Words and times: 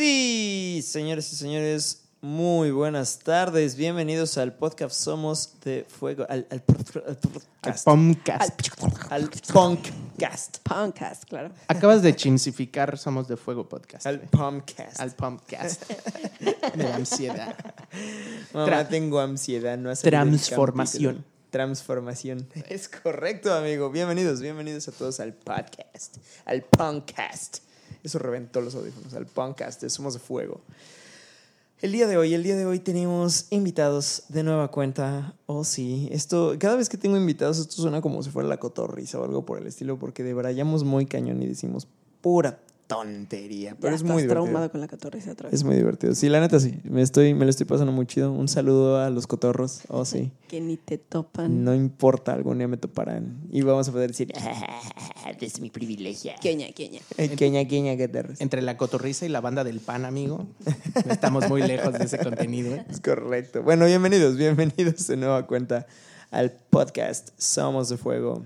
Sí, 0.00 0.80
señores 0.82 1.30
y 1.30 1.36
señores, 1.36 2.04
muy 2.22 2.70
buenas 2.70 3.18
tardes. 3.18 3.76
Bienvenidos 3.76 4.38
al 4.38 4.54
podcast 4.54 4.94
Somos 4.98 5.60
de 5.62 5.84
Fuego. 5.86 6.24
Al, 6.30 6.46
al, 6.50 6.64
al 7.06 7.18
Al 7.60 7.74
podcast. 7.82 7.86
Al 9.12 9.28
Punkcast. 9.52 10.58
Podcast, 10.64 11.24
claro. 11.26 11.52
Acabas 11.68 12.00
de 12.00 12.16
chimsificar 12.16 12.96
Somos 12.96 13.28
de 13.28 13.36
Fuego 13.36 13.68
Podcast. 13.68 14.06
Al 14.06 14.16
güey. 14.16 14.30
Punkcast. 14.30 15.00
Al 15.00 15.10
Pomcast. 15.10 15.82
Me 16.76 16.84
da 16.84 16.96
ansiedad. 16.96 17.54
Mamá, 18.54 18.66
Tra- 18.66 18.88
tengo 18.88 19.20
ansiedad, 19.20 19.76
no 19.76 19.90
ha 19.90 19.96
salido 19.96 20.22
el 20.22 20.28
Transformación. 20.30 21.26
Transformación. 21.50 22.48
Es 22.70 22.88
correcto, 22.88 23.52
amigo. 23.52 23.90
Bienvenidos, 23.90 24.40
bienvenidos 24.40 24.88
a 24.88 24.92
todos 24.92 25.20
al 25.20 25.34
podcast. 25.34 26.16
Al 26.46 26.62
Punkcast. 26.62 27.58
Eso 28.02 28.18
reventó 28.18 28.60
los 28.60 28.74
audífonos. 28.74 29.14
Al 29.14 29.26
Punkcast 29.26 29.82
de 29.82 29.90
Somos 29.90 30.14
de 30.14 30.20
Fuego. 30.20 30.60
El 31.80 31.92
día 31.92 32.06
de 32.06 32.18
hoy, 32.18 32.34
el 32.34 32.42
día 32.42 32.56
de 32.56 32.66
hoy 32.66 32.78
tenemos 32.78 33.46
invitados 33.50 34.24
de 34.28 34.42
nueva 34.42 34.70
cuenta. 34.70 35.34
Oh, 35.46 35.64
sí. 35.64 36.08
Esto, 36.12 36.56
cada 36.58 36.76
vez 36.76 36.88
que 36.88 36.98
tengo 36.98 37.16
invitados, 37.16 37.58
esto 37.58 37.76
suena 37.76 38.02
como 38.02 38.22
si 38.22 38.30
fuera 38.30 38.48
la 38.48 38.58
cotorriza 38.58 39.18
o 39.18 39.24
algo 39.24 39.46
por 39.46 39.58
el 39.58 39.66
estilo, 39.66 39.98
porque 39.98 40.22
debrayamos 40.22 40.84
muy 40.84 41.06
cañón 41.06 41.42
y 41.42 41.46
decimos 41.46 41.88
pura 42.20 42.60
tontería. 42.90 43.76
Pero 43.80 43.90
ya 43.92 43.94
es 43.96 44.02
estás 44.02 44.12
muy 44.12 44.22
divertido. 44.22 44.44
traumado 44.44 44.70
con 44.70 44.80
la 44.80 44.88
catorriza 44.88 45.32
otra 45.32 45.48
vez. 45.48 45.54
Es 45.54 45.64
muy 45.64 45.76
divertido. 45.76 46.14
Sí, 46.14 46.28
la 46.28 46.40
neta 46.40 46.58
sí. 46.60 46.78
Me, 46.84 47.02
estoy, 47.02 47.32
me 47.34 47.44
lo 47.44 47.50
estoy 47.50 47.66
pasando 47.66 47.92
muy 47.92 48.06
chido. 48.06 48.32
Un 48.32 48.48
saludo 48.48 49.00
a 49.00 49.08
los 49.10 49.26
cotorros. 49.26 49.82
Oh, 49.88 50.04
sí. 50.04 50.30
Que 50.50 50.60
ni 50.60 50.76
te 50.76 50.98
topan. 50.98 51.62
No 51.62 51.74
importa, 51.74 52.32
algún 52.32 52.58
día 52.58 52.66
me 52.66 52.76
toparán. 52.76 53.38
Y 53.52 53.62
vamos 53.62 53.88
a 53.88 53.92
poder 53.92 54.10
decir, 54.10 54.32
"Ah, 54.36 54.80
es 55.40 55.60
mi 55.60 55.70
privilegio. 55.70 56.32
Queña, 56.42 56.66
queña. 56.72 57.00
Eh, 57.16 57.28
Queña, 57.36 57.64
queña, 57.66 57.96
cotorros. 57.96 58.40
Entre 58.40 58.60
la 58.60 58.76
cotorriza 58.76 59.24
y 59.24 59.28
la 59.28 59.40
banda 59.40 59.62
del 59.62 59.78
pan, 59.78 60.04
amigo. 60.04 60.46
Estamos 61.08 61.48
muy 61.48 61.62
lejos 61.62 61.92
de 61.96 62.04
ese 62.04 62.18
contenido. 62.18 62.74
¿eh? 62.74 62.84
Es 62.90 63.00
correcto. 63.00 63.62
Bueno, 63.62 63.86
bienvenidos, 63.86 64.36
bienvenidos 64.36 65.06
de 65.06 65.16
nueva 65.16 65.46
cuenta 65.46 65.86
al 66.32 66.50
podcast 66.70 67.28
Somos 67.38 67.88
de 67.88 67.96
Fuego. 67.96 68.44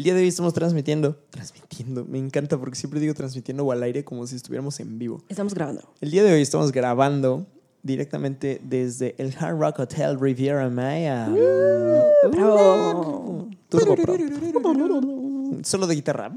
El 0.00 0.04
día 0.04 0.14
de 0.14 0.22
hoy 0.22 0.28
estamos 0.28 0.54
transmitiendo, 0.54 1.14
transmitiendo, 1.28 2.06
me 2.06 2.16
encanta 2.16 2.56
porque 2.56 2.74
siempre 2.74 3.00
digo 3.00 3.12
transmitiendo 3.12 3.66
o 3.66 3.70
al 3.70 3.82
aire 3.82 4.02
como 4.02 4.26
si 4.26 4.34
estuviéramos 4.34 4.80
en 4.80 4.98
vivo. 4.98 5.22
Estamos 5.28 5.52
grabando. 5.52 5.82
El 6.00 6.10
día 6.10 6.24
de 6.24 6.32
hoy 6.32 6.40
estamos 6.40 6.72
grabando 6.72 7.46
directamente 7.82 8.62
desde 8.64 9.14
el 9.18 9.34
Hard 9.38 9.58
Rock 9.58 9.80
Hotel 9.80 10.18
Riviera 10.18 10.70
Maya. 10.70 11.28
¡Bravo! 12.32 13.50
Turbo 13.68 13.94
Pro. 13.96 14.16
Solo 15.64 15.86
de 15.86 15.94
guitarra. 15.94 16.32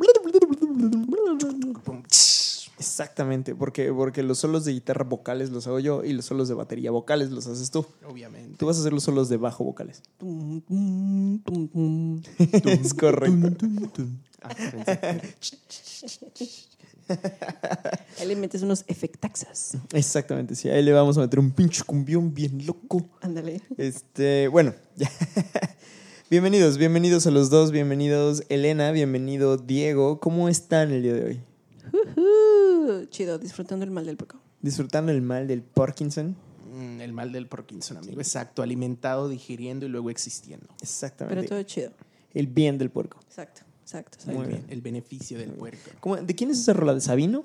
Exactamente, 2.83 3.55
porque, 3.55 3.93
porque 3.93 4.23
los 4.23 4.39
solos 4.39 4.65
de 4.65 4.73
guitarra 4.73 5.05
vocales 5.05 5.51
los 5.51 5.65
hago 5.67 5.79
yo 5.79 6.03
y 6.03 6.11
los 6.11 6.25
solos 6.25 6.49
de 6.49 6.53
batería 6.53 6.91
vocales 6.91 7.31
los 7.31 7.47
haces 7.47 7.71
tú. 7.71 7.85
Obviamente. 8.05 8.57
Tú 8.57 8.65
vas 8.65 8.75
a 8.75 8.81
hacer 8.81 8.91
los 8.91 9.03
solos 9.03 9.29
de 9.29 9.37
bajo 9.37 9.63
vocales. 9.63 10.03
Es 12.65 12.93
correcto. 12.93 13.67
Ah, 14.41 14.49
Ahí 18.19 18.27
le 18.27 18.35
metes 18.35 18.61
unos 18.63 18.83
efectaxas. 18.87 19.77
Exactamente, 19.93 20.55
sí. 20.55 20.69
Ahí 20.69 20.83
le 20.83 20.91
vamos 20.91 21.17
a 21.17 21.21
meter 21.21 21.39
un 21.39 21.51
pinche 21.51 21.83
cumbión 21.85 22.33
bien 22.33 22.65
loco. 22.65 23.05
Ándale. 23.21 23.61
Este, 23.77 24.49
bueno. 24.49 24.73
bienvenidos, 26.29 26.77
bienvenidos 26.77 27.27
a 27.27 27.31
los 27.31 27.49
dos. 27.49 27.71
Bienvenidos 27.71 28.43
Elena, 28.49 28.91
bienvenido 28.91 29.55
Diego. 29.55 30.19
¿Cómo 30.19 30.49
están 30.49 30.91
el 30.91 31.01
día 31.03 31.13
de 31.13 31.23
hoy? 31.23 31.52
Uh, 32.27 33.05
chido, 33.09 33.37
disfrutando 33.37 33.83
el 33.85 33.91
mal 33.91 34.05
del 34.05 34.17
poco. 34.17 34.37
¿Disfrutando 34.61 35.11
el 35.11 35.21
mal 35.21 35.47
del 35.47 35.61
Parkinson? 35.61 36.35
Mm, 36.73 37.01
El 37.01 37.13
mal 37.13 37.31
del 37.31 37.47
Parkinson, 37.47 37.97
amigo. 37.97 38.19
Exacto. 38.19 38.61
Alimentado, 38.63 39.29
digiriendo 39.29 39.85
y 39.85 39.89
luego 39.89 40.09
existiendo. 40.09 40.67
Exactamente. 40.81 41.35
Pero 41.41 41.49
todo 41.49 41.63
chido. 41.63 41.91
El 42.33 42.47
bien 42.47 42.77
del 42.77 42.89
puerco. 42.89 43.19
Exacto, 43.27 43.61
exacto. 43.81 44.17
El, 44.21 44.25
Muy 44.27 44.33
exacto. 44.35 44.49
bien. 44.49 44.61
bien- 44.67 44.73
el 44.73 44.81
beneficio 44.81 45.37
del 45.37 45.51
puerco. 45.51 45.91
¿Cómo- 45.99 46.15
¿De 46.17 46.33
quién 46.35 46.49
es 46.49 46.59
esa 46.59 46.73
rola? 46.73 46.93
¿De 46.93 47.01
Sabino? 47.01 47.43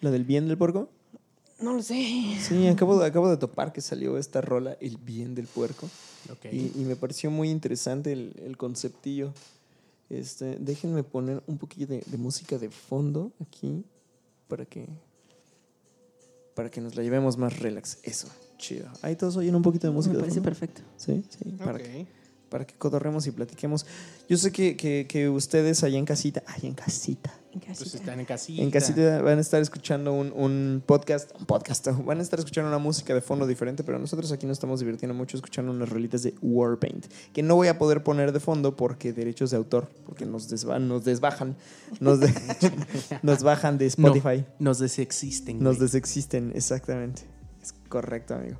¿La 0.00 0.10
del 0.10 0.24
bien 0.24 0.48
del 0.48 0.56
puerco? 0.56 0.88
No 1.60 1.72
lo 1.74 1.82
sé. 1.82 2.36
Sí, 2.40 2.66
acabo 2.66 2.98
de, 2.98 3.06
acabo 3.06 3.28
de 3.30 3.36
topar 3.36 3.72
que 3.72 3.80
salió 3.80 4.18
esta 4.18 4.40
rola, 4.40 4.76
El 4.80 4.96
bien 4.96 5.34
del 5.34 5.46
puerco. 5.46 5.88
Ok. 6.30 6.46
Y, 6.52 6.72
y 6.74 6.84
me 6.84 6.96
pareció 6.96 7.30
muy 7.30 7.50
interesante 7.50 8.12
el, 8.12 8.34
el 8.44 8.56
conceptillo. 8.56 9.32
Este, 10.10 10.56
déjenme 10.60 11.02
poner 11.02 11.42
un 11.46 11.58
poquillo 11.58 11.86
de, 11.86 12.02
de 12.06 12.16
música 12.18 12.58
de 12.58 12.70
fondo 12.70 13.32
aquí 13.40 13.84
para 14.48 14.64
que 14.64 14.88
para 16.54 16.70
que 16.70 16.80
nos 16.80 16.94
la 16.94 17.02
llevemos 17.02 17.36
más 17.36 17.58
relax. 17.58 17.98
Eso, 18.02 18.28
chido. 18.58 18.88
Ahí 19.02 19.16
todos 19.16 19.36
oyen 19.36 19.54
un 19.54 19.62
poquito 19.62 19.88
de 19.88 19.92
música 19.92 20.14
Me 20.14 20.20
parece 20.20 20.40
perfecto. 20.40 20.82
Sí, 20.96 21.24
sí, 21.28 21.50
para, 21.58 21.78
que, 21.78 22.06
para 22.48 22.66
que 22.66 22.74
cotorremos 22.74 23.26
y 23.26 23.32
platiquemos. 23.32 23.84
Yo 24.28 24.36
sé 24.36 24.52
que, 24.52 24.76
que, 24.76 25.06
que 25.08 25.28
ustedes 25.28 25.82
allá 25.82 25.98
en 25.98 26.04
casita, 26.04 26.42
allá 26.46 26.68
en 26.68 26.74
casita, 26.74 27.34
En 27.54 27.60
Pues 27.60 27.78
casita. 27.78 27.96
están 27.98 28.20
en 28.20 28.26
casita. 28.26 28.62
en 28.62 28.70
casita 28.70 29.22
van 29.22 29.38
a 29.38 29.40
estar 29.40 29.62
escuchando 29.62 30.12
un, 30.12 30.32
un 30.32 30.82
podcast, 30.84 31.30
un 31.38 31.46
podcast, 31.46 31.86
van 32.04 32.18
a 32.18 32.22
estar 32.22 32.38
escuchando 32.38 32.68
una 32.68 32.78
música 32.78 33.14
de 33.14 33.20
fondo 33.20 33.46
diferente, 33.46 33.84
pero 33.84 33.98
nosotros 33.98 34.32
aquí 34.32 34.44
nos 34.46 34.56
estamos 34.56 34.80
divirtiendo 34.80 35.14
mucho 35.14 35.36
escuchando 35.36 35.70
unas 35.70 35.88
rolitas 35.88 36.22
de 36.24 36.34
Warpaint, 36.42 37.06
que 37.32 37.42
no 37.44 37.54
voy 37.54 37.68
a 37.68 37.78
poder 37.78 38.02
poner 38.02 38.32
de 38.32 38.40
fondo 38.40 38.74
porque 38.76 39.12
derechos 39.12 39.52
de 39.52 39.56
autor, 39.56 39.88
porque 40.04 40.26
nos, 40.26 40.48
desvan, 40.48 40.88
nos 40.88 41.04
desbajan, 41.04 41.54
nos, 42.00 42.18
de- 42.20 42.32
nos 43.22 43.42
bajan 43.44 43.78
de 43.78 43.84
No, 43.96 44.08
Spotify, 44.08 44.44
nos 44.58 44.80
desexisten. 44.80 45.62
nos 45.62 45.76
güey. 45.76 45.86
desexisten, 45.86 46.52
exactamente. 46.54 47.22
Es 47.62 47.72
correcto, 47.88 48.34
amigo. 48.34 48.58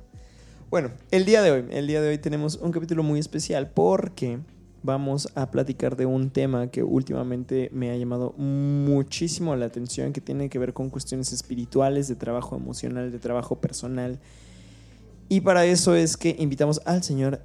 Bueno, 0.69 0.91
el 1.11 1.25
día 1.25 1.41
de 1.43 1.51
hoy, 1.51 1.65
el 1.69 1.85
día 1.87 2.01
de 2.01 2.09
hoy 2.09 2.17
tenemos 2.17 2.55
un 2.55 2.71
capítulo 2.71 3.03
muy 3.03 3.19
especial 3.19 3.69
porque 3.71 4.39
vamos 4.85 5.29
a 5.35 5.49
platicar 5.49 5.95
de 5.95 6.05
un 6.05 6.29
tema 6.29 6.67
que 6.67 6.83
últimamente 6.83 7.69
me 7.73 7.89
ha 7.89 7.97
llamado 7.97 8.33
muchísimo 8.37 9.55
la 9.55 9.65
atención, 9.65 10.13
que 10.13 10.21
tiene 10.21 10.49
que 10.49 10.59
ver 10.59 10.73
con 10.73 10.89
cuestiones 10.89 11.33
espirituales, 11.33 12.07
de 12.07 12.15
trabajo 12.15 12.55
emocional, 12.55 13.11
de 13.11 13.19
trabajo 13.19 13.59
personal. 13.59 14.19
Y 15.27 15.41
para 15.41 15.65
eso 15.65 15.95
es 15.95 16.15
que 16.17 16.35
invitamos 16.37 16.81
al 16.85 17.03
señor 17.03 17.41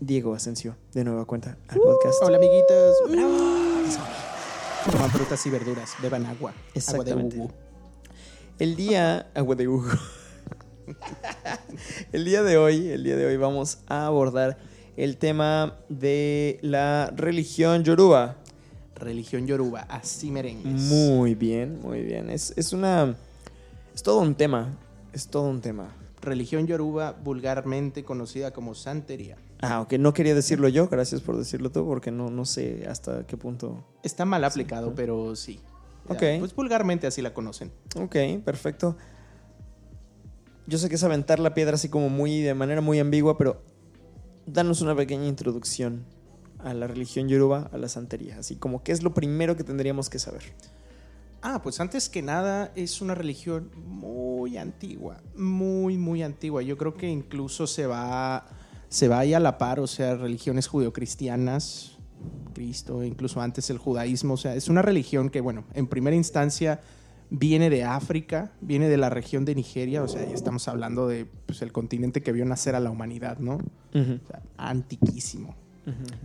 Diego 0.00 0.34
Asensio, 0.34 0.76
de 0.92 1.04
nueva 1.04 1.24
cuenta, 1.24 1.56
al 1.68 1.78
podcast. 1.78 2.22
Hola, 2.22 2.36
amiguitos. 2.36 2.96
Coman 4.90 5.10
frutas 5.10 5.46
y 5.46 5.50
verduras. 5.50 5.94
Beban 6.02 6.26
agua. 6.26 6.50
Agua 6.50 6.54
de 6.62 6.78
Exactamente. 6.78 7.48
El 8.58 8.76
día. 8.76 9.30
Agua 9.34 9.54
de 9.54 9.68
Hugo. 9.68 9.88
el 12.12 12.24
día 12.24 12.42
de 12.42 12.58
hoy, 12.58 12.88
el 12.88 13.04
día 13.04 13.16
de 13.16 13.24
hoy 13.24 13.36
vamos 13.36 13.78
a 13.86 14.06
abordar 14.06 14.58
el 14.96 15.16
tema 15.16 15.78
de 15.88 16.58
la 16.62 17.12
religión 17.14 17.84
yoruba. 17.84 18.36
Religión 18.94 19.46
yoruba. 19.46 19.80
Así 19.88 20.30
merengues. 20.30 20.82
Muy 20.82 21.34
bien, 21.34 21.80
muy 21.80 22.02
bien. 22.02 22.30
Es, 22.30 22.52
es 22.56 22.72
una. 22.72 23.16
Es 23.94 24.02
todo 24.02 24.20
un 24.20 24.34
tema. 24.34 24.78
Es 25.12 25.28
todo 25.28 25.48
un 25.48 25.60
tema. 25.60 25.94
Religión 26.20 26.66
yoruba 26.66 27.12
vulgarmente 27.12 28.04
conocida 28.04 28.52
como 28.52 28.74
santería. 28.74 29.36
Ah, 29.60 29.80
ok, 29.80 29.94
no 29.94 30.12
quería 30.12 30.34
decirlo 30.34 30.68
yo, 30.68 30.88
gracias 30.88 31.20
por 31.20 31.36
decirlo 31.36 31.70
tú, 31.70 31.86
porque 31.86 32.10
no, 32.10 32.30
no 32.30 32.44
sé 32.44 32.84
hasta 32.88 33.26
qué 33.26 33.36
punto. 33.36 33.84
Está 34.02 34.24
mal 34.24 34.44
aplicado, 34.44 34.92
pero 34.94 35.36
sí. 35.36 35.60
Ya, 36.08 36.14
Ok. 36.14 36.22
Pues 36.40 36.54
vulgarmente 36.54 37.06
así 37.06 37.22
la 37.22 37.32
conocen. 37.32 37.70
Ok, 37.96 38.16
perfecto. 38.44 38.96
Yo 40.66 40.78
sé 40.78 40.88
que 40.88 40.94
es 40.96 41.04
aventar 41.04 41.38
la 41.38 41.54
piedra 41.54 41.74
así 41.74 41.88
como 41.88 42.08
muy, 42.08 42.40
de 42.40 42.54
manera 42.54 42.80
muy 42.80 42.98
ambigua, 42.98 43.36
pero 43.38 43.62
danos 44.46 44.80
una 44.82 44.94
pequeña 44.94 45.26
introducción 45.26 46.04
a 46.58 46.74
la 46.74 46.86
religión 46.86 47.28
yoruba, 47.28 47.68
a 47.72 47.78
la 47.78 47.88
santería. 47.88 48.38
Así 48.38 48.56
como, 48.56 48.82
¿qué 48.82 48.92
es 48.92 49.02
lo 49.02 49.14
primero 49.14 49.56
que 49.56 49.64
tendríamos 49.64 50.10
que 50.10 50.18
saber? 50.18 50.42
Ah, 51.42 51.60
pues 51.62 51.80
antes 51.80 52.08
que 52.08 52.22
nada 52.22 52.70
es 52.76 53.00
una 53.00 53.16
religión 53.16 53.70
muy 53.84 54.56
antigua, 54.56 55.20
muy, 55.36 55.98
muy 55.98 56.22
antigua. 56.22 56.62
Yo 56.62 56.78
creo 56.78 56.94
que 56.94 57.08
incluso 57.08 57.66
se 57.66 57.86
va, 57.86 58.46
se 58.88 59.08
va 59.08 59.18
ahí 59.18 59.34
a 59.34 59.40
la 59.40 59.58
par, 59.58 59.80
o 59.80 59.88
sea, 59.88 60.14
religiones 60.14 60.68
judeocristianas, 60.68 61.98
Cristo, 62.54 63.02
incluso 63.02 63.40
antes 63.40 63.70
el 63.70 63.78
judaísmo, 63.78 64.34
o 64.34 64.36
sea, 64.36 64.54
es 64.54 64.68
una 64.68 64.82
religión 64.82 65.30
que, 65.30 65.40
bueno, 65.40 65.64
en 65.74 65.88
primera 65.88 66.14
instancia 66.14 66.80
viene 67.30 67.70
de 67.70 67.82
África, 67.82 68.52
viene 68.60 68.88
de 68.88 68.98
la 68.98 69.10
región 69.10 69.44
de 69.44 69.56
Nigeria, 69.56 70.04
o 70.04 70.08
sea, 70.08 70.24
ya 70.24 70.34
estamos 70.34 70.68
hablando 70.68 71.08
de 71.08 71.26
pues, 71.46 71.60
continente 71.72 72.22
que 72.22 72.30
vio 72.30 72.44
nacer 72.44 72.76
a 72.76 72.80
la 72.80 72.90
humanidad, 72.90 73.38
¿no? 73.38 73.58
O 73.94 74.26
sea, 74.26 74.42
antiquísimo. 74.56 75.54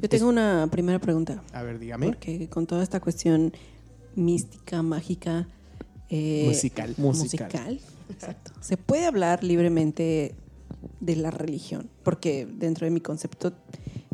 Yo 0.01 0.09
tengo 0.09 0.29
una 0.29 0.67
primera 0.71 0.99
pregunta. 0.99 1.43
A 1.51 1.63
ver, 1.63 1.79
dígame. 1.79 2.07
Porque 2.07 2.47
con 2.47 2.67
toda 2.67 2.83
esta 2.83 2.99
cuestión 2.99 3.53
mística, 4.15 4.81
mágica, 4.83 5.47
eh, 6.09 6.45
Musical. 6.47 6.93
musical. 6.97 7.79
exacto. 8.09 8.51
Se 8.61 8.77
puede 8.77 9.05
hablar 9.05 9.43
libremente 9.43 10.35
de 10.99 11.15
la 11.15 11.31
religión, 11.31 11.89
porque 12.03 12.45
dentro 12.45 12.85
de 12.85 12.91
mi 12.91 13.01
concepto 13.01 13.53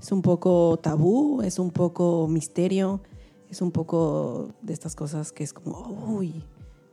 es 0.02 0.12
un 0.12 0.22
poco 0.22 0.80
tabú, 0.82 1.42
es 1.42 1.60
un 1.60 1.72
poco 1.72 2.28
misterio, 2.28 3.02
es 3.50 3.62
un 3.62 3.72
poco 3.72 4.54
de 4.62 4.74
estas 4.74 4.96
cosas 4.96 5.32
que 5.32 5.44
es 5.44 5.54
como, 5.54 6.06
uy, 6.08 6.44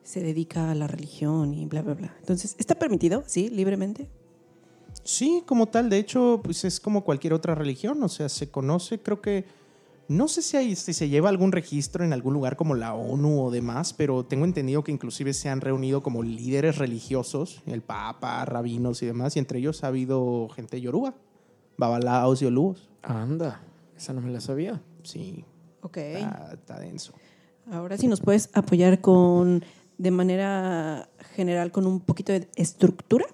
se 0.02 0.20
dedica 0.20 0.70
a 0.70 0.74
la 0.74 0.86
religión 0.86 1.54
y 1.54 1.66
bla, 1.66 1.82
bla, 1.82 1.94
bla. 1.94 2.14
Entonces, 2.20 2.56
¿está 2.58 2.74
permitido? 2.74 3.22
Sí, 3.26 3.48
libremente. 3.48 4.08
Sí, 5.02 5.42
como 5.46 5.66
tal, 5.66 5.90
de 5.90 5.98
hecho, 5.98 6.40
pues 6.42 6.64
es 6.64 6.80
como 6.80 7.04
cualquier 7.04 7.32
otra 7.32 7.54
religión, 7.54 8.02
o 8.02 8.08
sea, 8.08 8.28
se 8.28 8.50
conoce, 8.50 9.00
creo 9.00 9.20
que, 9.20 9.44
no 10.08 10.28
sé 10.28 10.42
si, 10.42 10.56
hay, 10.56 10.76
si 10.76 10.92
se 10.92 11.08
lleva 11.08 11.28
algún 11.28 11.52
registro 11.52 12.04
en 12.04 12.12
algún 12.12 12.34
lugar 12.34 12.56
como 12.56 12.74
la 12.74 12.94
ONU 12.94 13.42
o 13.44 13.50
demás, 13.50 13.92
pero 13.92 14.24
tengo 14.24 14.44
entendido 14.44 14.84
que 14.84 14.92
inclusive 14.92 15.32
se 15.32 15.48
han 15.48 15.60
reunido 15.60 16.02
como 16.02 16.22
líderes 16.22 16.78
religiosos, 16.78 17.62
el 17.66 17.80
Papa, 17.82 18.44
rabinos 18.44 19.02
y 19.02 19.06
demás, 19.06 19.36
y 19.36 19.38
entre 19.38 19.58
ellos 19.58 19.84
ha 19.84 19.88
habido 19.88 20.48
gente 20.50 20.80
yoruba, 20.80 21.14
babalaos 21.78 22.42
y 22.42 22.46
olúos. 22.46 22.88
Anda, 23.02 23.62
esa 23.96 24.12
no 24.12 24.20
me 24.20 24.30
la 24.30 24.40
sabía. 24.40 24.82
Sí, 25.02 25.44
Ok. 25.82 25.96
está, 25.96 26.50
está 26.52 26.78
denso. 26.80 27.14
Ahora 27.70 27.96
sí 27.96 28.06
nos 28.08 28.20
puedes 28.20 28.50
apoyar 28.52 29.00
con, 29.00 29.64
de 29.96 30.10
manera 30.10 31.08
general, 31.36 31.70
con 31.70 31.86
un 31.86 32.00
poquito 32.00 32.32
de 32.32 32.48
estructura. 32.56 33.24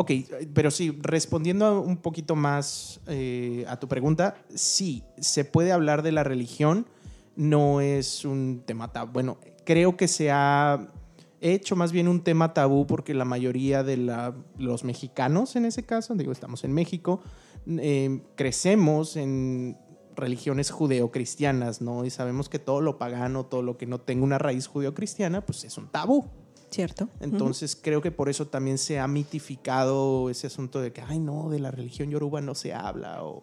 Ok, 0.00 0.12
pero 0.54 0.70
sí, 0.70 0.96
respondiendo 1.02 1.80
un 1.80 1.96
poquito 1.96 2.36
más 2.36 3.00
eh, 3.08 3.64
a 3.66 3.80
tu 3.80 3.88
pregunta, 3.88 4.36
sí, 4.54 5.02
se 5.18 5.44
puede 5.44 5.72
hablar 5.72 6.02
de 6.02 6.12
la 6.12 6.22
religión, 6.22 6.86
no 7.34 7.80
es 7.80 8.24
un 8.24 8.62
tema 8.64 8.92
tabú. 8.92 9.10
Bueno, 9.12 9.38
creo 9.64 9.96
que 9.96 10.06
se 10.06 10.30
ha 10.30 10.88
hecho 11.40 11.74
más 11.74 11.90
bien 11.90 12.06
un 12.06 12.22
tema 12.22 12.54
tabú 12.54 12.86
porque 12.86 13.12
la 13.12 13.24
mayoría 13.24 13.82
de 13.82 13.96
la- 13.96 14.36
los 14.56 14.84
mexicanos, 14.84 15.56
en 15.56 15.64
ese 15.64 15.82
caso, 15.84 16.14
digo, 16.14 16.30
estamos 16.30 16.62
en 16.62 16.72
México, 16.74 17.20
eh, 17.66 18.22
crecemos 18.36 19.16
en 19.16 19.76
religiones 20.14 20.70
judeocristianas, 20.70 21.80
¿no? 21.80 22.04
Y 22.04 22.10
sabemos 22.10 22.48
que 22.48 22.60
todo 22.60 22.80
lo 22.80 22.98
pagano, 22.98 23.46
todo 23.46 23.62
lo 23.62 23.76
que 23.76 23.86
no 23.86 23.98
tenga 24.00 24.22
una 24.22 24.38
raíz 24.38 24.68
judeocristiana, 24.68 25.44
pues 25.44 25.64
es 25.64 25.76
un 25.76 25.88
tabú. 25.88 26.24
¿Cierto? 26.70 27.08
Entonces 27.20 27.78
creo 27.80 28.02
que 28.02 28.10
por 28.10 28.28
eso 28.28 28.46
también 28.48 28.76
se 28.78 28.98
ha 28.98 29.08
mitificado 29.08 30.28
ese 30.30 30.46
asunto 30.48 30.80
de 30.80 30.92
que, 30.92 31.00
ay 31.00 31.18
no, 31.18 31.48
de 31.48 31.58
la 31.60 31.70
religión 31.70 32.10
yoruba 32.10 32.40
no 32.40 32.54
se 32.54 32.74
habla. 32.74 33.24
O, 33.24 33.42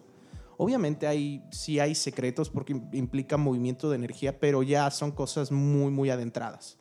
obviamente 0.58 1.06
hay, 1.06 1.42
sí 1.50 1.80
hay 1.80 1.94
secretos 1.94 2.50
porque 2.50 2.74
im- 2.74 2.88
implica 2.94 3.36
movimiento 3.36 3.90
de 3.90 3.96
energía, 3.96 4.38
pero 4.38 4.62
ya 4.62 4.90
son 4.90 5.10
cosas 5.10 5.50
muy, 5.50 5.90
muy 5.90 6.08
adentradas. 6.10 6.78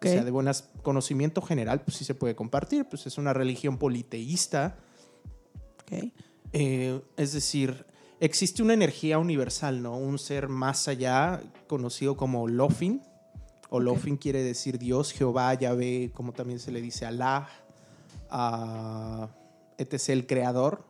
O 0.00 0.06
sea, 0.14 0.24
de 0.24 0.30
buenas 0.30 0.68
conocimiento 0.82 1.42
general, 1.42 1.80
pues 1.80 1.96
sí 1.96 2.04
se 2.04 2.14
puede 2.14 2.36
compartir. 2.36 2.84
Pues 2.84 3.06
es 3.06 3.18
una 3.18 3.32
religión 3.32 3.78
politeísta. 3.78 4.76
Ok. 5.82 6.12
Eh, 6.52 7.00
es 7.16 7.32
decir, 7.32 7.84
existe 8.20 8.62
una 8.62 8.74
energía 8.74 9.18
universal, 9.18 9.82
¿no? 9.82 9.96
Un 9.96 10.18
ser 10.20 10.48
más 10.48 10.86
allá, 10.86 11.42
conocido 11.66 12.16
como 12.16 12.46
Lofin. 12.46 13.02
O 13.70 13.80
Lofin 13.80 14.16
quiere 14.16 14.42
decir 14.42 14.78
Dios, 14.78 15.12
Jehová, 15.12 15.54
Yahvé, 15.54 16.10
como 16.14 16.32
también 16.32 16.58
se 16.58 16.72
le 16.72 16.80
dice 16.80 17.04
Alá, 17.06 17.48
a 18.30 19.28
etc., 19.76 20.10
el 20.10 20.26
creador. 20.26 20.84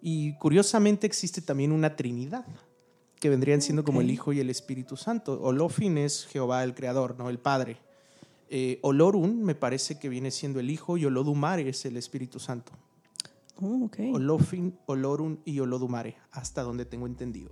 Y 0.00 0.34
curiosamente 0.34 1.06
existe 1.06 1.40
también 1.40 1.72
una 1.72 1.96
trinidad, 1.96 2.46
que 3.18 3.28
vendrían 3.28 3.60
siendo 3.60 3.84
como 3.84 4.00
el. 4.00 4.10
Hijo 4.10 4.32
y 4.32 4.40
el 4.40 4.48
Espíritu 4.48 4.96
Santo. 4.96 5.40
Olofin 5.42 5.98
es 5.98 6.26
Jehová 6.26 6.62
el 6.62 6.74
creador, 6.74 7.16
¿no? 7.18 7.28
El 7.28 7.38
Padre. 7.38 7.78
Eh, 8.48 8.78
Olorun 8.82 9.42
me 9.42 9.54
parece 9.54 9.98
que 9.98 10.08
viene 10.08 10.30
siendo 10.30 10.60
el 10.60 10.70
Hijo 10.70 10.96
y 10.96 11.04
Olodumare 11.04 11.68
es 11.68 11.84
el 11.84 11.96
Espíritu 11.96 12.38
Santo. 12.38 12.72
Oh. 13.60 13.90
Olofin, 14.12 14.78
Olorun 14.86 15.40
y 15.44 15.58
Olodumare, 15.58 16.16
hasta 16.30 16.62
donde 16.62 16.84
tengo 16.84 17.06
entendido. 17.06 17.50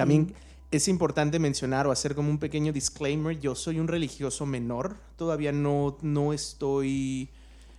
También 0.00 0.34
es 0.70 0.88
importante 0.88 1.38
mencionar 1.38 1.86
o 1.86 1.92
hacer 1.92 2.14
como 2.14 2.30
un 2.30 2.38
pequeño 2.38 2.72
disclaimer, 2.72 3.38
yo 3.38 3.54
soy 3.54 3.78
un 3.78 3.88
religioso 3.88 4.46
menor, 4.46 4.96
todavía 5.16 5.52
no, 5.52 5.98
no 6.00 6.32
estoy, 6.32 7.28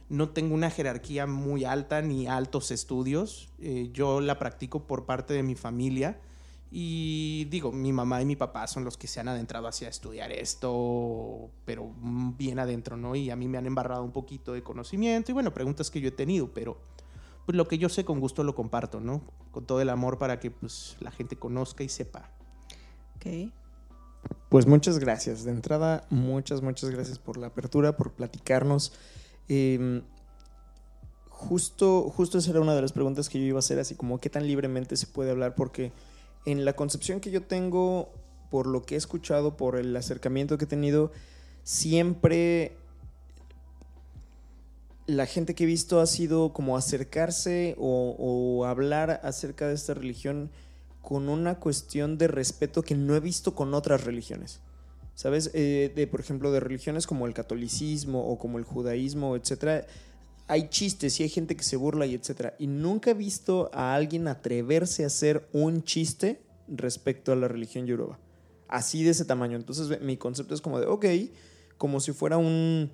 no 0.09 0.29
tengo 0.29 0.53
una 0.53 0.69
jerarquía 0.69 1.25
muy 1.25 1.63
alta 1.65 2.01
ni 2.01 2.27
altos 2.27 2.69
estudios, 2.71 3.49
Eh, 3.59 3.89
yo 3.93 4.21
la 4.21 4.37
practico 4.37 4.83
por 4.87 5.05
parte 5.05 5.33
de 5.33 5.43
mi 5.43 5.55
familia 5.55 6.19
y 6.71 7.45
digo, 7.49 7.71
mi 7.71 7.91
mamá 7.91 8.21
y 8.21 8.25
mi 8.25 8.35
papá 8.35 8.65
son 8.67 8.83
los 8.83 8.97
que 8.97 9.07
se 9.07 9.19
han 9.19 9.27
adentrado 9.27 9.67
hacia 9.67 9.89
estudiar 9.89 10.31
esto, 10.31 11.49
pero 11.65 11.91
bien 12.37 12.59
adentro, 12.59 12.97
¿no? 12.97 13.15
Y 13.15 13.29
a 13.29 13.35
mí 13.35 13.47
me 13.47 13.57
han 13.57 13.65
embarrado 13.65 14.03
un 14.03 14.11
poquito 14.11 14.53
de 14.53 14.63
conocimiento 14.63 15.31
y 15.31 15.33
bueno, 15.33 15.53
preguntas 15.53 15.89
que 15.89 15.99
yo 16.01 16.09
he 16.09 16.11
tenido, 16.11 16.47
pero 16.53 16.77
pues 17.45 17.55
lo 17.55 17.67
que 17.67 17.77
yo 17.77 17.89
sé 17.89 18.05
con 18.05 18.19
gusto 18.19 18.43
lo 18.43 18.55
comparto, 18.55 18.99
¿no? 18.99 19.21
Con 19.51 19.65
todo 19.65 19.81
el 19.81 19.89
amor 19.89 20.17
para 20.17 20.39
que 20.39 20.51
pues 20.51 20.97
la 20.99 21.11
gente 21.11 21.37
conozca 21.37 21.83
y 21.83 21.89
sepa. 21.89 22.29
Ok. 23.15 23.51
Pues 24.49 24.67
muchas 24.67 24.99
gracias. 24.99 25.43
De 25.43 25.51
entrada, 25.51 26.05
muchas, 26.09 26.61
muchas 26.61 26.89
gracias 26.89 27.19
por 27.19 27.37
la 27.37 27.47
apertura, 27.47 27.97
por 27.97 28.13
platicarnos. 28.13 28.93
Eh, 29.47 30.01
justo, 31.41 32.09
justo 32.15 32.37
esa 32.37 32.51
era 32.51 32.61
una 32.61 32.75
de 32.75 32.81
las 32.81 32.93
preguntas 32.93 33.27
que 33.27 33.39
yo 33.39 33.45
iba 33.45 33.57
a 33.57 33.59
hacer, 33.59 33.79
así 33.79 33.95
como 33.95 34.19
qué 34.19 34.29
tan 34.29 34.45
libremente 34.45 34.95
se 34.95 35.07
puede 35.07 35.31
hablar, 35.31 35.55
porque 35.55 35.91
en 36.45 36.65
la 36.65 36.73
concepción 36.73 37.19
que 37.19 37.31
yo 37.31 37.43
tengo, 37.43 38.13
por 38.51 38.67
lo 38.67 38.83
que 38.83 38.95
he 38.95 38.97
escuchado, 38.97 39.57
por 39.57 39.75
el 39.75 39.95
acercamiento 39.95 40.57
que 40.57 40.65
he 40.65 40.67
tenido, 40.67 41.11
siempre 41.63 42.77
la 45.15 45.25
gente 45.25 45.55
que 45.55 45.63
he 45.63 45.67
visto 45.67 45.99
ha 45.99 46.07
sido 46.07 46.53
como 46.53 46.77
acercarse 46.77 47.75
o, 47.77 48.65
hablar 48.65 49.19
acerca 49.23 49.67
de 49.67 49.75
esta 49.75 49.93
religión 49.93 50.51
con 51.01 51.29
una 51.29 51.59
cuestión 51.59 52.17
de 52.17 52.27
respeto 52.27 52.83
que 52.83 52.95
no 52.95 53.15
he 53.15 53.19
visto 53.19 53.53
con 53.55 53.73
otras 53.73 54.03
religiones. 54.03 54.61
¿Sabes? 55.13 55.51
Eh, 55.53 55.91
de, 55.93 56.07
por 56.07 56.21
ejemplo, 56.21 56.51
de 56.51 56.59
religiones 56.59 57.05
como 57.05 57.27
el 57.27 57.33
catolicismo 57.33 58.25
o 58.25 58.39
como 58.39 58.57
el 58.57 58.63
judaísmo, 58.63 59.35
etcétera. 59.35 59.85
Hay 60.47 60.69
chistes 60.69 61.19
y 61.19 61.23
hay 61.23 61.29
gente 61.29 61.55
que 61.55 61.63
se 61.63 61.75
burla 61.75 62.05
y 62.05 62.15
etcétera. 62.15 62.55
Y 62.57 62.67
nunca 62.67 63.11
he 63.11 63.13
visto 63.13 63.69
a 63.73 63.93
alguien 63.93 64.27
atreverse 64.27 65.03
a 65.03 65.07
hacer 65.07 65.47
un 65.51 65.83
chiste 65.83 66.41
respecto 66.67 67.31
a 67.31 67.35
la 67.35 67.47
religión 67.47 67.85
yoruba. 67.85 68.19
Así 68.67 69.03
de 69.03 69.11
ese 69.11 69.25
tamaño. 69.25 69.57
Entonces, 69.57 70.01
mi 70.01 70.17
concepto 70.17 70.55
es 70.55 70.61
como 70.61 70.79
de, 70.79 70.87
ok, 70.87 71.05
como 71.77 71.99
si 71.99 72.13
fuera 72.13 72.37
un. 72.37 72.89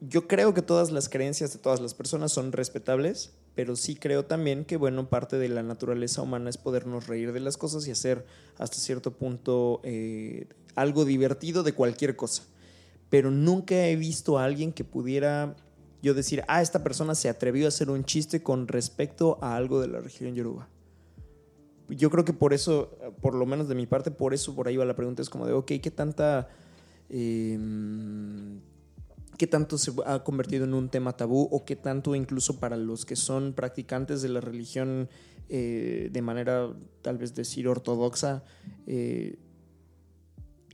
Yo 0.00 0.26
creo 0.26 0.54
que 0.54 0.62
todas 0.62 0.90
las 0.92 1.10
creencias 1.10 1.52
de 1.52 1.58
todas 1.58 1.80
las 1.80 1.92
personas 1.92 2.32
son 2.32 2.52
respetables, 2.52 3.32
pero 3.54 3.76
sí 3.76 3.96
creo 3.96 4.24
también 4.24 4.64
que, 4.64 4.78
bueno, 4.78 5.10
parte 5.10 5.36
de 5.36 5.50
la 5.50 5.62
naturaleza 5.62 6.22
humana 6.22 6.48
es 6.48 6.56
podernos 6.56 7.06
reír 7.06 7.34
de 7.34 7.40
las 7.40 7.58
cosas 7.58 7.86
y 7.86 7.90
hacer 7.90 8.24
hasta 8.56 8.78
cierto 8.78 9.12
punto 9.12 9.80
eh, 9.84 10.48
algo 10.74 11.04
divertido 11.04 11.62
de 11.62 11.74
cualquier 11.74 12.16
cosa. 12.16 12.44
Pero 13.10 13.30
nunca 13.30 13.88
he 13.88 13.96
visto 13.96 14.38
a 14.38 14.44
alguien 14.44 14.72
que 14.72 14.84
pudiera 14.84 15.54
yo 16.00 16.14
decir, 16.14 16.44
ah, 16.48 16.62
esta 16.62 16.82
persona 16.82 17.14
se 17.14 17.28
atrevió 17.28 17.66
a 17.66 17.68
hacer 17.68 17.90
un 17.90 18.04
chiste 18.04 18.42
con 18.42 18.68
respecto 18.68 19.36
a 19.42 19.54
algo 19.54 19.82
de 19.82 19.88
la 19.88 20.00
región 20.00 20.34
yoruba. 20.34 20.66
Yo 21.90 22.08
creo 22.08 22.24
que 22.24 22.32
por 22.32 22.54
eso, 22.54 22.96
por 23.20 23.34
lo 23.34 23.44
menos 23.44 23.68
de 23.68 23.74
mi 23.74 23.84
parte, 23.84 24.10
por 24.10 24.32
eso 24.32 24.54
por 24.54 24.66
ahí 24.66 24.78
va 24.78 24.86
la 24.86 24.96
pregunta, 24.96 25.20
es 25.20 25.28
como 25.28 25.44
de, 25.44 25.52
ok, 25.52 25.72
¿qué 25.82 25.90
tanta... 25.90 26.48
eh, 27.10 27.58
qué 29.40 29.46
tanto 29.46 29.78
se 29.78 29.90
ha 30.04 30.22
convertido 30.22 30.64
en 30.66 30.74
un 30.74 30.90
tema 30.90 31.16
tabú 31.16 31.48
o 31.50 31.64
qué 31.64 31.74
tanto 31.74 32.14
incluso 32.14 32.60
para 32.60 32.76
los 32.76 33.06
que 33.06 33.16
son 33.16 33.54
practicantes 33.54 34.20
de 34.20 34.28
la 34.28 34.42
religión 34.42 35.08
eh, 35.48 36.10
de 36.12 36.20
manera 36.20 36.68
tal 37.00 37.16
vez 37.16 37.34
decir 37.34 37.66
ortodoxa 37.66 38.44
eh, 38.86 39.38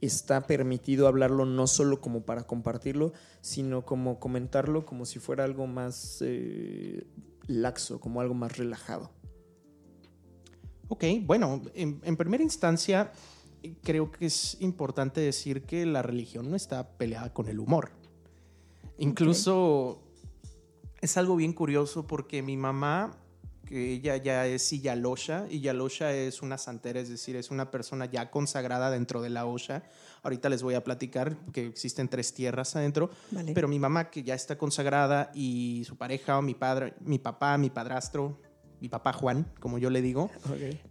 está 0.01 0.49
permitido 0.49 1.07
hablarlo 1.07 1.45
no 1.45 1.69
solo 1.69 2.01
como 2.01 2.23
para 2.27 2.43
compartirlo 2.43 3.13
sino 3.41 3.87
como 3.87 4.19
comentarlo 4.19 4.85
como 4.85 5.07
si 5.07 5.21
fuera 5.21 5.45
algo 5.45 5.69
más 5.69 6.19
eh, 6.23 7.07
laxo 7.47 8.01
como 8.01 8.21
algo 8.21 8.35
más 8.35 8.59
relajado 8.59 9.13
Ok, 10.89 11.05
bueno, 11.23 11.63
en, 11.75 12.01
en 12.05 12.17
primera 12.17 12.45
instancia 12.45 13.11
creo 13.83 14.13
que 14.13 14.27
es 14.27 14.57
importante 14.61 15.21
decir 15.21 15.63
que 15.63 15.85
la 15.85 16.01
religión 16.01 16.49
no 16.49 16.55
está 16.55 16.97
peleada 16.97 17.33
con 17.33 17.49
el 17.49 17.59
humor. 17.59 17.91
Incluso 18.99 20.03
es 21.01 21.17
algo 21.17 21.37
bien 21.37 21.53
curioso 21.53 22.07
porque 22.07 22.43
mi 22.43 22.57
mamá 22.57 23.17
que 23.67 23.95
ella 23.95 24.17
ya 24.17 24.47
es 24.47 24.73
Iyalosha. 24.73 25.47
Iyalosha 25.51 26.13
es 26.13 26.41
una 26.41 26.57
santera, 26.57 27.01
es 27.01 27.09
decir, 27.09 27.35
es 27.35 27.51
una 27.51 27.71
persona 27.73 28.07
ya 28.07 28.31
consagrada 28.31 28.93
dentro 28.93 29.21
de 29.21 29.29
la 29.29 29.45
Osha. 29.45 29.83
Ahorita 30.23 30.49
les 30.49 30.63
voy 30.63 30.75
a 30.75 30.85
platicar 30.85 31.37
que 31.53 31.67
existen 31.67 32.09
tres 32.09 32.33
tierras 32.33 32.77
adentro. 32.77 33.11
Vale. 33.33 33.53
Pero 33.55 33.67
mi 33.67 33.81
mamá, 33.81 34.09
que 34.09 34.23
ya 34.23 34.35
está 34.37 34.57
consagrada, 34.57 35.33
y 35.35 35.83
su 35.85 35.97
pareja, 35.97 36.39
o 36.39 36.43
mi 36.43 36.55
padre, 36.55 36.95
mi 37.01 37.19
papá, 37.19 37.59
mi 37.59 37.69
padrastro, 37.71 38.41
mi 38.81 38.89
papá 38.89 39.13
Juan, 39.13 39.53
como 39.59 39.79
yo 39.79 39.91
le 39.91 40.01
digo, 40.01 40.31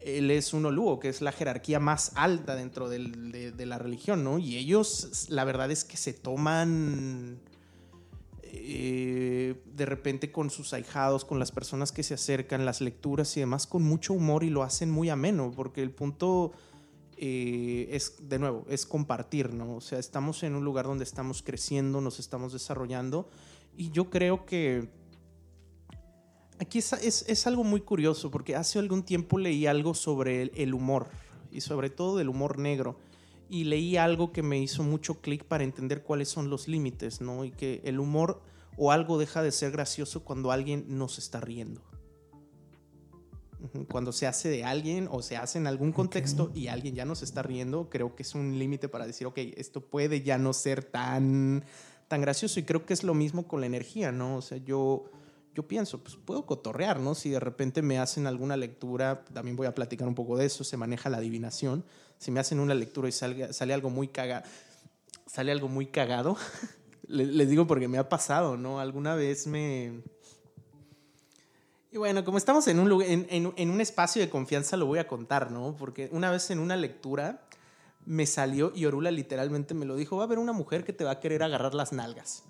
él 0.02 0.30
es 0.32 0.54
un 0.54 0.66
olúo, 0.66 1.00
que 1.00 1.08
es 1.08 1.22
la 1.22 1.32
jerarquía 1.32 1.80
más 1.80 2.12
alta 2.16 2.56
dentro 2.58 2.90
del- 2.90 3.32
de, 3.32 3.52
de 3.54 3.66
la 3.66 3.78
religión, 3.78 4.22
¿no? 4.26 4.38
Y 4.38 4.58
ellos, 4.58 5.28
la 5.30 5.46
verdad 5.46 5.72
es 5.72 5.86
que 5.86 5.96
se 5.96 6.12
toman 6.12 7.40
eh, 8.58 9.62
de 9.66 9.86
repente 9.86 10.32
con 10.32 10.50
sus 10.50 10.74
ahijados, 10.74 11.26
con 11.26 11.40
las 11.40 11.52
personas 11.52 11.92
que 11.92 12.04
se 12.04 12.14
acercan, 12.14 12.66
las 12.66 12.82
lecturas 12.82 13.36
y 13.38 13.42
demás, 13.42 13.68
con 13.68 13.84
mucho 13.84 14.14
humor 14.14 14.44
y 14.44 14.50
lo 14.50 14.64
hacen 14.64 14.90
muy 14.92 15.10
ameno, 15.10 15.52
porque 15.56 15.82
el 15.82 15.92
punto 15.92 16.52
eh, 17.18 17.88
es, 17.92 18.28
de 18.30 18.40
nuevo, 18.40 18.66
es 18.70 18.86
compartir, 18.86 19.54
¿no? 19.54 19.76
O 19.76 19.82
sea, 19.82 20.00
estamos 20.00 20.44
en 20.44 20.56
un 20.56 20.64
lugar 20.66 20.86
donde 20.86 21.04
estamos 21.04 21.42
creciendo, 21.42 22.02
nos 22.02 22.20
estamos 22.20 22.54
desarrollando 22.54 23.30
y 23.78 23.92
yo 23.92 24.10
creo 24.10 24.46
que 24.46 24.90
aquí 26.60 26.80
es, 26.80 26.94
es- 27.28 27.48
algo 27.48 27.64
muy 27.64 27.82
curioso, 27.82 28.32
porque 28.32 28.56
hace 28.56 28.80
algún 28.80 29.04
tiempo 29.04 29.38
leí 29.38 29.68
algo 29.68 29.94
sobre 29.94 30.42
el, 30.44 30.52
el 30.56 30.74
humor 30.74 31.08
y 31.52 31.62
sobre 31.62 31.90
todo 31.90 32.18
del 32.18 32.30
humor 32.30 32.58
negro. 32.58 32.98
Y 33.50 33.66
leí 33.66 33.98
algo 33.98 34.32
que 34.32 34.42
me 34.42 34.60
hizo 34.60 34.84
mucho 34.84 35.22
clic 35.22 35.44
para 35.44 35.64
entender 35.64 36.04
cuáles 36.04 36.30
son 36.30 36.50
los 36.50 36.68
límites, 36.68 37.22
¿no? 37.22 37.46
Y 37.46 37.52
que 37.52 37.82
el 37.84 38.00
humor 38.00 38.42
o 38.78 38.92
algo 38.92 39.18
deja 39.18 39.42
de 39.42 39.52
ser 39.52 39.72
gracioso 39.72 40.24
cuando 40.24 40.52
alguien 40.52 40.86
nos 40.88 41.18
está 41.18 41.40
riendo. 41.40 41.82
Cuando 43.90 44.12
se 44.12 44.28
hace 44.28 44.50
de 44.50 44.64
alguien 44.64 45.08
o 45.12 45.22
se 45.22 45.38
hace 45.38 45.58
en 45.58 45.66
algún 45.66 45.92
contexto 45.92 46.52
y 46.54 46.68
alguien 46.68 46.94
ya 46.96 47.06
nos 47.06 47.24
está 47.24 47.42
riendo, 47.42 47.90
creo 47.90 48.16
que 48.16 48.24
es 48.24 48.36
un 48.36 48.60
límite 48.60 48.90
para 48.90 49.08
decir, 49.08 49.26
ok, 49.28 49.38
esto 49.56 49.82
puede 49.82 50.22
ya 50.22 50.38
no 50.38 50.54
ser 50.54 50.84
tan, 50.84 51.64
tan 52.08 52.22
gracioso. 52.22 52.60
Y 52.60 52.64
creo 52.64 52.86
que 52.86 52.94
es 52.94 53.04
lo 53.04 53.14
mismo 53.14 53.48
con 53.48 53.62
la 53.62 53.68
energía, 53.68 54.12
¿no? 54.12 54.38
O 54.38 54.42
sea, 54.42 54.58
yo, 54.58 55.06
yo 55.56 55.68
pienso, 55.68 56.04
pues 56.04 56.16
puedo 56.18 56.46
cotorrear, 56.46 57.00
¿no? 57.00 57.16
Si 57.16 57.30
de 57.30 57.40
repente 57.40 57.82
me 57.82 57.98
hacen 57.98 58.28
alguna 58.28 58.58
lectura, 58.58 59.26
también 59.34 59.56
voy 59.56 59.68
a 59.68 59.74
platicar 59.74 60.08
un 60.08 60.16
poco 60.16 60.38
de 60.38 60.46
eso, 60.46 60.64
se 60.64 60.78
maneja 60.78 61.10
la 61.10 61.18
adivinación. 61.18 61.86
Si 62.18 62.32
me 62.32 62.40
hacen 62.40 62.60
una 62.60 62.74
lectura 62.74 63.08
y 63.10 63.12
sale 63.12 63.74
algo 63.74 63.90
muy 63.90 64.08
cagado, 64.08 64.46
sale 65.28 65.52
algo 65.52 65.68
muy 65.68 65.88
cagado, 65.88 66.38
le- 67.08 67.26
les 67.26 67.50
digo 67.50 67.68
porque 67.68 67.88
me 67.88 67.98
ha 67.98 68.10
pasado, 68.10 68.58
¿no? 68.58 68.80
Alguna 68.80 69.16
vez 69.16 69.48
me... 69.48 70.02
Y 71.92 71.98
bueno, 71.98 72.26
como 72.26 72.38
estamos 72.38 72.68
en 72.68 72.80
un, 72.80 72.90
lugar, 72.90 73.08
en- 73.10 73.28
en 73.56 73.70
un 73.70 73.80
espacio 73.82 74.22
de 74.22 74.30
confianza, 74.30 74.76
lo 74.76 74.86
voy 74.86 75.00
a 75.00 75.08
contar, 75.08 75.52
¿no? 75.52 75.76
Porque 75.78 76.10
una 76.12 76.30
vez 76.30 76.50
en 76.52 76.60
una 76.60 76.76
lectura 76.76 77.42
me 78.06 78.26
salió 78.26 78.72
y 78.76 78.86
Orula 78.86 79.12
literalmente 79.12 79.74
me 79.74 79.86
lo 79.86 79.96
dijo, 79.96 80.18
va 80.18 80.24
a 80.24 80.26
haber 80.26 80.40
una 80.40 80.52
mujer 80.52 80.84
que 80.84 80.94
te 80.94 81.04
va 81.04 81.12
a 81.12 81.20
querer 81.20 81.42
agarrar 81.44 81.74
las 81.74 81.94
nalgas. 81.94 82.44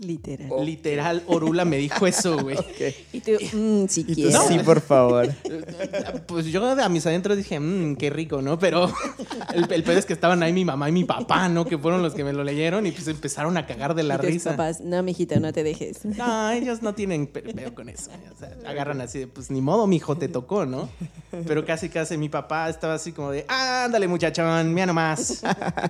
Literal. 0.00 0.50
Literal, 0.64 1.22
Orula 1.26 1.64
me 1.66 1.76
dijo 1.76 2.06
eso, 2.06 2.38
güey. 2.38 2.56
Y 3.12 3.20
tú, 3.20 3.32
mm, 3.52 3.86
si 3.88 4.00
Y 4.00 4.04
tú, 4.04 4.14
quieres. 4.14 4.38
sí, 4.48 4.58
por 4.60 4.80
favor. 4.80 5.28
Pues 6.26 6.46
yo 6.46 6.64
a 6.80 6.88
mis 6.88 7.04
adentros 7.06 7.36
dije, 7.36 7.58
mmm, 7.60 7.96
qué 7.96 8.08
rico, 8.10 8.40
¿no? 8.40 8.58
Pero 8.58 8.90
el, 9.54 9.70
el 9.70 9.82
pedo 9.82 9.98
es 9.98 10.06
que 10.06 10.12
estaban 10.12 10.42
ahí 10.42 10.52
mi 10.52 10.64
mamá 10.64 10.88
y 10.88 10.92
mi 10.92 11.04
papá, 11.04 11.48
¿no? 11.48 11.64
Que 11.66 11.76
fueron 11.76 12.02
los 12.02 12.14
que 12.14 12.24
me 12.24 12.32
lo 12.32 12.44
leyeron 12.44 12.86
y 12.86 12.92
pues 12.92 13.08
empezaron 13.08 13.56
a 13.56 13.66
cagar 13.66 13.94
de 13.94 14.02
la 14.04 14.14
Y 14.14 14.18
tus 14.18 14.26
risa. 14.26 14.50
papás, 14.52 14.80
no, 14.80 15.02
mijita, 15.02 15.38
no 15.40 15.52
te 15.52 15.62
dejes. 15.62 16.04
No, 16.04 16.50
ellos 16.50 16.82
no 16.82 16.94
tienen 16.94 17.26
pe- 17.26 17.42
pedo 17.42 17.74
con 17.74 17.88
eso. 17.88 18.10
O 18.34 18.38
sea, 18.38 18.56
agarran 18.66 19.00
así 19.00 19.18
de, 19.18 19.26
pues 19.26 19.50
ni 19.50 19.60
modo, 19.60 19.86
mijo, 19.86 20.16
te 20.16 20.28
tocó, 20.28 20.64
¿no? 20.66 20.88
Pero 21.46 21.64
casi, 21.64 21.88
casi 21.88 22.16
mi 22.16 22.28
papá 22.28 22.68
estaba 22.68 22.94
así 22.94 23.12
como 23.12 23.30
de, 23.32 23.44
ándale, 23.48 24.06
muchachón, 24.08 24.72
mira 24.72 24.86
nomás. 24.86 25.42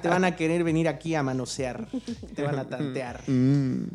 Te 0.02 0.08
van 0.08 0.24
a 0.24 0.34
querer 0.36 0.64
venir 0.64 0.88
aquí 0.88 1.14
a 1.14 1.22
manosear. 1.22 1.86
Te 2.34 2.42
van 2.42 2.58
a 2.58 2.64
tantear. 2.68 3.20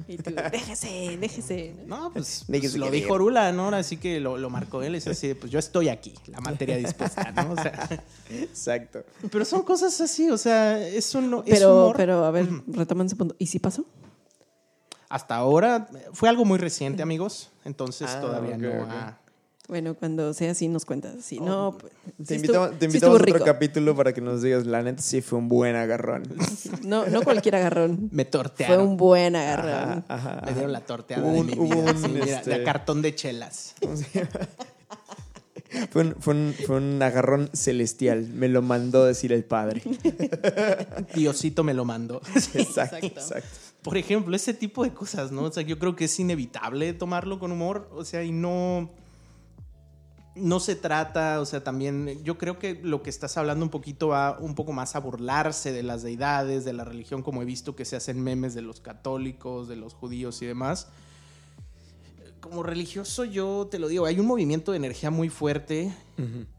Y 0.08 0.18
tú, 0.18 0.32
déjese, 0.52 1.18
déjese. 1.20 1.76
No, 1.86 2.12
pues, 2.14 2.46
Déjese 2.48 2.78
pues, 2.78 2.80
lo 2.80 2.92
dijo 2.92 3.14
Orula, 3.14 3.52
¿no? 3.52 3.66
Ahora 3.66 3.82
sí 3.84 3.98
que 3.98 4.20
lo, 4.20 4.38
lo 4.38 4.50
marcó 4.50 4.84
él. 4.84 4.94
Es 4.96 5.08
así, 5.08 5.30
de, 5.30 5.36
pues 5.36 5.52
yo 5.52 5.58
estoy 5.60 5.90
aquí, 5.90 6.14
la 6.28 6.40
materia 6.42 6.78
dispuesta, 6.78 7.32
¿no? 7.32 7.54
O 7.54 7.56
sea, 7.56 7.90
Exacto. 8.30 9.04
pero 9.32 9.46
son 9.46 9.64
cosas 9.64 10.00
así, 10.02 10.30
o 10.30 10.38
sea, 10.38 10.80
eso 10.88 11.22
no 11.22 11.40
es 11.46 11.50
Pero, 11.50 11.74
humor. 11.86 11.96
pero, 11.98 12.24
a 12.26 12.32
ver, 12.32 12.48
retomando 12.68 13.08
ese 13.10 13.16
punto. 13.16 13.36
¿Y 13.40 13.48
si 13.48 13.60
pasó? 13.60 13.86
Hasta 15.10 15.36
ahora 15.36 15.88
fue 16.14 16.30
algo 16.30 16.46
muy 16.46 16.58
reciente, 16.60 17.02
amigos. 17.04 17.50
Entonces 17.64 18.10
Ah, 18.12 18.22
todavía 18.22 18.58
no 18.58 18.70
ha- 18.92 19.20
Bueno, 19.68 19.96
cuando 19.96 20.32
sea 20.36 20.52
así 20.52 20.68
nos 20.68 20.86
cuentas. 20.86 21.26
Si 21.26 21.40
no, 21.40 21.76
pues, 21.80 21.92
Te 22.18 22.26
sí 22.26 22.36
invitamos, 22.36 22.72
sí 22.80 23.00
a 23.04 23.10
otro 23.10 23.26
rico. 23.26 23.44
capítulo 23.44 23.96
para 23.96 24.14
que 24.14 24.22
nos 24.22 24.44
digas, 24.44 24.68
la 24.68 24.84
neta 24.84 25.02
sí 25.02 25.22
fue 25.22 25.40
un 25.40 25.50
buen 25.50 25.76
agarrón. 25.76 26.24
No, 26.84 27.08
no 27.08 27.24
cualquier 27.24 27.56
agarrón. 27.56 28.10
Me 28.12 28.24
Fue 28.26 28.32
tortearon. 28.32 28.88
un 28.88 28.98
buen 28.98 29.36
agarrón. 29.36 30.04
Ajá, 30.08 30.34
ajá, 30.38 30.42
Me 30.46 30.54
dieron 30.54 30.72
la 30.72 30.82
torteada 30.82 31.24
Hubo 31.24 31.34
de 31.34 31.40
un- 31.40 31.46
mi 31.48 31.54
vida. 31.56 31.92
un, 31.92 31.98
sí, 32.02 32.08
mira, 32.10 32.26
este- 32.40 32.50
de 32.52 32.64
cartón 32.64 33.02
de 33.02 33.16
chelas. 33.16 33.74
Fue 35.92 36.04
un, 36.04 36.16
fue, 36.20 36.34
un, 36.34 36.54
fue 36.66 36.78
un 36.78 37.02
agarrón 37.04 37.50
celestial. 37.54 38.30
Me 38.30 38.48
lo 38.48 38.62
mandó 38.62 39.04
decir 39.04 39.34
el 39.34 39.44
padre. 39.44 39.82
Diosito 41.16 41.66
me 41.66 41.74
lo 41.74 41.84
mandó. 41.84 42.22
Exacto, 42.54 42.96
exacto. 43.06 43.48
Por 43.82 43.98
ejemplo, 43.98 44.34
ese 44.38 44.54
tipo 44.54 44.86
de 44.86 44.94
cosas, 44.94 45.32
¿no? 45.34 45.42
O 45.44 45.52
sea, 45.52 45.64
yo 45.64 45.78
creo 45.78 45.94
que 45.96 46.06
es 46.06 46.18
inevitable 46.20 46.94
tomarlo 46.94 47.40
con 47.40 47.52
humor. 47.52 47.90
O 47.94 48.06
sea, 48.06 48.24
y 48.24 48.32
no. 48.32 48.90
No 50.36 50.60
se 50.60 50.75
trata, 50.75 51.39
o 51.39 51.46
sea, 51.46 51.63
también 51.63 52.22
yo 52.24 52.38
creo 52.38 52.60
que 52.60 52.80
lo 52.84 53.01
que 53.01 53.10
estás 53.10 53.38
hablando 53.38 53.63
un 53.63 53.72
poquito 53.72 54.10
va 54.10 54.38
un 54.38 54.54
poco 54.54 54.74
más 54.74 54.96
a 54.96 55.00
burlarse 55.00 55.72
de 55.72 55.82
las 55.82 56.04
deidades, 56.04 56.65
de 56.65 56.74
la 56.74 56.84
religión, 56.84 57.24
como 57.24 57.42
he 57.42 57.46
visto 57.46 57.75
que 57.75 57.86
se 57.86 57.96
hacen 57.96 58.22
memes 58.22 58.54
de 58.54 58.62
los 58.62 58.82
católicos, 58.82 59.70
de 59.70 59.77
los 59.77 59.94
judíos 59.94 60.42
y 60.42 60.46
demás. 60.46 60.89
Como 62.42 62.63
religioso 62.63 63.24
yo 63.24 63.68
te 63.72 63.80
lo 63.80 63.88
digo, 63.88 64.06
hay 64.06 64.20
un 64.20 64.27
movimiento 64.27 64.72
de 64.72 64.77
energía 64.77 65.10
muy 65.10 65.30
fuerte 65.30 65.94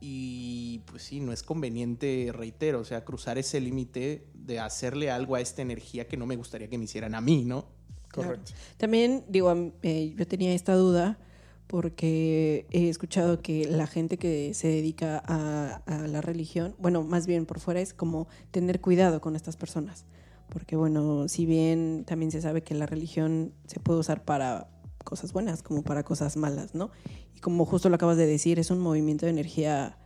y 0.01 0.81
pues 0.87 1.03
sí, 1.03 1.21
no 1.21 1.33
es 1.33 1.43
conveniente, 1.43 2.31
reitero, 2.33 2.81
o 2.81 2.85
sea, 2.85 3.05
cruzar 3.05 3.39
ese 3.39 3.61
límite 3.61 4.27
de 4.35 4.59
hacerle 4.59 5.11
algo 5.11 5.35
a 5.35 5.41
esta 5.41 5.63
energía 5.63 6.09
que 6.09 6.17
no 6.17 6.27
me 6.27 6.37
gustaría 6.37 6.69
que 6.69 6.79
me 6.79 6.85
hicieran 6.85 7.15
a 7.15 7.21
mí, 7.21 7.45
¿no? 7.45 7.67
Correcto. 8.11 8.53
También, 8.79 9.25
digo, 9.29 9.73
eh, 9.83 10.15
yo 10.17 10.27
tenía 10.27 10.55
esta 10.55 10.75
duda 10.75 11.19
porque 11.67 12.67
he 12.71 12.89
escuchado 12.89 13.41
que 13.41 13.67
la 13.67 13.87
gente 13.87 14.19
que 14.19 14.55
se 14.55 14.69
dedica 14.69 15.23
a, 15.27 15.83
la 16.07 16.21
religión, 16.21 16.75
bueno, 16.79 17.03
más 17.03 17.27
bien 17.27 17.47
por 17.47 17.61
fuera 17.61 17.81
es 17.81 17.93
como 17.93 18.29
tener 18.51 18.81
cuidado 18.81 19.21
con 19.21 19.37
estas 19.37 19.57
personas. 19.57 20.05
Porque, 20.49 20.77
bueno, 20.77 21.29
si 21.29 21.45
bien 21.45 22.05
también 22.07 22.31
se 22.31 22.41
sabe 22.41 22.63
que 22.63 22.75
la 22.75 22.87
religión 22.87 23.53
se 23.67 23.81
puede 23.81 23.99
usar 23.99 24.25
para 24.25 24.69
cosas 25.05 25.33
buenas 25.33 25.63
como 25.63 25.83
para 25.83 26.05
cosas 26.05 26.37
malas, 26.37 26.75
¿no? 26.75 26.91
Y 27.35 27.41
como 27.41 27.65
justo 27.65 27.89
lo 27.89 27.97
acabas 27.97 28.17
de 28.17 28.27
decir, 28.27 28.59
es 28.59 28.71
un 28.71 28.79
movimiento 28.79 29.27
de 29.27 29.31
energía 29.31 29.99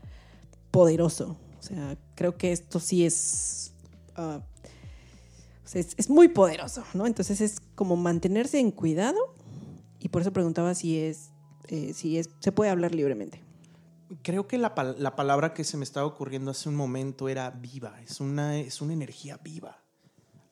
poderoso. 0.70 1.36
O 1.58 1.62
sea, 1.62 1.98
creo 2.14 2.38
que 2.38 2.52
esto 2.52 2.80
sí 2.80 3.04
es... 3.04 3.74
ah, 4.16 4.40
es, 5.74 5.94
es 5.96 6.10
muy 6.10 6.28
poderoso, 6.28 6.84
¿no? 6.94 7.06
Entonces 7.06 7.40
es 7.40 7.60
como 7.74 7.96
mantenerse 7.96 8.58
en 8.58 8.72
cuidado 8.72 9.36
y 10.00 10.08
por 10.08 10.22
eso 10.22 10.32
preguntaba 10.32 10.74
si 10.74 10.98
es, 10.98 11.29
eh, 11.70 11.92
si 11.94 12.18
es, 12.18 12.28
se 12.40 12.52
puede 12.52 12.70
hablar 12.70 12.94
libremente. 12.94 13.40
Creo 14.22 14.48
que 14.48 14.58
la, 14.58 14.74
la 14.98 15.14
palabra 15.14 15.54
que 15.54 15.64
se 15.64 15.76
me 15.76 15.84
estaba 15.84 16.04
ocurriendo 16.04 16.50
hace 16.50 16.68
un 16.68 16.74
momento 16.74 17.28
era 17.28 17.50
viva, 17.50 18.00
es 18.02 18.20
una, 18.20 18.58
es 18.58 18.80
una 18.80 18.92
energía 18.92 19.38
viva. 19.42 19.78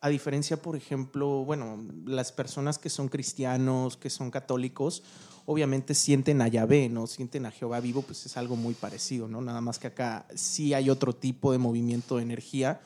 A 0.01 0.09
diferencia, 0.09 0.63
por 0.63 0.77
ejemplo, 0.77 1.45
bueno, 1.45 1.85
las 2.07 2.31
personas 2.31 2.79
que 2.79 2.89
son 2.89 3.09
cristianos, 3.09 3.97
que 3.97 4.11
son 4.11 4.31
católicos, 4.31 5.03
obviamente 5.45 5.95
sienten 5.95 6.41
a 6.41 6.47
Yahvé, 6.47 6.89
¿no? 6.89 7.09
Sienten 7.09 7.47
a 7.47 7.51
Jehová 7.51 7.81
vivo, 7.81 8.03
pues 8.03 8.25
es 8.25 8.37
algo 8.37 8.55
muy 8.55 8.75
parecido, 8.75 9.27
¿no? 9.27 9.41
Nada 9.41 9.61
más 9.61 9.81
que 9.81 9.89
acá 9.89 10.25
sí 10.37 10.73
hay 10.73 10.89
otro 10.89 11.13
tipo 11.13 11.51
de 11.51 11.59
movimiento 11.59 12.19
de 12.19 12.23
energía. 12.23 12.81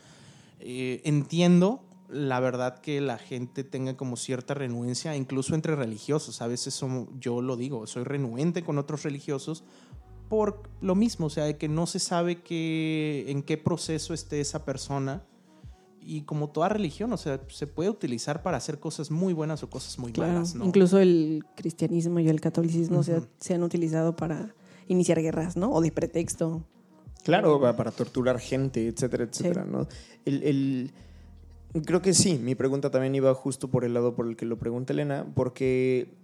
Eh, 0.58 1.02
entiendo, 1.04 1.84
la 2.12 2.38
verdad, 2.40 2.78
que 2.80 3.00
la 3.00 3.18
gente 3.18 3.64
tenga 3.64 3.96
como 3.96 4.16
cierta 4.16 4.54
renuencia, 4.54 5.16
incluso 5.16 5.54
entre 5.54 5.74
religiosos. 5.76 6.42
A 6.42 6.46
veces 6.46 6.74
somos, 6.74 7.08
yo 7.18 7.40
lo 7.42 7.56
digo, 7.56 7.86
soy 7.86 8.04
renuente 8.04 8.62
con 8.62 8.78
otros 8.78 9.02
religiosos 9.02 9.64
por 10.28 10.62
lo 10.80 10.94
mismo, 10.94 11.26
o 11.26 11.30
sea, 11.30 11.44
de 11.44 11.58
que 11.58 11.68
no 11.68 11.86
se 11.86 11.98
sabe 11.98 12.42
que, 12.42 13.26
en 13.28 13.42
qué 13.42 13.58
proceso 13.58 14.14
esté 14.14 14.40
esa 14.40 14.64
persona. 14.64 15.24
Y 16.00 16.22
como 16.22 16.48
toda 16.50 16.68
religión, 16.70 17.12
o 17.12 17.16
sea, 17.16 17.40
se 17.48 17.66
puede 17.66 17.90
utilizar 17.90 18.42
para 18.42 18.56
hacer 18.56 18.80
cosas 18.80 19.10
muy 19.10 19.34
buenas 19.34 19.62
o 19.62 19.68
cosas 19.70 19.98
muy 19.98 20.10
Claro, 20.12 20.32
malas, 20.32 20.54
¿no? 20.54 20.64
incluso 20.64 20.98
el 20.98 21.44
cristianismo 21.54 22.18
y 22.18 22.28
el 22.28 22.40
catolicismo 22.40 23.02
se, 23.02 23.18
Ujú. 23.18 23.26
se 23.38 23.54
han 23.54 23.62
utilizado 23.62 24.16
para 24.16 24.54
iniciar 24.88 25.20
guerras, 25.20 25.56
¿no? 25.56 25.70
O 25.70 25.80
de 25.80 25.92
pretexto. 25.92 26.64
Claro, 27.24 27.60
para 27.60 27.92
torturar 27.92 28.40
gente, 28.40 28.88
etcétera, 28.88 29.24
etcétera, 29.24 29.64
¿no? 29.64 29.86
El, 30.24 30.42
el- 30.42 30.92
creo 31.80 32.02
que 32.02 32.12
sí, 32.12 32.38
mi 32.38 32.54
pregunta 32.54 32.90
también 32.90 33.14
iba 33.14 33.34
justo 33.34 33.68
por 33.68 33.84
el 33.84 33.94
lado 33.94 34.14
por 34.14 34.26
el 34.26 34.36
que 34.36 34.44
lo 34.44 34.58
pregunta 34.58 34.92
Elena, 34.92 35.26
porque 35.34 36.14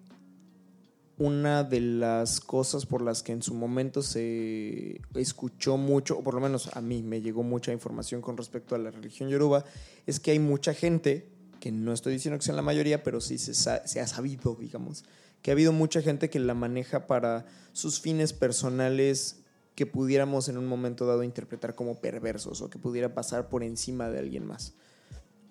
una 1.17 1.65
de 1.65 1.81
las 1.81 2.41
cosas 2.41 2.87
por 2.87 3.03
las 3.03 3.23
que 3.23 3.33
en 3.33 3.43
su 3.43 3.55
momento 3.55 4.03
se 4.03 5.01
escuchó 5.15 5.77
mucho, 5.77 6.19
o 6.19 6.23
por 6.23 6.35
lo 6.35 6.41
menos 6.41 6.77
a 6.77 6.81
mí 6.81 7.03
me 7.03 7.21
llegó 7.21 7.43
mucha 7.43 7.73
información 7.73 8.21
con 8.21 8.37
respecto 8.37 8.75
a 8.75 8.79
la 8.79 8.91
religión 8.91 9.29
yoruba, 9.29 9.65
es 10.07 10.21
que 10.21 10.31
hay 10.31 10.39
mucha 10.39 10.75
gente, 10.75 11.29
que 11.61 11.73
no 11.73 11.93
estoy 11.93 12.13
diciendo 12.13 12.39
que 12.39 12.45
sean 12.45 12.57
la 12.57 12.63
mayoría, 12.63 13.03
pero 13.03 13.21
sí 13.21 13.39
se 13.39 14.01
ha 14.01 14.07
sabido, 14.07 14.57
digamos, 14.61 15.05
que 15.43 15.51
ha 15.51 15.55
habido 15.55 15.73
mucha 15.73 16.03
gente 16.03 16.31
que 16.31 16.39
la 16.39 16.55
maneja 16.55 17.07
para 17.07 17.47
sus 17.73 18.01
fines 18.01 18.33
personales 18.33 19.41
que 19.75 19.87
pudiéramos 19.87 20.49
en 20.49 20.59
un 20.59 20.67
momento 20.67 21.07
dado 21.07 21.23
interpretar 21.23 21.75
como 21.75 22.01
perversos 22.01 22.61
o 22.63 22.71
que 22.71 22.79
pudiera 22.79 23.15
pasar 23.15 23.49
por 23.49 23.63
encima 23.63 24.09
de 24.11 24.19
alguien 24.19 24.45
más. 24.45 24.75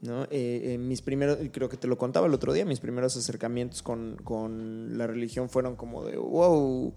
¿No? 0.02 0.24
Eh, 0.26 0.62
eh, 0.74 0.78
mis 0.78 1.02
primeros, 1.02 1.38
creo 1.52 1.70
que 1.70 1.78
te 1.78 1.88
lo 1.88 1.98
contaba 1.98 2.28
el 2.28 2.34
otro 2.34 2.54
día, 2.54 2.66
mis 2.66 2.80
primeros 2.80 3.16
acercamientos 3.18 3.82
con, 3.82 4.18
con 4.24 4.98
la 4.98 5.08
religión 5.08 5.50
fueron 5.50 5.76
como 5.76 6.06
de, 6.06 6.18
wow, 6.18 6.94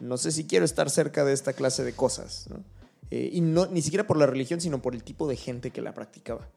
no 0.00 0.16
sé 0.16 0.32
si 0.32 0.46
quiero 0.46 0.64
estar 0.64 0.90
cerca 0.90 1.24
de 1.24 1.32
esta 1.32 1.52
clase 1.52 1.84
de 1.84 1.92
cosas. 1.92 2.46
¿no? 2.50 2.62
Eh, 3.10 3.30
y 3.32 3.40
no, 3.40 3.66
ni 3.66 3.82
siquiera 3.82 4.06
por 4.06 4.16
la 4.16 4.26
religión, 4.26 4.60
sino 4.60 4.80
por 4.80 4.94
el 4.94 5.02
tipo 5.02 5.28
de 5.28 5.36
gente 5.36 5.70
que 5.70 5.82
la 5.82 5.94
practicaba. 5.94 6.48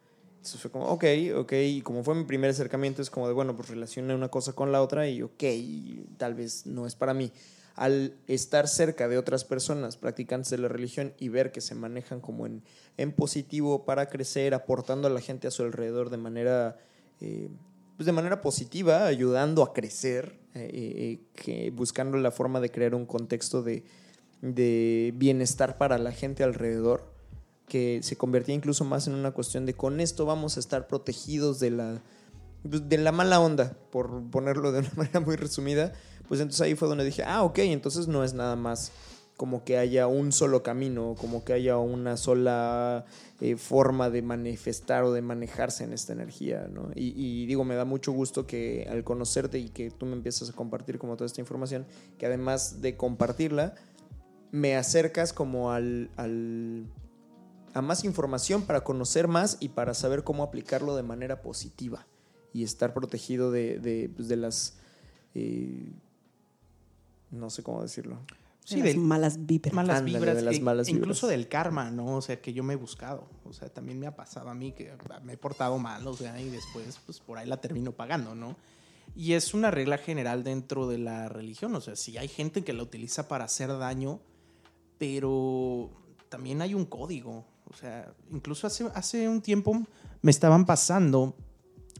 Eso 0.43 0.57
fue 0.57 0.71
como, 0.71 0.85
ok, 0.87 1.05
ok, 1.37 1.53
y 1.53 1.81
como 1.81 2.03
fue 2.03 2.15
mi 2.15 2.23
primer 2.23 2.49
acercamiento, 2.49 3.01
es 3.01 3.11
como 3.11 3.27
de, 3.27 3.33
bueno, 3.33 3.55
pues 3.55 3.69
relaciona 3.69 4.15
una 4.15 4.29
cosa 4.29 4.53
con 4.53 4.71
la 4.71 4.81
otra 4.81 5.07
y 5.07 5.21
ok, 5.21 5.43
tal 6.17 6.33
vez 6.33 6.65
no 6.65 6.87
es 6.87 6.95
para 6.95 7.13
mí. 7.13 7.31
Al 7.75 8.15
estar 8.27 8.67
cerca 8.67 9.07
de 9.07 9.17
otras 9.17 9.45
personas 9.45 9.97
practicantes 9.97 10.49
de 10.49 10.57
la 10.57 10.67
religión 10.67 11.13
y 11.17 11.29
ver 11.29 11.51
que 11.51 11.61
se 11.61 11.73
manejan 11.75 12.19
como 12.19 12.45
en, 12.45 12.63
en 12.97 13.11
positivo 13.11 13.85
para 13.85 14.07
crecer, 14.07 14.53
aportando 14.53 15.07
a 15.07 15.11
la 15.11 15.21
gente 15.21 15.47
a 15.47 15.51
su 15.51 15.63
alrededor 15.63 16.09
de 16.09 16.17
manera, 16.17 16.77
eh, 17.21 17.49
pues 17.97 18.05
de 18.05 18.11
manera 18.11 18.41
positiva, 18.41 19.05
ayudando 19.05 19.63
a 19.63 19.73
crecer, 19.73 20.39
eh, 20.53 20.69
eh, 20.73 21.19
que, 21.33 21.71
buscando 21.71 22.17
la 22.17 22.31
forma 22.31 22.59
de 22.59 22.69
crear 22.69 22.93
un 22.93 23.05
contexto 23.05 23.63
de, 23.63 23.85
de 24.41 25.13
bienestar 25.15 25.77
para 25.77 25.97
la 25.97 26.11
gente 26.11 26.43
alrededor 26.43 27.11
que 27.71 28.01
se 28.03 28.17
convertía 28.17 28.53
incluso 28.53 28.83
más 28.83 29.07
en 29.07 29.13
una 29.13 29.31
cuestión 29.31 29.65
de 29.65 29.73
con 29.73 30.01
esto 30.01 30.25
vamos 30.25 30.57
a 30.57 30.59
estar 30.59 30.87
protegidos 30.87 31.61
de 31.61 31.71
la, 31.71 32.01
pues, 32.69 32.89
de 32.89 32.97
la 32.97 33.13
mala 33.13 33.39
onda, 33.39 33.77
por 33.91 34.29
ponerlo 34.29 34.73
de 34.73 34.79
una 34.79 34.91
manera 34.97 35.21
muy 35.21 35.37
resumida, 35.37 35.93
pues 36.31 36.39
entonces 36.39 36.61
ahí 36.61 36.75
fue 36.75 36.87
donde 36.87 37.03
dije, 37.03 37.25
ah, 37.25 37.43
ok, 37.43 37.59
entonces 37.59 38.07
no 38.07 38.23
es 38.23 38.33
nada 38.33 38.55
más 38.55 38.93
como 39.35 39.65
que 39.65 39.77
haya 39.77 40.07
un 40.07 40.31
solo 40.31 40.63
camino, 40.63 41.13
como 41.19 41.43
que 41.43 41.51
haya 41.51 41.77
una 41.77 42.15
sola 42.15 43.03
eh, 43.41 43.57
forma 43.57 44.09
de 44.09 44.21
manifestar 44.21 45.03
o 45.03 45.11
de 45.11 45.21
manejarse 45.21 45.83
en 45.83 45.91
esta 45.91 46.13
energía, 46.13 46.69
¿no? 46.71 46.89
Y, 46.95 47.45
digo, 47.47 47.65
me 47.65 47.75
da 47.75 47.83
mucho 47.83 48.13
gusto 48.13 48.47
que 48.47 48.87
al 48.89 49.03
conocerte 49.03 49.59
y 49.59 49.67
que 49.67 49.91
tú 49.91 50.05
me 50.05 50.13
empiezas 50.13 50.49
a 50.49 50.53
compartir 50.53 50.99
como 50.99 51.17
toda 51.17 51.25
esta 51.25 51.41
información, 51.41 51.85
que 52.17 52.27
además 52.27 52.81
de 52.81 52.95
compartirla, 52.95 53.75
me 54.51 54.77
acercas 54.77 55.33
como 55.33 55.73
al, 55.73 56.11
al 56.15 56.85
a 57.73 57.81
más 57.81 58.05
información 58.05 58.61
para 58.61 58.85
conocer 58.85 59.27
más 59.27 59.57
y 59.59 59.67
para 59.67 59.93
saber 59.93 60.23
cómo 60.23 60.43
aplicarlo 60.43 60.95
de 60.95 61.03
manera 61.03 61.41
positiva 61.41 62.07
y 62.53 62.63
estar 62.63 62.93
protegido 62.93 63.51
de, 63.51 63.79
de, 63.79 64.09
pues, 64.15 64.29
las... 64.29 64.77
eh, 65.35 65.91
no 67.31 67.49
sé 67.49 67.63
cómo 67.63 67.81
decirlo. 67.81 68.19
Sí, 68.63 68.75
de 68.75 68.81
las 68.83 68.93
del- 68.93 68.99
malas 69.01 69.45
vibras. 69.45 69.73
malas 69.73 69.97
Ándale, 69.99 70.17
vibras, 70.19 70.35
de 70.35 70.41
las 70.43 70.55
e- 70.57 70.61
malas 70.61 70.87
incluso 70.89 71.25
vibras. 71.27 71.39
del 71.39 71.47
karma, 71.49 71.89
¿no? 71.89 72.17
O 72.17 72.21
sea, 72.21 72.39
que 72.41 72.53
yo 72.53 72.63
me 72.63 72.73
he 72.73 72.77
buscado. 72.77 73.27
O 73.45 73.53
sea, 73.53 73.69
también 73.69 73.99
me 73.99 74.05
ha 74.07 74.15
pasado 74.15 74.49
a 74.49 74.53
mí 74.53 74.71
que 74.73 74.93
me 75.23 75.33
he 75.33 75.37
portado 75.37 75.77
mal, 75.79 76.05
o 76.05 76.13
sea, 76.13 76.39
y 76.39 76.49
después, 76.49 76.99
pues 77.05 77.19
por 77.19 77.37
ahí 77.39 77.47
la 77.47 77.57
termino 77.57 77.91
pagando, 77.91 78.35
¿no? 78.35 78.55
Y 79.15 79.33
es 79.33 79.53
una 79.53 79.71
regla 79.71 79.97
general 79.97 80.43
dentro 80.43 80.87
de 80.87 80.99
la 80.99 81.27
religión. 81.27 81.73
O 81.75 81.81
sea, 81.81 81.95
sí 81.95 82.17
hay 82.17 82.27
gente 82.27 82.63
que 82.63 82.71
la 82.71 82.83
utiliza 82.83 83.27
para 83.27 83.45
hacer 83.45 83.69
daño, 83.77 84.19
pero 84.97 85.89
también 86.29 86.61
hay 86.61 86.73
un 86.73 86.85
código. 86.85 87.43
O 87.69 87.73
sea, 87.73 88.13
incluso 88.31 88.67
hace, 88.67 88.85
hace 88.93 89.27
un 89.27 89.41
tiempo 89.41 89.73
me 90.21 90.31
estaban 90.31 90.65
pasando, 90.65 91.35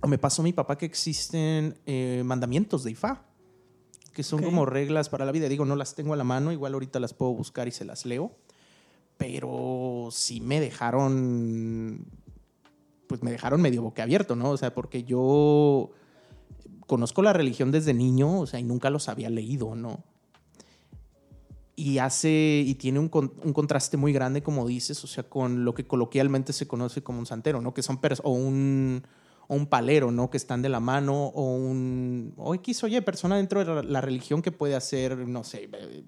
o 0.02 0.08
me 0.08 0.18
pasó 0.18 0.44
mi 0.44 0.54
papá 0.54 0.78
que 0.78 0.86
existen 0.86 1.78
eh, 1.86 2.22
mandamientos 2.26 2.84
de 2.84 2.92
Ifá 2.92 3.26
que 4.14 4.24
son 4.24 4.44
como 4.44 4.66
reglas 4.66 5.10
para 5.10 5.26
la 5.26 5.32
vida. 5.32 5.48
Digo, 5.48 5.66
no 5.66 5.76
las 5.76 5.96
tengo 5.96 6.14
a 6.14 6.18
la 6.18 6.24
mano, 6.24 6.52
igual 6.52 6.74
ahorita 6.74 7.00
las 7.00 7.14
puedo 7.14 7.34
buscar 7.34 7.68
y 7.68 7.72
se 7.72 7.86
las 7.86 8.06
leo. 8.06 8.32
Pero 9.18 10.10
sí 10.12 10.42
me 10.42 10.60
dejaron, 10.60 12.06
pues 13.08 13.24
me 13.24 13.32
dejaron 13.32 13.62
medio 13.62 13.82
boquiabierto, 13.84 14.36
¿no? 14.36 14.52
O 14.52 14.58
sea, 14.58 14.74
porque 14.74 15.04
yo 15.04 15.92
conozco 16.88 17.22
la 17.22 17.34
religión 17.34 17.72
desde 17.72 17.94
niño, 17.94 18.40
o 18.40 18.48
sea, 18.48 18.60
y 18.60 18.64
nunca 18.64 18.90
los 18.90 19.08
había 19.08 19.30
leído, 19.30 19.76
¿no? 19.76 20.04
Y 21.76 22.00
hace, 22.00 22.64
y 22.66 22.76
tiene 22.76 23.00
un, 23.00 23.10
un 23.14 23.54
contraste 23.54 23.96
muy 23.96 24.12
grande, 24.12 24.44
como 24.44 24.68
dices, 24.68 25.04
o 25.04 25.08
sea, 25.08 25.24
con 25.24 25.64
lo 25.64 25.74
que 25.74 25.88
coloquialmente 25.88 26.52
se 26.52 26.68
conoce 26.68 27.02
como 27.02 27.20
un 27.20 27.26
santero, 27.26 27.62
¿no? 27.62 27.74
Que 27.74 27.82
son, 27.82 28.00
o 28.24 28.32
un, 28.32 29.04
o 29.52 29.56
un 29.56 29.66
palero, 29.66 30.12
¿no? 30.12 30.30
Que 30.30 30.38
están 30.38 30.62
de 30.62 30.70
la 30.70 30.80
mano, 30.80 31.26
o 31.26 31.56
un, 31.58 32.34
o 32.38 32.56
X, 32.56 32.86
oye, 32.86 33.02
persona 33.02 33.36
dentro 33.36 33.66
de 33.66 33.84
la- 33.84 34.00
religión 34.00 34.42
que 34.42 34.54
puede 34.54 34.76
hacer, 34.78 35.18
no 35.28 35.44
sé, 35.44 35.70
eh, 35.74 36.04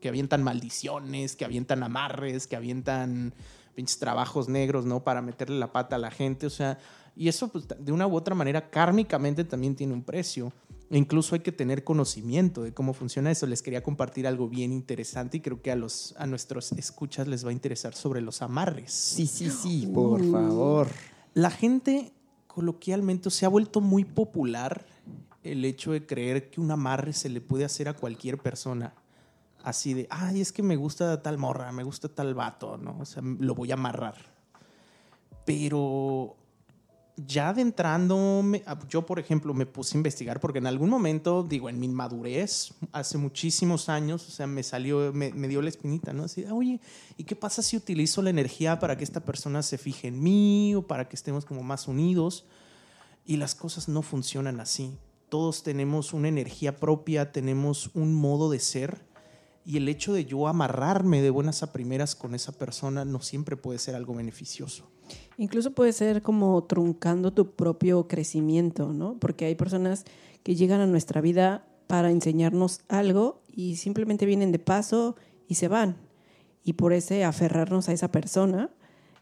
que 0.00 0.08
avientan 0.08 0.44
maldiciones, 0.44 1.34
que 1.34 1.44
avientan 1.44 1.82
amarres, 1.82 2.46
que 2.46 2.54
avientan 2.54 3.34
pinches 3.74 3.98
trabajos 3.98 4.48
negros, 4.48 4.84
¿no? 4.86 5.02
Para 5.02 5.22
meterle 5.22 5.58
la 5.58 5.72
pata 5.72 5.96
a 5.96 5.98
la 5.98 6.12
gente, 6.12 6.46
o 6.46 6.50
sea, 6.50 6.78
y 7.16 7.26
eso, 7.26 7.48
pues, 7.48 7.66
de 7.66 7.90
una 7.90 8.06
u 8.06 8.14
otra 8.14 8.36
manera, 8.36 8.70
kármicamente 8.70 9.42
también 9.42 9.74
tiene 9.74 9.92
un 9.92 10.04
precio. 10.04 10.52
E 10.88 10.96
incluso 10.96 11.34
hay 11.34 11.40
que 11.40 11.50
tener 11.50 11.82
conocimiento 11.82 12.62
de 12.62 12.72
cómo 12.72 12.92
funciona 12.94 13.30
eso. 13.32 13.46
Les 13.48 13.60
quería 13.62 13.82
compartir 13.82 14.28
algo 14.28 14.48
bien 14.48 14.72
interesante 14.72 15.38
y 15.38 15.40
creo 15.40 15.60
que 15.60 15.72
a, 15.72 15.76
los, 15.76 16.14
a 16.16 16.26
nuestros 16.28 16.70
escuchas 16.72 17.26
les 17.26 17.44
va 17.44 17.48
a 17.50 17.52
interesar 17.52 17.94
sobre 17.94 18.20
los 18.20 18.40
amarres. 18.42 18.92
Sí, 18.92 19.26
sí, 19.26 19.50
sí, 19.50 19.88
por 19.92 20.20
favor. 20.30 20.86
La 21.32 21.50
gente 21.50 22.12
coloquialmente 22.54 23.30
se 23.30 23.44
ha 23.44 23.48
vuelto 23.48 23.80
muy 23.80 24.04
popular 24.04 24.86
el 25.42 25.64
hecho 25.64 25.90
de 25.90 26.06
creer 26.06 26.50
que 26.50 26.60
un 26.60 26.70
amarre 26.70 27.12
se 27.12 27.28
le 27.28 27.40
puede 27.40 27.64
hacer 27.64 27.88
a 27.88 27.94
cualquier 27.94 28.38
persona. 28.38 28.94
Así 29.64 29.92
de, 29.92 30.06
ay, 30.08 30.40
es 30.40 30.52
que 30.52 30.62
me 30.62 30.76
gusta 30.76 31.20
tal 31.20 31.36
morra, 31.36 31.72
me 31.72 31.82
gusta 31.82 32.08
tal 32.08 32.32
vato, 32.32 32.78
¿no? 32.78 32.96
O 33.00 33.04
sea, 33.04 33.22
lo 33.24 33.56
voy 33.56 33.72
a 33.72 33.74
amarrar. 33.74 34.14
Pero 35.44 36.36
ya 37.16 37.50
adentrando, 37.50 38.42
yo 38.88 39.06
por 39.06 39.20
ejemplo 39.20 39.54
me 39.54 39.66
puse 39.66 39.96
a 39.96 39.98
investigar 39.98 40.40
porque 40.40 40.58
en 40.58 40.66
algún 40.66 40.90
momento, 40.90 41.44
digo, 41.44 41.68
en 41.68 41.78
mi 41.78 41.88
madurez, 41.88 42.74
hace 42.92 43.18
muchísimos 43.18 43.88
años, 43.88 44.26
o 44.26 44.30
sea, 44.30 44.46
me 44.46 44.62
salió, 44.62 45.12
me, 45.12 45.30
dio 45.48 45.62
la 45.62 45.68
espinita, 45.68 46.12
¿no? 46.12 46.24
Así, 46.24 46.44
oye, 46.46 46.80
¿y 47.16 47.24
qué 47.24 47.36
pasa 47.36 47.62
si 47.62 47.76
utilizo 47.76 48.20
la 48.20 48.30
energía 48.30 48.80
para 48.80 48.96
que 48.96 49.04
esta 49.04 49.20
persona 49.20 49.62
se 49.62 49.78
fije 49.78 50.08
en 50.08 50.22
mí 50.22 50.74
o 50.74 50.82
para 50.82 51.08
que 51.08 51.14
estemos 51.14 51.44
como 51.44 51.62
más 51.62 51.86
unidos? 51.86 52.46
Y 53.24 53.36
las 53.36 53.54
cosas 53.54 53.88
no 53.88 54.02
funcionan 54.02 54.60
así. 54.60 54.98
Todos 55.28 55.62
tenemos 55.62 56.12
una 56.12 56.28
energía 56.28 56.76
propia, 56.78 57.32
tenemos 57.32 57.90
un 57.94 58.12
modo 58.14 58.50
de 58.50 58.58
ser. 58.58 59.06
Y 59.64 59.78
el 59.78 59.88
hecho 59.88 60.12
de 60.12 60.26
yo 60.26 60.46
amarrarme 60.46 61.22
de 61.22 61.30
buenas 61.30 61.62
a 61.62 61.72
primeras 61.72 62.14
con 62.14 62.34
esa 62.34 62.52
persona 62.52 63.04
no 63.04 63.20
siempre 63.20 63.56
puede 63.56 63.78
ser 63.78 63.94
algo 63.94 64.14
beneficioso. 64.14 64.93
Incluso 65.36 65.72
puede 65.72 65.92
ser 65.92 66.22
como 66.22 66.62
truncando 66.64 67.32
tu 67.32 67.52
propio 67.52 68.06
crecimiento, 68.06 68.92
¿no? 68.92 69.18
Porque 69.18 69.46
hay 69.46 69.54
personas 69.54 70.04
que 70.42 70.54
llegan 70.54 70.80
a 70.80 70.86
nuestra 70.86 71.20
vida 71.20 71.66
para 71.86 72.10
enseñarnos 72.10 72.80
algo 72.88 73.42
y 73.52 73.76
simplemente 73.76 74.26
vienen 74.26 74.52
de 74.52 74.58
paso 74.58 75.16
y 75.48 75.56
se 75.56 75.68
van. 75.68 75.96
Y 76.62 76.74
por 76.74 76.92
ese 76.92 77.24
aferrarnos 77.24 77.88
a 77.88 77.92
esa 77.92 78.10
persona, 78.10 78.70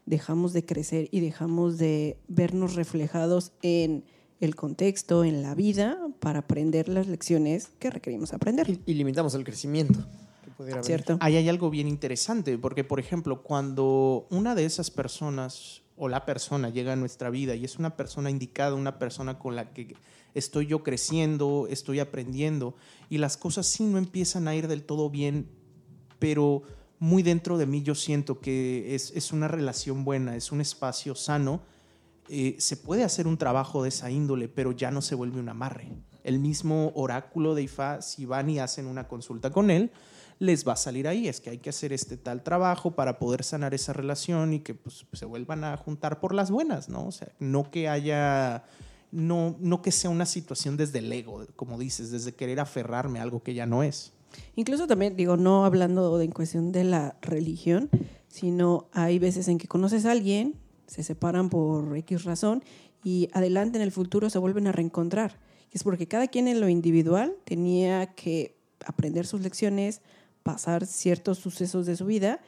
dejamos 0.05 0.53
de 0.53 0.65
crecer 0.65 1.09
y 1.11 1.19
dejamos 1.19 1.77
de 1.77 2.17
vernos 2.27 2.75
reflejados 2.75 3.53
en 3.61 4.05
el 4.39 4.55
contexto, 4.55 5.23
en 5.23 5.41
la 5.41 5.55
vida, 5.55 5.97
para 6.19 6.39
aprender 6.39 6.89
las 6.89 7.07
lecciones 7.07 7.69
que 7.79 7.89
requerimos 7.89 8.33
aprender. 8.33 8.69
Y, 8.69 8.81
y 8.85 8.93
limitamos 8.95 9.33
el 9.35 9.43
crecimiento. 9.43 10.05
Que 10.43 10.51
pudiera 10.51 10.81
venir. 10.81 10.85
¿Cierto? 10.85 11.17
Ahí 11.19 11.35
hay 11.35 11.49
algo 11.49 11.69
bien 11.69 11.87
interesante, 11.87 12.57
porque 12.57 12.83
por 12.83 12.99
ejemplo, 12.99 13.41
cuando 13.41 14.27
una 14.29 14.53
de 14.53 14.65
esas 14.65 14.91
personas 14.91 15.81
o 15.95 16.07
la 16.07 16.25
persona 16.25 16.69
llega 16.69 16.93
a 16.93 16.95
nuestra 16.95 17.29
vida 17.29 17.55
y 17.55 17.65
es 17.65 17.77
una 17.77 17.95
persona 17.95 18.29
indicada, 18.29 18.75
una 18.75 18.99
persona 18.99 19.39
con 19.39 19.55
la 19.55 19.73
que 19.73 19.95
estoy 20.33 20.67
yo 20.67 20.83
creciendo, 20.83 21.67
estoy 21.69 21.99
aprendiendo, 21.99 22.75
y 23.09 23.19
las 23.19 23.37
cosas 23.37 23.67
sí 23.67 23.83
no 23.83 23.97
empiezan 23.97 24.47
a 24.47 24.55
ir 24.55 24.67
del 24.67 24.83
todo 24.83 25.09
bien, 25.09 25.49
pero 26.19 26.63
muy 26.99 27.21
dentro 27.21 27.57
de 27.57 27.65
mí 27.65 27.83
yo 27.83 27.95
siento 27.95 28.39
que 28.39 28.95
es, 28.95 29.11
es 29.15 29.31
una 29.31 29.47
relación 29.47 30.03
buena, 30.03 30.35
es 30.35 30.51
un 30.51 30.61
espacio 30.61 31.15
sano, 31.15 31.61
eh, 32.29 32.55
se 32.59 32.77
puede 32.77 33.03
hacer 33.03 33.27
un 33.27 33.37
trabajo 33.37 33.83
de 33.83 33.89
esa 33.89 34.09
índole, 34.09 34.47
pero 34.47 34.71
ya 34.71 34.89
no 34.91 35.01
se 35.01 35.13
vuelve 35.13 35.39
un 35.39 35.49
amarre. 35.49 35.89
El 36.23 36.39
mismo 36.39 36.91
oráculo 36.95 37.53
de 37.53 37.63
Ifá, 37.63 38.01
si 38.01 38.25
van 38.25 38.49
y 38.49 38.59
hacen 38.59 38.87
una 38.87 39.07
consulta 39.07 39.51
con 39.51 39.69
él, 39.69 39.91
les 40.39 40.67
va 40.67 40.73
a 40.73 40.77
salir 40.77 41.07
ahí. 41.07 41.27
Es 41.27 41.41
que 41.41 41.49
hay 41.49 41.57
que 41.57 41.69
hacer 41.69 41.93
este 41.93 42.17
tal 42.17 42.43
trabajo 42.43 42.91
para 42.91 43.19
poder 43.19 43.43
sanar 43.43 43.73
esa 43.73 43.93
relación 43.93 44.53
y 44.53 44.59
que 44.59 44.73
pues, 44.73 45.05
se 45.13 45.25
vuelvan 45.25 45.63
a 45.63 45.77
juntar 45.77 46.19
por 46.19 46.33
las 46.33 46.51
buenas, 46.51 46.89
¿no? 46.89 47.07
O 47.07 47.11
sea, 47.11 47.29
no 47.39 47.69
que 47.71 47.87
haya 47.87 48.63
no, 49.13 49.55
no 49.59 49.81
que 49.81 49.91
sea 49.91 50.09
una 50.09 50.25
situación 50.25 50.75
desde 50.75 50.99
el 50.99 51.13
ego, 51.13 51.45
como 51.55 51.77
dices, 51.77 52.09
desde 52.11 52.33
querer 52.33 52.59
aferrarme 52.59 53.19
a 53.19 53.21
algo 53.21 53.43
que 53.43 53.53
ya 53.53 53.67
no 53.67 53.83
es. 53.83 54.11
Incluso 54.55 54.87
también, 54.87 55.15
digo, 55.15 55.37
no 55.37 55.65
hablando 55.65 56.17
de 56.17 56.25
en 56.25 56.31
cuestión 56.31 56.71
de 56.71 56.83
la 56.83 57.15
religión, 57.21 57.89
sino 58.27 58.87
hay 58.91 59.19
veces 59.19 59.47
en 59.47 59.59
que 59.59 59.67
conoces 59.67 60.05
a 60.05 60.11
alguien, 60.11 60.55
se 60.87 61.03
separan 61.03 61.49
por 61.49 61.95
X 61.97 62.23
razón 62.23 62.63
y 63.03 63.29
adelante 63.33 63.77
en 63.77 63.83
el 63.83 63.91
futuro 63.91 64.31
se 64.31 64.39
vuelven 64.39 64.65
a 64.65 64.71
reencontrar. 64.71 65.39
Es 65.71 65.83
porque 65.83 66.07
cada 66.07 66.27
quien 66.27 66.47
en 66.47 66.59
lo 66.59 66.67
individual 66.67 67.35
tenía 67.45 68.07
que 68.15 68.57
aprender 68.85 69.27
sus 69.27 69.41
lecciones, 69.41 70.01
pasar 70.43 70.85
ciertos 70.85 71.39
sucesos 71.39 71.85
de 71.85 71.95
su 71.95 72.05
vida 72.05 72.39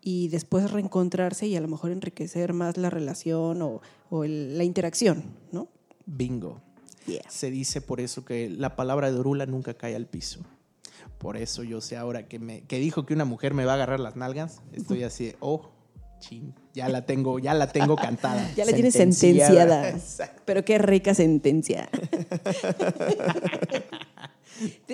y 0.00 0.28
después 0.28 0.70
reencontrarse 0.70 1.46
y 1.46 1.54
a 1.56 1.60
lo 1.60 1.68
mejor 1.68 1.90
enriquecer 1.92 2.52
más 2.54 2.76
la 2.76 2.90
relación 2.90 3.62
o, 3.62 3.80
o 4.10 4.24
el- 4.24 4.58
la 4.58 4.64
interacción, 4.64 5.22
¿no? 5.52 5.68
Bingo. 6.06 6.60
Yeah. 7.06 7.22
Se 7.28 7.50
dice 7.50 7.80
por 7.80 8.00
eso 8.00 8.24
que 8.24 8.48
la 8.48 8.74
palabra 8.76 9.10
de 9.12 9.18
Orula 9.18 9.46
nunca 9.46 9.74
cae 9.74 9.94
al 9.96 10.06
piso. 10.06 10.40
Por 11.18 11.36
eso 11.36 11.62
yo 11.62 11.80
sé 11.80 11.96
ahora 11.96 12.26
que, 12.28 12.38
me, 12.40 12.62
que 12.62 12.78
dijo 12.78 13.06
que 13.06 13.14
una 13.14 13.24
mujer 13.24 13.54
me 13.54 13.64
va 13.64 13.72
a 13.72 13.74
agarrar 13.76 14.00
las 14.00 14.16
nalgas, 14.16 14.60
estoy 14.72 15.04
así, 15.04 15.26
de, 15.26 15.36
oh, 15.40 15.70
chin, 16.18 16.52
ya 16.74 16.88
la 16.88 17.06
tengo, 17.06 17.38
ya 17.38 17.54
la 17.54 17.68
tengo 17.68 17.94
cantada. 17.96 18.48
Ya 18.56 18.64
la 18.64 18.72
tienes 18.72 18.94
Sentenciada. 18.94 19.84
sentenciada. 19.84 20.34
Pero 20.44 20.64
qué 20.64 20.78
rica 20.78 21.14
sentencia. 21.14 21.88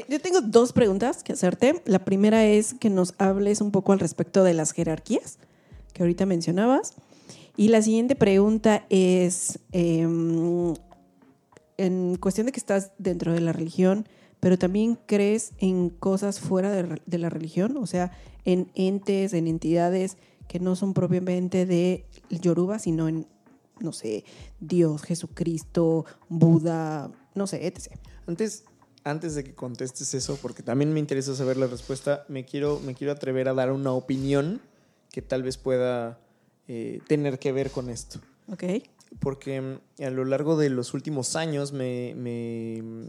Yo 0.08 0.20
tengo 0.20 0.40
dos 0.40 0.72
preguntas 0.72 1.22
que 1.22 1.32
hacerte. 1.32 1.82
La 1.84 2.04
primera 2.04 2.44
es 2.44 2.74
que 2.74 2.90
nos 2.90 3.14
hables 3.18 3.60
un 3.60 3.70
poco 3.70 3.92
al 3.92 4.00
respecto 4.00 4.44
de 4.44 4.54
las 4.54 4.72
jerarquías 4.72 5.38
que 5.92 6.02
ahorita 6.02 6.26
mencionabas. 6.26 6.94
Y 7.56 7.68
la 7.68 7.82
siguiente 7.82 8.14
pregunta 8.14 8.86
es, 8.88 9.58
em, 9.72 10.74
en 11.76 12.16
cuestión 12.16 12.46
de 12.46 12.52
que 12.52 12.60
estás 12.60 12.92
dentro 12.98 13.32
de 13.32 13.40
la 13.40 13.52
religión, 13.52 14.08
pero 14.40 14.56
también 14.58 14.96
crees 15.06 15.52
en 15.58 15.90
cosas 15.90 16.38
fuera 16.38 16.70
de, 16.70 17.00
de 17.04 17.18
la 17.18 17.30
religión, 17.30 17.76
o 17.76 17.86
sea, 17.86 18.12
en 18.44 18.70
entes, 18.74 19.32
en 19.32 19.48
entidades 19.48 20.16
que 20.46 20.60
no 20.60 20.76
son 20.76 20.94
propiamente 20.94 21.66
de 21.66 22.06
Yoruba, 22.30 22.78
sino 22.78 23.08
en, 23.08 23.26
no 23.80 23.92
sé, 23.92 24.24
Dios, 24.60 25.02
Jesucristo, 25.02 26.04
Buda, 26.28 27.10
no 27.34 27.46
sé, 27.46 27.66
etc. 27.66 27.92
Antes, 28.26 28.64
antes 29.04 29.34
de 29.34 29.44
que 29.44 29.54
contestes 29.54 30.12
eso, 30.14 30.38
porque 30.42 30.62
también 30.62 30.92
me 30.92 31.00
interesa 31.00 31.34
saber 31.34 31.56
la 31.56 31.66
respuesta, 31.66 32.24
me 32.28 32.44
quiero, 32.44 32.80
me 32.80 32.94
quiero 32.94 33.12
atrever 33.12 33.48
a 33.48 33.54
dar 33.54 33.72
una 33.72 33.92
opinión 33.92 34.60
que 35.10 35.22
tal 35.22 35.42
vez 35.42 35.56
pueda 35.56 36.20
eh, 36.66 37.00
tener 37.06 37.38
que 37.38 37.52
ver 37.52 37.70
con 37.70 37.88
esto. 37.90 38.20
¿Ok? 38.52 38.64
Porque 39.20 39.60
mm, 39.60 40.02
a 40.02 40.10
lo 40.10 40.24
largo 40.24 40.56
de 40.58 40.68
los 40.70 40.92
últimos 40.94 41.36
años 41.36 41.72
me, 41.72 42.14
me, 42.16 42.82
mm, 42.82 43.06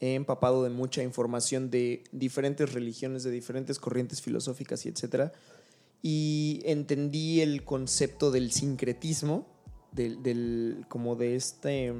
he 0.00 0.14
empapado 0.14 0.62
de 0.62 0.70
mucha 0.70 1.02
información 1.02 1.70
de 1.70 2.04
diferentes 2.12 2.72
religiones, 2.72 3.24
de 3.24 3.30
diferentes 3.30 3.78
corrientes 3.78 4.20
filosóficas 4.22 4.84
y 4.86 4.90
etcétera. 4.90 5.32
Y 6.02 6.60
entendí 6.64 7.40
el 7.40 7.64
concepto 7.64 8.30
del 8.30 8.52
sincretismo, 8.52 9.46
del, 9.92 10.22
del- 10.22 10.84
como 10.88 11.16
de 11.16 11.34
este... 11.36 11.92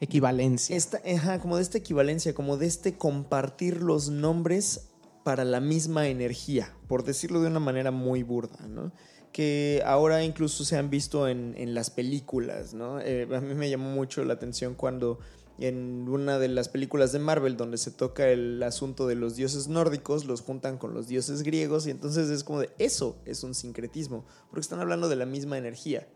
Equivalencia. 0.00 0.76
esta, 0.76 1.00
ajá, 1.06 1.40
como 1.40 1.56
de 1.56 1.62
esta 1.62 1.78
equivalencia, 1.78 2.34
como 2.34 2.56
de 2.56 2.66
este 2.66 2.96
compartir 2.96 3.82
los 3.82 4.08
nombres 4.08 4.88
para 5.24 5.44
la 5.44 5.60
misma 5.60 6.08
energía, 6.08 6.74
por 6.88 7.04
decirlo 7.04 7.42
de 7.42 7.48
una 7.48 7.60
manera 7.60 7.90
muy 7.90 8.22
burda, 8.22 8.66
¿no? 8.66 8.92
Que 9.32 9.82
ahora 9.84 10.24
incluso 10.24 10.64
se 10.64 10.76
han 10.76 10.90
visto 10.90 11.28
en, 11.28 11.54
en 11.56 11.74
las 11.74 11.90
películas, 11.90 12.72
¿no? 12.72 12.98
Eh, 13.00 13.28
a 13.32 13.40
mí 13.40 13.54
me 13.54 13.68
llamó 13.68 13.90
mucho 13.90 14.24
la 14.24 14.34
atención 14.34 14.74
cuando 14.74 15.18
en 15.58 16.08
una 16.08 16.38
de 16.38 16.48
las 16.48 16.70
películas 16.70 17.12
de 17.12 17.18
Marvel 17.18 17.56
donde 17.56 17.76
se 17.76 17.90
toca 17.90 18.28
el 18.28 18.62
asunto 18.62 19.06
de 19.06 19.14
los 19.14 19.36
dioses 19.36 19.68
nórdicos, 19.68 20.24
los 20.24 20.40
juntan 20.40 20.78
con 20.78 20.94
los 20.94 21.06
dioses 21.06 21.42
griegos 21.42 21.86
y 21.86 21.90
entonces 21.90 22.30
es 22.30 22.42
como 22.42 22.60
de 22.60 22.70
eso 22.78 23.20
es 23.26 23.44
un 23.44 23.54
sincretismo, 23.54 24.24
porque 24.48 24.62
están 24.62 24.80
hablando 24.80 25.08
de 25.08 25.16
la 25.16 25.26
misma 25.26 25.58
energía, 25.58 26.08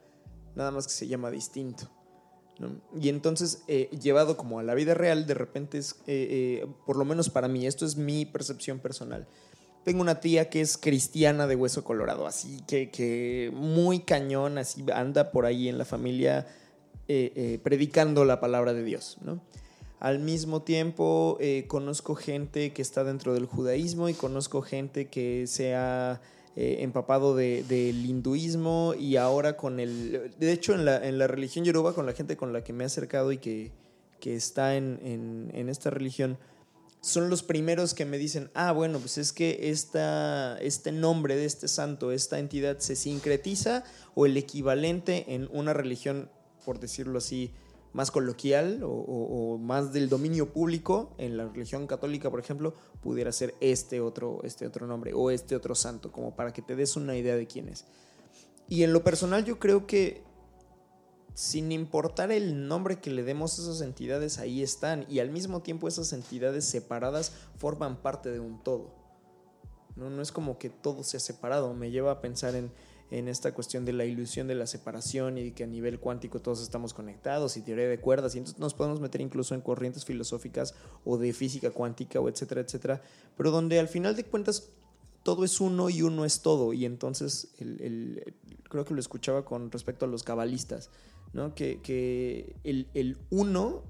nada 0.57 0.71
más 0.71 0.87
que 0.87 0.95
se 0.95 1.07
llama 1.07 1.31
distinto. 1.31 1.91
Y 3.01 3.09
entonces, 3.09 3.63
eh, 3.67 3.91
llevado 4.01 4.37
como 4.37 4.59
a 4.59 4.63
la 4.63 4.75
vida 4.75 4.95
real, 4.95 5.27
de 5.27 5.35
repente 5.35 5.79
es, 5.79 5.97
eh, 6.07 6.63
eh, 6.63 6.67
por 6.87 6.97
lo 6.97 7.05
menos 7.05 7.29
para 7.29 7.49
mí, 7.49 7.67
esto 7.67 7.85
es 7.85 7.97
mi 7.97 8.25
percepción 8.25 8.79
personal. 8.79 9.27
Tengo 9.85 10.01
una 10.01 10.21
tía 10.21 10.49
que 10.49 10.61
es 10.61 10.79
cristiana 10.79 11.47
de 11.47 11.57
hueso 11.57 11.85
colorado, 11.85 12.27
así 12.27 12.61
que, 12.67 12.91
que 12.91 13.51
muy 13.53 14.01
cañón, 14.01 14.57
así 14.57 14.85
anda 14.95 15.31
por 15.31 15.47
ahí 15.47 15.69
en 15.69 15.79
la 15.79 15.85
familia 15.85 16.47
predicando 17.63 18.25
la 18.25 18.41
palabra 18.41 18.73
de 18.73 18.83
Dios, 18.83 19.19
¿no? 19.21 19.43
Al 20.01 20.21
mismo 20.21 20.63
tiempo, 20.63 21.39
conozco 21.69 22.15
gente 22.15 22.73
que 22.73 22.81
está 22.81 23.05
dentro 23.05 23.35
del 23.35 23.45
judaísmo 23.45 24.09
y 24.09 24.15
conozco 24.15 24.63
gente 24.63 25.09
que 25.09 25.47
se 25.47 25.75
eh, 26.57 26.77
empapado 26.81 27.35
de- 27.35 27.65
del 27.65 28.05
hinduismo 28.07 28.95
y 28.99 29.17
ahora 29.17 29.57
con 29.57 29.81
el... 29.81 30.33
De 30.39 30.53
hecho, 30.53 30.75
en 30.75 30.85
la, 30.85 30.97
en 31.07 31.19
la 31.19 31.27
religión 31.27 31.65
yoruba, 31.65 31.95
con 31.95 32.07
la 32.07 32.13
gente 32.13 32.37
con 32.37 32.53
la 32.53 32.63
que 32.63 32.73
me 32.73 32.85
he 32.85 32.87
acercado 32.87 33.33
y 33.33 33.39
que, 33.39 33.73
que 34.21 34.37
está 34.37 34.77
en, 34.77 34.99
en- 35.03 35.51
en 35.55 35.69
esta 35.69 35.91
religión, 35.91 36.39
son 37.01 37.29
los 37.29 37.43
primeros 37.43 37.93
que 37.93 38.07
me 38.07 38.17
dicen, 38.17 38.51
ah, 38.55 38.73
bueno, 38.73 38.99
pues 38.99 39.19
es 39.19 39.33
que 39.33 39.69
esta, 39.71 40.57
este 40.61 40.91
nombre 40.91 41.37
de 41.37 41.45
este 41.45 41.69
santo, 41.69 42.13
esta 42.13 42.39
entidad 42.39 42.79
se 42.79 42.97
sincretiza 42.97 43.85
o 44.15 44.25
el 44.25 44.37
equivalente 44.39 45.35
en 45.35 45.49
una 45.53 45.75
religión, 45.75 46.31
por 46.65 46.81
decirlo 46.81 47.19
así, 47.19 47.51
más 47.95 48.11
coloquial 48.11 48.81
o, 48.85 49.57
más 49.59 49.93
del 49.93 50.09
dominio 50.09 50.53
público, 50.53 51.15
en 51.17 51.37
la 51.37 51.47
religión 51.47 51.87
católica, 51.87 52.29
por 52.29 52.41
ejemplo, 52.41 52.75
pudiera 53.01 53.31
ser 53.31 53.55
este 53.61 54.01
otro, 54.01 54.41
este 54.43 54.67
otro 54.67 54.87
nombre 54.87 55.13
o 55.15 55.31
este 55.31 55.55
otro 55.55 55.77
santo, 55.77 56.11
como 56.11 56.35
para 56.35 56.53
que 56.53 56.61
te 56.61 56.75
des 56.75 56.97
una 56.97 57.17
idea 57.17 57.37
de 57.37 57.47
quién 57.47 57.69
es. 57.69 57.87
Y 58.69 58.83
en 58.83 58.93
lo 58.93 59.05
personal 59.05 59.45
yo 59.45 59.61
creo 59.61 59.87
que 59.87 60.25
sin 61.35 61.71
importar 61.71 62.33
el 62.33 62.67
nombre 62.67 63.01
que 63.01 63.11
le 63.11 63.23
demos 63.23 63.59
a 63.59 63.63
esas 63.63 63.81
entidades, 63.81 64.39
ahí 64.39 64.63
están. 64.63 65.07
Y 65.09 65.21
al 65.21 65.31
mismo 65.31 65.63
tiempo 65.63 65.87
esas 65.87 66.13
entidades 66.13 66.65
separadas 66.65 67.33
forman 67.59 68.03
parte 68.03 68.31
de 68.33 68.41
un 68.41 68.63
todo. 68.63 68.93
No, 69.95 70.11
no 70.11 70.21
es 70.21 70.33
como 70.33 70.59
que 70.59 70.69
todo 70.69 71.05
sea 71.05 71.21
separado. 71.21 71.75
Me 71.75 71.93
lleva 71.93 72.11
a 72.11 72.21
pensar 72.21 72.57
en, 72.57 72.73
en 73.11 73.29
esta 73.29 73.53
cuestión 73.53 73.85
de 73.85 73.93
la 73.93 74.05
ilusión 74.05 74.47
de 74.49 74.55
la 74.55 74.67
separación 74.67 75.39
y 75.39 75.53
que 75.53 75.65
a 75.65 75.67
nivel 75.67 76.01
cuántico 76.01 76.41
todos 76.41 76.63
estamos 76.63 76.95
conectados 76.95 77.57
y 77.57 77.63
teoría 77.63 77.89
de 77.89 78.01
cuerdas. 78.01 78.35
Y 78.35 78.39
entonces 78.39 78.61
nos 78.61 78.75
podemos 78.75 79.01
meter 79.01 79.21
incluso 79.21 79.55
en 79.55 79.61
corrientes 79.61 80.05
filosóficas 80.05 80.75
o 81.05 81.19
de 81.19 81.33
física 81.33 81.71
cuántica 81.71 82.21
o 82.21 82.29
etcétera, 82.29 82.63
etcétera. 82.63 83.03
Pero 83.37 83.51
donde 83.51 83.79
al 83.79 83.89
final 83.89 84.17
de 84.17 84.25
cuentas 84.25 84.71
todo 85.23 85.45
es 85.45 85.61
uno 85.61 85.91
y 85.91 86.03
uno 86.03 86.25
es 86.25 86.43
todo. 86.43 86.73
Y 86.73 86.85
entonces 86.85 87.55
creo 88.69 88.85
que 88.85 88.95
lo 88.95 89.01
escuchaba 89.01 89.45
con 89.45 89.71
respecto 89.71 90.05
a 90.05 90.09
los 90.09 90.23
cabalistas, 90.23 90.91
¿no? 91.33 91.55
Que, 91.55 91.81
que 91.81 92.57
el, 92.65 92.89
el 92.95 93.19
uno 93.31 93.83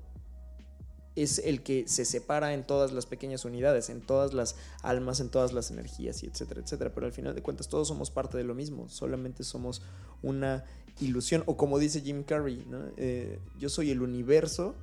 es 1.16 1.38
el 1.38 1.62
que 1.62 1.86
se 1.86 2.04
separa 2.04 2.54
en 2.54 2.66
todas 2.66 2.92
las 2.92 3.06
pequeñas 3.06 3.44
unidades, 3.44 3.88
en 3.88 4.00
todas 4.00 4.34
las 4.34 4.56
almas, 4.82 5.20
en 5.20 5.28
todas 5.28 5.52
las 5.52 5.70
energías 5.70 6.22
y 6.22 6.26
etcétera, 6.26 6.60
etcétera. 6.60 6.92
Pero 6.92 7.06
al 7.06 7.12
final 7.12 7.34
de 7.34 7.42
cuentas 7.42 7.68
todos 7.68 7.88
somos 7.88 8.10
parte 8.10 8.36
de 8.36 8.44
lo 8.44 8.54
mismo, 8.54 8.88
solamente 8.88 9.44
somos 9.44 9.82
una 10.22 10.64
ilusión. 11.00 11.42
O 11.46 11.56
como 11.56 11.78
dice 11.78 12.00
Jim 12.00 12.24
Carrey, 12.24 12.64
¿no? 12.68 12.78
Eh, 12.96 13.38
yo 13.58 13.68
soy 13.68 13.90
el 13.90 14.02
universo 14.02 14.74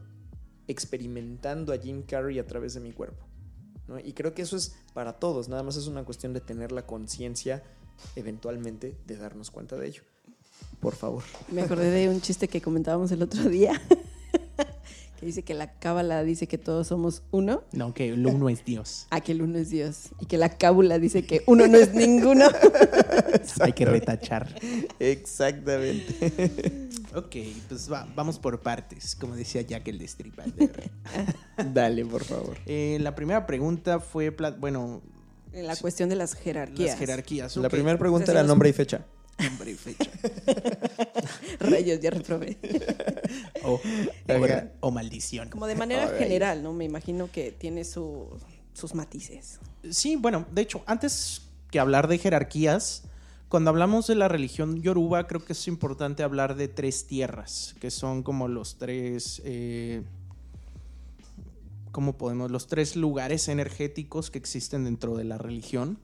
experimentando 0.68 1.74
a 1.74 1.78
Jim 1.78 2.04
Carrey 2.04 2.40
a 2.40 2.48
través 2.48 2.74
de 2.74 2.80
mi 2.80 2.94
cuerpo. 2.94 3.26
¿no? 3.88 4.00
Y 4.00 4.14
creo 4.14 4.34
que 4.34 4.42
eso 4.42 4.56
es 4.56 4.76
para 4.94 5.14
todos, 5.14 5.50
nada 5.50 5.64
más 5.64 5.76
es 5.76 5.88
una 5.88 6.04
cuestión 6.04 6.34
de 6.34 6.42
tener 6.42 6.72
la 6.72 6.86
conciencia 6.86 7.64
eventualmente 8.16 8.98
de 9.06 9.18
darnos 9.18 9.52
cuenta 9.52 9.76
de 9.78 9.88
ello. 9.88 10.04
Por 10.80 10.96
favor. 10.96 11.24
Me 11.52 11.62
acordé 11.62 11.92
de 11.92 12.10
un 12.10 12.22
chiste 12.22 12.48
que 12.48 12.62
comentábamos 12.62 13.12
el 13.12 13.22
otro 13.22 13.44
día, 13.50 13.80
que 15.22 15.26
dice 15.28 15.44
que 15.44 15.54
la 15.54 15.72
cábala 15.74 16.24
dice 16.24 16.48
que 16.48 16.58
todos 16.58 16.88
somos 16.88 17.22
uno, 17.32 17.64
No, 17.72 17.94
que 17.94 18.10
el 18.10 18.26
uno 18.26 18.50
es 18.50 18.66
Dios. 18.66 19.06
a 19.12 19.22
que 19.22 19.32
el 19.32 19.42
uno 19.44 19.58
es 19.60 19.70
Dios, 19.70 20.10
y 20.20 20.26
que 20.26 20.38
la 20.38 20.50
cábula 20.58 20.98
dice 21.00 21.24
que 21.24 21.44
uno 21.46 21.68
no 21.68 21.78
es 21.78 21.94
ninguno. 21.94 22.46
Hay 23.62 23.74
que 23.74 23.86
retachar. 23.86 24.54
Exactamente. 25.00 26.90
Ok, 27.14 27.36
pues 27.68 27.92
va- 27.92 28.08
vamos 28.16 28.40
por 28.40 28.62
partes, 28.62 29.18
como 29.18 29.36
decía 29.36 29.62
Jack 29.64 29.86
el 29.90 29.98
Destripador. 30.00 30.72
Dale, 31.74 32.06
por 32.06 32.24
favor. 32.24 32.56
Eh, 32.66 33.00
la 33.02 33.16
primera 33.16 33.46
pregunta 33.46 34.00
fue, 34.00 34.30
bueno, 34.30 35.02
En 35.52 35.68
la 35.68 35.76
cuestión 35.76 36.08
de 36.08 36.16
las 36.16 36.36
jerarquías. 36.36 36.92
las 36.92 37.00
jerarquías. 37.00 37.58
La 37.58 37.68
primera 37.68 37.98
pregunta 38.00 38.24
Entonces, 38.24 38.34
era 38.36 38.44
los- 38.44 38.48
nombre 38.48 38.70
y 38.70 38.74
fecha. 38.74 39.06
Nombre 39.44 39.72
y 39.72 39.76
fecha. 39.76 40.10
Rayos, 41.60 42.00
ya 42.00 42.10
reprobé. 42.12 42.58
O, 44.82 44.92
maldición. 44.92 45.50
Como 45.50 45.68
de 45.68 45.76
manera 45.76 46.08
general, 46.18 46.64
¿no? 46.64 46.74
Me 46.74 46.86
imagino 46.86 47.30
que 47.32 47.52
tiene 47.52 47.84
su- 47.86 48.28
sus 48.74 48.94
matices. 48.96 49.60
Sí, 49.90 50.16
bueno, 50.16 50.46
de 50.52 50.62
hecho, 50.64 50.82
antes 50.86 51.44
que 51.70 51.80
hablar 51.80 52.08
de 52.08 52.18
jerarquías, 52.18 53.04
Cuando 53.50 53.70
hablamos 53.70 54.08
de 54.08 54.16
la 54.16 54.28
religión 54.30 54.82
yoruba, 54.82 55.28
creo 55.28 55.44
que 55.44 55.52
es 55.54 55.68
importante 55.68 56.24
hablar 56.24 56.56
de 56.56 56.70
tres 56.70 57.06
tierras, 57.06 57.76
que 57.82 57.92
son 57.92 58.24
como 58.24 58.48
los 58.48 58.78
tres, 58.78 59.42
eh, 59.44 60.04
¿cómo 61.92 62.18
podemos? 62.18 62.50
Los 62.50 62.68
tres 62.68 62.96
lugares 62.96 63.48
energéticos 63.50 64.32
que 64.32 64.38
existen 64.40 64.86
dentro 64.86 65.18
de 65.18 65.26
la 65.26 65.38
religión. 65.38 65.98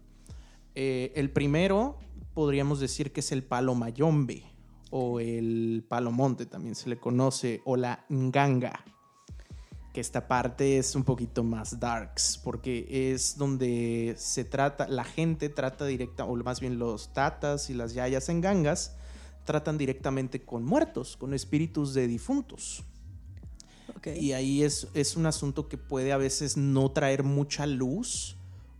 Eh, 0.76 1.13
el 1.15 1.30
primero 1.30 1.97
podríamos 2.38 2.80
decir 2.80 3.12
que 3.12 3.21
es 3.21 3.32
el 3.32 3.43
palo 3.43 3.73
mayombe 3.73 4.43
o 4.91 5.19
el 5.19 5.84
palo 5.89 6.12
monte, 6.12 6.45
también 6.45 6.76
se 6.76 6.88
le 6.88 7.00
conoce, 7.00 7.63
o 7.65 7.76
la 7.76 8.06
nganga 8.10 8.86
que 9.91 10.02
esta 10.02 10.28
parte 10.28 10.78
es 10.78 10.95
un 10.95 11.04
poquito 11.04 11.43
más 11.43 11.80
darks, 11.80 12.39
porque 12.43 13.12
es 13.12 13.39
donde 13.39 14.13
se 14.19 14.45
trata, 14.45 14.88
la 14.88 15.04
gente 15.04 15.50
trata 15.50 15.88
directa, 15.88 16.26
o 16.26 16.36
más 16.36 16.60
bien 16.60 16.78
los 16.78 17.12
tatas 17.12 17.71
y 17.71 17.73
las 17.73 17.95
yayas 17.95 18.30
en 18.30 18.41
gangas, 18.41 18.95
tratan 19.43 19.80
directamente 19.80 20.45
con 20.45 20.63
muertos, 20.63 21.17
con 21.17 21.34
espíritus 21.34 21.95
de 21.95 22.08
difuntos. 22.08 22.84
Y 24.15 24.34
ahí 24.34 24.62
es, 24.62 24.89
es 24.93 25.17
un 25.17 25.26
asunto 25.26 25.67
que 25.67 25.80
puede 25.80 26.12
a 26.12 26.17
veces 26.17 26.56
no 26.56 26.91
traer 26.91 27.23
mucha 27.23 27.65
luz, 27.65 28.37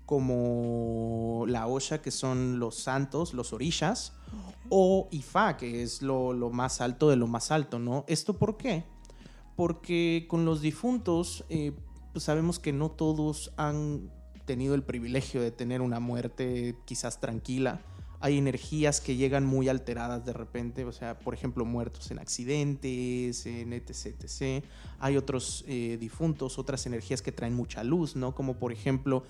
como 0.08 1.44
la 1.50 1.68
Osha, 1.68 2.02
que 2.02 2.12
son 2.12 2.60
los 2.60 2.76
santos, 2.76 3.34
los 3.34 3.52
orishas, 3.52 4.14
o 4.70 5.10
Ifá, 5.12 5.58
que 5.58 5.84
es 5.84 6.02
lo, 6.02 6.32
lo 6.32 6.50
más 6.50 6.80
alto 6.80 7.10
de 7.10 7.18
lo 7.18 7.28
más 7.28 7.52
alto, 7.52 7.78
¿no? 7.78 8.06
¿Esto 8.08 8.38
por 8.38 8.56
qué? 8.56 8.86
Porque 9.58 10.26
con 10.30 10.46
los 10.46 10.62
difuntos, 10.62 11.44
eh, 11.50 11.74
pues 12.14 12.24
sabemos 12.24 12.58
que 12.58 12.72
no 12.72 12.90
todos 12.90 13.52
han 13.58 14.10
tenido 14.46 14.76
el 14.76 14.84
privilegio 14.84 15.42
de 15.42 15.52
tener 15.52 15.82
una 15.82 16.00
muerte 16.00 16.78
quizás 16.86 17.20
tranquila. 17.20 17.82
Hay 18.22 18.38
energías 18.38 19.02
que 19.02 19.18
llegan 19.18 19.46
muy 19.46 19.68
alteradas 19.68 20.26
de 20.26 20.32
repente, 20.32 20.86
o 20.86 20.94
sea, 20.94 21.20
por 21.20 21.34
ejemplo, 21.34 21.66
muertos 21.66 22.12
en 22.12 22.20
accidentes, 22.20 23.46
en 23.46 23.74
etc, 23.74 24.16
etc. 24.24 24.64
Hay 25.00 25.18
otros 25.18 25.66
eh, 25.68 25.98
difuntos, 26.00 26.58
otras 26.58 26.86
energías 26.86 27.22
que 27.22 27.34
traen 27.34 27.56
mucha 27.56 27.84
luz, 27.84 28.16
¿no? 28.16 28.34
Como 28.34 28.56
por 28.56 28.72
ejemplo, 28.72 29.26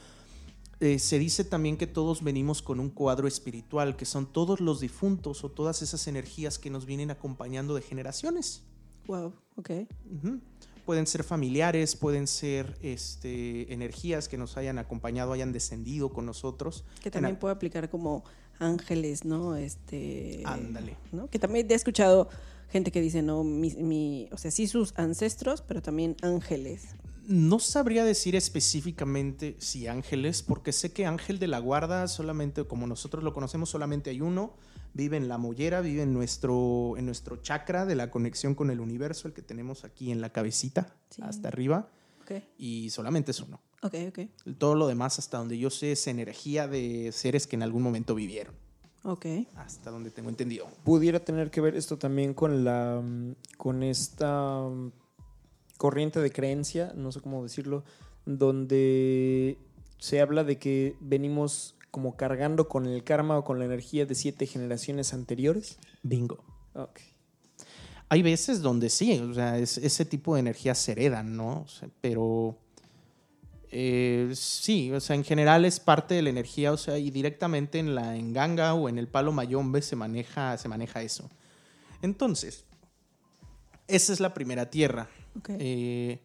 eh, 0.80 1.00
se 1.00 1.18
dice 1.20 1.44
también 1.44 1.78
que 1.78 1.88
todos 1.88 2.24
venimos 2.24 2.62
con 2.62 2.80
un 2.80 2.90
cuadro 2.90 3.28
espiritual, 3.28 3.96
que 3.96 4.06
son 4.06 4.32
todos 4.32 4.60
los 4.62 4.80
difuntos 4.80 5.44
o 5.44 5.50
todas 5.50 5.82
esas 5.82 6.08
energías 6.08 6.60
que 6.60 6.70
nos 6.70 6.86
vienen 6.86 7.12
acompañando 7.12 7.74
de 7.76 7.82
generaciones. 7.82 8.64
Wow, 9.08 9.34
ok. 9.56 9.70
Pueden 10.86 11.08
ser 11.08 11.24
familiares, 11.24 11.96
pueden 11.96 12.28
ser 12.28 12.78
este, 12.82 13.74
energías 13.74 14.28
que 14.30 14.38
nos 14.38 14.56
hayan 14.56 14.78
acompañado, 14.78 15.34
hayan 15.34 15.52
descendido 15.52 16.10
con 16.10 16.26
nosotros. 16.26 16.86
Que 17.02 17.12
también 17.12 17.36
puede 17.38 17.54
aplicar 17.54 17.90
como 17.90 18.24
ángeles, 18.60 19.26
¿no? 19.26 19.56
Este. 19.56 20.42
Ándale. 20.46 20.96
¿no? 21.12 21.30
Que 21.30 21.40
también 21.40 21.70
he 21.70 21.74
escuchado 21.74 22.30
gente 22.70 22.92
que 22.92 23.02
dice, 23.02 23.22
no, 23.22 23.44
mi, 23.44 23.72
mi- 23.76 24.30
o 24.32 24.38
sea, 24.38 24.52
sí 24.52 24.68
sus 24.68 24.94
ancestros, 24.98 25.62
pero 25.62 25.82
también 25.82 26.16
ángeles. 26.22 26.96
No 27.30 27.60
sabría 27.60 28.06
decir 28.06 28.38
específicamente 28.38 29.58
si 29.60 29.88
ángeles, 29.88 30.42
porque 30.44 30.72
sé 30.72 30.94
que 30.94 31.06
ángel 31.06 31.40
de 31.40 31.48
la 31.48 31.60
guarda 31.60 32.08
solamente, 32.08 32.64
como 32.66 32.88
nosotros 32.88 33.22
lo 33.24 33.34
conocemos, 33.34 33.70
solamente 33.70 34.10
hay 34.10 34.22
uno. 34.22 34.54
Vive 34.94 35.18
en 35.18 35.28
la 35.28 35.38
mollera, 35.38 35.82
vive 35.82 36.04
en 36.04 36.14
nuestro, 36.14 36.96
en 36.98 37.06
nuestro 37.06 37.36
chakra 37.38 37.86
de 37.86 37.96
la 37.96 38.10
conexión 38.12 38.56
con 38.56 38.72
el 38.72 38.80
universo, 38.80 39.28
el 39.28 39.34
que 39.34 39.42
tenemos 39.42 39.84
aquí 39.84 40.12
en 40.12 40.22
la 40.22 40.32
cabecita, 40.32 40.96
Sí. 41.10 41.22
hasta 41.24 41.50
arriba, 41.50 41.90
Ok, 42.22 42.42
y 42.58 42.90
solamente 42.92 43.32
es 43.32 43.42
uno. 43.42 43.60
ok, 43.84 43.94
ok. 44.08 44.20
Todo 44.58 44.76
lo 44.76 44.88
demás, 44.88 45.20
hasta 45.20 45.38
donde 45.38 45.58
yo 45.58 45.70
sé, 45.70 45.92
es 45.92 46.08
energía 46.08 46.68
de 46.70 47.12
seres 47.12 47.46
que 47.46 47.58
en 47.58 47.64
algún 47.64 47.84
momento 47.84 48.16
vivieron, 48.16 48.56
Ok. 49.04 49.26
hasta 49.56 49.92
donde 49.92 50.12
tengo 50.12 50.30
entendido. 50.30 50.68
pudiera 50.86 51.20
tener 51.20 51.52
que 51.52 51.60
ver 51.62 51.76
esto 51.76 51.98
también 51.98 52.34
con 52.34 52.64
la 52.64 53.02
mm, 53.04 53.36
con 53.58 53.84
esta 53.84 54.62
mm, 54.70 54.92
corriente 55.78 56.20
de 56.20 56.32
creencia, 56.32 56.92
no 56.96 57.12
sé 57.12 57.22
cómo 57.22 57.44
decirlo, 57.44 57.84
donde 58.26 59.58
se 60.00 60.22
habla 60.22 60.44
de 60.44 60.58
que 60.58 60.96
venimos 61.00 61.76
como 61.92 62.16
cargando 62.16 62.68
con 62.68 62.86
el 62.86 63.04
karma 63.04 63.38
o 63.38 63.44
con 63.44 63.60
la 63.60 63.66
energía 63.66 64.06
de 64.06 64.16
siete 64.16 64.46
generaciones 64.46 65.14
anteriores. 65.14 65.78
Bingo. 66.04 66.44
Ok. 66.74 67.00
Hay 68.10 68.22
veces 68.22 68.62
donde 68.62 68.90
sí, 68.90 69.20
o 69.20 69.34
sea, 69.34 69.58
es- 69.58 69.78
ese 69.78 70.06
tipo 70.06 70.36
de 70.36 70.42
energías 70.42 70.78
se 70.78 70.94
heredan, 70.94 71.36
¿no? 71.36 71.62
O 71.62 71.68
sea, 71.68 71.90
pero 72.02 72.58
eh, 73.72 74.32
sí, 74.34 74.92
o 74.94 75.00
sea, 75.02 75.16
en 75.16 75.26
general 75.26 75.66
es 75.66 75.80
parte 75.80 76.14
de 76.16 76.22
la 76.22 76.30
energía, 76.30 76.72
o 76.72 76.78
sea, 76.78 76.98
y 76.98 77.12
directamente 77.12 77.80
en 77.80 77.96
la 77.96 78.16
enganga 78.16 78.74
o 78.74 78.88
en 78.88 78.98
el 78.98 79.08
palo 79.10 79.34
mayombe 79.34 79.82
se 79.82 79.96
maneja, 79.98 80.58
se 80.58 80.70
maneja 80.70 81.02
eso. 81.02 81.30
Entonces, 82.02 82.64
esa 83.88 84.14
es 84.14 84.20
la 84.22 84.34
primera 84.34 84.70
tierra. 84.70 85.10
Eh, 85.50 86.22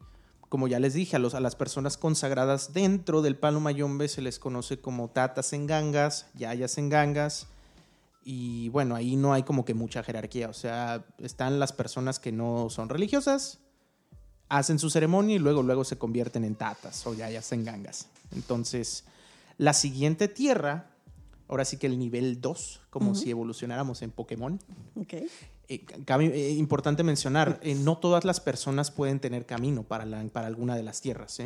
como 0.49 0.67
ya 0.67 0.79
les 0.79 0.93
dije, 0.93 1.15
a 1.15 1.19
las 1.19 1.55
personas 1.55 1.97
consagradas 1.97 2.73
dentro 2.73 3.21
del 3.21 3.35
palo 3.35 3.59
mayombe 3.59 4.07
se 4.07 4.21
les 4.21 4.37
conoce 4.37 4.79
como 4.79 5.09
tatas 5.09 5.51
en 5.53 5.65
gangas, 5.65 6.27
yayas 6.35 6.77
en 6.77 6.89
gangas. 6.89 7.47
Y 8.23 8.69
bueno, 8.69 8.95
ahí 8.95 9.15
no 9.15 9.33
hay 9.33 9.43
como 9.43 9.65
que 9.65 9.73
mucha 9.73 10.03
jerarquía. 10.03 10.49
O 10.49 10.53
sea, 10.53 11.05
están 11.17 11.59
las 11.59 11.73
personas 11.73 12.19
que 12.19 12.31
no 12.31 12.69
son 12.69 12.89
religiosas, 12.89 13.59
hacen 14.47 14.77
su 14.77 14.89
ceremonia 14.89 15.35
y 15.35 15.39
luego, 15.39 15.63
luego 15.63 15.83
se 15.83 15.97
convierten 15.97 16.43
en 16.43 16.55
tatas 16.55 17.05
o 17.07 17.15
yayas 17.15 17.51
en 17.51 17.65
gangas. 17.65 18.07
Entonces, 18.31 19.05
la 19.57 19.73
siguiente 19.73 20.27
tierra, 20.27 20.92
ahora 21.47 21.65
sí 21.65 21.77
que 21.77 21.87
el 21.87 21.97
nivel 21.99 22.41
2, 22.41 22.81
como 22.89 23.15
si 23.15 23.29
evolucionáramos 23.31 24.01
en 24.01 24.11
Pokémon, 24.11 24.59
Ok. 24.95 25.13
eh, 25.13 25.27
eh, 25.69 26.55
importante 26.57 27.03
mencionar, 27.03 27.59
eh, 27.63 27.75
no 27.75 27.97
todas 27.97 28.23
las 28.25 28.39
personas 28.39 28.91
pueden 28.91 29.19
tener 29.19 29.45
camino 29.45 29.83
para, 29.83 30.05
la- 30.05 30.23
para 30.25 30.47
alguna 30.47 30.75
de 30.75 30.83
las 30.83 31.01
tierras. 31.01 31.39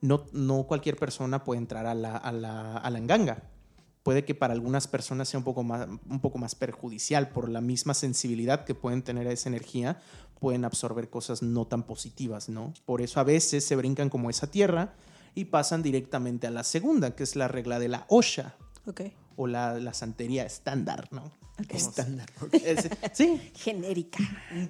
No, 0.00 0.24
no 0.32 0.64
cualquier 0.64 0.96
persona 0.96 1.44
puede 1.44 1.58
entrar 1.60 1.86
a 1.86 1.94
la, 1.94 2.16
a 2.16 2.32
la, 2.32 2.76
a 2.78 2.90
la 2.90 2.98
enganga. 2.98 3.42
Puede 4.02 4.24
que 4.24 4.34
para 4.34 4.54
algunas 4.54 4.88
personas 4.88 5.28
sea 5.28 5.36
un 5.38 5.44
poco, 5.44 5.62
más, 5.62 5.86
un 6.08 6.20
poco 6.20 6.38
más 6.38 6.54
perjudicial 6.54 7.28
por 7.28 7.50
la 7.50 7.60
misma 7.60 7.92
sensibilidad 7.92 8.64
que 8.64 8.74
pueden 8.74 9.02
tener 9.02 9.28
a 9.28 9.32
esa 9.32 9.50
energía, 9.50 10.00
pueden 10.38 10.64
absorber 10.64 11.10
cosas 11.10 11.42
no 11.42 11.66
tan 11.66 11.82
positivas, 11.82 12.48
¿no? 12.48 12.72
Por 12.86 13.02
eso 13.02 13.20
a 13.20 13.24
veces 13.24 13.62
se 13.66 13.76
brincan 13.76 14.08
como 14.08 14.30
esa 14.30 14.50
tierra 14.50 14.94
y 15.34 15.44
pasan 15.44 15.82
directamente 15.82 16.46
a 16.46 16.50
la 16.50 16.64
segunda, 16.64 17.14
que 17.14 17.22
es 17.24 17.36
la 17.36 17.46
regla 17.46 17.78
de 17.78 17.88
la 17.88 18.06
Osha 18.08 18.56
Ok. 18.86 19.02
o 19.36 19.46
la, 19.46 19.78
la 19.78 19.94
santería 19.94 20.44
estándar, 20.44 21.08
¿no? 21.12 21.30
Estándar. 21.68 22.28
Es- 22.52 22.88
sí, 23.12 23.38
Genérica. 23.54 24.18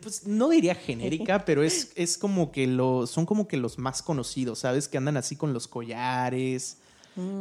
pues 0.02 0.26
no 0.26 0.48
diría 0.48 0.74
genérica, 0.74 1.44
pero 1.44 1.62
es, 1.62 1.92
es 1.94 2.18
como 2.18 2.50
que 2.50 2.66
lo, 2.66 3.06
son 3.06 3.26
como 3.26 3.46
que 3.46 3.56
los 3.56 3.78
más 3.78 4.02
conocidos, 4.02 4.60
¿sabes? 4.60 4.88
Que 4.88 4.98
andan 4.98 5.16
así 5.16 5.36
con 5.36 5.52
los 5.52 5.68
collares, 5.68 6.78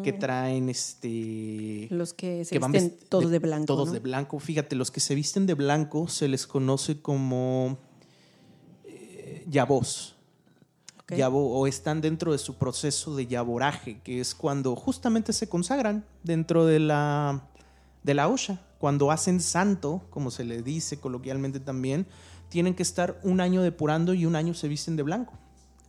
que 0.03 0.11
traen 0.13 0.67
este... 0.69 1.87
Los 1.89 2.13
que 2.13 2.43
se 2.45 2.51
que 2.51 2.59
van 2.59 2.71
visten 2.73 2.91
vest- 2.99 3.07
todos 3.09 3.31
de, 3.31 3.39
blanco. 3.39 3.65
Todos 3.65 3.87
¿no? 3.87 3.93
de 3.93 3.99
blanco. 3.99 4.37
Fíjate, 4.39 4.75
los 4.75 4.91
que 4.91 4.99
se 4.99 5.15
visten 5.15 5.45
de 5.47 5.53
blanco 5.53 6.07
se 6.09 6.27
les 6.27 6.45
conoce 6.45 7.01
como 7.01 7.77
eh, 8.85 9.45
yabos. 9.47 10.15
Yabo- 11.17 11.51
o 11.59 11.67
están 11.67 12.01
dentro 12.01 12.31
de 12.31 12.37
su 12.37 12.55
proceso 12.57 13.15
de 13.15 13.27
yaboraje, 13.27 13.99
que 14.01 14.19
es 14.19 14.35
cuando 14.35 14.75
justamente 14.75 15.33
se 15.33 15.47
consagran 15.49 16.05
dentro 16.23 16.65
de 16.65 16.79
la, 16.79 17.41
de 18.03 18.13
la 18.13 18.27
Osha. 18.27 18.59
Cuando 18.79 19.11
hacen 19.11 19.41
santo, 19.41 20.03
como 20.09 20.31
se 20.31 20.43
le 20.45 20.61
dice 20.61 20.99
coloquialmente 20.99 21.59
también, 21.59 22.07
tienen 22.49 22.73
que 22.73 22.83
estar 22.83 23.19
un 23.23 23.41
año 23.41 23.61
depurando 23.61 24.13
y 24.13 24.25
un 24.25 24.35
año 24.35 24.53
se 24.53 24.67
visten 24.67 24.95
de 24.95 25.03
blanco. 25.03 25.33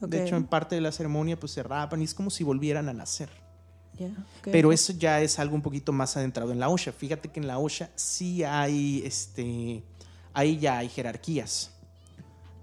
De 0.01 0.19
hecho, 0.25 0.37
en 0.37 0.45
parte 0.47 0.75
de 0.75 0.81
la 0.81 0.93
ceremonia 0.93 1.39
pues 1.39 1.53
se 1.53 1.63
rapan 1.63 2.01
y 2.01 2.05
es 2.05 2.15
como 2.15 2.31
si 2.31 2.43
volvieran 2.43 2.89
a 2.89 2.93
nacer. 2.93 3.29
Pero 4.51 4.73
eso 4.73 4.93
ya 4.95 5.21
es 5.21 5.39
algo 5.39 5.55
un 5.55 5.63
poquito 5.63 5.93
más 5.93 6.17
adentrado 6.17 6.53
en 6.53 6.59
la 6.59 6.69
OSHA. 6.71 6.93
Fíjate 6.93 7.29
que 7.29 7.39
en 7.39 7.47
la 7.47 7.59
OSHA 7.59 7.91
sí 7.97 8.43
hay, 8.45 9.03
este, 9.05 9.83
ahí 10.33 10.59
ya 10.59 10.79
hay 10.79 10.89
jerarquías. 10.89 11.71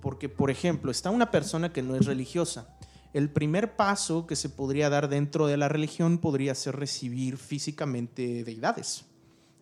Porque, 0.02 0.30
por 0.30 0.52
ejemplo, 0.52 0.92
está 0.92 1.10
una 1.10 1.32
persona 1.32 1.74
que 1.74 1.82
no 1.82 1.96
es 1.96 2.06
religiosa. 2.06 2.78
El 3.14 3.30
primer 3.30 3.76
paso 3.76 4.28
que 4.28 4.36
se 4.36 4.50
podría 4.50 4.90
dar 4.90 5.10
dentro 5.10 5.48
de 5.48 5.58
la 5.58 5.70
religión 5.70 6.18
podría 6.20 6.54
ser 6.56 6.76
recibir 6.76 7.38
físicamente 7.38 8.44
deidades, 8.44 9.06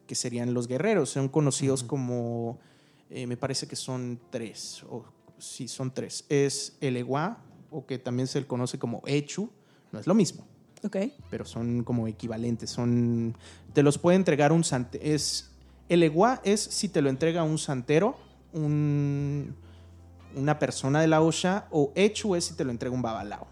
que 0.07 0.15
serían 0.15 0.53
los 0.53 0.67
guerreros. 0.67 1.09
Son 1.11 1.29
conocidos 1.29 1.83
como, 1.83 2.59
eh, 3.09 3.27
me 3.27 3.37
parece 3.37 3.67
que 3.67 3.75
son 3.75 4.19
tres, 4.29 4.83
o 4.89 5.05
sí, 5.37 5.67
son 5.67 5.93
tres. 5.93 6.25
Es 6.27 6.75
el 6.81 6.97
Ewa, 6.97 7.37
o 7.71 7.85
que 7.85 7.97
también 7.97 8.27
se 8.27 8.41
le 8.41 8.47
conoce 8.47 8.77
como 8.77 9.01
Echu, 9.05 9.49
no 9.91 9.99
es 9.99 10.07
lo 10.07 10.13
mismo 10.15 10.45
Ok. 10.83 10.97
pero 11.29 11.45
son 11.45 11.83
como 11.83 12.07
equivalentes. 12.07 12.69
Son, 12.69 13.35
te 13.73 13.83
los 13.83 13.97
puede 13.97 14.17
entregar 14.17 14.51
un 14.51 14.63
santero. 14.63 15.03
Es, 15.03 15.51
el 15.87 16.03
eguá 16.03 16.41
es 16.43 16.59
si 16.61 16.89
te 16.89 17.01
lo 17.01 17.09
entrega 17.09 17.43
un 17.43 17.57
santero, 17.57 18.17
un- 18.53 19.55
una 20.35 20.59
persona 20.59 21.01
de 21.01 21.07
la 21.07 21.21
OSHA, 21.21 21.67
o 21.71 21.91
hechu 21.95 22.35
es 22.35 22.45
si 22.45 22.53
te 22.53 22.63
lo 22.63 22.71
entrega 22.71 22.93
un 22.93 23.01
babalao. 23.01 23.47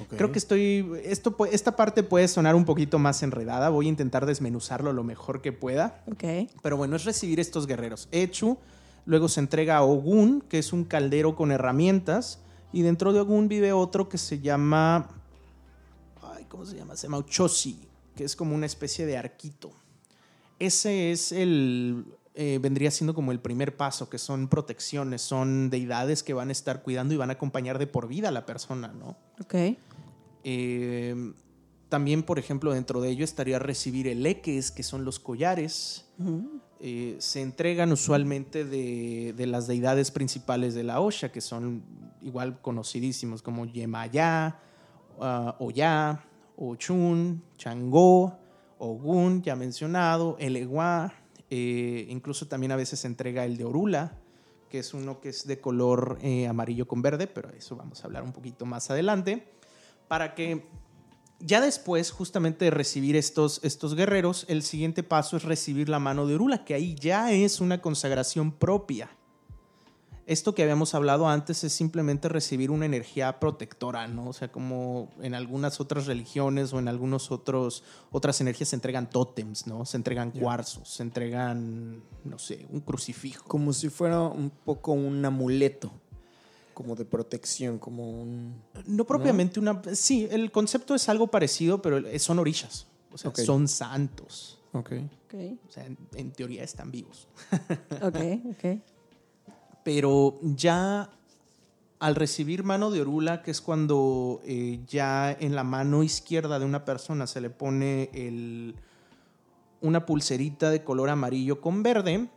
Ok. 0.00 0.16
Creo 0.16 0.32
que 0.32 0.38
estoy. 0.38 0.90
Esto, 1.04 1.36
esta 1.50 1.76
parte 1.76 2.02
puede 2.02 2.26
sonar 2.28 2.54
un 2.54 2.64
poquito 2.64 2.98
más 2.98 3.22
enredada. 3.22 3.68
Voy 3.68 3.86
a 3.86 3.88
intentar 3.90 4.24
desmenuzarlo 4.24 4.92
lo 4.92 5.04
mejor 5.04 5.42
que 5.42 5.52
pueda. 5.52 6.02
Ok. 6.10 6.50
Pero 6.62 6.76
bueno, 6.76 6.96
es 6.96 7.04
recibir 7.04 7.40
estos 7.40 7.66
guerreros. 7.66 8.08
Echu, 8.10 8.56
luego 9.04 9.28
se 9.28 9.40
entrega 9.40 9.76
a 9.76 9.82
Ogun, 9.82 10.42
que 10.48 10.58
es 10.58 10.72
un 10.72 10.84
caldero 10.84 11.36
con 11.36 11.52
herramientas. 11.52 12.40
Y 12.72 12.82
dentro 12.82 13.12
de 13.12 13.20
Ogun 13.20 13.48
vive 13.48 13.72
otro 13.72 14.08
que 14.08 14.18
se 14.18 14.40
llama. 14.40 15.08
Ay, 16.22 16.46
¿Cómo 16.48 16.64
se 16.64 16.76
llama? 16.76 16.96
Se 16.96 17.06
llama 17.06 17.18
Uchosi, 17.18 17.86
que 18.16 18.24
es 18.24 18.34
como 18.34 18.54
una 18.54 18.66
especie 18.66 19.04
de 19.04 19.18
arquito. 19.18 19.72
Ese 20.58 21.12
es 21.12 21.32
el. 21.32 22.06
Eh, 22.34 22.58
vendría 22.62 22.90
siendo 22.90 23.14
como 23.14 23.30
el 23.30 23.40
primer 23.40 23.76
paso, 23.76 24.08
que 24.08 24.18
son 24.18 24.48
protecciones, 24.48 25.20
son 25.20 25.68
deidades 25.68 26.22
que 26.22 26.32
van 26.32 26.48
a 26.48 26.52
estar 26.52 26.82
cuidando 26.82 27.12
y 27.12 27.18
van 27.18 27.28
a 27.28 27.34
acompañar 27.34 27.78
de 27.78 27.86
por 27.86 28.08
vida 28.08 28.28
a 28.28 28.32
la 28.32 28.46
persona, 28.46 28.88
¿no? 28.88 29.18
Ok. 29.40 29.76
Eh, 30.44 31.32
también, 31.90 32.22
por 32.22 32.38
ejemplo, 32.38 32.72
dentro 32.72 33.02
de 33.02 33.10
ello 33.10 33.22
estaría 33.22 33.58
recibir 33.58 34.08
eleques, 34.08 34.70
que 34.70 34.82
son 34.82 35.04
los 35.04 35.20
collares. 35.20 36.06
Eh, 36.80 37.16
se 37.18 37.42
entregan 37.42 37.92
usualmente 37.92 38.64
de, 38.64 39.34
de 39.36 39.46
las 39.46 39.66
deidades 39.66 40.10
principales 40.10 40.74
de 40.74 40.84
la 40.84 41.00
Osha, 41.00 41.30
que 41.30 41.42
son 41.42 41.82
igual 42.22 42.62
conocidísimos 42.62 43.42
como 43.42 43.66
Yemayá, 43.66 44.58
Oya, 45.58 46.24
Ochun, 46.56 47.42
Changó, 47.58 48.38
Ogun, 48.78 49.42
ya 49.42 49.54
mencionado, 49.54 50.36
Eleguá. 50.38 51.12
Eh, 51.54 52.06
incluso 52.08 52.48
también 52.48 52.72
a 52.72 52.76
veces 52.76 53.00
se 53.00 53.06
entrega 53.06 53.44
el 53.44 53.58
de 53.58 53.66
Orula, 53.66 54.16
que 54.70 54.78
es 54.78 54.94
uno 54.94 55.20
que 55.20 55.28
es 55.28 55.46
de 55.46 55.60
color 55.60 56.16
eh, 56.22 56.46
amarillo 56.46 56.88
con 56.88 57.02
verde, 57.02 57.26
pero 57.26 57.50
eso 57.50 57.76
vamos 57.76 58.02
a 58.02 58.06
hablar 58.06 58.22
un 58.22 58.32
poquito 58.32 58.64
más 58.64 58.90
adelante 58.90 59.52
para 60.08 60.34
que 60.34 60.66
ya 61.40 61.60
después 61.60 62.10
justamente 62.10 62.64
de 62.64 62.70
recibir 62.70 63.16
estos, 63.16 63.60
estos 63.64 63.94
guerreros, 63.94 64.46
el 64.48 64.62
siguiente 64.62 65.02
paso 65.02 65.36
es 65.36 65.42
recibir 65.42 65.90
la 65.90 65.98
mano 65.98 66.26
de 66.26 66.36
Orula, 66.36 66.64
que 66.64 66.72
ahí 66.72 66.94
ya 66.94 67.32
es 67.32 67.60
una 67.60 67.82
consagración 67.82 68.52
propia. 68.52 69.10
Esto 70.26 70.54
que 70.54 70.62
habíamos 70.62 70.94
hablado 70.94 71.28
antes 71.28 71.64
es 71.64 71.72
simplemente 71.72 72.28
recibir 72.28 72.70
una 72.70 72.86
energía 72.86 73.40
protectora, 73.40 74.06
¿no? 74.06 74.28
O 74.28 74.32
sea, 74.32 74.52
como 74.52 75.10
en 75.20 75.34
algunas 75.34 75.80
otras 75.80 76.06
religiones 76.06 76.72
o 76.72 76.78
en 76.78 76.86
algunos 76.86 77.32
otros 77.32 77.82
otras 78.12 78.40
energías 78.40 78.68
se 78.68 78.76
entregan 78.76 79.10
tótems, 79.10 79.66
¿no? 79.66 79.84
Se 79.84 79.96
entregan 79.96 80.30
cuarzos, 80.30 80.88
se 80.88 81.02
entregan, 81.02 82.02
no 82.24 82.38
sé, 82.38 82.66
un 82.70 82.80
crucifijo. 82.80 83.44
Como 83.48 83.72
si 83.72 83.88
fuera 83.88 84.20
un 84.20 84.50
poco 84.50 84.92
un 84.92 85.24
amuleto, 85.24 85.92
como 86.72 86.94
de 86.94 87.04
protección, 87.04 87.78
como 87.78 88.08
un... 88.08 88.62
No 88.86 89.04
propiamente 89.04 89.58
una... 89.58 89.82
Sí, 89.92 90.28
el 90.30 90.52
concepto 90.52 90.94
es 90.94 91.08
algo 91.08 91.26
parecido, 91.26 91.82
pero 91.82 92.00
son 92.18 92.38
orillas. 92.38 92.86
O 93.10 93.18
sea, 93.18 93.32
son 93.34 93.66
santos. 93.68 94.60
Ok. 94.72 94.92
Ok. 95.26 95.34
O 95.68 95.70
sea, 95.70 95.84
en, 95.84 95.98
en 96.14 96.32
teoría 96.32 96.62
están 96.62 96.90
vivos. 96.90 97.28
Ok. 98.00 98.16
Ok. 98.52 98.80
Pero 99.84 100.38
ya 100.42 101.10
al 101.98 102.14
recibir 102.16 102.64
mano 102.64 102.90
de 102.90 103.00
orula, 103.00 103.42
que 103.42 103.50
es 103.50 103.60
cuando 103.60 104.40
eh, 104.44 104.80
ya 104.88 105.30
en 105.32 105.54
la 105.54 105.62
mano 105.64 106.02
izquierda 106.02 106.58
de 106.58 106.64
una 106.64 106.84
persona 106.84 107.26
se 107.26 107.40
le 107.40 107.50
pone 107.50 108.10
el- 108.12 108.74
una 109.80 110.04
pulserita 110.06 110.70
de 110.70 110.82
color 110.84 111.10
amarillo 111.10 111.60
con 111.60 111.82
verde, 111.82 112.28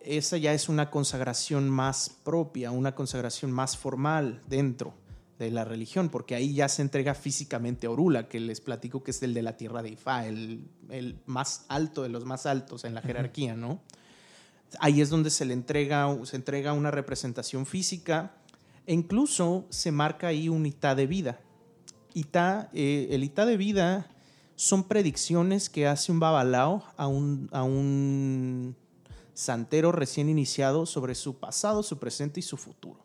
esa 0.00 0.36
ya 0.38 0.52
es 0.54 0.68
una 0.70 0.90
consagración 0.90 1.68
más 1.68 2.10
propia, 2.24 2.70
una 2.70 2.94
consagración 2.94 3.52
más 3.52 3.76
formal 3.76 4.40
dentro 4.48 4.94
de 5.38 5.50
la 5.50 5.64
religión, 5.64 6.08
porque 6.10 6.34
ahí 6.34 6.54
ya 6.54 6.68
se 6.68 6.82
entrega 6.82 7.14
físicamente 7.14 7.86
a 7.86 7.90
Orula, 7.90 8.28
que 8.28 8.40
les 8.40 8.60
platico 8.60 9.02
que 9.02 9.10
es 9.10 9.22
el 9.22 9.32
de 9.34 9.42
la 9.42 9.56
tierra 9.56 9.82
de 9.82 9.90
Ifá, 9.90 10.26
el, 10.26 10.68
el 10.90 11.18
más 11.26 11.64
alto 11.68 12.02
de 12.02 12.10
los 12.10 12.24
más 12.26 12.44
altos 12.46 12.84
en 12.84 12.94
la 12.94 13.00
jerarquía, 13.02 13.54
¿no? 13.56 13.80
Ahí 14.78 15.00
es 15.00 15.10
donde 15.10 15.30
se 15.30 15.44
le 15.44 15.52
entrega, 15.54 16.16
se 16.24 16.36
entrega 16.36 16.72
una 16.72 16.90
representación 16.90 17.66
física 17.66 18.36
e 18.86 18.94
incluso 18.94 19.66
se 19.70 19.90
marca 19.90 20.28
ahí 20.28 20.48
un 20.48 20.64
itá 20.66 20.94
de 20.94 21.06
vida. 21.06 21.40
Itá, 22.14 22.70
eh, 22.72 23.08
el 23.10 23.24
itá 23.24 23.46
de 23.46 23.56
vida 23.56 24.08
son 24.56 24.84
predicciones 24.84 25.68
que 25.70 25.86
hace 25.86 26.12
un 26.12 26.20
babalao 26.20 26.84
a 26.96 27.06
un, 27.06 27.48
a 27.52 27.62
un 27.62 28.76
santero 29.34 29.90
recién 29.90 30.28
iniciado 30.28 30.86
sobre 30.86 31.14
su 31.14 31.38
pasado, 31.38 31.82
su 31.82 31.98
presente 31.98 32.40
y 32.40 32.42
su 32.42 32.56
futuro. 32.56 33.04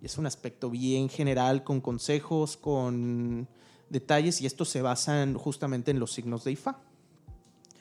Y 0.00 0.06
es 0.06 0.16
un 0.18 0.26
aspecto 0.26 0.70
bien 0.70 1.08
general, 1.08 1.64
con 1.64 1.80
consejos, 1.80 2.56
con 2.56 3.48
detalles, 3.90 4.40
y 4.40 4.46
esto 4.46 4.64
se 4.64 4.80
basa 4.82 5.22
en- 5.22 5.34
justamente 5.34 5.90
en 5.90 5.98
los 5.98 6.12
signos 6.12 6.44
de 6.44 6.52
Ifá. 6.52 6.78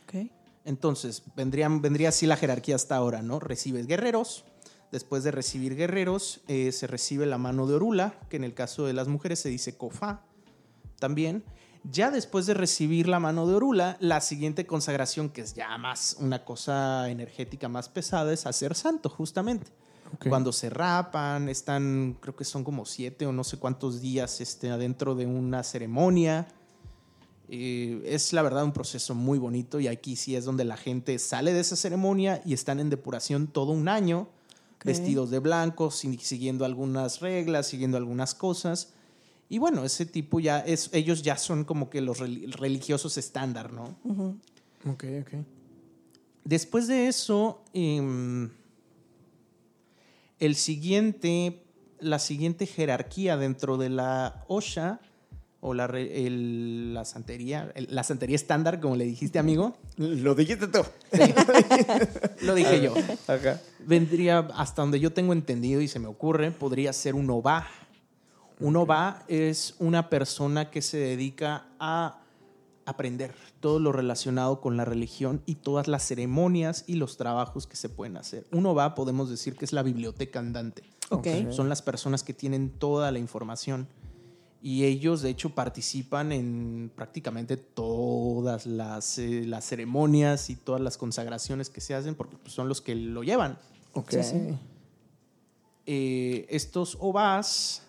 Ok. 0.04 0.32
Entonces, 0.68 1.24
vendrían, 1.38 1.82
vendría 1.82 2.10
así 2.10 2.28
la 2.28 2.36
jerarquía 2.36 2.76
hasta 2.76 2.98
ahora, 2.98 3.22
¿no? 3.22 3.40
Recibes 3.40 3.88
guerreros, 3.88 4.44
después 4.92 5.24
de 5.24 5.32
recibir 5.32 5.78
guerreros, 5.78 6.42
eh, 6.50 6.74
se 6.74 6.88
recibe 6.88 7.26
la 7.26 7.38
mano 7.38 7.68
de 7.68 7.76
Orula, 7.76 8.20
que 8.30 8.36
en 8.36 8.44
el 8.44 8.54
caso 8.54 8.86
de 8.86 8.92
las 8.92 9.08
mujeres 9.08 9.40
se 9.40 9.48
dice 9.48 9.78
Kofa 9.78 10.24
también. 11.00 11.46
Ya 11.90 12.12
después 12.12 12.46
de 12.48 12.54
recibir 12.54 13.08
la 13.08 13.22
mano 13.22 13.48
de 13.48 13.56
Orula, 13.56 13.96
la 14.02 14.20
siguiente 14.20 14.66
consagración, 14.66 15.30
que 15.30 15.40
es 15.40 15.54
ya 15.54 15.78
más 15.78 16.18
una 16.20 16.44
cosa 16.44 17.10
energética 17.10 17.70
más 17.70 17.88
pesada, 17.88 18.34
es 18.34 18.46
hacer 18.46 18.76
santo, 18.76 19.10
justamente. 19.10 19.72
Cuando 20.28 20.52
se 20.52 20.70
rapan, 20.70 21.48
están, 21.48 22.18
creo 22.20 22.36
que 22.36 22.44
son 22.44 22.66
como 22.66 22.86
siete 22.86 23.26
o 23.26 23.32
no 23.32 23.46
sé 23.46 23.58
cuántos 23.58 24.02
días 24.02 24.42
este, 24.42 24.70
adentro 24.70 25.16
de 25.16 25.26
una 25.26 25.64
ceremonia. 25.64 26.48
Eh, 27.50 28.02
es 28.06 28.34
la 28.34 28.42
verdad 28.42 28.64
un 28.66 28.74
proceso 28.74 29.16
muy 29.16 29.40
bonito 29.40 29.80
y 29.80 29.88
aquí 29.88 30.16
sí 30.18 30.36
es 30.36 30.44
donde 30.46 30.66
la 30.66 30.76
gente 30.78 31.18
sale 31.18 31.54
de 31.54 31.62
esa 31.62 31.76
ceremonia 31.78 32.42
y 32.46 32.54
están 32.54 32.80
en 32.80 32.90
depuración 32.90 33.48
todo 33.48 33.72
un 33.72 33.88
año, 33.88 34.28
vestidos 34.84 35.30
de 35.30 35.40
blanco, 35.40 35.90
siguiendo 35.92 36.66
algunas 36.66 37.20
reglas, 37.22 37.68
siguiendo 37.68 37.98
algunas 37.98 38.36
cosas. 38.36 38.94
Y 39.50 39.60
bueno, 39.60 39.86
ese 39.86 40.06
tipo 40.06 40.42
ya 40.42 40.60
es, 40.60 40.90
ellos 40.92 41.22
ya 41.22 41.38
son 41.38 41.64
como 41.64 41.90
que 41.90 42.02
los 42.02 42.20
reli- 42.20 42.52
religiosos 42.52 43.18
estándar, 43.18 43.72
¿no? 43.72 43.96
Ok, 44.86 45.06
ok. 45.22 45.34
Después 46.44 46.88
de 46.88 47.08
eso, 47.08 47.62
em, 47.74 48.50
el 50.40 50.56
siguiente, 50.56 51.64
la 52.00 52.20
siguiente 52.20 52.66
jerarquía 52.68 53.38
dentro 53.38 53.78
de 53.78 53.90
la 53.90 54.44
OSHA 54.48 55.00
o 55.60 55.74
la, 55.74 55.86
el- 55.86 56.94
la 56.94 57.04
santería, 57.06 57.72
el- 57.76 57.88
la 57.90 58.04
santería 58.04 58.36
estándar, 58.36 58.80
como 58.80 58.96
le 58.96 59.06
dijiste, 59.06 59.40
amigo, 59.40 59.76
Lo 59.98 60.36
dijiste 60.36 60.68
tú. 60.68 60.80
lo 62.42 62.56
dije 62.56 62.82
yo, 62.82 62.94
Ajá. 63.28 63.60
vendría 63.86 64.40
hasta 64.56 64.82
donde 64.82 65.00
yo 65.00 65.12
tengo 65.14 65.34
entendido 65.34 65.82
y 65.82 65.88
se 65.88 66.00
me 66.00 66.08
ocurre, 66.08 66.52
podría 66.52 66.94
ser 66.94 67.16
un 67.16 67.30
OVA. 67.30 67.68
Un 68.60 68.76
OVA 68.76 69.24
es 69.28 69.76
una 69.80 70.10
persona 70.10 70.70
que 70.72 70.82
se 70.82 70.98
dedica 70.98 71.66
a 71.80 72.22
aprender 72.86 73.34
todo 73.60 73.80
lo 73.80 73.92
relacionado 73.92 74.62
con 74.62 74.78
la 74.78 74.86
religión 74.86 75.42
y 75.46 75.56
todas 75.56 75.88
las 75.88 76.08
ceremonias 76.08 76.84
y 76.88 76.96
los 76.96 77.18
trabajos 77.18 77.68
que 77.68 77.76
se 77.76 77.90
pueden 77.90 78.16
hacer. 78.18 78.46
Un 78.52 78.66
OVA 78.66 78.96
podemos 78.96 79.30
decir 79.30 79.56
que 79.56 79.66
es 79.66 79.74
la 79.74 79.84
biblioteca 79.84 80.40
andante. 80.40 80.84
Ok. 81.10 81.28
Son 81.52 81.68
las 81.70 81.82
personas 81.82 82.24
que 82.24 82.34
tienen 82.34 82.70
toda 82.70 83.12
la 83.12 83.20
información. 83.20 83.88
Y 84.62 84.86
ellos, 84.86 85.22
de 85.22 85.30
hecho, 85.30 85.52
participan 85.52 86.32
en 86.32 86.92
prácticamente 86.96 87.58
todas 87.58 88.66
las, 88.66 89.20
eh, 89.20 89.44
las 89.46 89.66
ceremonias 89.66 90.50
y 90.50 90.56
todas 90.56 90.82
las 90.82 90.98
consagraciones 90.98 91.70
que 91.70 91.80
se 91.80 91.94
hacen 91.94 92.16
porque 92.16 92.38
pues, 92.38 92.54
son 92.54 92.68
los 92.68 92.82
que 92.82 92.96
lo 92.96 93.24
llevan. 93.24 93.60
Ok. 93.94 94.12
Sí, 94.12 94.24
sí. 94.24 94.38
Eh, 95.86 96.46
estos 96.50 96.98
OVAs 97.00 97.84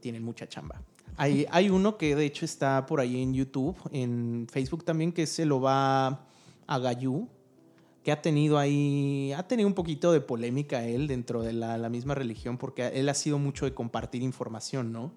tienen 0.00 0.22
mucha 0.22 0.48
chamba. 0.48 0.80
Hay, 1.16 1.46
hay 1.50 1.70
uno 1.70 1.96
que 1.96 2.14
de 2.14 2.24
hecho 2.24 2.44
está 2.44 2.86
por 2.86 3.00
ahí 3.00 3.22
en 3.22 3.34
YouTube, 3.34 3.76
en 3.90 4.46
Facebook 4.50 4.84
también, 4.84 5.12
que 5.12 5.24
es 5.24 5.38
el 5.38 5.52
OVA 5.52 6.26
Agayú, 6.66 7.28
que 8.02 8.10
ha 8.12 8.20
tenido 8.20 8.58
ahí, 8.58 9.32
ha 9.32 9.46
tenido 9.46 9.68
un 9.68 9.74
poquito 9.74 10.12
de 10.12 10.20
polémica 10.20 10.84
él 10.84 11.06
dentro 11.06 11.42
de 11.42 11.52
la, 11.52 11.78
la 11.78 11.88
misma 11.88 12.14
religión, 12.14 12.58
porque 12.58 12.88
él 12.88 13.08
ha 13.08 13.14
sido 13.14 13.38
mucho 13.38 13.64
de 13.64 13.74
compartir 13.74 14.22
información, 14.22 14.92
¿no? 14.92 15.12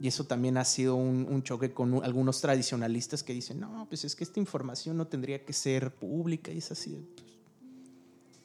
Y 0.00 0.08
eso 0.08 0.24
también 0.24 0.56
ha 0.56 0.64
sido 0.64 0.94
un, 0.94 1.26
un 1.28 1.42
choque 1.42 1.72
con 1.72 1.92
u- 1.94 2.02
algunos 2.02 2.40
tradicionalistas 2.40 3.22
que 3.22 3.32
dicen, 3.32 3.60
no, 3.60 3.86
pues 3.88 4.04
es 4.04 4.14
que 4.14 4.24
esta 4.24 4.38
información 4.40 4.96
no 4.96 5.06
tendría 5.06 5.44
que 5.44 5.52
ser 5.52 5.92
pública 5.94 6.52
y 6.52 6.58
es 6.58 6.70
así. 6.70 6.96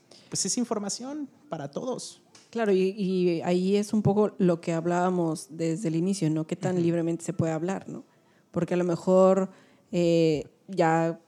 Pues, 0.09 0.21
pues 0.29 0.45
es 0.45 0.57
información 0.57 1.29
para 1.49 1.69
todos. 1.69 2.21
Claro, 2.49 2.71
y, 2.71 2.89
y 2.97 3.41
ahí 3.41 3.75
es 3.75 3.93
un 3.93 4.01
poco 4.03 4.33
lo 4.37 4.61
que 4.61 4.73
hablábamos 4.73 5.47
desde 5.49 5.87
el 5.87 5.95
inicio, 5.95 6.29
¿no? 6.29 6.45
Qué 6.45 6.55
tan 6.55 6.81
libremente 6.81 7.23
se 7.23 7.33
puede 7.33 7.51
hablar, 7.51 7.87
¿no? 7.89 8.03
Porque 8.51 8.75
a 8.75 8.77
lo 8.77 8.83
mejor 8.83 9.49
eh, 9.91 10.45
ya 10.67 11.19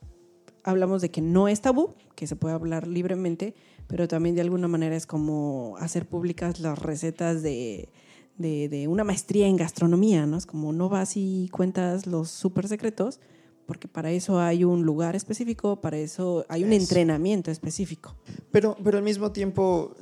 hablamos 0.63 1.01
de 1.01 1.09
que 1.09 1.21
no 1.21 1.47
es 1.47 1.61
tabú, 1.61 1.95
que 2.15 2.27
se 2.27 2.35
puede 2.35 2.55
hablar 2.55 2.87
libremente, 2.87 3.53
pero 3.87 4.07
también 4.07 4.35
de 4.35 4.41
alguna 4.41 4.67
manera 4.67 4.95
es 4.95 5.05
como 5.05 5.75
hacer 5.79 6.07
públicas 6.07 6.59
las 6.59 6.79
recetas 6.79 7.43
de, 7.43 7.89
de, 8.37 8.69
de 8.69 8.87
una 8.87 9.03
maestría 9.03 9.47
en 9.47 9.57
gastronomía, 9.57 10.25
¿no? 10.25 10.37
Es 10.37 10.45
como 10.45 10.73
no 10.73 10.89
vas 10.89 11.17
y 11.17 11.49
cuentas 11.51 12.07
los 12.07 12.29
súper 12.29 12.67
secretos, 12.67 13.19
porque 13.65 13.87
para 13.87 14.11
eso 14.11 14.39
hay 14.39 14.63
un 14.63 14.83
lugar 14.83 15.15
específico, 15.15 15.81
para 15.81 15.97
eso 15.97 16.45
hay 16.49 16.63
un 16.63 16.71
Eso. 16.71 16.83
entrenamiento 16.83 17.51
específico. 17.51 18.15
Pero, 18.51 18.77
pero 18.83 18.97
al 18.97 19.03
mismo 19.03 19.31
tiempo, 19.31 19.95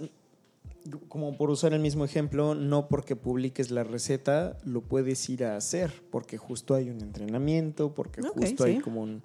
como 1.08 1.38
por 1.38 1.50
usar 1.50 1.74
el 1.74 1.80
mismo 1.80 2.04
ejemplo, 2.04 2.56
no 2.56 2.90
porque 2.90 3.16
publiques 3.16 3.72
la 3.72 3.84
receta 3.86 4.58
lo 4.66 4.82
puedes 4.82 5.30
ir 5.30 5.46
a 5.46 5.56
hacer, 5.56 6.04
porque 6.12 6.38
justo 6.38 6.76
hay 6.76 6.90
un 6.90 7.00
entrenamiento, 7.02 7.94
porque 7.94 8.22
justo 8.22 8.66
hay 8.66 8.80
como 8.80 9.02
un... 9.02 9.24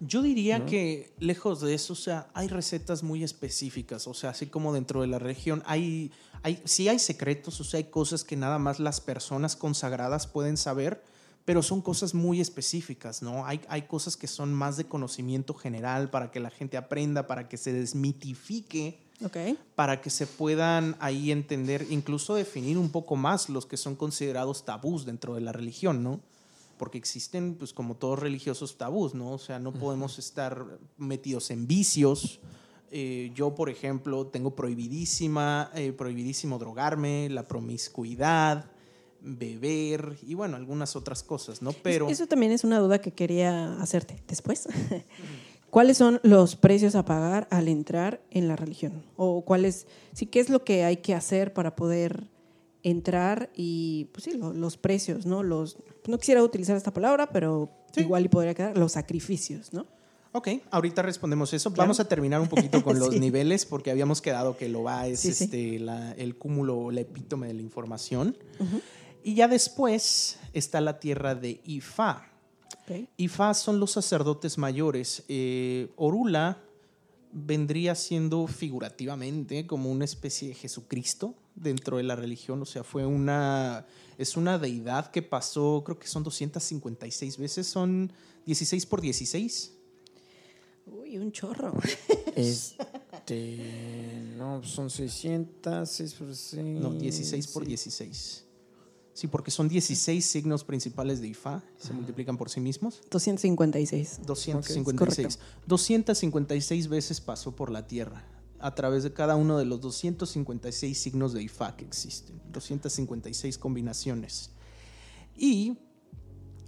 Yo 0.00 0.22
diría 0.22 0.66
que 0.66 1.12
lejos 1.18 1.60
de 1.60 1.74
eso, 1.74 1.92
o 1.92 1.96
sea, 1.96 2.28
hay 2.34 2.48
recetas 2.48 3.02
muy 3.02 3.22
específicas, 3.24 4.06
o 4.06 4.14
sea, 4.14 4.30
así 4.30 4.46
como 4.46 4.72
dentro 4.72 5.00
de 5.00 5.06
la 5.06 5.18
región 5.18 5.62
hay, 5.66 6.10
hay, 6.42 6.60
sí 6.64 6.88
hay 6.88 6.98
secretos, 6.98 7.60
o 7.60 7.64
sea, 7.64 7.78
hay 7.78 7.84
cosas 7.84 8.24
que 8.24 8.36
nada 8.36 8.58
más 8.58 8.80
las 8.80 9.00
personas 9.00 9.56
consagradas 9.56 10.26
pueden 10.26 10.56
saber, 10.56 11.02
pero 11.44 11.62
son 11.62 11.80
cosas 11.80 12.14
muy 12.14 12.40
específicas, 12.40 13.22
¿no? 13.22 13.46
Hay, 13.46 13.60
hay 13.68 13.82
cosas 13.82 14.16
que 14.16 14.26
son 14.26 14.52
más 14.52 14.76
de 14.76 14.84
conocimiento 14.84 15.54
general 15.54 16.10
para 16.10 16.30
que 16.30 16.40
la 16.40 16.50
gente 16.50 16.76
aprenda, 16.76 17.26
para 17.26 17.48
que 17.48 17.56
se 17.56 17.72
desmitifique 17.72 18.98
Ok. 19.24 19.36
para 19.76 20.00
que 20.00 20.10
se 20.10 20.26
puedan 20.26 20.96
ahí 20.98 21.30
entender, 21.30 21.86
incluso 21.88 22.34
definir 22.34 22.78
un 22.78 22.90
poco 22.90 23.14
más 23.14 23.48
los 23.48 23.64
que 23.64 23.76
son 23.76 23.94
considerados 23.94 24.64
tabús 24.64 25.06
dentro 25.06 25.34
de 25.36 25.40
la 25.40 25.52
religión, 25.52 26.02
¿no? 26.02 26.20
Porque 26.84 26.98
existen, 26.98 27.54
pues 27.54 27.72
como 27.72 27.94
todos 27.96 28.18
religiosos, 28.18 28.76
tabús, 28.76 29.14
¿no? 29.14 29.30
O 29.32 29.38
sea, 29.38 29.58
no 29.58 29.72
podemos 29.72 30.18
estar 30.18 30.66
metidos 30.98 31.50
en 31.50 31.66
vicios. 31.66 32.40
Eh, 32.90 33.32
yo, 33.34 33.54
por 33.54 33.70
ejemplo, 33.70 34.26
tengo 34.26 34.54
prohibidísima, 34.54 35.70
eh, 35.74 35.92
prohibidísimo 35.92 36.58
drogarme, 36.58 37.30
la 37.30 37.48
promiscuidad, 37.48 38.66
beber 39.22 40.18
y 40.20 40.34
bueno, 40.34 40.56
algunas 40.58 40.94
otras 40.94 41.22
cosas, 41.22 41.62
¿no? 41.62 41.72
Pero... 41.72 42.06
Eso 42.10 42.26
también 42.26 42.52
es 42.52 42.64
una 42.64 42.78
duda 42.80 43.00
que 43.00 43.12
quería 43.12 43.80
hacerte 43.80 44.22
después. 44.28 44.68
¿Cuáles 45.70 45.96
son 45.96 46.20
los 46.22 46.54
precios 46.54 46.94
a 46.96 47.06
pagar 47.06 47.48
al 47.50 47.68
entrar 47.68 48.20
en 48.30 48.46
la 48.46 48.56
religión? 48.56 49.02
¿O 49.16 49.42
cuáles, 49.42 49.86
sí, 50.12 50.26
qué 50.26 50.40
es 50.40 50.50
lo 50.50 50.64
que 50.64 50.84
hay 50.84 50.98
que 50.98 51.14
hacer 51.14 51.54
para 51.54 51.74
poder 51.76 52.28
entrar 52.82 53.48
y, 53.56 54.10
pues 54.12 54.24
sí, 54.24 54.32
lo- 54.36 54.52
los 54.52 54.76
precios, 54.76 55.24
¿no? 55.24 55.42
Los, 55.42 55.78
no 56.06 56.18
quisiera 56.18 56.42
utilizar 56.42 56.76
esta 56.76 56.92
palabra, 56.92 57.28
pero 57.30 57.70
Sí. 57.92 58.00
igual 58.00 58.24
y 58.24 58.28
podría 58.28 58.54
quedar 58.54 58.76
los 58.76 58.92
sacrificios, 58.92 59.72
¿no? 59.72 59.86
Ok, 60.32 60.48
ahorita 60.72 61.00
respondemos 61.02 61.52
eso. 61.54 61.70
Claro. 61.70 61.84
Vamos 61.84 62.00
a 62.00 62.08
terminar 62.08 62.40
un 62.40 62.48
poquito 62.48 62.82
con 62.82 62.98
los 62.98 63.14
Sí. 63.14 63.20
niveles 63.20 63.64
porque 63.64 63.90
habíamos 63.92 64.20
quedado 64.20 64.56
que 64.56 64.68
lo 64.68 64.82
va 64.82 65.06
es 65.06 65.20
Sí, 65.20 65.28
este, 65.28 65.78
la- 65.78 66.12
el 66.12 66.36
cúmulo, 66.36 66.90
la 66.90 67.02
epítome 67.02 67.46
de 67.46 67.54
la 67.54 67.62
información. 67.62 68.36
Y 69.22 69.34
ya 69.34 69.46
después 69.48 70.38
está 70.52 70.80
la 70.80 70.98
tierra 70.98 71.34
de 71.36 71.60
Ifá. 71.64 72.30
Ok. 72.82 73.08
Ifá 73.16 73.54
son 73.54 73.78
los 73.78 73.92
sacerdotes 73.92 74.58
mayores. 74.58 75.22
Eh, 75.28 75.90
Orula 75.96 76.58
vendría 77.32 77.94
siendo 77.94 78.46
figurativamente 78.48 79.66
como 79.66 79.90
una 79.90 80.04
especie 80.04 80.48
de 80.48 80.54
Jesucristo 80.54 81.34
dentro 81.54 81.96
de 81.98 82.02
la 82.02 82.16
religión. 82.16 82.60
O 82.62 82.66
sea, 82.66 82.84
fue 82.84 83.06
una. 83.06 83.86
Es 84.18 84.36
una 84.36 84.58
deidad 84.58 85.10
que 85.10 85.22
pasó, 85.22 85.82
creo 85.84 85.98
que 85.98 86.06
son 86.06 86.22
256 86.22 87.36
veces, 87.36 87.66
son 87.66 88.12
16 88.46 88.86
por 88.86 89.00
16. 89.00 89.72
Uy, 90.86 91.18
un 91.18 91.32
chorro. 91.32 91.72
Este... 92.36 93.60
No, 94.36 94.62
son 94.64 94.90
600, 94.90 95.88
6 95.88 96.14
por 96.14 96.34
6... 96.34 96.64
No, 96.80 96.92
16 96.92 97.46
por 97.46 97.64
16. 97.64 98.44
Sí, 99.12 99.28
porque 99.28 99.52
son 99.52 99.68
16 99.68 100.24
signos 100.24 100.64
principales 100.64 101.20
de 101.20 101.28
Ifá, 101.28 101.62
se 101.78 101.92
multiplican 101.92 102.36
por 102.36 102.50
sí 102.50 102.58
mismos. 102.58 103.00
256. 103.10 104.20
256. 104.26 105.38
256 105.66 106.88
veces 106.88 107.20
pasó 107.20 107.54
por 107.54 107.70
la 107.70 107.86
Tierra 107.86 108.24
a 108.60 108.74
través 108.74 109.02
de 109.02 109.12
cada 109.12 109.36
uno 109.36 109.58
de 109.58 109.64
los 109.64 109.80
256 109.80 110.96
signos 110.96 111.32
de 111.32 111.42
Ifá 111.42 111.76
que 111.76 111.84
existen. 111.84 112.40
256 112.52 113.58
combinaciones. 113.58 114.50
Y 115.36 115.78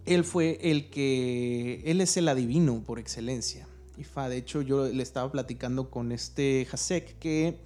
él 0.04 0.24
fue 0.24 0.58
el 0.62 0.90
que, 0.90 1.82
él 1.84 2.00
es 2.00 2.16
el 2.16 2.28
adivino 2.28 2.82
por 2.82 2.98
excelencia. 2.98 3.66
Ifá, 3.98 4.28
de 4.28 4.36
hecho 4.36 4.62
yo 4.62 4.88
le 4.88 5.02
estaba 5.02 5.30
platicando 5.32 5.90
con 5.90 6.12
este 6.12 6.66
Hasek 6.70 7.18
que 7.18 7.60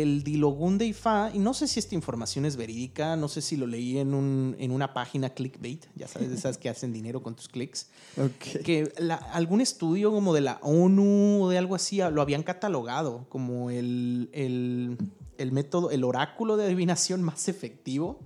el 0.00 0.22
Dilogún 0.24 0.78
de 0.78 0.86
Ifá, 0.86 1.30
y 1.34 1.38
no 1.38 1.52
sé 1.52 1.68
si 1.68 1.78
esta 1.78 1.94
información 1.94 2.46
es 2.46 2.56
verídica, 2.56 3.14
no 3.16 3.28
sé 3.28 3.42
si 3.42 3.58
lo 3.58 3.66
leí 3.66 3.98
en, 3.98 4.14
un, 4.14 4.56
en 4.58 4.70
una 4.70 4.94
página 4.94 5.28
clickbait, 5.30 5.84
ya 5.94 6.08
sabes, 6.08 6.30
de 6.30 6.36
esas 6.36 6.56
que 6.56 6.70
hacen 6.70 6.94
dinero 6.94 7.22
con 7.22 7.34
tus 7.36 7.46
clics, 7.48 7.88
Ok. 8.16 8.62
que 8.64 8.90
la- 8.98 9.16
algún 9.16 9.60
estudio 9.60 10.10
como 10.10 10.32
de 10.32 10.40
la 10.40 10.58
ONU 10.62 11.42
o 11.44 11.48
de 11.50 11.58
algo 11.58 11.74
así 11.74 11.98
lo 12.10 12.22
habían 12.22 12.42
catalogado 12.42 13.26
como 13.28 13.68
el, 13.68 14.30
el, 14.32 14.96
el 15.36 15.52
método, 15.52 15.90
el 15.90 16.04
oráculo 16.04 16.56
de 16.56 16.64
adivinación 16.64 17.22
más 17.22 17.48
efectivo 17.48 18.18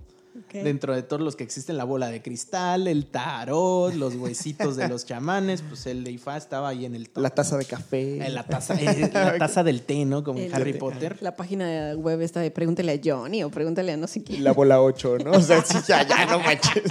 Dentro 0.51 0.93
de 0.95 1.03
todos 1.03 1.21
los 1.21 1.35
que 1.35 1.43
existen, 1.43 1.77
la 1.77 1.83
bola 1.83 2.09
de 2.09 2.21
cristal, 2.21 2.87
el 2.87 3.07
tarot, 3.07 3.93
los 3.93 4.15
huesitos 4.15 4.75
de 4.75 4.87
los 4.87 5.05
chamanes, 5.05 5.61
pues 5.61 5.85
el 5.87 6.03
de 6.03 6.11
Ifá 6.11 6.37
estaba 6.37 6.69
ahí 6.69 6.85
en 6.85 6.95
el 6.95 7.09
top. 7.09 7.23
La 7.23 7.29
taza 7.29 7.57
de 7.57 7.65
café. 7.65 8.25
Eh, 8.25 8.29
la 8.29 8.43
taza, 8.43 8.75
eh, 8.75 9.09
la 9.13 9.37
taza 9.39 9.63
del 9.63 9.81
té, 9.81 10.05
¿no? 10.05 10.23
Como 10.23 10.39
en 10.39 10.53
Harry 10.53 10.73
Potter. 10.73 11.17
La 11.21 11.35
página 11.35 11.93
web 11.95 12.21
está 12.21 12.39
de 12.39 12.51
pregúntale 12.51 12.91
a 12.93 12.99
Johnny 13.03 13.43
o 13.43 13.49
pregúntale 13.49 13.91
a 13.93 13.97
no 13.97 14.07
sé 14.07 14.19
Y 14.19 14.23
quién. 14.23 14.43
la 14.43 14.53
bola 14.53 14.81
8, 14.81 15.17
¿no? 15.23 15.31
O 15.31 15.41
sea, 15.41 15.63
sí, 15.63 15.77
ya, 15.87 16.07
ya, 16.07 16.25
no 16.25 16.39
manches. 16.39 16.83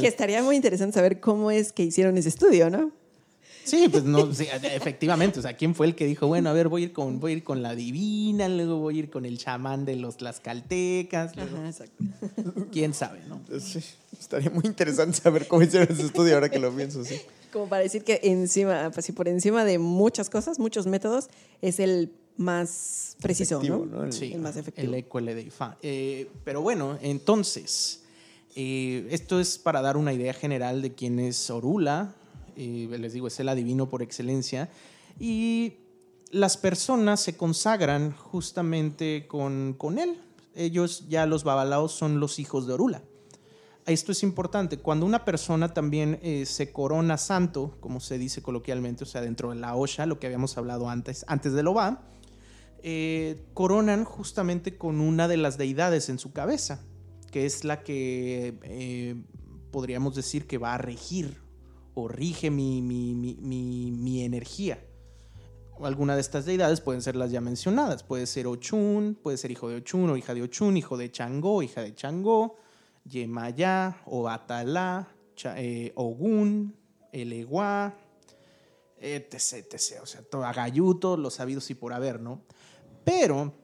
Que 0.00 0.06
estaría 0.06 0.42
muy 0.42 0.56
interesante 0.56 0.94
saber 0.94 1.20
cómo 1.20 1.50
es 1.50 1.72
que 1.72 1.82
hicieron 1.82 2.16
ese 2.18 2.28
estudio, 2.28 2.70
¿no? 2.70 2.90
Sí, 3.66 3.88
pues 3.90 4.04
no, 4.04 4.32
sí, 4.32 4.46
efectivamente. 4.74 5.40
O 5.40 5.42
sea, 5.42 5.54
¿quién 5.56 5.74
fue 5.74 5.86
el 5.86 5.94
que 5.94 6.06
dijo, 6.06 6.26
bueno, 6.28 6.48
a 6.50 6.52
ver, 6.52 6.68
voy 6.68 6.82
a 6.82 6.84
ir 6.86 6.92
con, 6.92 7.18
voy 7.20 7.32
a 7.32 7.36
ir 7.36 7.44
con 7.44 7.62
la 7.62 7.74
divina, 7.74 8.48
luego 8.48 8.78
voy 8.78 8.96
a 8.96 8.98
ir 9.00 9.10
con 9.10 9.26
el 9.26 9.38
chamán 9.38 9.84
de 9.84 9.96
los 9.96 10.16
tlascaltecas, 10.16 11.34
luego- 11.36 11.56
Ajá, 11.56 11.66
exacto. 11.68 12.04
quién 12.72 12.94
sabe, 12.94 13.20
¿no? 13.28 13.40
Sí, 13.60 13.80
estaría 14.18 14.50
muy 14.50 14.64
interesante 14.66 15.18
saber 15.20 15.46
cómo 15.48 15.62
hicieron 15.62 15.88
ese 15.90 16.06
estudio 16.06 16.34
ahora 16.34 16.48
que 16.48 16.58
lo 16.58 16.70
pienso, 16.74 17.04
sí. 17.04 17.20
Como 17.52 17.68
para 17.68 17.82
decir 17.82 18.04
que 18.04 18.20
encima, 18.22 18.90
pues 18.92 19.06
sí, 19.06 19.12
por 19.12 19.28
encima 19.28 19.64
de 19.64 19.78
muchas 19.78 20.30
cosas, 20.30 20.58
muchos 20.58 20.86
métodos, 20.86 21.28
es 21.62 21.80
el 21.80 22.12
más 22.36 23.16
preciso, 23.22 23.56
Efectivo, 23.56 23.86
¿no? 23.86 23.96
¿no? 23.98 24.04
El- 24.04 24.12
Sí, 24.12 24.32
El 24.34 24.40
más 24.40 24.56
efectivo. 24.56 24.88
El 24.88 24.94
EQL 24.94 25.24
de 25.34 25.42
IFA. 25.42 25.76
Eh, 25.82 26.28
pero 26.44 26.60
bueno, 26.60 26.98
entonces, 27.00 28.02
eh, 28.54 29.06
esto 29.10 29.40
es 29.40 29.58
para 29.58 29.80
dar 29.80 29.96
una 29.96 30.12
idea 30.12 30.34
general 30.34 30.82
de 30.82 30.92
quién 30.94 31.18
es 31.18 31.48
Orula. 31.50 32.14
Eh, 32.56 32.88
les 32.98 33.12
digo, 33.12 33.28
es 33.28 33.38
el 33.40 33.48
adivino 33.48 33.88
por 33.88 34.02
excelencia. 34.02 34.70
Y 35.18 35.74
las 36.30 36.56
personas 36.56 37.20
se 37.20 37.36
consagran 37.36 38.12
justamente 38.12 39.26
con, 39.28 39.74
con 39.78 39.98
él. 39.98 40.20
Ellos 40.54 41.06
ya 41.08 41.26
los 41.26 41.44
babalaos 41.44 41.92
son 41.92 42.18
los 42.20 42.38
hijos 42.38 42.66
de 42.66 42.72
Orula. 42.74 43.02
Esto 43.86 44.10
es 44.10 44.24
importante. 44.24 44.78
Cuando 44.78 45.06
una 45.06 45.24
persona 45.24 45.72
también 45.72 46.18
eh, 46.20 46.44
se 46.44 46.72
corona 46.72 47.16
santo, 47.18 47.76
como 47.78 48.00
se 48.00 48.18
dice 48.18 48.42
coloquialmente, 48.42 49.04
o 49.04 49.06
sea, 49.06 49.20
dentro 49.20 49.50
de 49.50 49.56
la 49.56 49.76
Osha, 49.76 50.06
lo 50.06 50.18
que 50.18 50.26
habíamos 50.26 50.58
hablado 50.58 50.90
antes, 50.90 51.24
antes 51.28 51.52
de 51.52 51.62
lo 51.62 51.72
va, 51.72 52.02
eh, 52.82 53.46
coronan 53.54 54.04
justamente 54.04 54.76
con 54.76 55.00
una 55.00 55.28
de 55.28 55.36
las 55.36 55.56
deidades 55.56 56.08
en 56.08 56.18
su 56.18 56.32
cabeza, 56.32 56.84
que 57.30 57.46
es 57.46 57.64
la 57.64 57.84
que 57.84 58.58
eh, 58.64 59.22
podríamos 59.70 60.16
decir 60.16 60.48
que 60.48 60.58
va 60.58 60.74
a 60.74 60.78
regir 60.78 61.45
o 61.98 62.08
rige 62.08 62.50
mi, 62.50 62.82
mi- 62.82 63.14
mi- 63.14 63.90
mi- 63.90 64.22
energía. 64.22 64.78
Alguna 65.82 66.14
de 66.14 66.20
estas 66.20 66.44
deidades 66.44 66.80
pueden 66.82 67.00
ser 67.00 67.16
las 67.16 67.30
ya 67.30 67.40
mencionadas. 67.40 68.02
Puede 68.02 68.26
ser 68.26 68.46
Ochun, 68.46 69.18
puede 69.22 69.38
ser 69.38 69.50
hijo 69.50 69.68
de 69.70 69.76
Ochun 69.76 70.10
o 70.10 70.16
hija 70.16 70.34
de 70.34 70.42
Ochun, 70.42 70.76
hijo 70.76 70.96
de 70.98 71.10
Changó, 71.10 71.62
hija 71.62 71.80
de 71.80 71.94
Changó, 71.94 72.56
Yemayá, 73.04 74.02
Obatalá, 74.04 75.08
eh, 75.56 75.92
Ogún, 75.94 76.76
Eleguá, 77.12 77.94
etc, 78.98 79.34
etc. 79.72 80.00
O 80.02 80.06
sea, 80.06 80.22
todo, 80.22 80.44
Agayuto, 80.44 81.16
los 81.16 81.34
sabidos 81.34 81.70
y 81.70 81.74
por 81.74 81.92
haber, 81.94 82.20
¿no? 82.20 82.42
Pero 83.04 83.54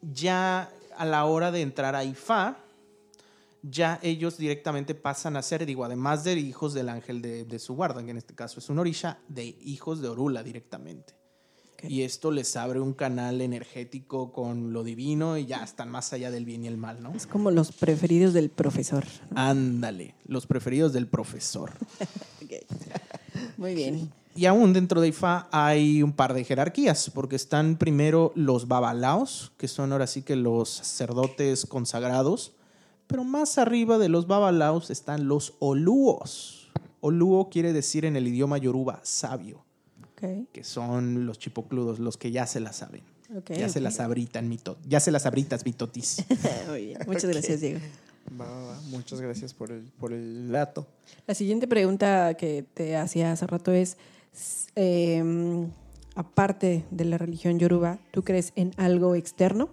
ya 0.00 0.70
a 0.96 1.04
la 1.04 1.24
hora 1.26 1.50
de 1.50 1.60
entrar 1.62 1.94
a 1.96 2.04
Ifá, 2.04 2.59
ya 3.62 3.98
ellos 4.02 4.38
directamente 4.38 4.94
pasan 4.94 5.36
a 5.36 5.42
ser, 5.42 5.66
digo, 5.66 5.84
además 5.84 6.24
de 6.24 6.34
hijos 6.34 6.74
del 6.74 6.88
ángel 6.88 7.22
de, 7.22 7.44
de 7.44 7.58
su 7.58 7.74
guarda, 7.74 8.02
que 8.04 8.10
en 8.10 8.18
este 8.18 8.34
caso 8.34 8.60
es 8.60 8.68
un 8.68 8.78
orisha, 8.78 9.18
de 9.28 9.56
hijos 9.60 10.00
de 10.00 10.08
Orula 10.08 10.42
directamente. 10.42 11.14
Ok. 11.74 11.90
Y 11.90 12.02
esto 12.02 12.30
les 12.30 12.56
abre 12.56 12.80
un 12.80 12.92
canal 12.92 13.40
energético 13.40 14.32
con 14.32 14.72
lo 14.72 14.84
divino 14.84 15.38
y 15.38 15.46
ya 15.46 15.62
están 15.62 15.90
más 15.90 16.12
allá 16.12 16.30
del 16.30 16.44
bien 16.44 16.64
y 16.64 16.68
el 16.68 16.76
mal, 16.76 17.02
¿no? 17.02 17.12
Es 17.14 17.26
como 17.26 17.50
los 17.50 17.72
preferidos 17.72 18.34
del 18.34 18.50
profesor. 18.50 19.04
Ándale, 19.34 20.14
los 20.26 20.46
preferidos 20.46 20.92
del 20.92 21.06
profesor. 21.06 21.72
Ok. 22.42 22.52
Muy 23.58 23.74
bien. 23.76 24.10
Y 24.34 24.46
aún 24.46 24.72
dentro 24.72 25.00
de 25.00 25.08
Ifá 25.08 25.48
hay 25.50 26.02
un 26.02 26.12
par 26.12 26.34
de 26.34 26.44
jerarquías, 26.44 27.10
porque 27.12 27.36
están 27.36 27.76
primero 27.76 28.32
los 28.34 28.68
babalaos, 28.68 29.52
que 29.56 29.68
son 29.68 29.92
ahora 29.92 30.06
sí 30.06 30.22
que 30.22 30.36
los 30.36 30.68
sacerdotes 30.70 31.66
consagrados, 31.66 32.52
pero 33.10 33.24
más 33.24 33.58
arriba 33.58 33.98
de 33.98 34.08
los 34.08 34.28
babalaos 34.28 34.88
están 34.90 35.26
los 35.26 35.54
olúos. 35.58 36.70
Olúo 37.00 37.50
quiere 37.50 37.72
decir 37.72 38.04
en 38.04 38.14
el 38.14 38.28
idioma 38.28 38.56
yoruba 38.58 39.00
sabio, 39.02 39.64
Ok, 40.12 40.48
que 40.52 40.62
son 40.62 41.26
los 41.26 41.38
chipocludos, 41.40 41.98
los 41.98 42.16
que 42.16 42.30
ya 42.30 42.46
se 42.46 42.60
la 42.60 42.72
saben. 42.72 43.02
ok, 43.36 43.50
ya 43.52 43.68
se 43.68 43.80
las 43.80 43.98
abritan, 43.98 44.48
mito, 44.48 44.78
ya 44.86 45.00
se 45.00 45.10
las 45.10 45.26
abritas, 45.26 45.64
mitotis. 45.64 46.24
Muy 46.68 46.86
bien, 46.86 46.98
muchas 47.06 47.24
gracias, 47.26 47.60
Diego. 47.60 47.80
Va, 48.40 48.44
va, 48.44 48.62
va. 48.66 48.80
Muchas 48.90 49.20
gracias 49.20 49.54
por 49.54 49.72
el, 49.72 49.82
por 49.98 50.12
el 50.12 50.52
dato. 50.52 50.86
La 51.26 51.34
siguiente 51.34 51.66
pregunta 51.66 52.34
que 52.34 52.64
te 52.74 52.96
hacía 52.96 53.32
hace 53.32 53.46
rato 53.46 53.72
es, 53.72 53.96
eh, 54.76 55.66
aparte 56.14 56.84
de 56.92 57.04
la 57.06 57.18
religión 57.18 57.58
yoruba, 57.58 57.98
¿tú 58.12 58.22
crees 58.22 58.52
en 58.54 58.72
algo 58.76 59.16
externo? 59.16 59.68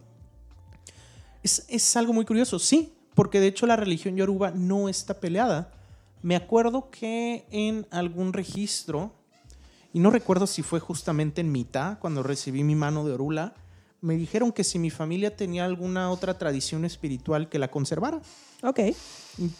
Es, 1.43 1.65
es 1.69 1.95
algo 1.97 2.13
muy 2.13 2.25
curioso, 2.25 2.57
sí, 2.57 2.93
porque 3.17 3.39
de 3.39 3.47
hecho 3.47 3.65
la 3.65 3.75
religión 3.75 4.15
yoruba 4.15 4.51
no 4.51 4.89
está 4.89 5.15
peleada. 5.15 5.71
Me 6.21 6.35
acuerdo 6.35 6.91
que 6.91 7.47
en 7.49 7.87
algún 7.89 8.31
registro, 8.31 9.11
y 9.91 9.97
no 9.97 10.11
recuerdo 10.11 10.45
si 10.45 10.61
fue 10.61 10.79
justamente 10.79 11.41
en 11.41 11.51
mitad, 11.51 11.97
cuando 11.97 12.21
recibí 12.21 12.63
mi 12.63 12.75
mano 12.75 13.07
de 13.07 13.13
orula, 13.13 13.55
me 14.01 14.15
dijeron 14.15 14.51
que 14.51 14.63
si 14.63 14.77
mi 14.77 14.91
familia 14.91 15.35
tenía 15.35 15.65
alguna 15.65 16.11
otra 16.11 16.37
tradición 16.37 16.85
espiritual 16.85 17.49
que 17.49 17.57
la 17.57 17.71
conservara. 17.71 18.21
Ok, 18.61 18.81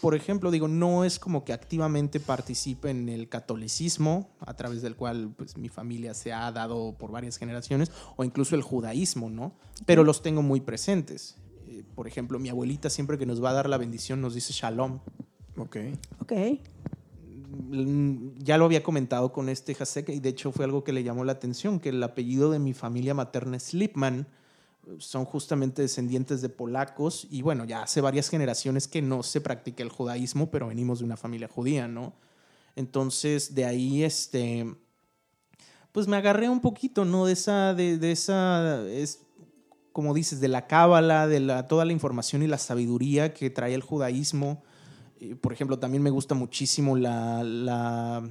Por 0.00 0.14
ejemplo, 0.14 0.52
digo, 0.52 0.68
no 0.68 1.04
es 1.04 1.18
como 1.18 1.44
que 1.44 1.52
activamente 1.52 2.20
participe 2.20 2.90
en 2.90 3.08
el 3.08 3.28
catolicismo, 3.28 4.28
a 4.38 4.54
través 4.54 4.82
del 4.82 4.94
cual 4.94 5.34
pues, 5.36 5.56
mi 5.56 5.68
familia 5.68 6.14
se 6.14 6.32
ha 6.32 6.52
dado 6.52 6.94
por 6.96 7.10
varias 7.10 7.36
generaciones, 7.38 7.90
o 8.16 8.22
incluso 8.22 8.54
el 8.54 8.62
judaísmo, 8.62 9.30
¿no? 9.30 9.52
Pero 9.84 10.04
los 10.04 10.22
tengo 10.22 10.42
muy 10.42 10.60
presentes. 10.60 11.34
Eh, 11.78 11.84
Por 11.94 12.06
ejemplo, 12.06 12.38
mi 12.38 12.48
abuelita 12.48 12.90
siempre 12.90 13.18
que 13.18 13.26
nos 13.26 13.42
va 13.42 13.50
a 13.50 13.54
dar 13.54 13.68
la 13.68 13.78
bendición 13.78 14.20
nos 14.20 14.34
dice 14.34 14.52
shalom. 14.52 15.00
Ok. 15.56 15.76
ok. 16.20 16.32
Mm, 17.70 18.38
Ya 18.38 18.58
lo 18.58 18.64
había 18.64 18.82
comentado 18.82 19.32
con 19.32 19.48
este 19.48 19.76
Hasek 19.78 20.10
y 20.10 20.20
de 20.20 20.28
hecho 20.28 20.52
fue 20.52 20.64
algo 20.64 20.84
que 20.84 20.92
le 20.92 21.02
llamó 21.02 21.24
la 21.24 21.32
atención, 21.32 21.80
que 21.80 21.90
el 21.90 22.02
apellido 22.02 22.50
de 22.50 22.58
mi 22.58 22.74
familia 22.74 23.14
materna 23.14 23.56
es 23.56 23.74
Lipman. 23.74 24.26
Son 24.98 25.26
justamente 25.26 25.82
descendientes 25.82 26.40
de 26.40 26.48
polacos 26.48 27.26
y 27.30 27.42
bueno, 27.42 27.64
ya 27.66 27.82
hace 27.82 28.00
varias 28.00 28.30
generaciones 28.30 28.88
que 28.88 29.02
no 29.02 29.22
se 29.22 29.40
practica 29.40 29.82
el 29.82 29.90
judaísmo, 29.90 30.50
pero 30.50 30.68
venimos 30.68 31.00
de 31.00 31.04
una 31.04 31.16
familia 31.18 31.46
judía, 31.46 31.88
¿no? 31.88 32.14
Entonces, 32.74 33.54
de 33.54 33.66
ahí, 33.66 34.02
este, 34.02 34.64
pues 35.92 36.06
me 36.06 36.16
agarré 36.16 36.48
un 36.48 36.60
poquito, 36.60 37.04
¿no? 37.04 37.26
De 37.26 37.32
esa, 37.32 37.74
de, 37.74 37.98
de 37.98 38.12
esa, 38.12 38.88
es, 38.88 39.20
como 39.98 40.14
dices, 40.14 40.38
de 40.38 40.46
la 40.46 40.68
cábala, 40.68 41.26
de 41.26 41.40
la, 41.40 41.66
toda 41.66 41.84
la 41.84 41.92
información 41.92 42.44
y 42.44 42.46
la 42.46 42.58
sabiduría 42.58 43.34
que 43.34 43.50
trae 43.50 43.74
el 43.74 43.82
judaísmo. 43.82 44.62
Por 45.40 45.52
ejemplo, 45.52 45.80
también 45.80 46.04
me 46.04 46.10
gusta 46.10 46.36
muchísimo 46.36 46.94
la, 46.96 47.42
la 47.42 48.22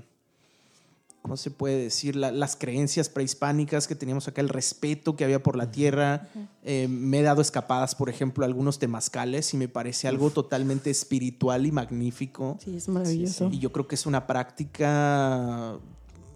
¿cómo 1.21 1.35
se 1.35 1.51
puede 1.51 1.77
decir? 1.77 2.15
La- 2.15 2.31
las 2.31 2.55
creencias 2.55 3.09
prehispánicas 3.09 3.85
que 3.85 3.95
teníamos 3.95 4.29
acá, 4.29 4.39
el 4.39 4.47
respeto 4.47 5.17
que 5.17 5.25
había 5.25 5.43
por 5.43 5.57
la 5.57 5.69
tierra. 5.69 6.29
Eh, 6.63 6.87
me 6.87 7.19
he 7.19 7.21
dado 7.21 7.41
escapadas, 7.41 7.95
por 7.95 8.09
ejemplo, 8.09 8.45
a 8.45 8.47
algunos 8.47 8.79
temazcales 8.79 9.53
y 9.53 9.57
me 9.57 9.67
parece 9.67 10.07
algo 10.07 10.29
totalmente 10.29 10.89
espiritual 10.89 11.65
y 11.65 11.73
magnífico. 11.73 12.57
Sí, 12.63 12.77
es 12.77 12.87
maravilloso. 12.87 13.49
Y 13.51 13.59
yo 13.59 13.73
creo 13.73 13.89
que 13.89 13.95
es 13.95 14.05
una 14.05 14.25
práctica, 14.25 15.77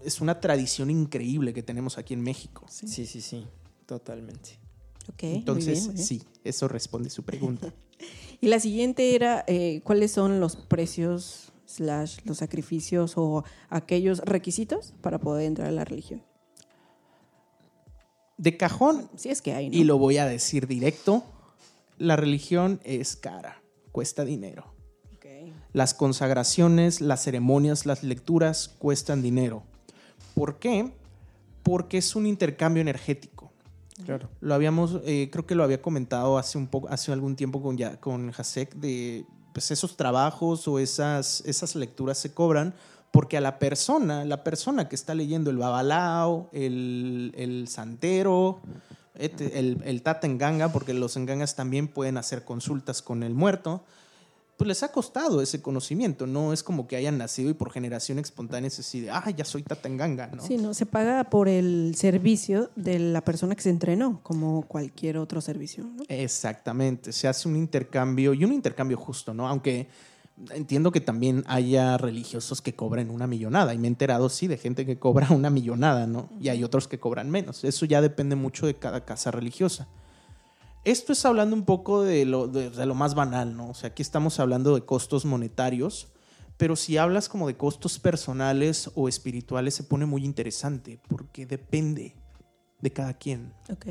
es 0.04 0.20
una 0.20 0.40
tradición 0.40 0.90
increíble 0.90 1.54
que 1.54 1.62
tenemos 1.62 1.96
aquí 1.96 2.12
en 2.12 2.20
México. 2.20 2.66
Sí, 2.68 2.86
sí, 3.06 3.22
sí. 3.22 3.46
Totalmente. 3.86 4.58
Ok, 5.08 5.22
muy 5.22 5.34
Entonces, 5.36 5.72
bien, 5.72 5.84
muy 5.86 5.94
bien. 5.94 6.06
sí, 6.06 6.22
eso 6.44 6.68
responde 6.68 7.10
su 7.10 7.22
pregunta. 7.22 7.72
Y 8.40 8.48
la 8.48 8.58
siguiente 8.58 9.14
era, 9.14 9.44
eh, 9.46 9.82
¿cuáles 9.84 10.10
son 10.10 10.40
los 10.40 10.56
precios, 10.56 11.52
slash, 11.64 12.18
los 12.24 12.38
sacrificios 12.38 13.12
o 13.14 13.44
aquellos 13.68 14.18
requisitos 14.18 14.94
para 15.00 15.20
poder 15.20 15.46
entrar 15.46 15.68
a 15.68 15.70
la 15.70 15.84
religión? 15.84 16.24
De 18.36 18.56
cajón, 18.56 19.08
Si 19.14 19.28
es 19.28 19.40
que 19.42 19.52
hay, 19.52 19.70
¿no? 19.70 19.76
y 19.76 19.84
lo 19.84 19.96
voy 19.96 20.18
a 20.18 20.26
decir 20.26 20.66
directo, 20.66 21.22
la 21.98 22.16
religión 22.16 22.80
es 22.82 23.14
cara, 23.14 23.62
cuesta 23.92 24.24
dinero. 24.24 24.72
Las 25.72 25.94
consagraciones, 25.94 27.00
las 27.00 27.22
ceremonias, 27.22 27.86
las 27.86 28.02
lecturas 28.02 28.74
cuestan 28.78 29.22
dinero. 29.22 29.62
¿Por 30.34 30.58
qué? 30.58 30.92
Porque 31.62 31.98
es 31.98 32.16
un 32.16 32.26
intercambio 32.26 32.80
energético. 32.80 33.31
Lo 34.40 34.54
habíamos, 34.54 35.00
eh, 35.04 35.28
creo 35.30 35.46
que 35.46 35.54
lo 35.54 35.64
había 35.64 35.80
comentado 35.80 36.38
hace 36.38 36.58
un 36.58 36.66
poco, 36.66 36.88
hace 36.88 37.12
algún 37.12 37.36
tiempo 37.36 37.62
con, 37.62 37.76
ya, 37.76 38.00
con 38.00 38.32
Hasek 38.36 38.74
de 38.74 39.24
pues 39.52 39.70
esos 39.70 39.96
trabajos 39.96 40.66
o 40.66 40.78
esas, 40.78 41.42
esas 41.46 41.74
lecturas 41.74 42.18
se 42.18 42.32
cobran 42.32 42.74
porque 43.10 43.36
a 43.36 43.40
la 43.42 43.58
persona, 43.58 44.24
la 44.24 44.42
persona 44.42 44.88
que 44.88 44.96
está 44.96 45.14
leyendo 45.14 45.50
el 45.50 45.58
babalao, 45.58 46.48
el, 46.52 47.34
el 47.36 47.68
santero, 47.68 48.60
el, 49.14 49.82
el 49.84 50.02
tata 50.02 50.26
en 50.26 50.38
ganga, 50.38 50.72
porque 50.72 50.94
los 50.94 51.16
engangas 51.16 51.54
también 51.54 51.88
pueden 51.88 52.16
hacer 52.16 52.44
consultas 52.44 53.02
con 53.02 53.22
el 53.22 53.34
muerto, 53.34 53.84
pues 54.62 54.68
les 54.68 54.82
ha 54.84 54.92
costado 54.92 55.42
ese 55.42 55.60
conocimiento, 55.60 56.24
no 56.24 56.52
es 56.52 56.62
como 56.62 56.86
que 56.86 56.94
hayan 56.94 57.18
nacido 57.18 57.50
y 57.50 57.52
por 57.52 57.72
generación 57.72 58.20
espontánea 58.20 58.68
es 58.68 58.78
así 58.78 59.00
de, 59.00 59.10
ah, 59.10 59.28
ya 59.36 59.44
soy 59.44 59.64
tata 59.64 59.88
en 59.88 59.96
ganga, 59.96 60.28
¿no? 60.28 60.40
Sí, 60.40 60.56
no, 60.56 60.72
se 60.72 60.86
paga 60.86 61.24
por 61.24 61.48
el 61.48 61.94
servicio 61.96 62.70
de 62.76 63.00
la 63.00 63.24
persona 63.24 63.56
que 63.56 63.62
se 63.62 63.70
entrenó, 63.70 64.20
como 64.22 64.62
cualquier 64.62 65.18
otro 65.18 65.40
servicio. 65.40 65.82
¿no? 65.82 66.04
Exactamente, 66.06 67.10
se 67.10 67.26
hace 67.26 67.48
un 67.48 67.56
intercambio 67.56 68.34
y 68.34 68.44
un 68.44 68.52
intercambio 68.52 68.96
justo, 68.96 69.34
¿no? 69.34 69.48
Aunque 69.48 69.88
entiendo 70.50 70.92
que 70.92 71.00
también 71.00 71.42
haya 71.48 71.98
religiosos 71.98 72.62
que 72.62 72.76
cobren 72.76 73.10
una 73.10 73.26
millonada 73.26 73.74
y 73.74 73.78
me 73.78 73.88
he 73.88 73.90
enterado, 73.90 74.28
sí, 74.28 74.46
de 74.46 74.58
gente 74.58 74.86
que 74.86 74.96
cobra 74.96 75.26
una 75.32 75.50
millonada, 75.50 76.06
¿no? 76.06 76.30
Y 76.40 76.50
hay 76.50 76.62
otros 76.62 76.86
que 76.86 77.00
cobran 77.00 77.30
menos. 77.30 77.64
Eso 77.64 77.84
ya 77.84 78.00
depende 78.00 78.36
mucho 78.36 78.66
de 78.66 78.74
cada 78.74 79.04
casa 79.04 79.32
religiosa. 79.32 79.88
Esto 80.84 81.12
es 81.12 81.24
hablando 81.24 81.54
un 81.54 81.64
poco 81.64 82.02
de 82.02 82.24
lo, 82.24 82.48
de, 82.48 82.70
de 82.70 82.86
lo 82.86 82.94
más 82.94 83.14
banal, 83.14 83.56
¿no? 83.56 83.70
O 83.70 83.74
sea, 83.74 83.90
aquí 83.90 84.02
estamos 84.02 84.40
hablando 84.40 84.74
de 84.74 84.84
costos 84.84 85.24
monetarios, 85.24 86.08
pero 86.56 86.74
si 86.76 86.96
hablas 86.96 87.28
como 87.28 87.46
de 87.46 87.56
costos 87.56 87.98
personales 87.98 88.90
o 88.94 89.08
espirituales 89.08 89.74
se 89.74 89.84
pone 89.84 90.06
muy 90.06 90.24
interesante 90.24 91.00
porque 91.08 91.46
depende 91.46 92.16
de 92.80 92.90
cada 92.90 93.14
quien 93.14 93.52
Ok. 93.70 93.86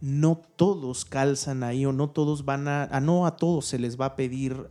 no 0.00 0.40
todos 0.56 1.04
calzan 1.04 1.62
ahí 1.64 1.84
o 1.84 1.92
no 1.92 2.10
todos 2.10 2.44
van 2.44 2.68
a, 2.68 2.84
a 2.84 3.00
no 3.00 3.26
a 3.26 3.36
todos 3.36 3.66
se 3.66 3.78
les 3.78 4.00
va 4.00 4.06
a 4.06 4.16
pedir 4.16 4.70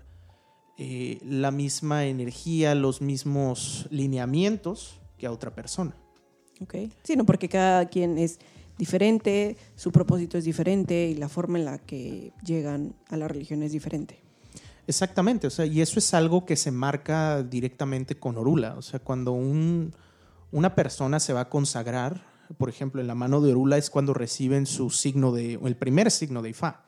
eh, 0.78 1.20
la 1.24 1.52
misma 1.52 2.06
energía, 2.06 2.74
los 2.74 3.02
mismos 3.02 3.86
lineamientos 3.92 5.00
que 5.18 5.28
a 5.28 5.32
otra 5.32 5.54
persona. 5.54 5.94
Ok. 6.62 6.76
Sí, 7.04 7.18
no, 7.18 7.26
porque 7.26 7.50
cada 7.50 7.86
quien 7.90 8.18
es 8.18 8.40
diferente, 8.80 9.58
su 9.76 9.92
propósito 9.92 10.38
es 10.38 10.46
diferente 10.46 11.08
y 11.10 11.16
la 11.16 11.30
forma 11.30 11.60
en 11.60 11.66
la 11.66 11.78
que 11.78 12.32
llegan 12.44 12.96
a 13.10 13.18
la 13.18 13.28
religión 13.28 13.62
es 13.62 13.74
diferente. 13.74 14.22
Exactamente, 14.88 15.46
o 15.46 15.50
sea, 15.52 15.66
y 15.68 15.82
eso 15.82 16.00
es 16.00 16.14
algo 16.16 16.46
que 16.46 16.56
se 16.56 16.72
marca 16.72 17.44
directamente 17.44 18.18
con 18.18 18.38
Orula. 18.38 18.74
O 18.78 18.82
sea, 18.82 19.00
cuando 19.00 19.34
un- 19.34 19.94
una 20.52 20.74
persona 20.74 21.20
se 21.20 21.34
va 21.34 21.42
a 21.42 21.50
consagrar, 21.50 22.26
por 22.58 22.70
ejemplo, 22.70 23.00
en 23.00 23.06
la 23.06 23.14
mano 23.14 23.42
de 23.42 23.52
Orula 23.52 23.78
es 23.78 23.92
cuando 23.92 24.16
reciben 24.16 24.66
su 24.66 24.90
signo 24.90 25.32
de, 25.32 25.60
el 25.64 25.76
primer 25.76 26.10
signo 26.10 26.42
de 26.42 26.50
Ifá. 26.50 26.86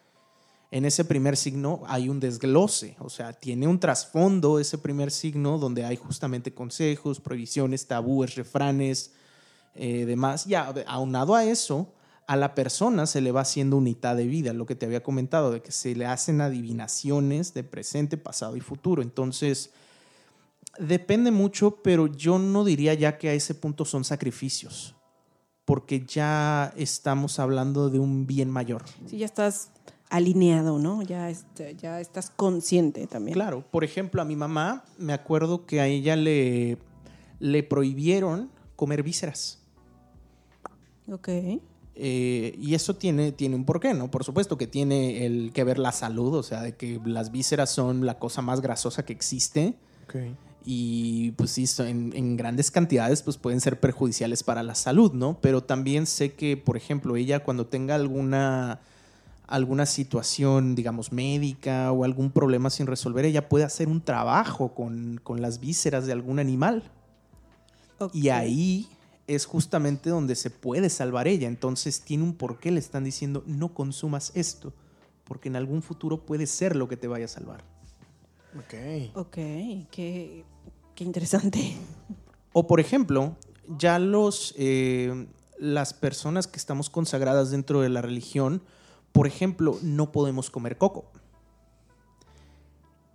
En 0.71 0.85
ese 0.85 1.03
primer 1.03 1.35
signo 1.35 1.81
hay 1.85 2.07
un 2.07 2.21
desglose, 2.21 2.95
o 2.99 3.09
sea, 3.09 3.33
tiene 3.33 3.67
un 3.67 3.79
trasfondo 3.79 4.57
ese 4.57 4.77
primer 4.77 5.11
signo 5.11 5.59
donde 5.59 5.83
hay 5.83 5.97
justamente 5.97 6.53
consejos, 6.53 7.19
prohibiciones, 7.19 7.85
tabúes, 7.87 8.35
refranes, 8.35 9.11
eh, 9.75 10.05
demás. 10.05 10.47
Y 10.47 10.55
aunado 10.55 11.35
a 11.35 11.45
eso, 11.45 11.93
a 12.27 12.35
la 12.35 12.55
persona 12.55 13.05
se 13.05 13.21
le 13.21 13.31
va 13.31 13.41
haciendo 13.41 13.77
unidad 13.77 14.15
de 14.15 14.25
vida, 14.25 14.53
lo 14.53 14.65
que 14.65 14.75
te 14.75 14.85
había 14.85 15.03
comentado, 15.03 15.51
de 15.51 15.61
que 15.61 15.71
se 15.71 15.95
le 15.95 16.05
hacen 16.05 16.41
adivinaciones 16.41 17.53
de 17.53 17.63
presente, 17.63 18.17
pasado 18.17 18.55
y 18.55 18.61
futuro. 18.61 19.01
Entonces, 19.01 19.71
depende 20.79 21.31
mucho, 21.31 21.81
pero 21.83 22.07
yo 22.07 22.39
no 22.39 22.63
diría 22.63 22.93
ya 22.93 23.17
que 23.17 23.29
a 23.29 23.33
ese 23.33 23.55
punto 23.55 23.85
son 23.85 24.03
sacrificios, 24.03 24.95
porque 25.65 26.05
ya 26.05 26.73
estamos 26.77 27.39
hablando 27.39 27.89
de 27.89 27.99
un 27.99 28.27
bien 28.27 28.49
mayor. 28.49 28.83
Sí, 29.07 29.17
ya 29.17 29.25
estás 29.25 29.71
alineado, 30.09 30.77
¿no? 30.77 31.01
Ya, 31.01 31.29
este, 31.29 31.75
ya 31.75 31.99
estás 31.99 32.29
consciente 32.29 33.07
también. 33.07 33.33
Claro, 33.33 33.63
por 33.71 33.83
ejemplo, 33.83 34.21
a 34.21 34.25
mi 34.25 34.35
mamá 34.35 34.83
me 34.97 35.13
acuerdo 35.13 35.65
que 35.65 35.81
a 35.81 35.87
ella 35.87 36.15
le, 36.15 36.77
le 37.39 37.63
prohibieron 37.63 38.51
comer 38.75 39.03
vísceras. 39.03 39.60
Ok. 41.11 41.27
Eh, 41.93 42.55
y 42.57 42.73
eso 42.73 42.95
tiene, 42.95 43.31
tiene 43.31 43.55
un 43.55 43.65
porqué, 43.65 43.93
¿no? 43.93 44.09
Por 44.09 44.23
supuesto 44.23 44.57
que 44.57 44.65
tiene 44.65 45.25
el 45.25 45.51
que 45.53 45.63
ver 45.63 45.77
la 45.77 45.91
salud, 45.91 46.33
o 46.35 46.43
sea, 46.43 46.61
de 46.61 46.75
que 46.75 46.99
las 47.05 47.31
vísceras 47.31 47.69
son 47.69 48.05
la 48.05 48.17
cosa 48.17 48.41
más 48.41 48.61
grasosa 48.61 49.03
que 49.05 49.13
existe. 49.13 49.75
Ok. 50.05 50.15
Y 50.63 51.31
pues 51.31 51.51
sí, 51.51 51.65
en, 51.79 52.13
en 52.15 52.37
grandes 52.37 52.71
cantidades 52.71 53.23
pues 53.23 53.37
pueden 53.37 53.59
ser 53.59 53.79
perjudiciales 53.79 54.43
para 54.43 54.63
la 54.63 54.75
salud, 54.75 55.11
¿no? 55.11 55.37
Pero 55.41 55.63
también 55.63 56.05
sé 56.05 56.33
que, 56.33 56.55
por 56.55 56.77
ejemplo, 56.77 57.15
ella 57.17 57.43
cuando 57.43 57.65
tenga 57.65 57.95
alguna, 57.95 58.79
alguna 59.47 59.85
situación, 59.85 60.75
digamos, 60.75 61.11
médica 61.11 61.91
o 61.91 62.03
algún 62.05 62.31
problema 62.31 62.69
sin 62.69 62.87
resolver, 62.87 63.25
ella 63.25 63.49
puede 63.49 63.65
hacer 63.65 63.87
un 63.87 64.01
trabajo 64.01 64.73
con, 64.73 65.19
con 65.23 65.41
las 65.41 65.59
vísceras 65.59 66.05
de 66.05 66.13
algún 66.13 66.39
animal. 66.39 66.83
Y 68.13 68.29
Ok. 68.29 68.33
ahí 68.33 68.87
es 69.35 69.45
justamente 69.45 70.09
donde 70.09 70.35
se 70.35 70.49
puede 70.49 70.89
salvar 70.89 71.27
ella. 71.27 71.47
Entonces 71.47 72.01
tiene 72.01 72.23
un 72.23 72.33
porqué 72.33 72.71
le 72.71 72.79
están 72.79 73.03
diciendo 73.03 73.43
no 73.45 73.73
consumas 73.73 74.31
esto, 74.35 74.73
porque 75.23 75.49
en 75.49 75.55
algún 75.55 75.81
futuro 75.81 76.25
puede 76.25 76.47
ser 76.47 76.75
lo 76.75 76.87
que 76.87 76.97
te 76.97 77.07
vaya 77.07 77.25
a 77.25 77.29
salvar. 77.29 77.63
Ok. 78.57 79.15
Ok, 79.15 79.35
qué, 79.91 80.43
qué 80.95 81.03
interesante. 81.03 81.75
O 82.53 82.67
por 82.67 82.79
ejemplo, 82.79 83.37
ya 83.77 83.97
los 83.99 84.53
eh, 84.57 85.27
las 85.57 85.93
personas 85.93 86.47
que 86.47 86.57
estamos 86.57 86.89
consagradas 86.89 87.51
dentro 87.51 87.81
de 87.81 87.89
la 87.89 88.01
religión, 88.01 88.63
por 89.11 89.27
ejemplo, 89.27 89.77
no 89.83 90.11
podemos 90.11 90.49
comer 90.49 90.77
coco. 90.77 91.11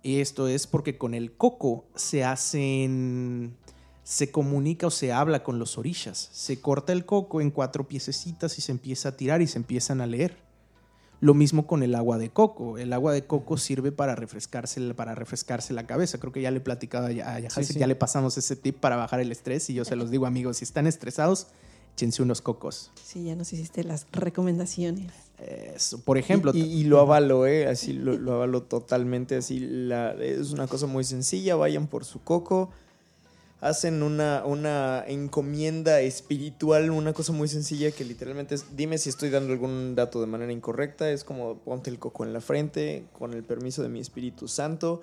Y 0.01 0.21
esto 0.21 0.47
es 0.47 0.65
porque 0.65 0.97
con 0.97 1.13
el 1.13 1.35
coco 1.35 1.85
se 1.95 2.23
hacen 2.23 3.57
se 4.09 4.31
comunica 4.31 4.87
o 4.87 4.89
se 4.89 5.11
habla 5.11 5.43
con 5.43 5.59
los 5.59 5.77
orillas. 5.77 6.29
Se 6.31 6.61
corta 6.61 6.93
el 6.93 7.03
coco 7.05 7.41
en 7.41 7.51
cuatro 7.51 7.89
piececitas 7.89 8.57
y 8.57 8.61
se 8.61 8.71
empieza 8.71 9.09
a 9.09 9.17
tirar 9.17 9.41
y 9.41 9.47
se 9.47 9.57
empiezan 9.57 9.99
a 9.99 10.07
leer. 10.07 10.37
Lo 11.19 11.33
mismo 11.33 11.67
con 11.67 11.83
el 11.83 11.93
agua 11.93 12.17
de 12.17 12.29
coco. 12.29 12.77
El 12.77 12.93
agua 12.93 13.11
de 13.11 13.25
coco 13.25 13.57
sirve 13.57 13.91
para 13.91 14.15
refrescarse, 14.15 14.79
para 14.93 15.13
refrescarse 15.13 15.73
la 15.73 15.85
cabeza. 15.85 16.19
Creo 16.19 16.31
que 16.31 16.41
ya 16.41 16.51
le 16.51 16.57
he 16.59 16.61
platicado 16.61 17.07
a 17.07 17.11
Ya- 17.11 17.33
a 17.35 17.39
Yahasek, 17.41 17.65
sí. 17.65 17.79
ya 17.79 17.85
le 17.87 17.95
pasamos 17.95 18.37
ese 18.37 18.55
tip 18.55 18.77
para 18.79 18.95
bajar 18.95 19.19
el 19.19 19.29
estrés. 19.29 19.69
Y 19.69 19.73
yo 19.73 19.83
se 19.83 19.97
los 19.97 20.09
digo, 20.09 20.25
amigos, 20.25 20.55
si 20.57 20.63
están 20.63 20.87
estresados, 20.87 21.47
échense 21.95 22.21
unos 22.23 22.41
cocos. 22.41 22.91
Sí, 23.03 23.25
ya 23.25 23.35
nos 23.35 23.51
hiciste 23.51 23.83
las 23.83 24.07
recomendaciones. 24.13 25.11
Eso. 25.39 25.99
Por 25.99 26.17
ejemplo, 26.17 26.51
Y, 26.53 26.61
y- 26.61 26.73
y 26.79 26.83
lo 26.85 27.01
avalo, 27.01 27.45
¿eh? 27.45 27.67
Así 27.67 27.91
lo, 27.91 28.17
lo 28.17 28.35
avalo 28.35 28.63
totalmente. 28.63 29.35
Así 29.35 29.59
la, 29.59 30.13
es 30.13 30.51
una 30.51 30.67
cosa 30.67 30.85
muy 30.87 31.03
sencilla. 31.03 31.57
Vayan 31.57 31.87
por 31.87 32.05
su 32.05 32.21
coco. 32.23 32.69
Hacen 33.59 34.03
una, 34.03 34.43
una 34.45 35.03
encomienda 35.07 35.99
espiritual, 36.01 36.91
una 36.91 37.13
cosa 37.13 37.31
muy 37.33 37.47
sencilla 37.47 37.89
que 37.91 38.05
literalmente 38.05 38.53
es, 38.53 38.75
dime 38.77 38.99
si 38.99 39.09
estoy 39.09 39.31
dando 39.31 39.51
algún 39.51 39.95
dato 39.95 40.21
de 40.21 40.27
manera 40.27 40.51
incorrecta, 40.51 41.09
es 41.09 41.23
como 41.23 41.57
ponte 41.57 41.89
el 41.89 41.97
coco 41.97 42.23
en 42.23 42.33
la 42.33 42.41
frente, 42.41 43.05
con 43.17 43.33
el 43.33 43.43
permiso 43.43 43.81
de 43.81 43.89
mi 43.89 43.99
Espíritu 43.99 44.47
Santo, 44.47 45.01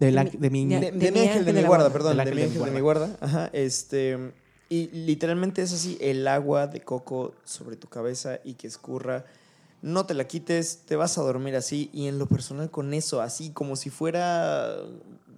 de, 0.00 0.12
la- 0.12 0.24
de 0.24 0.48
mi- 0.50 0.64
de 0.66 0.92
de, 0.92 1.12
mi 1.12 1.20
ángel 1.20 1.44
de 1.44 1.52
mi 1.52 1.60
guarda, 1.60 1.68
guarda. 1.88 1.92
perdón, 1.92 2.16
de 2.16 2.24
mi 2.34 2.42
ángel 2.42 2.64
de 2.64 2.70
mi 2.70 2.80
guarda. 2.80 3.16
Ajá, 3.20 3.50
este. 3.52 4.32
Y 4.70 4.86
literalmente 4.88 5.60
es 5.60 5.72
así: 5.74 5.98
el 6.00 6.26
agua 6.26 6.68
de 6.68 6.80
coco 6.80 7.34
sobre 7.44 7.76
tu 7.76 7.88
cabeza 7.88 8.38
y 8.44 8.54
que 8.54 8.66
escurra. 8.66 9.24
No 9.82 10.06
te 10.06 10.14
la 10.14 10.26
quites, 10.26 10.84
te 10.86 10.96
vas 10.96 11.18
a 11.18 11.22
dormir 11.22 11.54
así. 11.54 11.90
Y 11.92 12.06
en 12.08 12.18
lo 12.18 12.26
personal, 12.26 12.70
con 12.70 12.94
eso, 12.94 13.20
así 13.20 13.50
como 13.50 13.76
si 13.76 13.90
fuera. 13.90 14.74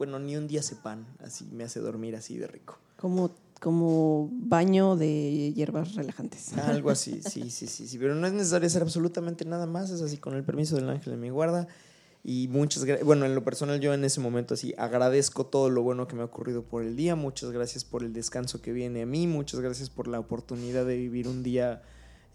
Bueno, 0.00 0.18
ni 0.18 0.34
un 0.34 0.48
día 0.48 0.62
pan 0.82 1.06
Así 1.22 1.44
me 1.52 1.62
hace 1.62 1.78
dormir 1.78 2.16
así 2.16 2.38
de 2.38 2.46
rico. 2.46 2.78
Como, 2.96 3.32
como 3.60 4.30
baño 4.32 4.96
de 4.96 5.52
hierbas 5.52 5.94
relajantes. 5.94 6.56
Algo 6.56 6.88
así, 6.88 7.20
sí, 7.22 7.50
sí, 7.50 7.66
sí, 7.66 7.86
sí. 7.86 7.98
Pero 7.98 8.14
no 8.14 8.26
es 8.26 8.32
necesario 8.32 8.66
hacer 8.66 8.80
absolutamente 8.80 9.44
nada 9.44 9.66
más. 9.66 9.90
Es 9.90 10.00
así 10.00 10.16
con 10.16 10.34
el 10.36 10.42
permiso 10.42 10.76
del 10.76 10.88
ángel 10.88 11.12
de 11.12 11.18
mi 11.18 11.28
guarda. 11.28 11.68
Y 12.24 12.48
muchas 12.48 12.86
gracias. 12.86 13.04
Bueno, 13.04 13.26
en 13.26 13.34
lo 13.34 13.44
personal, 13.44 13.78
yo 13.78 13.92
en 13.92 14.02
ese 14.02 14.20
momento 14.20 14.54
así 14.54 14.72
agradezco 14.78 15.44
todo 15.44 15.68
lo 15.68 15.82
bueno 15.82 16.08
que 16.08 16.16
me 16.16 16.22
ha 16.22 16.24
ocurrido 16.24 16.62
por 16.62 16.82
el 16.82 16.96
día. 16.96 17.14
Muchas 17.14 17.50
gracias 17.50 17.84
por 17.84 18.02
el 18.02 18.14
descanso 18.14 18.62
que 18.62 18.72
viene 18.72 19.02
a 19.02 19.06
mí. 19.06 19.26
Muchas 19.26 19.60
gracias 19.60 19.90
por 19.90 20.08
la 20.08 20.18
oportunidad 20.18 20.86
de 20.86 20.96
vivir 20.96 21.28
un 21.28 21.42
día 21.42 21.82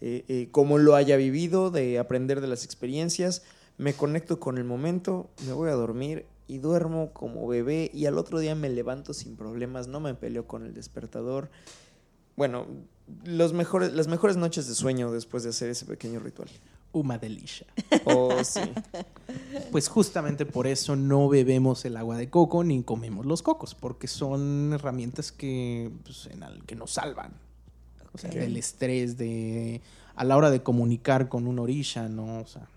eh, 0.01 0.24
eh, 0.28 0.49
como 0.51 0.78
lo 0.78 0.93
haya 0.93 1.18
vivido, 1.18 1.72
de 1.72 1.97
aprender 1.97 2.41
de 2.41 2.47
las 2.47 2.63
experiencias. 2.63 3.41
Me 3.80 3.95
conecto 3.95 4.39
con 4.39 4.59
el 4.59 4.66
momento, 4.66 5.32
me 5.47 5.53
voy 5.53 5.72
a 5.72 5.74
dormir 5.74 6.28
y 6.48 6.58
duermo 6.60 7.12
como 7.14 7.48
bebé. 7.48 7.89
Y 7.93 8.06
al 8.06 8.18
otro 8.18 8.39
día 8.39 8.56
me 8.56 8.70
levanto 8.70 9.14
sin 9.14 9.36
problemas. 9.36 9.88
No 9.88 10.00
me 10.00 10.14
peleo 10.14 10.48
con 10.48 10.66
el 10.66 10.74
despertador. 10.74 11.50
Bueno, 12.36 12.66
los 13.24 13.54
mejores, 13.54 13.93
las 13.93 14.08
mejores 14.08 14.36
noches 14.38 14.68
de 14.68 14.76
sueño 14.76 15.12
después 15.12 15.43
de 15.43 15.50
hacer 15.50 15.70
ese 15.70 15.86
pequeño 15.86 16.20
ritual. 16.20 16.50
Uma 16.91 17.18
delicia. 17.18 17.66
Oh, 18.06 18.43
sí. 18.43 18.62
Pues 19.72 19.89
justamente 19.89 20.46
por 20.46 20.68
eso 20.68 20.96
no 20.96 21.28
bebemos 21.28 21.84
el 21.84 21.98
agua 21.98 22.16
de 22.18 22.30
coco 22.30 22.64
ni 22.64 22.84
comemos 22.84 23.26
los 23.26 23.41
cocos, 23.41 23.76
porque 23.76 24.08
son 24.08 24.72
herramientas 24.74 25.32
que, 25.34 25.91
pues, 26.04 26.28
en 26.28 26.43
al- 26.43 26.64
que 26.66 26.76
nos 26.76 26.91
salvan. 26.91 27.34
O 28.14 28.18
sea, 28.18 28.30
Ok. 28.30 28.36
del 28.38 28.56
estrés, 28.56 29.18
de 29.18 29.82
a 30.16 30.24
la 30.24 30.38
hora 30.38 30.50
de 30.52 30.64
comunicar 30.64 31.28
con 31.28 31.48
una 31.48 31.64
orilla, 31.64 32.08
¿no? 32.08 32.39
O 32.39 32.46
sea, 32.48 32.68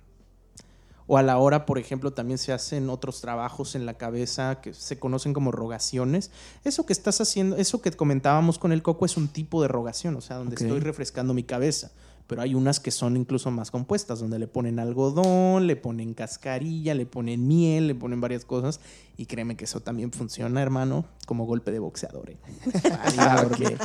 o 1.10 1.16
a 1.18 1.22
la 1.22 1.38
hora, 1.38 1.66
por 1.66 1.78
ejemplo, 1.78 2.12
también 2.12 2.38
se 2.38 2.52
hacen 2.52 2.88
otros 2.90 3.20
trabajos 3.20 3.74
en 3.74 3.86
la 3.86 3.94
cabeza 3.94 4.60
que 4.60 4.74
se 4.74 4.98
conocen 4.98 5.32
como 5.32 5.50
rogaciones. 5.50 6.30
Eso 6.64 6.84
que 6.86 6.92
estás 6.92 7.20
haciendo, 7.20 7.56
eso 7.56 7.80
que 7.82 7.90
comentábamos 7.90 8.58
con 8.58 8.70
el 8.72 8.82
coco 8.82 9.06
es 9.06 9.16
un 9.16 9.26
tipo 9.28 9.60
de 9.62 9.68
rogación, 9.68 10.14
o 10.16 10.20
sea, 10.20 10.36
donde 10.36 10.54
estoy 10.56 10.78
refrescando 10.80 11.32
mi 11.34 11.42
cabeza. 11.42 11.90
Pero 12.26 12.42
hay 12.42 12.54
unas 12.54 12.78
que 12.78 12.90
son 12.90 13.16
incluso 13.16 13.50
más 13.50 13.70
compuestas, 13.70 14.20
donde 14.20 14.38
le 14.38 14.46
ponen 14.46 14.78
algodón, 14.78 15.66
le 15.66 15.76
ponen 15.76 16.12
cascarilla, 16.12 16.94
le 16.94 17.06
ponen 17.06 17.48
miel, 17.48 17.86
le 17.88 17.94
ponen 17.94 18.20
varias 18.20 18.44
cosas. 18.44 18.80
Y 19.16 19.24
créeme 19.24 19.56
que 19.56 19.64
eso 19.64 19.80
también 19.80 20.12
funciona, 20.12 20.60
hermano, 20.60 21.06
como 21.26 21.46
golpe 21.46 21.70
de 21.72 21.78
boxeador. 21.78 22.28
¿eh? 22.28 22.36
Ah, 23.18 23.46
Porque- 23.48 23.78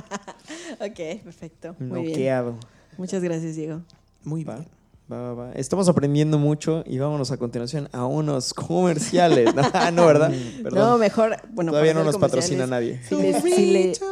Ok, 0.82 1.24
perfecto. 1.24 1.74
Muy 1.80 2.08
bien. 2.08 2.56
Muchas 2.98 3.24
gracias, 3.24 3.56
Diego. 3.56 3.82
Muy 4.26 4.44
Va, 4.44 4.56
bien. 4.58 4.68
Va, 5.12 5.22
va, 5.22 5.34
va. 5.34 5.52
Estamos 5.54 5.88
aprendiendo 5.90 6.38
mucho 6.40 6.84
y 6.86 6.98
vámonos 6.98 7.32
a 7.32 7.38
continuación 7.38 7.90
a 7.92 8.06
unos 8.06 8.54
comerciales. 8.54 9.54
No, 9.54 9.62
ah, 9.74 9.92
no, 9.92 10.06
¿verdad? 10.06 10.30
No, 10.30 10.64
Perdón. 10.64 11.00
mejor. 11.00 11.38
Bueno, 11.52 11.72
Todavía 11.72 11.94
no 11.94 12.04
nos 12.04 12.18
patrocina 12.18 12.68
nadie. 12.68 13.02
Si 13.08 13.16
les, 13.16 13.42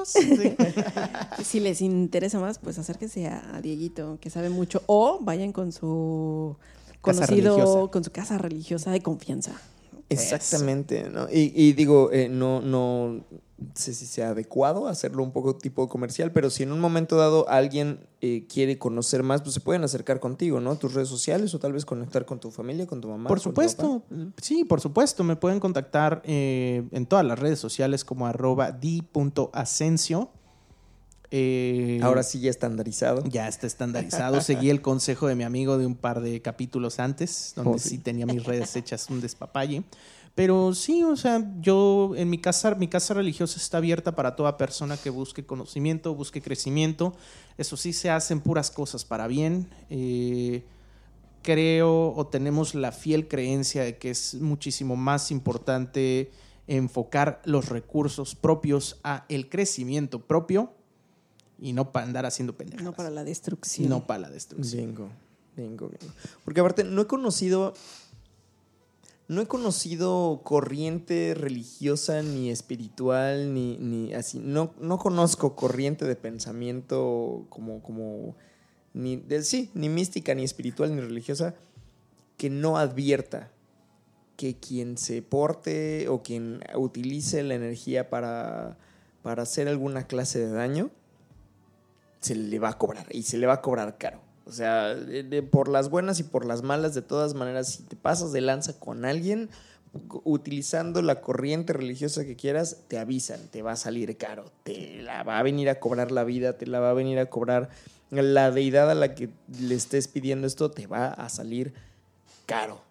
si 0.05 1.43
si 1.43 1.59
les 1.59 1.81
interesa 1.81 2.39
más, 2.39 2.59
pues 2.59 2.77
acérquense 2.77 3.27
a, 3.27 3.55
a 3.55 3.61
Dieguito, 3.61 4.17
que 4.21 4.29
sabe 4.29 4.49
mucho. 4.49 4.81
O 4.85 5.19
vayan 5.21 5.51
con 5.51 5.71
su 5.71 6.57
conocido, 7.01 7.89
con 7.91 8.03
su 8.03 8.11
casa 8.11 8.37
religiosa 8.37 8.91
de 8.91 9.01
confianza. 9.01 9.53
Exactamente, 10.09 11.09
¿no? 11.09 11.27
Y, 11.31 11.53
y 11.55 11.73
digo, 11.73 12.11
eh, 12.11 12.27
no, 12.27 12.61
no 12.61 13.23
sé 13.75 13.93
si 13.93 14.05
sea 14.05 14.29
adecuado 14.29 14.87
hacerlo 14.87 15.23
un 15.23 15.31
poco 15.31 15.55
tipo 15.55 15.87
comercial, 15.87 16.31
pero 16.31 16.49
si 16.49 16.63
en 16.63 16.71
un 16.71 16.79
momento 16.79 17.15
dado 17.17 17.47
alguien 17.49 17.99
eh, 18.21 18.45
quiere 18.47 18.77
conocer 18.77 19.23
más, 19.23 19.41
pues 19.41 19.53
se 19.53 19.59
pueden 19.59 19.83
acercar 19.83 20.19
contigo, 20.19 20.59
¿no? 20.59 20.75
Tus 20.77 20.93
redes 20.93 21.07
sociales 21.09 21.53
o 21.53 21.59
tal 21.59 21.73
vez 21.73 21.85
conectar 21.85 22.25
con 22.25 22.39
tu 22.39 22.51
familia, 22.51 22.87
con 22.87 23.01
tu 23.01 23.07
mamá. 23.09 23.27
Por 23.27 23.39
supuesto, 23.39 24.03
sí, 24.41 24.63
por 24.65 24.81
supuesto. 24.81 25.23
Me 25.23 25.35
pueden 25.35 25.59
contactar 25.59 26.21
eh, 26.25 26.83
en 26.91 27.05
todas 27.05 27.25
las 27.25 27.39
redes 27.39 27.59
sociales 27.59 28.03
como 28.05 28.27
arroba 28.27 28.71
di.ascencio. 28.71 30.29
Eh, 31.33 31.99
Ahora 32.03 32.23
sí 32.23 32.41
ya 32.41 32.49
estandarizado. 32.49 33.23
Ya 33.23 33.47
está 33.47 33.65
estandarizado. 33.65 34.41
Seguí 34.41 34.69
el 34.69 34.81
consejo 34.81 35.27
de 35.27 35.35
mi 35.35 35.43
amigo 35.45 35.77
de 35.77 35.85
un 35.85 35.95
par 35.95 36.19
de 36.19 36.41
capítulos 36.41 36.99
antes, 36.99 37.53
donde 37.55 37.71
Oh, 37.71 37.77
sí. 37.79 37.89
sí. 37.89 37.97
tenía 37.99 38.25
mis 38.25 38.43
redes 38.43 38.75
hechas 38.75 39.09
un 39.09 39.21
despapalle. 39.21 39.83
Pero 40.35 40.73
sí, 40.73 41.03
o 41.03 41.15
sea, 41.17 41.51
yo 41.59 42.13
en 42.15 42.29
mi 42.29 42.39
casa, 42.39 42.75
mi 42.75 42.87
casa 42.87 43.13
religiosa 43.13 43.57
está 43.57 43.77
abierta 43.77 44.15
para 44.15 44.35
toda 44.35 44.57
persona 44.57 44.97
que 44.97 45.09
busque 45.09 45.45
conocimiento, 45.45 46.15
busque 46.15 46.41
crecimiento. 46.41 47.13
Eso 47.57 47.75
sí, 47.75 47.91
se 47.91 48.09
hacen 48.09 48.39
puras 48.39 48.71
cosas 48.71 49.03
para 49.03 49.27
bien. 49.27 49.69
Eh, 49.89 50.63
creo 51.41 52.13
o 52.15 52.27
tenemos 52.27 52.75
la 52.75 52.91
fiel 52.91 53.27
creencia 53.27 53.83
de 53.83 53.97
que 53.97 54.11
es 54.11 54.35
muchísimo 54.35 54.95
más 54.95 55.31
importante 55.31 56.31
enfocar 56.67 57.41
los 57.45 57.69
recursos 57.69 58.35
propios 58.35 58.99
a 59.03 59.25
el 59.27 59.49
crecimiento 59.49 60.21
propio 60.25 60.71
y 61.59 61.73
no 61.73 61.91
para 61.91 62.05
andar 62.05 62.25
haciendo 62.25 62.55
pendejadas. 62.55 62.85
No 62.85 62.93
para 62.93 63.09
la 63.09 63.23
destrucción. 63.23 63.89
No 63.89 64.07
para 64.07 64.21
la 64.21 64.29
destrucción. 64.29 64.87
Bingo, 64.87 65.09
bingo, 65.55 65.89
bingo. 65.89 66.13
Porque 66.43 66.59
aparte, 66.59 66.83
no 66.83 67.01
he 67.01 67.07
conocido. 67.07 67.73
No 69.31 69.39
he 69.39 69.47
conocido 69.47 70.41
corriente 70.43 71.33
religiosa 71.37 72.21
ni 72.21 72.49
espiritual, 72.49 73.53
ni, 73.53 73.77
ni 73.77 74.13
así. 74.13 74.39
No, 74.39 74.73
no 74.81 74.97
conozco 74.97 75.55
corriente 75.55 76.03
de 76.03 76.17
pensamiento 76.17 77.45
como. 77.47 77.81
como 77.81 78.35
ni, 78.93 79.23
sí, 79.43 79.71
ni 79.73 79.87
mística, 79.87 80.35
ni 80.35 80.43
espiritual, 80.43 80.93
ni 80.93 80.99
religiosa, 80.99 81.55
que 82.35 82.49
no 82.49 82.75
advierta 82.75 83.53
que 84.35 84.57
quien 84.57 84.97
se 84.97 85.21
porte 85.21 86.09
o 86.09 86.23
quien 86.23 86.59
utilice 86.75 87.41
la 87.43 87.55
energía 87.55 88.09
para, 88.09 88.77
para 89.21 89.43
hacer 89.43 89.69
alguna 89.69 90.07
clase 90.07 90.39
de 90.39 90.51
daño, 90.51 90.91
se 92.19 92.35
le 92.35 92.59
va 92.59 92.71
a 92.71 92.77
cobrar 92.77 93.07
y 93.11 93.23
se 93.23 93.37
le 93.37 93.47
va 93.47 93.53
a 93.53 93.61
cobrar 93.61 93.97
caro. 93.97 94.30
O 94.51 94.53
sea, 94.53 94.93
de- 94.95 95.23
de- 95.23 95.43
por 95.43 95.69
las 95.69 95.89
buenas 95.89 96.19
y 96.19 96.23
por 96.23 96.45
las 96.45 96.61
malas, 96.61 96.93
de 96.93 97.01
todas 97.01 97.35
maneras, 97.35 97.69
si 97.69 97.83
te 97.83 97.95
pasas 97.95 98.33
de 98.33 98.41
lanza 98.41 98.77
con 98.77 99.05
alguien, 99.05 99.49
utilizando 100.25 101.01
la 101.01 101.21
corriente 101.21 101.71
religiosa 101.71 102.25
que 102.25 102.35
quieras, 102.35 102.79
te 102.89 102.99
avisan, 102.99 103.39
te 103.49 103.61
va 103.61 103.71
a 103.71 103.75
salir 103.77 104.17
caro, 104.17 104.51
te 104.63 105.01
la 105.03 105.23
va 105.23 105.39
a 105.39 105.43
venir 105.43 105.69
a 105.69 105.79
cobrar 105.79 106.11
la 106.11 106.25
vida, 106.25 106.57
te 106.57 106.67
la 106.67 106.81
va 106.81 106.89
a 106.89 106.93
venir 106.93 107.17
a 107.19 107.27
cobrar 107.29 107.69
la 108.09 108.51
deidad 108.51 108.91
a 108.91 108.95
la 108.95 109.15
que 109.15 109.29
le 109.57 109.73
estés 109.75 110.09
pidiendo 110.09 110.47
esto, 110.47 110.69
te 110.69 110.85
va 110.85 111.07
a 111.07 111.29
salir 111.29 111.73
caro. 112.45 112.81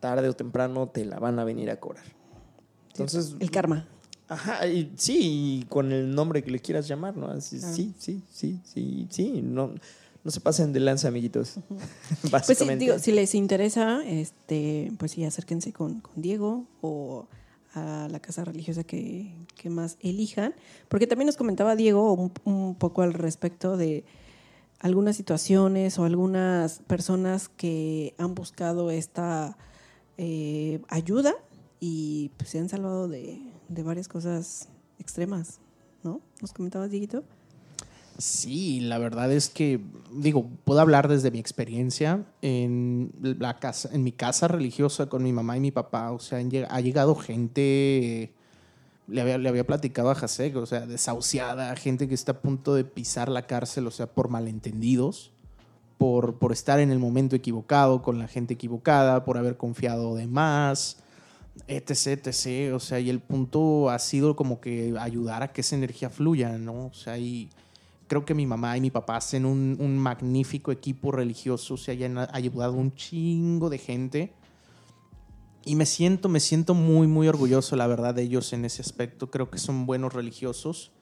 Tarde 0.00 0.28
o 0.28 0.32
temprano 0.34 0.88
te 0.88 1.04
la 1.04 1.20
van 1.20 1.38
a 1.38 1.44
venir 1.44 1.70
a 1.70 1.78
cobrar. 1.78 2.04
Entonces, 2.90 3.36
El 3.38 3.52
karma. 3.52 3.86
Ajá, 4.26 4.66
y 4.66 4.92
sí, 4.96 5.60
y 5.62 5.66
con 5.68 5.92
el 5.92 6.12
nombre 6.12 6.42
que 6.42 6.50
le 6.50 6.58
quieras 6.58 6.86
llamar, 6.88 7.16
¿no? 7.16 7.28
Así. 7.28 7.60
Sí, 7.60 7.94
sí, 7.98 8.22
sí, 8.32 8.60
sí, 8.64 9.06
sí, 9.10 9.40
no, 9.42 9.74
no 10.24 10.30
se 10.30 10.40
pasen 10.40 10.72
de 10.72 10.80
lanza, 10.80 11.08
amiguitos. 11.08 11.56
Pues 11.68 12.20
sí, 12.22 12.28
Básicamente. 12.30 12.84
digo, 12.84 12.98
si 12.98 13.12
les 13.12 13.34
interesa, 13.34 14.02
este, 14.04 14.92
pues 14.98 15.12
sí, 15.12 15.24
acérquense 15.24 15.72
con, 15.72 16.00
con 16.00 16.20
Diego 16.20 16.66
o 16.80 17.26
a 17.74 18.08
la 18.10 18.20
casa 18.20 18.44
religiosa 18.44 18.84
que, 18.84 19.34
que 19.56 19.70
más 19.70 19.96
elijan. 20.00 20.54
Porque 20.88 21.06
también 21.06 21.26
nos 21.26 21.36
comentaba 21.36 21.76
Diego 21.76 22.12
un, 22.12 22.32
un 22.44 22.74
poco 22.74 23.02
al 23.02 23.14
respecto 23.14 23.76
de 23.76 24.04
algunas 24.80 25.16
situaciones 25.16 25.98
o 25.98 26.04
algunas 26.04 26.80
personas 26.86 27.48
que 27.48 28.14
han 28.18 28.34
buscado 28.34 28.90
esta 28.90 29.56
eh, 30.16 30.80
ayuda 30.88 31.34
y 31.80 32.30
pues, 32.36 32.50
se 32.50 32.58
han 32.58 32.68
salvado 32.68 33.08
de, 33.08 33.40
de 33.68 33.82
varias 33.82 34.08
cosas 34.08 34.68
extremas, 34.98 35.60
¿no? 36.02 36.20
¿Nos 36.40 36.52
comentabas, 36.52 36.90
Dieguito? 36.90 37.24
Sí, 38.18 38.80
la 38.80 38.98
verdad 38.98 39.32
es 39.32 39.48
que, 39.48 39.80
digo, 40.12 40.50
puedo 40.64 40.80
hablar 40.80 41.06
desde 41.06 41.30
mi 41.30 41.38
experiencia 41.38 42.24
en, 42.42 43.12
la 43.22 43.60
casa, 43.60 43.90
en 43.92 44.02
mi 44.02 44.10
casa 44.10 44.48
religiosa 44.48 45.06
con 45.08 45.22
mi 45.22 45.32
mamá 45.32 45.56
y 45.56 45.60
mi 45.60 45.70
papá. 45.70 46.10
O 46.10 46.18
sea, 46.18 46.38
ha 46.38 46.80
llegado 46.80 47.14
gente, 47.14 48.32
le 49.06 49.20
había, 49.20 49.38
le 49.38 49.48
había 49.48 49.64
platicado 49.64 50.10
a 50.10 50.16
Jasek, 50.16 50.56
o 50.56 50.66
sea, 50.66 50.84
desahuciada, 50.84 51.74
gente 51.76 52.08
que 52.08 52.14
está 52.14 52.32
a 52.32 52.40
punto 52.40 52.74
de 52.74 52.84
pisar 52.84 53.28
la 53.28 53.46
cárcel, 53.46 53.86
o 53.86 53.92
sea, 53.92 54.08
por 54.08 54.30
malentendidos, 54.30 55.30
por, 55.96 56.40
por 56.40 56.50
estar 56.50 56.80
en 56.80 56.90
el 56.90 56.98
momento 56.98 57.36
equivocado, 57.36 58.02
con 58.02 58.18
la 58.18 58.26
gente 58.26 58.54
equivocada, 58.54 59.24
por 59.24 59.38
haber 59.38 59.56
confiado 59.56 60.16
de 60.16 60.26
más 60.26 61.04
etc, 61.66 62.26
etc. 62.26 62.74
O 62.74 62.80
sea, 62.80 63.00
y 63.00 63.10
el 63.10 63.20
punto 63.20 63.90
ha 63.90 63.98
sido 63.98 64.36
como 64.36 64.60
que 64.60 64.94
ayudar 64.98 65.42
a 65.42 65.48
que 65.48 65.62
esa 65.62 65.76
energía 65.76 66.10
fluya, 66.10 66.56
¿no? 66.58 66.86
O 66.86 66.94
sea, 66.94 67.18
y 67.18 67.50
creo 68.08 68.24
que 68.24 68.34
mi 68.34 68.46
mamá 68.46 68.76
y 68.76 68.80
mi 68.80 68.90
papá 68.90 69.18
hacen 69.18 69.44
un, 69.44 69.76
un 69.78 69.98
magnífico 69.98 70.72
equipo 70.72 71.12
religioso, 71.12 71.76
ya 71.76 72.06
han 72.06 72.18
ayudado 72.18 72.72
un 72.72 72.94
chingo 72.94 73.70
de 73.70 73.78
gente. 73.78 74.32
Y 75.64 75.76
me 75.76 75.86
siento, 75.86 76.28
me 76.28 76.40
siento 76.40 76.74
muy, 76.74 77.06
muy 77.06 77.28
orgulloso, 77.28 77.76
la 77.76 77.86
verdad, 77.86 78.14
de 78.14 78.22
ellos 78.22 78.52
en 78.54 78.64
ese 78.64 78.80
aspecto. 78.80 79.30
Creo 79.30 79.50
que 79.50 79.58
son 79.58 79.84
buenos 79.84 80.14
religiosos. 80.14 80.92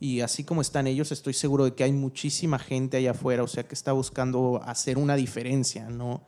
Y 0.00 0.20
así 0.20 0.44
como 0.44 0.60
están 0.60 0.86
ellos, 0.86 1.12
estoy 1.12 1.32
seguro 1.32 1.64
de 1.64 1.74
que 1.74 1.84
hay 1.84 1.92
muchísima 1.92 2.58
gente 2.58 2.96
allá 2.96 3.12
afuera, 3.12 3.42
o 3.42 3.46
sea, 3.46 3.66
que 3.66 3.74
está 3.74 3.92
buscando 3.92 4.60
hacer 4.64 4.98
una 4.98 5.16
diferencia, 5.16 5.88
¿no? 5.88 6.22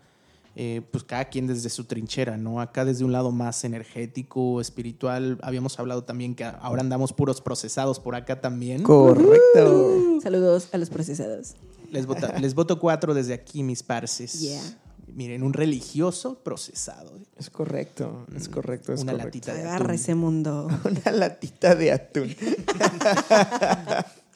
Eh, 0.60 0.82
pues 0.90 1.04
cada 1.04 1.26
quien 1.26 1.46
desde 1.46 1.70
su 1.70 1.84
trinchera, 1.84 2.36
¿no? 2.36 2.60
Acá 2.60 2.84
desde 2.84 3.04
un 3.04 3.12
lado 3.12 3.30
más 3.30 3.62
energético, 3.62 4.60
espiritual. 4.60 5.38
Habíamos 5.42 5.78
hablado 5.78 6.02
también 6.02 6.34
que 6.34 6.42
ahora 6.42 6.80
andamos 6.80 7.12
puros 7.12 7.40
procesados 7.40 8.00
por 8.00 8.16
acá 8.16 8.40
también. 8.40 8.82
Correcto. 8.82 10.18
Saludos 10.20 10.66
a 10.72 10.78
los 10.78 10.90
procesados. 10.90 11.54
Les, 11.92 12.06
vota- 12.06 12.36
les 12.40 12.54
voto 12.54 12.80
cuatro 12.80 13.14
desde 13.14 13.34
aquí, 13.34 13.62
mis 13.62 13.84
parces. 13.84 14.40
Yeah. 14.40 14.60
Miren, 15.14 15.44
un 15.44 15.52
religioso 15.52 16.40
procesado. 16.40 17.12
Es 17.38 17.50
correcto, 17.50 18.26
es 18.36 18.48
correcto, 18.48 18.92
es 18.92 19.02
Una 19.02 19.12
correcto. 19.12 19.26
latita 19.28 19.54
de 19.54 19.60
Agarra 19.62 19.84
atún. 19.84 19.94
ese 19.94 20.14
mundo. 20.16 20.68
Una 20.84 21.12
latita 21.12 21.76
de 21.76 21.92
atún. 21.92 22.34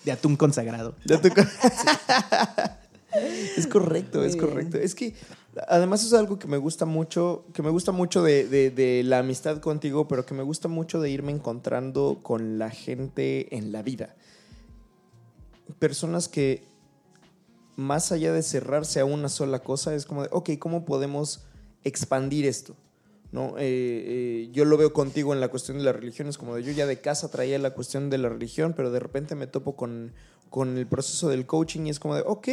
De 0.04 0.12
atún 0.12 0.36
consagrado. 0.36 0.94
De 1.04 1.14
es 3.56 3.66
correcto, 3.66 4.18
Muy 4.18 4.28
es 4.28 4.34
bien. 4.36 4.46
correcto. 4.46 4.78
Es 4.78 4.94
que 4.94 5.14
además 5.68 6.04
es 6.04 6.12
algo 6.12 6.38
que 6.38 6.48
me 6.48 6.56
gusta 6.56 6.84
mucho, 6.86 7.44
que 7.52 7.62
me 7.62 7.70
gusta 7.70 7.92
mucho 7.92 8.22
de, 8.22 8.46
de- 8.48 9.02
la 9.04 9.18
amistad 9.18 9.58
contigo, 9.58 10.08
pero 10.08 10.24
que 10.24 10.34
me 10.34 10.42
gusta 10.42 10.68
mucho 10.68 11.00
de 11.00 11.10
irme 11.10 11.32
encontrando 11.32 12.20
con 12.22 12.58
la 12.58 12.70
gente 12.70 13.54
en 13.56 13.72
la 13.72 13.82
vida. 13.82 14.14
Personas 15.78 16.28
que 16.28 16.64
más 17.76 18.12
allá 18.12 18.32
de 18.32 18.42
cerrarse 18.42 19.00
a 19.00 19.04
una 19.04 19.28
sola 19.28 19.60
cosa, 19.60 19.94
es 19.94 20.06
como 20.06 20.22
de, 20.22 20.28
ok, 20.32 20.50
¿cómo 20.58 20.84
podemos 20.84 21.44
expandir 21.84 22.46
esto? 22.46 22.76
¿No? 23.32 23.56
Eh, 23.58 23.62
eh, 24.44 24.48
yo 24.52 24.66
lo 24.66 24.76
veo 24.76 24.92
contigo 24.92 25.32
en 25.32 25.40
la 25.40 25.48
cuestión 25.48 25.78
de 25.78 25.84
la 25.84 25.92
religión, 25.92 26.28
es 26.28 26.36
como 26.36 26.54
de 26.54 26.62
yo 26.62 26.72
ya 26.72 26.86
de 26.86 27.00
casa 27.00 27.30
traía 27.30 27.58
la 27.58 27.70
cuestión 27.70 28.10
de 28.10 28.18
la 28.18 28.28
religión, 28.28 28.74
pero 28.76 28.90
de 28.90 29.00
repente 29.00 29.34
me 29.34 29.46
topo 29.46 29.74
con, 29.74 30.12
con 30.50 30.76
el 30.76 30.86
proceso 30.86 31.30
del 31.30 31.46
coaching 31.46 31.86
y 31.86 31.90
es 31.90 31.98
como 31.98 32.14
de, 32.14 32.22
ok, 32.26 32.48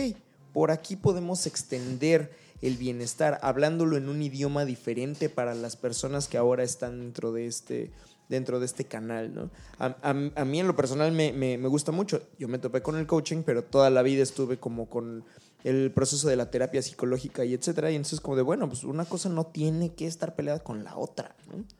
por 0.53 0.71
aquí 0.71 0.95
podemos 0.95 1.45
extender 1.47 2.31
el 2.61 2.77
bienestar, 2.77 3.39
hablándolo 3.41 3.97
en 3.97 4.09
un 4.09 4.21
idioma 4.21 4.65
diferente 4.65 5.29
para 5.29 5.55
las 5.55 5.75
personas 5.75 6.27
que 6.27 6.37
ahora 6.37 6.63
están 6.63 6.99
dentro 6.99 7.31
de 7.31 7.45
este, 7.45 7.91
dentro 8.27 8.59
de 8.59 8.65
este 8.65 8.85
canal. 8.85 9.33
¿no? 9.33 9.49
A, 9.79 10.13
mí 10.13 10.59
en 10.59 10.67
lo 10.67 10.75
personal 10.75 11.11
me, 11.11 11.33
me- 11.33 11.57
gusta 11.67 11.91
mucho. 11.91 12.21
Yo 12.37 12.47
me 12.47 12.59
topé 12.59 12.81
con 12.81 12.95
el 12.95 13.07
coaching, 13.07 13.43
pero 13.45 13.63
toda 13.63 13.89
la 13.89 14.01
vida 14.01 14.23
estuve 14.23 14.57
como 14.57 14.87
con 14.89 15.23
el 15.63 15.91
proceso 15.91 16.29
de 16.29 16.35
la 16.37 16.49
terapia 16.49 16.81
psicológica 16.81 17.43
y 17.43 17.53
etcétera. 17.53 17.91
Y 17.91 17.95
entonces 17.95 18.21
como 18.21 18.35
de, 18.35 18.43
bueno, 18.43 18.67
pues 18.69 18.83
una 18.83 19.05
cosa 19.05 19.29
no 19.29 19.45
tiene 19.45 19.93
que 19.93 20.07
estar 20.07 20.35
peleada 20.35 20.59
con 20.59 20.83
la 20.83 20.95
otra. 20.95 21.35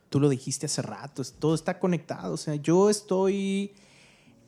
Tú 0.10 0.20
lo 0.20 0.28
dijiste 0.28 0.66
hace 0.66 0.82
rato, 0.82 1.24
todo 1.40 1.56
está 1.56 1.78
conectado. 1.80 2.34
O 2.34 2.38
sea, 2.38 2.56
yo 2.56 2.90
estoy, 2.90 3.74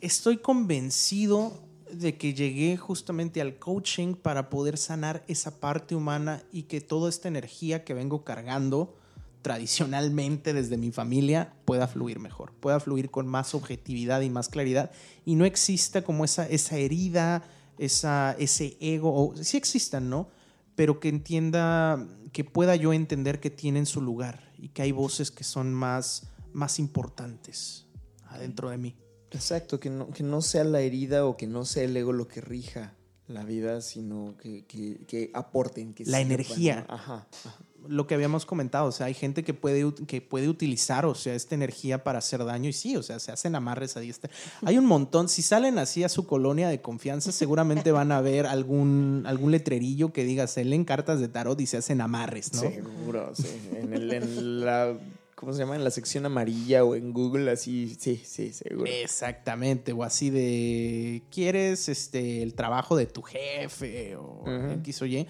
estoy 0.01 0.37
convencido 0.37 1.53
de 1.93 2.17
que 2.17 2.33
llegué 2.33 2.77
justamente 2.77 3.41
al 3.41 3.57
coaching 3.57 4.15
para 4.15 4.49
poder 4.49 4.77
sanar 4.77 5.23
esa 5.27 5.59
parte 5.59 5.95
humana 5.95 6.43
y 6.51 6.63
que 6.63 6.81
toda 6.81 7.09
esta 7.09 7.27
energía 7.27 7.83
que 7.83 7.93
vengo 7.93 8.23
cargando 8.23 8.95
tradicionalmente 9.41 10.53
desde 10.53 10.77
mi 10.77 10.91
familia 10.91 11.53
pueda 11.65 11.87
fluir 11.87 12.19
mejor, 12.19 12.53
pueda 12.53 12.79
fluir 12.79 13.09
con 13.09 13.27
más 13.27 13.55
objetividad 13.55 14.21
y 14.21 14.29
más 14.29 14.49
claridad 14.49 14.91
y 15.25 15.35
no 15.35 15.45
exista 15.45 16.03
como 16.03 16.25
esa, 16.25 16.47
esa 16.47 16.77
herida, 16.77 17.43
esa, 17.77 18.35
ese 18.37 18.77
ego, 18.79 19.13
o 19.13 19.35
sí 19.35 19.57
existan, 19.57 20.09
¿no? 20.09 20.29
Pero 20.75 20.99
que 20.99 21.09
entienda, 21.09 22.07
que 22.31 22.43
pueda 22.43 22.75
yo 22.75 22.93
entender 22.93 23.39
que 23.39 23.49
tienen 23.49 23.85
su 23.85 24.01
lugar 24.01 24.51
y 24.57 24.69
que 24.69 24.83
hay 24.83 24.91
voces 24.91 25.31
que 25.31 25.43
son 25.43 25.73
más, 25.73 26.27
más 26.53 26.79
importantes 26.79 27.87
adentro 28.29 28.69
de 28.69 28.77
mí. 28.77 28.95
Exacto, 29.31 29.79
que 29.79 29.89
no, 29.89 30.09
que 30.11 30.23
no 30.23 30.41
sea 30.41 30.63
la 30.63 30.81
herida 30.81 31.25
o 31.25 31.37
que 31.37 31.47
no 31.47 31.65
sea 31.65 31.83
el 31.83 31.95
ego 31.95 32.11
lo 32.13 32.27
que 32.27 32.41
rija 32.41 32.93
la 33.27 33.45
vida, 33.45 33.79
sino 33.81 34.35
que, 34.41 34.65
que- 34.65 34.99
que 35.07 35.31
aporten. 35.33 35.93
Que 35.93 36.03
La 36.03 36.17
sirvan, 36.17 36.21
energía. 36.33 36.85
Ajá, 36.89 37.27
ajá. 37.45 37.57
Lo 37.87 38.05
que 38.05 38.13
habíamos 38.13 38.45
comentado, 38.45 38.85
o 38.87 38.91
sea, 38.91 39.07
hay 39.07 39.15
gente 39.15 39.43
que 39.43 39.55
puede, 39.55 39.91
que 40.05 40.21
puede 40.21 40.49
utilizar, 40.49 41.03
o 41.05 41.15
sea, 41.15 41.33
esta 41.33 41.55
energía 41.55 42.03
para 42.03 42.19
hacer 42.19 42.43
daño 42.45 42.69
y 42.69 42.73
sí, 42.73 42.95
o 42.95 43.01
sea, 43.01 43.19
se 43.19 43.31
hacen 43.31 43.55
amarres 43.55 43.97
a 43.97 44.01
diestra. 44.01 44.29
Hay 44.65 44.77
un 44.77 44.85
montón, 44.85 45.29
si 45.29 45.41
salen 45.41 45.79
así 45.79 46.03
a 46.03 46.09
su 46.09 46.27
colonia 46.27 46.67
de 46.69 46.79
confianza, 46.81 47.31
seguramente 47.31 47.91
van 47.91 48.11
a 48.11 48.21
ver 48.21 48.45
algún, 48.45 49.23
algún 49.25 49.49
letrerillo 49.51 50.13
que 50.13 50.25
diga, 50.25 50.45
se 50.45 50.63
leen 50.63 50.83
cartas 50.85 51.19
de 51.21 51.27
tarot 51.29 51.59
y 51.59 51.65
se 51.65 51.77
hacen 51.77 52.01
amarres, 52.01 52.53
¿no? 52.53 52.59
Seguro, 52.61 53.31
sí. 53.33 53.47
En, 53.73 53.93
el- 53.93 54.13
en 54.13 54.63
la, 54.65 54.93
¿cómo 55.41 55.53
se 55.53 55.59
llama? 55.59 55.75
En 55.75 55.83
la 55.83 55.89
sección 55.89 56.23
amarilla 56.27 56.83
o 56.85 56.93
en 56.93 57.11
Google, 57.13 57.49
así, 57.49 57.97
sí, 57.99 58.21
sí, 58.23 58.53
seguro. 58.53 58.85
Exactamente, 58.85 59.91
o 59.91 60.03
así 60.03 60.29
de 60.29 61.23
¿quieres 61.31 61.89
este 61.89 62.43
el 62.43 62.53
trabajo 62.53 62.95
de 62.95 63.07
tu 63.07 63.23
jefe 63.23 64.15
o 64.15 64.43
Ujú. 64.43 64.73
X 64.81 65.01
o 65.01 65.05
Y? 65.07 65.27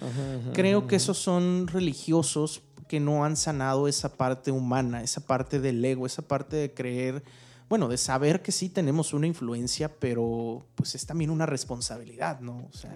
Creo 0.52 0.86
que 0.86 0.96
esos 0.96 1.16
son 1.16 1.66
religiosos 1.66 2.62
que 2.88 3.00
no 3.00 3.24
han 3.24 3.38
sanado 3.38 3.88
esa 3.88 4.12
parte 4.12 4.50
humana, 4.50 5.02
esa 5.02 5.26
parte 5.26 5.60
del 5.60 5.82
ego, 5.82 6.04
esa 6.04 6.20
parte 6.20 6.56
de 6.56 6.74
creer, 6.74 7.22
bueno, 7.70 7.88
de 7.88 7.96
saber 7.96 8.42
que 8.42 8.52
sí 8.52 8.68
tenemos 8.68 9.14
una 9.14 9.26
influencia, 9.26 9.88
pero 9.98 10.66
pues 10.74 10.94
es 10.94 11.06
también 11.06 11.30
una 11.30 11.46
responsabilidad, 11.46 12.40
¿no? 12.40 12.68
O 12.70 12.76
sea, 12.76 12.94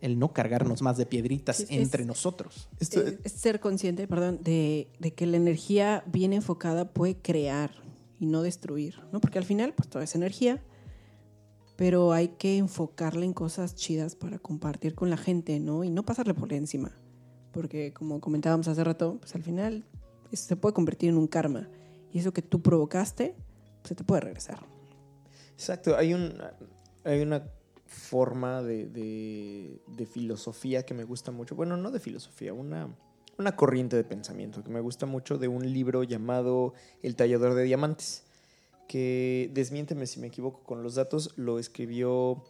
el 0.00 0.18
no 0.18 0.32
cargarnos 0.32 0.82
más 0.82 0.96
de 0.96 1.06
piedritas 1.06 1.60
Es- 1.60 1.70
es- 1.70 1.78
entre 1.78 2.04
nosotros. 2.04 2.68
Esto- 2.78 3.02
es, 3.06 3.18
es 3.22 3.32
ser 3.32 3.60
consciente, 3.60 4.06
perdón, 4.08 4.40
de, 4.42 4.88
de 4.98 5.12
que 5.14 5.26
la 5.26 5.36
energía 5.36 6.02
bien 6.06 6.32
enfocada 6.32 6.90
puede 6.92 7.16
crear 7.16 7.70
y 8.18 8.26
no 8.26 8.42
destruir, 8.42 9.00
¿no? 9.12 9.20
Porque 9.20 9.38
al 9.38 9.44
final, 9.44 9.74
pues 9.74 9.88
toda 9.88 10.04
es 10.04 10.14
energía, 10.14 10.62
pero 11.76 12.12
hay 12.12 12.28
que 12.28 12.58
enfocarla 12.58 13.24
en 13.24 13.32
cosas 13.32 13.74
chidas 13.74 14.14
para 14.14 14.38
compartir 14.38 14.94
con 14.94 15.08
la 15.10 15.16
gente, 15.16 15.58
¿no? 15.60 15.84
Y 15.84 15.90
no 15.90 16.04
pasarle 16.04 16.34
por 16.34 16.52
encima, 16.52 16.92
porque 17.52 17.92
como 17.92 18.20
comentábamos 18.20 18.68
hace 18.68 18.84
rato, 18.84 19.16
pues 19.20 19.34
al 19.34 19.42
final 19.42 19.84
eso 20.30 20.46
se 20.46 20.56
puede 20.56 20.74
convertir 20.74 21.08
en 21.08 21.16
un 21.16 21.26
karma 21.26 21.68
y 22.12 22.18
eso 22.18 22.32
que 22.32 22.42
tú 22.42 22.60
provocaste, 22.60 23.34
pues, 23.80 23.88
se 23.88 23.94
te 23.94 24.04
puede 24.04 24.20
regresar. 24.20 24.60
Exacto, 25.54 25.96
hay, 25.96 26.12
un, 26.14 26.34
hay 27.04 27.20
una 27.22 27.44
forma 27.90 28.62
de, 28.62 28.86
de- 28.86 29.80
de 29.86 30.06
filosofía 30.06 30.84
que 30.86 30.94
me 30.94 31.04
gusta 31.04 31.32
mucho. 31.32 31.54
Bueno, 31.56 31.76
no 31.76 31.90
de 31.90 31.98
filosofía, 32.00 32.52
una, 32.54 32.88
una 33.36 33.56
corriente 33.56 33.96
de 33.96 34.04
pensamiento 34.04 34.62
que 34.62 34.70
me 34.70 34.80
gusta 34.80 35.06
mucho 35.06 35.38
de 35.38 35.48
un 35.48 35.72
libro 35.72 36.04
llamado 36.04 36.72
El 37.02 37.16
tallador 37.16 37.54
de 37.54 37.64
diamantes, 37.64 38.22
que 38.88 39.50
desmiénteme 39.52 40.06
si 40.06 40.20
me 40.20 40.28
equivoco 40.28 40.62
con 40.62 40.82
los 40.82 40.94
datos, 40.94 41.32
lo 41.36 41.58
escribió 41.58 42.42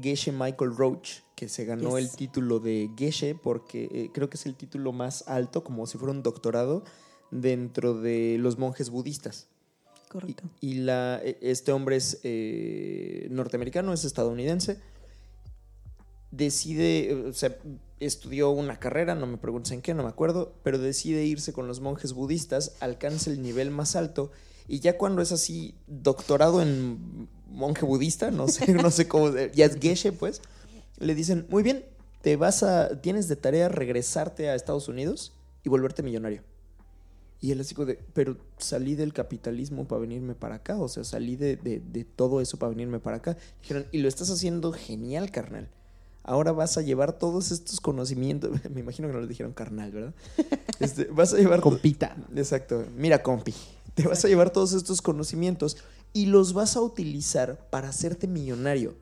Geshe 0.00 0.32
Michael 0.32 0.76
Roach, 0.76 1.20
que 1.34 1.48
se 1.48 1.64
ganó 1.64 1.98
Yes. 1.98 2.10
el 2.10 2.16
título 2.16 2.58
de 2.60 2.90
Geshe 2.96 3.34
porque 3.34 3.88
eh, 3.92 4.10
creo 4.14 4.28
que 4.30 4.36
es 4.36 4.46
el 4.46 4.54
título 4.54 4.92
más 4.92 5.26
alto, 5.28 5.64
como 5.64 5.86
si 5.86 5.98
fuera 5.98 6.12
un 6.12 6.22
doctorado, 6.22 6.84
dentro 7.30 7.94
de 7.94 8.36
los 8.38 8.58
monjes 8.58 8.90
budistas. 8.90 9.48
Y, 10.60 10.74
la, 10.74 11.20
e- 11.22 11.38
este 11.40 11.72
hombre 11.72 11.96
es 11.96 12.20
eh, 12.22 13.28
norteamericano, 13.30 13.92
es 13.92 14.04
estadounidense. 14.04 14.78
Decide, 16.30 17.14
o 17.28 17.32
sea, 17.32 17.56
estudió 18.00 18.50
una 18.50 18.78
carrera, 18.78 19.14
no 19.14 19.26
me 19.26 19.38
preguntes 19.38 19.72
en 19.72 19.82
qué, 19.82 19.94
no 19.94 20.02
me 20.02 20.08
acuerdo, 20.08 20.54
pero 20.62 20.78
decide 20.78 21.24
irse 21.24 21.52
con 21.52 21.68
los 21.68 21.80
monjes 21.80 22.12
budistas, 22.12 22.76
alcanza 22.80 23.30
el 23.30 23.40
nivel 23.40 23.70
más 23.70 23.96
alto 23.96 24.30
y 24.66 24.80
ya 24.80 24.96
cuando 24.96 25.20
es 25.22 25.32
así, 25.32 25.74
doctorado 25.86 26.62
en 26.62 27.28
monje 27.48 27.84
budista, 27.84 28.30
no 28.30 28.48
sé, 28.48 28.72
no 28.72 28.90
sé 28.90 29.06
cómo, 29.06 29.30
ya 29.54 29.66
es 29.66 29.78
geshe, 29.78 30.12
pues, 30.12 30.40
le 30.98 31.14
dicen, 31.14 31.46
muy 31.50 31.62
bien, 31.62 31.84
te 32.22 32.36
vas 32.36 32.62
a, 32.62 33.00
tienes 33.00 33.28
de 33.28 33.36
tarea 33.36 33.68
regresarte 33.68 34.48
a 34.48 34.54
Estados 34.54 34.88
Unidos 34.88 35.32
y 35.62 35.68
volverte 35.68 36.02
millonario. 36.02 36.42
Y 37.44 37.52
él 37.52 37.60
así 37.60 37.74
como 37.74 37.84
de, 37.84 37.98
pero 38.14 38.38
salí 38.56 38.94
del 38.94 39.12
capitalismo 39.12 39.86
para 39.86 40.00
venirme 40.00 40.34
para 40.34 40.54
acá, 40.54 40.78
o 40.78 40.88
sea, 40.88 41.04
salí 41.04 41.36
de, 41.36 41.56
de- 41.56 41.82
de 41.92 42.04
todo 42.04 42.40
eso 42.40 42.58
para 42.58 42.70
venirme 42.70 43.00
para 43.00 43.18
acá. 43.18 43.36
Dijeron, 43.60 43.84
y 43.92 43.98
lo 43.98 44.08
estás 44.08 44.30
haciendo 44.30 44.72
genial, 44.72 45.30
carnal. 45.30 45.68
Ahora 46.22 46.52
vas 46.52 46.78
a 46.78 46.80
llevar 46.80 47.18
todos 47.18 47.52
estos 47.52 47.82
conocimientos, 47.82 48.50
me 48.72 48.80
imagino 48.80 49.08
que 49.08 49.14
no 49.14 49.20
le 49.20 49.26
dijeron 49.26 49.52
carnal, 49.52 49.92
¿verdad? 49.92 50.14
Este, 50.80 51.04
vas 51.04 51.34
a 51.34 51.36
llevar... 51.36 51.60
Compita. 51.60 52.16
Exacto, 52.34 52.86
mira, 52.96 53.22
compi, 53.22 53.52
te 53.94 54.08
vas 54.08 54.24
a 54.24 54.28
llevar 54.28 54.48
todos 54.50 54.72
estos 54.72 55.02
conocimientos 55.02 55.76
y 56.14 56.24
los 56.26 56.54
vas 56.54 56.76
a 56.76 56.80
utilizar 56.80 57.58
para 57.68 57.90
hacerte 57.90 58.26
millonario 58.26 58.94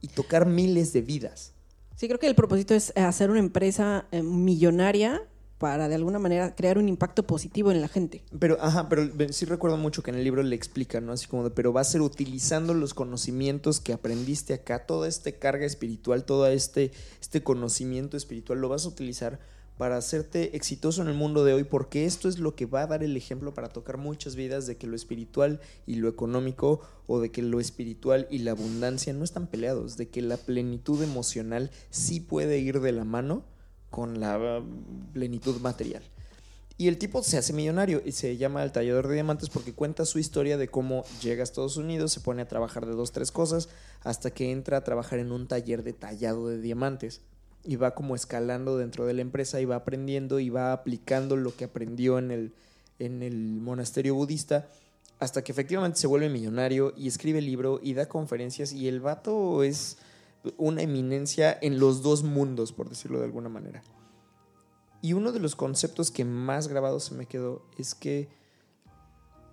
y 0.00 0.08
tocar 0.08 0.46
miles 0.46 0.94
de 0.94 1.02
vidas. 1.02 1.52
Sí, 1.94 2.08
creo 2.08 2.18
que 2.18 2.26
el 2.26 2.34
propósito 2.34 2.72
es 2.74 2.92
hacer 2.96 3.28
una 3.30 3.38
empresa 3.40 4.06
eh, 4.12 4.22
millonaria 4.22 5.22
para 5.58 5.88
de 5.88 5.94
alguna 5.94 6.18
manera 6.18 6.54
crear 6.54 6.78
un 6.78 6.88
impacto 6.88 7.26
positivo 7.26 7.70
en 7.70 7.80
la 7.80 7.88
gente. 7.88 8.22
Pero, 8.38 8.58
ajá, 8.60 8.88
pero 8.88 9.08
sí 9.30 9.46
recuerdo 9.46 9.76
mucho 9.76 10.02
que 10.02 10.10
en 10.10 10.16
el 10.16 10.24
libro 10.24 10.42
le 10.42 10.54
explica, 10.54 11.00
¿no? 11.00 11.12
Así 11.12 11.26
como 11.26 11.44
de, 11.44 11.50
pero 11.50 11.72
va 11.72 11.80
a 11.80 11.84
ser 11.84 12.02
utilizando 12.02 12.74
los 12.74 12.94
conocimientos 12.94 13.80
que 13.80 13.92
aprendiste 13.92 14.54
acá, 14.54 14.86
toda 14.86 15.08
esta 15.08 15.32
carga 15.32 15.64
espiritual, 15.64 16.24
todo 16.24 16.46
este, 16.46 16.92
este 17.20 17.42
conocimiento 17.42 18.16
espiritual, 18.16 18.60
lo 18.60 18.68
vas 18.68 18.84
a 18.84 18.88
utilizar 18.88 19.38
para 19.78 19.98
hacerte 19.98 20.56
exitoso 20.56 21.02
en 21.02 21.08
el 21.08 21.14
mundo 21.14 21.44
de 21.44 21.52
hoy, 21.52 21.64
porque 21.64 22.06
esto 22.06 22.28
es 22.28 22.38
lo 22.38 22.54
que 22.54 22.66
va 22.66 22.82
a 22.82 22.86
dar 22.86 23.02
el 23.02 23.16
ejemplo 23.16 23.52
para 23.52 23.68
tocar 23.68 23.98
muchas 23.98 24.34
vidas 24.34 24.66
de 24.66 24.76
que 24.76 24.86
lo 24.86 24.96
espiritual 24.96 25.60
y 25.86 25.96
lo 25.96 26.08
económico, 26.08 26.80
o 27.06 27.20
de 27.20 27.30
que 27.30 27.42
lo 27.42 27.60
espiritual 27.60 28.26
y 28.30 28.38
la 28.38 28.52
abundancia 28.52 29.12
no 29.12 29.22
están 29.22 29.46
peleados, 29.46 29.96
de 29.96 30.08
que 30.08 30.22
la 30.22 30.38
plenitud 30.38 31.02
emocional 31.02 31.70
sí 31.90 32.20
puede 32.20 32.58
ir 32.58 32.80
de 32.80 32.92
la 32.92 33.04
mano 33.04 33.44
con 33.96 34.20
la 34.20 34.62
plenitud 35.14 35.58
material. 35.62 36.02
Y 36.76 36.88
el 36.88 36.98
tipo 36.98 37.22
se 37.22 37.38
hace 37.38 37.54
millonario 37.54 38.02
y 38.04 38.12
se 38.12 38.36
llama 38.36 38.62
el 38.62 38.70
tallador 38.70 39.08
de 39.08 39.14
diamantes 39.14 39.48
porque 39.48 39.72
cuenta 39.72 40.04
su 40.04 40.18
historia 40.18 40.58
de 40.58 40.68
cómo 40.68 41.06
llega 41.22 41.40
a 41.40 41.44
Estados 41.44 41.78
Unidos, 41.78 42.12
se 42.12 42.20
pone 42.20 42.42
a 42.42 42.46
trabajar 42.46 42.84
de 42.84 42.92
dos, 42.92 43.12
tres 43.12 43.32
cosas, 43.32 43.70
hasta 44.02 44.32
que 44.32 44.52
entra 44.52 44.76
a 44.76 44.84
trabajar 44.84 45.18
en 45.18 45.32
un 45.32 45.48
taller 45.48 45.82
de 45.82 45.94
tallado 45.94 46.46
de 46.46 46.60
diamantes. 46.60 47.22
Y 47.64 47.76
va 47.76 47.94
como 47.94 48.14
escalando 48.14 48.76
dentro 48.76 49.06
de 49.06 49.14
la 49.14 49.22
empresa 49.22 49.62
y 49.62 49.64
va 49.64 49.76
aprendiendo 49.76 50.40
y 50.40 50.50
va 50.50 50.74
aplicando 50.74 51.34
lo 51.36 51.56
que 51.56 51.64
aprendió 51.64 52.18
en 52.18 52.30
el, 52.30 52.52
en 52.98 53.22
el 53.22 53.62
monasterio 53.62 54.14
budista 54.14 54.68
hasta 55.20 55.42
que 55.42 55.52
efectivamente 55.52 55.98
se 55.98 56.06
vuelve 56.06 56.28
millonario 56.28 56.92
y 56.98 57.08
escribe 57.08 57.38
el 57.38 57.46
libro 57.46 57.80
y 57.82 57.94
da 57.94 58.06
conferencias 58.06 58.74
y 58.74 58.88
el 58.88 59.00
vato 59.00 59.62
es 59.62 59.96
una 60.56 60.82
eminencia 60.82 61.56
en 61.60 61.78
los 61.78 62.02
dos 62.02 62.22
mundos, 62.22 62.72
por 62.72 62.88
decirlo 62.88 63.18
de 63.18 63.24
alguna 63.24 63.48
manera. 63.48 63.82
Y 65.02 65.12
uno 65.12 65.32
de 65.32 65.40
los 65.40 65.56
conceptos 65.56 66.10
que 66.10 66.24
más 66.24 66.68
grabado 66.68 67.00
se 67.00 67.14
me 67.14 67.26
quedó 67.26 67.62
es 67.78 67.94
que 67.94 68.28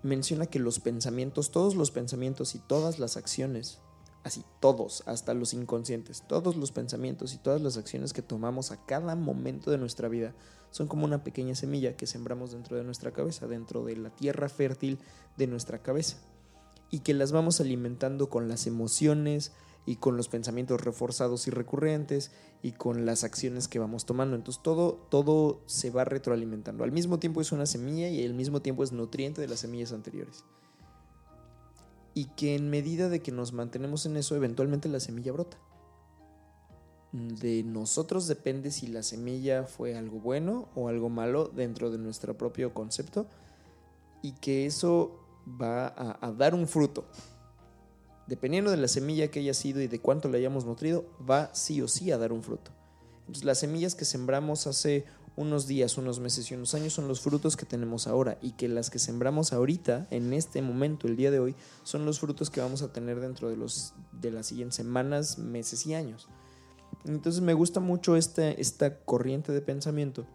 menciona 0.01 0.45
que 0.45 0.59
los 0.59 0.79
pensamientos, 0.79 1.51
todos 1.51 1.75
los 1.75 1.91
pensamientos 1.91 2.55
y 2.55 2.59
todas 2.59 2.99
las 2.99 3.17
acciones, 3.17 3.79
así 4.23 4.43
todos, 4.59 5.03
hasta 5.05 5.33
los 5.33 5.53
inconscientes, 5.53 6.23
todos 6.27 6.55
los 6.55 6.71
pensamientos 6.71 7.33
y 7.33 7.37
todas 7.37 7.61
las 7.61 7.77
acciones 7.77 8.13
que 8.13 8.21
tomamos 8.21 8.71
a 8.71 8.85
cada 8.85 9.15
momento 9.15 9.71
de 9.71 9.77
nuestra 9.77 10.07
vida 10.07 10.33
son 10.71 10.87
como 10.87 11.05
una 11.05 11.23
pequeña 11.23 11.55
semilla 11.55 11.95
que 11.95 12.07
sembramos 12.07 12.51
dentro 12.51 12.75
de 12.75 12.83
nuestra 12.83 13.11
cabeza, 13.11 13.47
dentro 13.47 13.83
de 13.83 13.95
la 13.95 14.09
tierra 14.09 14.49
fértil 14.49 14.97
de 15.37 15.47
nuestra 15.47 15.83
cabeza. 15.83 16.17
Y 16.89 16.99
que 16.99 17.13
las 17.13 17.31
vamos 17.31 17.61
alimentando 17.61 18.29
con 18.29 18.47
las 18.47 18.65
emociones 18.65 19.51
y 19.85 19.97
con 19.97 20.15
los 20.15 20.29
pensamientos 20.29 20.81
reforzados 20.81 21.47
y 21.47 21.51
recurrentes 21.51 22.31
y 22.61 22.71
con 22.71 23.05
las 23.05 23.23
acciones 23.23 23.67
que 23.67 23.79
vamos 23.79 24.05
tomando. 24.05 24.35
Entonces 24.35 24.63
todo, 24.63 24.93
todo 25.09 25.61
se 25.65 25.89
va 25.89 26.05
retroalimentando. 26.05 26.83
Al 26.83 26.91
mismo 26.91 27.19
tiempo 27.19 27.41
es 27.41 27.51
una 27.51 27.65
semilla 27.65 28.09
y 28.09 28.25
al 28.25 28.33
mismo 28.33 28.61
tiempo 28.61 28.83
es 28.83 28.91
nutriente 28.91 29.41
de 29.41 29.47
las 29.47 29.59
semillas 29.59 29.91
anteriores. 29.91 30.45
Y 32.13 32.25
que 32.25 32.55
en 32.55 32.69
medida 32.69 33.09
de 33.09 33.21
que 33.21 33.31
nos 33.31 33.53
mantenemos 33.53 34.05
en 34.05 34.17
eso, 34.17 34.35
eventualmente 34.35 34.87
la 34.87 34.99
semilla 34.99 35.33
brota. 35.33 35.57
De 37.11 37.63
nosotros 37.63 38.27
depende 38.27 38.71
si 38.71 38.87
la 38.87 39.03
semilla 39.03 39.65
fue 39.65 39.95
algo 39.95 40.19
bueno 40.19 40.69
o 40.75 40.87
algo 40.87 41.09
malo 41.09 41.45
dentro 41.47 41.91
de 41.91 41.97
nuestro 41.99 42.37
propio 42.37 42.73
concepto 42.73 43.27
y 44.23 44.31
que 44.31 44.65
eso 44.65 45.19
va 45.61 45.87
a, 45.87 46.25
a 46.25 46.31
dar 46.31 46.55
un 46.55 46.67
fruto. 46.67 47.05
Dependiendo 48.27 48.71
de 48.71 48.77
la 48.77 48.87
semilla 48.87 49.29
que 49.29 49.39
haya 49.39 49.53
sido 49.53 49.81
y 49.81 49.87
de 49.87 49.99
cuánto 49.99 50.29
la 50.29 50.37
hayamos 50.37 50.65
nutrido, 50.65 51.05
va 51.29 51.53
sí 51.53 51.81
o 51.81 51.87
sí 51.87 52.11
a 52.11 52.17
dar 52.17 52.31
un 52.31 52.43
fruto. 52.43 52.71
Entonces, 53.21 53.43
las 53.43 53.59
semillas 53.59 53.95
que 53.95 54.05
sembramos 54.05 54.67
hace 54.67 55.05
unos 55.35 55.67
días, 55.67 55.97
unos 55.97 56.19
meses 56.19 56.49
y 56.51 56.53
unos 56.53 56.73
años 56.75 56.93
son 56.93 57.07
los 57.07 57.21
frutos 57.21 57.57
que 57.57 57.65
tenemos 57.65 58.07
ahora 58.07 58.37
y 58.41 58.51
que 58.51 58.67
las 58.67 58.89
que 58.89 58.99
sembramos 58.99 59.51
ahorita, 59.51 60.07
en 60.11 60.33
este 60.33 60.61
momento, 60.61 61.07
el 61.07 61.15
día 61.15 61.31
de 61.31 61.39
hoy, 61.39 61.55
son 61.83 62.05
los 62.05 62.19
frutos 62.19 62.49
que 62.49 62.61
vamos 62.61 62.81
a 62.81 62.93
tener 62.93 63.19
dentro 63.19 63.49
de, 63.49 63.57
los, 63.57 63.93
de 64.11 64.31
las 64.31 64.47
siguientes 64.47 64.75
semanas, 64.75 65.37
meses 65.37 65.85
y 65.85 65.95
años. 65.95 66.27
Entonces 67.05 67.41
me 67.41 67.53
gusta 67.53 67.79
mucho 67.79 68.15
este, 68.15 68.61
esta 68.61 68.99
corriente 68.99 69.51
de 69.51 69.61
pensamiento, 69.61 70.25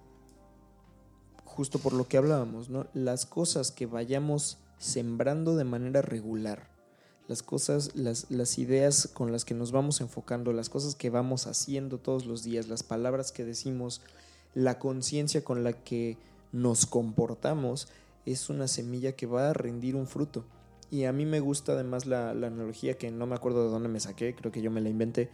justo 1.45 1.79
por 1.79 1.93
lo 1.93 2.09
que 2.09 2.19
hablábamos, 2.19 2.69
¿no? 2.69 2.87
Las 2.93 3.27
cosas 3.27 3.71
que 3.71 3.87
vayamos 3.87 4.59
sembrando 4.79 5.57
de 5.57 5.65
manera 5.65 6.03
regular, 6.03 6.71
las 7.29 7.43
cosas, 7.43 7.95
las, 7.95 8.59
ideas 8.59 9.07
con 9.13 9.33
las 9.33 9.45
que 9.45 9.55
nos 9.55 9.71
vamos 9.71 10.01
enfocando, 10.01 10.53
las 10.55 10.71
cosas 10.71 10.95
que 10.95 11.11
vamos 11.11 11.47
haciendo 11.47 11.99
todos 11.99 12.25
los 12.25 12.43
días, 12.43 12.69
las 12.69 12.83
palabras 12.83 13.33
que 13.33 13.45
decimos, 13.45 14.01
la 14.55 14.79
conciencia 14.79 15.45
con 15.45 15.63
la 15.63 15.75
que 15.75 16.17
nos 16.53 16.87
comportamos, 16.87 17.89
es 18.25 18.49
una 18.49 18.67
semilla 18.67 19.13
que 19.13 19.27
va 19.27 19.51
a 19.51 19.53
rendir 19.53 19.95
un 19.95 20.07
fruto. 20.07 20.47
Y 20.91 21.05
a 21.05 21.13
mí 21.13 21.27
me 21.27 21.41
gusta 21.41 21.73
además 21.73 22.07
la, 22.07 22.33
la 22.33 22.47
analogía 22.47 22.97
que 22.97 23.11
no 23.11 23.27
me 23.27 23.35
acuerdo 23.35 23.63
de 23.65 23.71
dónde 23.71 23.91
me 23.91 24.01
saqué, 24.01 24.35
creo 24.35 24.51
que 24.51 24.63
yo 24.63 24.71
me 24.71 24.81
la 24.81 24.89
inventé, 24.89 25.31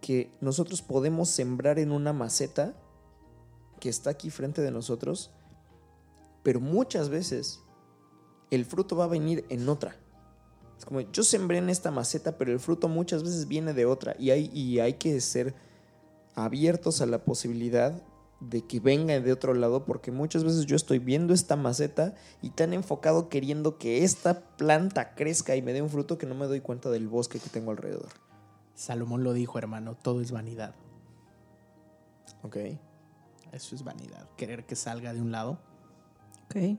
que 0.00 0.32
nosotros 0.40 0.82
podemos 0.82 1.30
sembrar 1.30 1.78
en 1.78 1.92
una 1.92 2.12
maceta 2.12 2.74
que 3.78 3.88
está 3.88 4.10
aquí 4.10 4.30
frente 4.30 4.62
de 4.62 4.72
nosotros, 4.72 5.30
pero 6.42 6.58
muchas 6.58 7.08
veces 7.08 7.60
el 8.50 8.64
fruto 8.64 8.96
va 8.96 9.04
a 9.04 9.08
venir 9.08 9.44
en 9.48 9.68
otra. 9.68 9.96
Es 10.78 10.84
como 10.84 11.00
yo 11.00 11.22
sembré 11.22 11.58
en 11.58 11.70
esta 11.70 11.90
maceta, 11.90 12.36
pero 12.36 12.52
el 12.52 12.60
fruto 12.60 12.88
muchas 12.88 13.22
veces 13.22 13.48
viene 13.48 13.72
de 13.72 13.86
otra 13.86 14.14
y 14.18 14.30
hay, 14.30 14.50
y 14.52 14.80
hay 14.80 14.94
que 14.94 15.20
ser 15.20 15.54
abiertos 16.34 17.00
a 17.00 17.06
la 17.06 17.24
posibilidad 17.24 18.02
de 18.40 18.62
que 18.62 18.80
venga 18.80 19.18
de 19.18 19.32
otro 19.32 19.54
lado, 19.54 19.86
porque 19.86 20.10
muchas 20.10 20.44
veces 20.44 20.66
yo 20.66 20.76
estoy 20.76 20.98
viendo 20.98 21.32
esta 21.32 21.56
maceta 21.56 22.14
y 22.42 22.50
tan 22.50 22.74
enfocado 22.74 23.28
queriendo 23.28 23.78
que 23.78 24.04
esta 24.04 24.40
planta 24.56 25.14
crezca 25.14 25.56
y 25.56 25.62
me 25.62 25.72
dé 25.72 25.80
un 25.80 25.88
fruto 25.88 26.18
que 26.18 26.26
no 26.26 26.34
me 26.34 26.46
doy 26.46 26.60
cuenta 26.60 26.90
del 26.90 27.08
bosque 27.08 27.38
que 27.38 27.48
tengo 27.48 27.70
alrededor. 27.70 28.08
Salomón 28.74 29.24
lo 29.24 29.32
dijo, 29.32 29.58
hermano, 29.58 29.94
todo 29.94 30.20
es 30.20 30.32
vanidad. 30.32 30.74
Ok. 32.42 32.56
Eso 33.52 33.74
es 33.74 33.84
vanidad. 33.84 34.28
Querer 34.36 34.66
que 34.66 34.76
salga 34.76 35.14
de 35.14 35.22
un 35.22 35.32
lado. 35.32 35.58
Ok, 36.44 36.78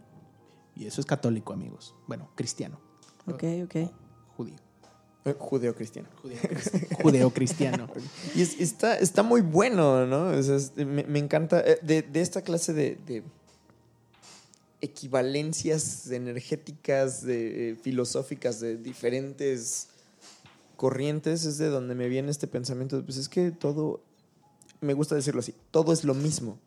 Y 0.76 0.86
eso 0.86 1.02
es 1.02 1.08
católico, 1.08 1.54
amigos. 1.54 1.96
Bueno, 2.08 2.30
cristiano. 2.36 2.80
Ok, 3.28 3.44
ok. 3.66 3.92
Judío. 4.36 4.56
Eh, 5.26 5.36
Judeo-cristiano. 5.38 6.08
Judeo-cristiano. 7.02 7.88
Y 8.36 8.42
es- 8.42 8.60
está, 8.60 8.98
está 8.98 9.24
muy 9.24 9.42
bueno, 9.42 10.06
¿no? 10.06 10.30
O 10.38 10.42
sea, 10.44 10.56
es- 10.56 10.76
me, 10.78 11.04
me 11.04 11.20
encanta. 11.20 11.60
eh, 11.66 11.80
De, 11.82 12.02
de 12.02 12.22
esta 12.22 12.42
clase 12.42 12.74
de, 12.74 12.98
de 13.06 13.24
equivalencias 14.82 16.10
energéticas, 16.12 17.24
de, 17.24 17.72
eh, 17.72 17.76
filosóficas, 17.76 18.60
de 18.60 18.78
diferentes 18.78 19.88
corrientes, 20.76 21.46
es 21.46 21.58
de 21.58 21.68
donde 21.70 21.96
me 21.96 22.08
viene 22.08 22.30
este 22.32 22.48
pensamiento. 22.48 22.98
de, 22.98 23.04
Pues 23.04 23.18
es 23.18 23.28
que 23.28 23.52
todo, 23.52 24.02
me 24.82 24.94
gusta 24.94 25.16
decirlo 25.16 25.40
así, 25.40 25.54
todo 25.72 25.92
es 25.94 26.04
lo 26.04 26.14
mismo. 26.14 26.60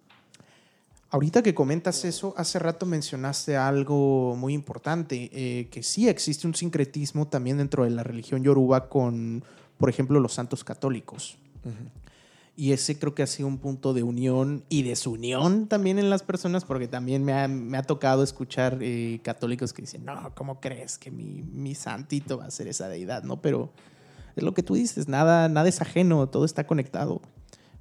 Ahorita 1.12 1.42
que 1.42 1.54
comentas 1.54 2.04
eso, 2.04 2.34
hace 2.36 2.60
rato 2.60 2.86
mencionaste 2.86 3.56
algo 3.56 4.36
muy 4.36 4.54
importante, 4.54 5.28
eh, 5.32 5.68
que 5.68 5.82
sí 5.82 6.08
existe 6.08 6.46
un 6.46 6.54
sincretismo 6.54 7.26
también 7.26 7.58
dentro 7.58 7.82
de 7.82 7.90
la 7.90 8.04
religión 8.04 8.44
yoruba 8.44 8.88
con, 8.88 9.44
por 9.76 9.90
ejemplo, 9.90 10.20
los 10.20 10.34
santos 10.34 10.62
católicos. 10.62 11.36
Y 12.54 12.72
ese 12.72 12.98
creo 12.98 13.14
que 13.14 13.24
ha 13.24 13.26
sido 13.26 13.48
un 13.48 13.58
punto 13.58 13.92
de 13.92 14.04
unión 14.04 14.64
y 14.68 14.82
desunión 14.82 15.66
también 15.66 15.98
en 15.98 16.10
las 16.10 16.22
personas, 16.22 16.64
porque 16.64 16.86
también 16.86 17.24
me 17.24 17.32
ha, 17.32 17.48
me 17.48 17.76
ha 17.76 17.82
tocado 17.82 18.22
escuchar 18.22 18.78
eh, 18.80 19.18
católicos 19.24 19.72
que 19.72 19.82
dicen, 19.82 20.04
no, 20.04 20.32
¿cómo 20.36 20.60
crees 20.60 20.96
que 20.96 21.10
mi, 21.10 21.42
mi 21.42 21.74
santito 21.74 22.38
va 22.38 22.44
a 22.44 22.50
ser 22.52 22.68
esa 22.68 22.88
deidad? 22.88 23.24
¿No? 23.24 23.42
Pero 23.42 23.72
es 24.36 24.44
lo 24.44 24.54
que 24.54 24.62
tú 24.62 24.74
dices, 24.74 25.08
nada, 25.08 25.48
nada 25.48 25.68
es 25.68 25.80
ajeno, 25.80 26.28
todo 26.28 26.44
está 26.44 26.66
conectado. 26.66 27.20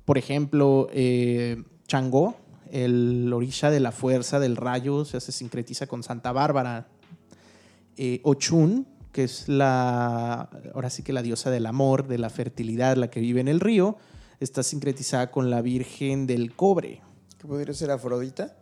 Por 0.05 0.17
ejemplo, 0.17 0.87
eh, 0.93 1.63
Changó, 1.87 2.35
el 2.71 3.31
orisha 3.33 3.69
de 3.71 3.79
la 3.79 3.91
fuerza 3.91 4.39
del 4.39 4.55
rayo, 4.55 5.05
se 5.05 5.19
sincretiza 5.19 5.87
con 5.87 6.03
Santa 6.03 6.31
Bárbara. 6.31 6.87
Eh, 7.97 8.21
Ochun, 8.23 8.87
que 9.11 9.23
es 9.23 9.47
la, 9.49 10.49
ahora 10.73 10.89
sí 10.89 11.03
que 11.03 11.13
la 11.13 11.21
diosa 11.21 11.49
del 11.51 11.65
amor, 11.65 12.07
de 12.07 12.17
la 12.17 12.29
fertilidad, 12.29 12.95
la 12.95 13.09
que 13.09 13.19
vive 13.19 13.41
en 13.41 13.47
el 13.47 13.59
río, 13.59 13.97
está 14.39 14.63
sincretizada 14.63 15.31
con 15.31 15.49
la 15.49 15.61
Virgen 15.61 16.27
del 16.27 16.55
Cobre. 16.55 17.01
¿Qué 17.39 17.47
podría 17.47 17.73
ser 17.73 17.91
Afrodita? 17.91 18.55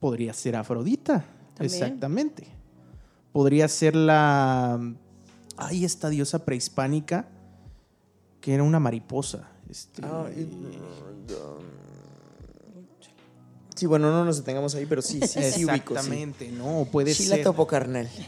Podría 0.00 0.32
ser 0.32 0.56
Afrodita, 0.56 1.24
También. 1.54 1.74
exactamente. 1.82 2.46
Podría 3.32 3.68
ser 3.68 3.94
la... 3.96 4.80
Ay, 5.56 5.84
esta 5.84 6.08
diosa 6.08 6.44
prehispánica 6.44 7.28
que 8.40 8.54
era 8.54 8.62
una 8.62 8.78
mariposa. 8.78 9.48
Este, 9.68 10.00
y- 10.02 10.48
Sí, 13.78 13.86
bueno, 13.86 14.10
no 14.10 14.24
nos 14.24 14.38
detengamos 14.38 14.74
ahí, 14.74 14.86
pero 14.86 15.02
sí, 15.02 15.20
sí, 15.22 15.38
sí 15.52 15.64
ubico, 15.64 15.94
sí. 15.94 15.98
Exactamente, 15.98 16.48
no, 16.50 16.88
puede 16.90 17.14
Sí 17.14 17.26
ser. 17.26 17.38
la 17.38 17.44
topo, 17.44 17.66
carnal. 17.68 18.08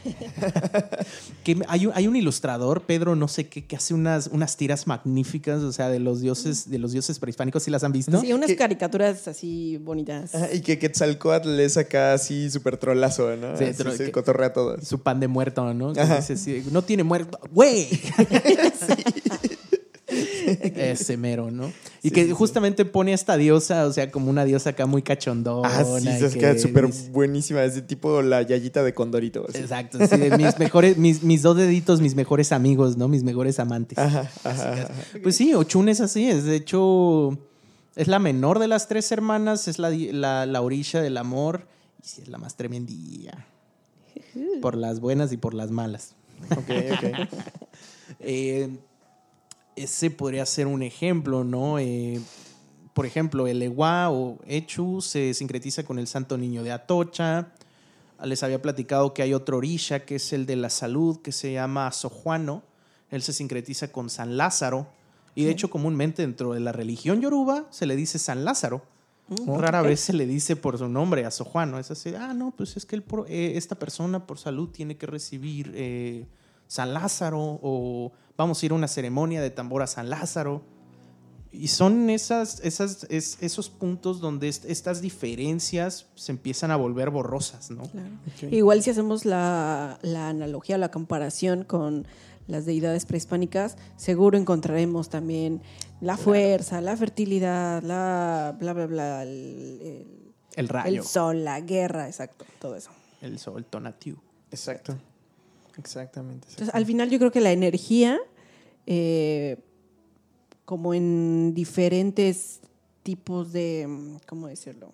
Que 1.42 1.57
hay, 1.68 1.86
un, 1.86 1.92
hay 1.94 2.07
un 2.07 2.14
ilustrador, 2.16 2.82
Pedro, 2.82 3.16
no 3.16 3.26
sé 3.26 3.48
qué, 3.48 3.64
que 3.66 3.74
hace 3.74 3.94
unas, 3.94 4.26
unas 4.28 4.57
tiras 4.59 4.86
magníficas, 4.86 5.62
o 5.62 5.72
sea, 5.72 5.88
de 5.88 5.98
los 5.98 6.20
dioses, 6.20 6.70
de 6.70 6.78
los 6.78 6.92
dioses 6.92 7.18
prehispánicos, 7.18 7.62
¿sí 7.62 7.70
las 7.70 7.82
han 7.82 7.92
visto? 7.92 8.20
Sí, 8.20 8.32
unas 8.32 8.53
caricaturas 8.53 9.26
así 9.26 9.78
bonitas. 9.78 10.32
Y 10.53 10.61
que 10.61 10.78
Quetzalcoatl 10.78 11.59
es 11.61 11.76
acá 11.78 12.12
así 12.12 12.51
súper 12.51 12.76
trolazo, 12.76 13.34
¿no? 13.36 13.57
Sí, 13.57 13.64
tro- 13.64 13.96
se 13.96 14.12
cotorrea 14.12 14.48
a 14.48 14.53
todos. 14.53 14.86
Su 14.86 15.01
pan 15.01 15.18
de 15.18 15.28
muerto, 15.28 15.72
¿no? 15.74 15.92
Que 15.94 16.05
dice 16.05 16.34
así, 16.34 16.62
no 16.70 16.82
tiene 16.82 17.03
muerto. 17.05 17.40
¡Güey! 17.53 17.88
Ese 20.53 21.16
mero, 21.16 21.51
¿no? 21.51 21.68
Y 22.03 22.09
Sí, 22.09 22.11
que 22.11 22.22
sí, 22.22 22.28
sí. 22.28 22.32
justamente 22.34 22.84
pone 22.84 23.12
a 23.12 23.14
esta 23.14 23.36
diosa, 23.36 23.86
o 23.86 23.92
sea, 23.92 24.11
como 24.11 24.30
una 24.30 24.44
diosa 24.44 24.70
acá 24.70 24.86
muy 24.86 25.03
cachondona. 25.03 25.68
Ah, 25.68 25.84
sí, 26.01 26.09
es 26.09 26.32
que 26.34 26.38
que 26.40 26.59
súper 26.59 26.86
dice- 26.86 27.11
buenísima. 27.11 27.62
Es 27.64 27.74
de 27.74 27.82
tipo 27.82 28.22
la 28.22 28.42
yayita 28.42 28.82
de 28.82 28.94
Condorito. 28.94 29.46
así. 29.48 29.59
Exacto, 29.59 29.98
sí, 30.07 30.16
de 30.16 30.36
mis 30.36 30.59
mejores, 30.59 30.96
mis, 30.96 31.22
mis 31.22 31.42
dos 31.42 31.57
deditos, 31.57 32.01
mis 32.01 32.14
mejores 32.14 32.53
amigos, 32.53 32.96
¿no? 32.96 33.09
Mis 33.09 33.22
mejores 33.22 33.59
amantes. 33.61 33.98
Ajá, 33.98 34.30
ajá, 34.44 34.72
ajá. 34.72 34.88
Pues 35.22 35.36
sí, 35.36 35.55
Ochun 35.55 35.88
es 35.88 36.01
así, 36.01 36.28
es 36.28 36.44
de 36.44 36.57
hecho, 36.57 37.36
es 37.96 38.09
la 38.09 38.18
menor 38.18 38.59
de 38.59 38.68
las 38.68 38.88
tres 38.88 39.11
hermanas, 39.12 39.68
es 39.68 39.78
la, 39.78 39.90
la, 39.90 40.46
la 40.46 40.61
orilla 40.62 41.01
del 41.03 41.16
amor 41.16 41.66
y 42.03 42.07
sí 42.09 42.22
es 42.22 42.28
la 42.28 42.38
más 42.38 42.57
tremendilla. 42.57 43.46
Por 44.62 44.76
las 44.76 45.01
buenas 45.01 45.32
y 45.32 45.36
por 45.36 45.55
las 45.55 45.70
malas. 45.70 46.14
Ok, 46.51 46.70
ok. 46.92 47.28
Eh, 48.22 48.68
ese 49.83 50.11
podría 50.11 50.45
ser 50.47 50.66
un 50.66 50.83
ejemplo, 50.83 51.45
¿no? 51.45 51.78
Eh, 51.78 52.20
por 52.95 53.07
ejemplo, 53.07 53.47
el 53.47 53.62
Ewa 53.62 54.11
o 54.11 54.39
Echu 54.47 55.01
se 55.01 55.33
sincretiza 55.35 55.85
con 55.85 55.99
el 55.99 56.07
Santo 56.07 56.37
Niño 56.37 56.62
de 56.62 56.72
Atocha. 56.72 57.53
Les 58.24 58.43
había 58.43 58.61
platicado 58.61 59.14
que 59.14 59.22
hay 59.22 59.33
otro 59.33 59.57
orisha, 59.59 60.05
que 60.05 60.16
es 60.16 60.33
el 60.33 60.45
de 60.45 60.57
la 60.57 60.68
salud, 60.70 61.20
que 61.22 61.33
se 61.33 61.53
llama 61.53 61.91
Sojuano. 61.93 62.62
Él 63.11 63.22
se 63.22 63.33
sincretiza 63.33 63.91
con 63.93 64.11
San 64.11 64.37
Lázaro. 64.37 64.89
Y 65.35 65.45
de 65.45 65.53
hecho, 65.53 65.70
comúnmente 65.70 66.22
dentro 66.22 66.53
de 66.53 66.61
la 66.61 66.72
religión 66.72 67.20
yoruba 67.20 67.66
se 67.70 67.87
le 67.87 67.97
dice 67.97 68.18
San 68.18 68.45
Lázaro. 68.45 68.83
Rara 69.47 69.81
vez 69.81 70.01
se 70.01 70.12
le 70.12 70.26
dice 70.26 70.57
por 70.57 70.76
su 70.76 70.89
nombre 70.89 71.24
a 71.24 71.31
Sojuano. 71.31 71.78
Es 71.78 71.91
así, 71.93 72.12
ah, 72.16 72.35
no, 72.35 72.51
pues 72.51 72.76
es 72.76 72.85
que 72.85 72.97
él 72.97 73.03
por- 73.03 73.31
eh, 73.31 73.53
esta 73.57 73.76
persona 73.76 74.26
por 74.26 74.39
salud 74.39 74.68
tiene 74.70 74.97
que 74.97 75.07
recibir 75.07 75.72
eh, 75.76 76.26
San 76.66 76.93
Lázaro 76.93 77.39
o 77.62 78.11
vamos 78.41 78.62
a 78.62 78.66
ir 78.66 78.72
a 78.72 78.74
una 78.74 78.88
ceremonia 78.88 79.41
de 79.43 79.51
tambor 79.51 79.82
a 79.82 79.86
San 79.86 80.09
Lázaro. 80.09 80.62
Y 81.53 81.68
son 81.68 82.09
esas, 82.11 82.61
esas, 82.61 83.07
es- 83.11 83.36
esos 83.41 83.68
puntos 83.70 84.20
donde 84.20 84.49
est- 84.49 84.64
estas 84.66 85.01
diferencias 85.01 86.07
se 86.14 86.30
empiezan 86.32 86.70
a 86.70 86.76
volver 86.76 87.11
borrosas, 87.11 87.70
¿no? 87.70 87.82
Claro. 87.82 88.09
Igual 88.51 88.82
si 88.82 88.91
hacemos 88.91 89.24
la, 89.24 89.99
la 90.03 90.28
analogía, 90.28 90.78
la 90.78 90.91
comparación 90.91 91.64
con 91.64 92.07
las 92.47 92.66
deidades 92.66 93.05
prehispánicas, 93.05 93.76
seguro 93.97 94.38
encontraremos 94.38 95.09
también 95.09 95.61
la 96.01 96.16
fuerza, 96.16 96.80
la 96.80 96.97
fertilidad, 96.97 97.82
la 97.82 98.57
bla, 98.59 98.72
bla, 98.72 98.86
bla, 98.86 99.22
el, 99.24 99.80
el- 99.82 100.32
El 100.57 100.68
rayo, 100.68 101.03
el 101.03 101.07
sol, 101.07 101.45
la 101.45 101.61
guerra, 101.61 102.07
exacto, 102.07 102.45
todo 102.61 102.76
eso. 102.76 102.91
el 103.22 103.38
sol, 103.38 103.64
Tonatiuh. 103.68 104.16
Exacto. 104.53 104.97
Exactamente. 105.78 106.48
Entonces, 106.50 106.74
al 106.74 106.86
final 106.86 107.10
yo 107.10 107.18
creo 107.18 107.30
que 107.30 107.40
la 107.40 107.52
energía, 107.52 108.18
eh, 108.86 109.58
como 110.64 110.94
en 110.94 111.54
diferentes 111.54 112.60
tipos 113.02 113.52
de, 113.52 114.18
¿cómo 114.26 114.48
decirlo? 114.48 114.92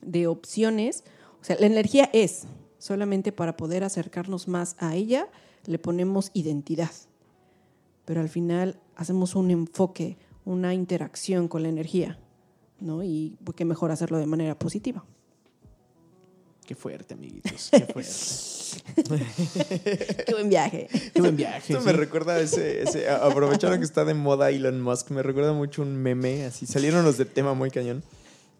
De 0.00 0.26
opciones. 0.26 1.04
O 1.40 1.44
sea, 1.44 1.56
la 1.58 1.66
energía 1.66 2.10
es, 2.12 2.46
solamente 2.78 3.32
para 3.32 3.56
poder 3.56 3.84
acercarnos 3.84 4.48
más 4.48 4.76
a 4.78 4.94
ella, 4.94 5.28
le 5.66 5.78
ponemos 5.78 6.30
identidad. 6.34 6.90
Pero 8.04 8.20
al 8.20 8.28
final 8.28 8.78
hacemos 8.96 9.34
un 9.34 9.50
enfoque, 9.50 10.16
una 10.44 10.74
interacción 10.74 11.48
con 11.48 11.62
la 11.62 11.68
energía, 11.68 12.18
¿no? 12.80 13.04
Y 13.04 13.36
qué 13.56 13.64
mejor 13.64 13.90
hacerlo 13.90 14.18
de 14.18 14.26
manera 14.26 14.58
positiva. 14.58 15.04
Qué 16.70 16.76
fuerte, 16.76 17.14
amiguitos. 17.14 17.68
Qué 17.72 17.80
fuerte. 17.84 19.24
Qué 20.24 20.32
buen 20.34 20.48
viaje. 20.48 20.86
Qué 21.12 21.20
buen 21.20 21.34
viaje. 21.34 21.72
Esto 21.72 21.84
me 21.84 21.90
recuerda 21.92 22.34
a 22.34 22.40
ese, 22.40 22.82
ese 22.82 23.10
aprovechando 23.10 23.76
que 23.76 23.82
está 23.82 24.04
de 24.04 24.14
moda 24.14 24.50
Elon 24.50 24.80
Musk, 24.80 25.10
me 25.10 25.24
recuerda 25.24 25.52
mucho 25.52 25.82
un 25.82 25.96
meme, 25.96 26.44
así 26.44 26.66
salieron 26.66 27.04
los 27.04 27.18
de 27.18 27.24
tema 27.24 27.54
muy 27.54 27.72
cañón. 27.72 28.04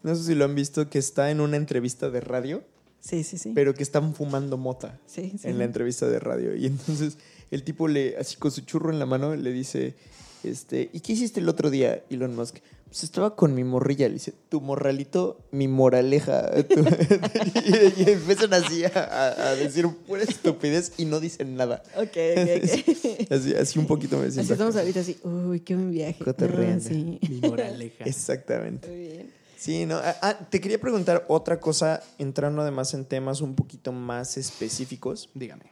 No 0.03 0.13
sé 0.13 0.25
si 0.25 0.35
lo 0.35 0.43
han 0.43 0.55
visto, 0.55 0.89
que 0.89 0.99
está 0.99 1.31
en 1.31 1.39
una 1.39 1.55
entrevista 1.55 2.09
de 2.09 2.19
radio, 2.19 2.65
Sí, 2.99 3.23
sí, 3.23 3.37
sí. 3.37 3.53
pero 3.55 3.73
que 3.73 3.83
están 3.83 4.13
fumando 4.13 4.57
mota 4.57 4.99
sí, 5.05 5.31
sí. 5.41 5.47
en 5.47 5.57
la 5.57 5.63
entrevista 5.63 6.09
de 6.09 6.19
radio. 6.19 6.53
Y 6.53 6.65
entonces 6.65 7.17
el 7.49 7.63
tipo 7.63 7.87
le, 7.87 8.17
así 8.17 8.35
con 8.35 8.51
su 8.51 8.59
churro 8.59 8.91
en 8.91 8.99
la 8.99 9.05
mano, 9.05 9.37
le 9.37 9.53
dice, 9.53 9.95
este, 10.43 10.89
¿y 10.93 10.99
qué 11.01 11.13
hiciste 11.13 11.39
el 11.39 11.49
otro 11.49 11.69
día, 11.69 12.03
Elon 12.09 12.35
Musk? 12.35 12.57
Pues 12.87 13.05
estaba 13.05 13.37
con 13.37 13.55
mi 13.55 13.63
morrilla, 13.63 14.07
le 14.09 14.15
dice, 14.15 14.33
tu 14.49 14.59
morralito, 14.59 15.39
mi 15.51 15.69
moraleja. 15.69 16.51
Tu- 16.69 16.79
y, 16.79 18.01
y 18.03 18.09
empiezan 18.09 18.53
así 18.53 18.83
a, 18.83 19.55
decir 19.57 19.87
pura 20.05 20.23
estupidez 20.23 20.91
y 20.97 21.05
no 21.05 21.21
dicen 21.21 21.55
nada. 21.55 21.83
Ok, 21.95 22.17
ok, 22.35 22.49
ok. 22.63 23.31
Así, 23.31 23.53
así 23.55 23.79
un 23.79 23.87
poquito 23.87 24.17
me 24.17 24.25
Así 24.25 24.33
siento. 24.33 24.53
estamos 24.53 24.75
ahorita 24.75 24.99
así, 24.99 25.17
uy, 25.23 25.61
qué 25.61 25.75
buen 25.75 25.91
viaje. 25.91 26.21
No, 26.25 26.79
sí. 26.81 27.19
Mi 27.29 27.39
moraleja. 27.49 28.03
Exactamente. 28.03 28.89
Muy 28.89 28.97
bien. 28.99 29.31
Sí, 29.57 29.85
no. 29.85 29.95
ah, 29.97 30.17
ah, 30.21 30.37
te 30.49 30.59
quería 30.59 30.81
preguntar 30.81 31.23
otra 31.29 31.59
cosa, 31.61 32.03
entrando 32.17 32.61
además 32.61 32.93
en 32.93 33.05
temas 33.05 33.39
un 33.41 33.55
poquito 33.55 33.91
más 33.93 34.35
específicos, 34.35 35.29
Dígame. 35.33 35.71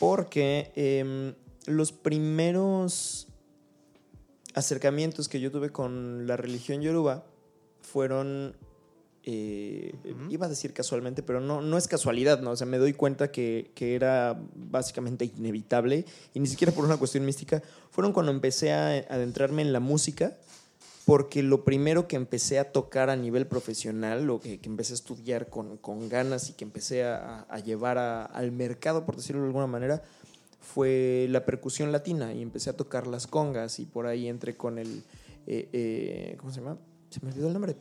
porque 0.00 0.72
em, 0.74 1.34
los 1.66 1.92
primeros 1.92 3.25
acercamientos 4.56 5.28
que 5.28 5.38
yo 5.40 5.52
tuve 5.52 5.70
con 5.70 6.26
la 6.26 6.36
religión 6.36 6.80
yoruba 6.82 7.24
fueron, 7.82 8.56
eh, 9.22 9.94
iba 10.30 10.46
a 10.46 10.48
decir 10.48 10.72
casualmente, 10.72 11.22
pero 11.22 11.40
no, 11.40 11.60
no 11.60 11.78
es 11.78 11.86
casualidad, 11.86 12.40
¿no? 12.40 12.50
O 12.50 12.56
sea, 12.56 12.66
me 12.66 12.78
doy 12.78 12.92
cuenta 12.92 13.30
que, 13.30 13.70
que 13.74 13.94
era 13.94 14.40
básicamente 14.54 15.24
inevitable 15.36 16.04
y 16.34 16.40
ni 16.40 16.46
siquiera 16.48 16.72
por 16.72 16.84
una 16.84 16.96
cuestión 16.96 17.24
mística, 17.24 17.62
fueron 17.90 18.12
cuando 18.12 18.32
empecé 18.32 18.72
a 18.72 18.88
adentrarme 19.08 19.62
en 19.62 19.72
la 19.72 19.80
música 19.80 20.36
porque 21.04 21.44
lo 21.44 21.62
primero 21.64 22.08
que 22.08 22.16
empecé 22.16 22.58
a 22.58 22.72
tocar 22.72 23.10
a 23.10 23.16
nivel 23.16 23.46
profesional, 23.46 24.24
lo 24.26 24.40
que, 24.40 24.58
que 24.58 24.68
empecé 24.68 24.94
a 24.94 24.96
estudiar 24.96 25.48
con, 25.48 25.76
con 25.76 26.08
ganas 26.08 26.50
y 26.50 26.54
que 26.54 26.64
empecé 26.64 27.04
a, 27.04 27.42
a 27.42 27.58
llevar 27.60 27.96
a- 27.98 28.24
al 28.24 28.50
mercado, 28.50 29.06
por 29.06 29.14
decirlo 29.14 29.42
de 29.42 29.46
alguna 29.48 29.68
manera, 29.68 30.02
fue 30.66 31.26
la 31.30 31.44
percusión 31.44 31.92
latina 31.92 32.34
y 32.34 32.42
empecé 32.42 32.70
a 32.70 32.76
tocar 32.76 33.06
las 33.06 33.26
congas 33.26 33.78
y 33.78 33.86
por 33.86 34.06
ahí 34.06 34.28
entré 34.28 34.56
con 34.56 34.78
el, 34.78 35.02
eh, 35.46 35.68
eh, 35.72 36.36
¿cómo 36.38 36.52
se 36.52 36.60
llama? 36.60 36.76
Se 37.08 37.20
me 37.22 37.30
olvidó 37.30 37.46
el 37.46 37.52
nombre. 37.52 37.76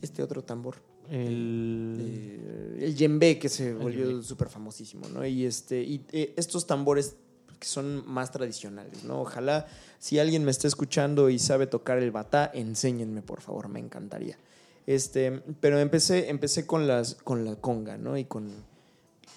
Este 0.00 0.22
otro 0.22 0.42
tambor. 0.42 0.76
El... 1.10 1.96
Eh, 2.00 2.78
el 2.86 2.96
yembe 2.96 3.38
que 3.38 3.48
se 3.48 3.74
volvió 3.74 4.22
súper 4.22 4.48
famosísimo, 4.48 5.08
¿no? 5.08 5.24
Y, 5.24 5.44
este, 5.44 5.82
y 5.82 6.04
estos 6.36 6.66
tambores 6.66 7.16
que 7.58 7.66
son 7.66 8.02
más 8.06 8.32
tradicionales, 8.32 9.04
¿no? 9.04 9.20
Ojalá 9.20 9.66
si 9.98 10.18
alguien 10.18 10.44
me 10.44 10.50
está 10.50 10.68
escuchando 10.68 11.30
y 11.30 11.38
sabe 11.38 11.66
tocar 11.66 11.98
el 11.98 12.10
batá, 12.10 12.50
enséñenme, 12.52 13.22
por 13.22 13.40
favor, 13.40 13.68
me 13.68 13.80
encantaría. 13.80 14.38
Este, 14.86 15.42
pero 15.60 15.78
empecé, 15.78 16.30
empecé 16.30 16.66
con, 16.66 16.86
las, 16.86 17.14
con 17.16 17.44
la 17.44 17.56
conga, 17.56 17.96
¿no? 17.98 18.16
Y 18.16 18.24
con 18.24 18.50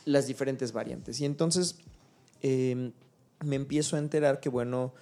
las 0.05 0.27
diferentes 0.27 0.71
variantes. 0.71 1.19
Y 1.21 1.25
entonces 1.25 1.75
eh, 2.41 2.91
me 3.43 3.55
empiezo 3.55 3.95
a 3.95 3.99
enterar 3.99 4.39
que, 4.39 4.49
bueno, 4.49 4.93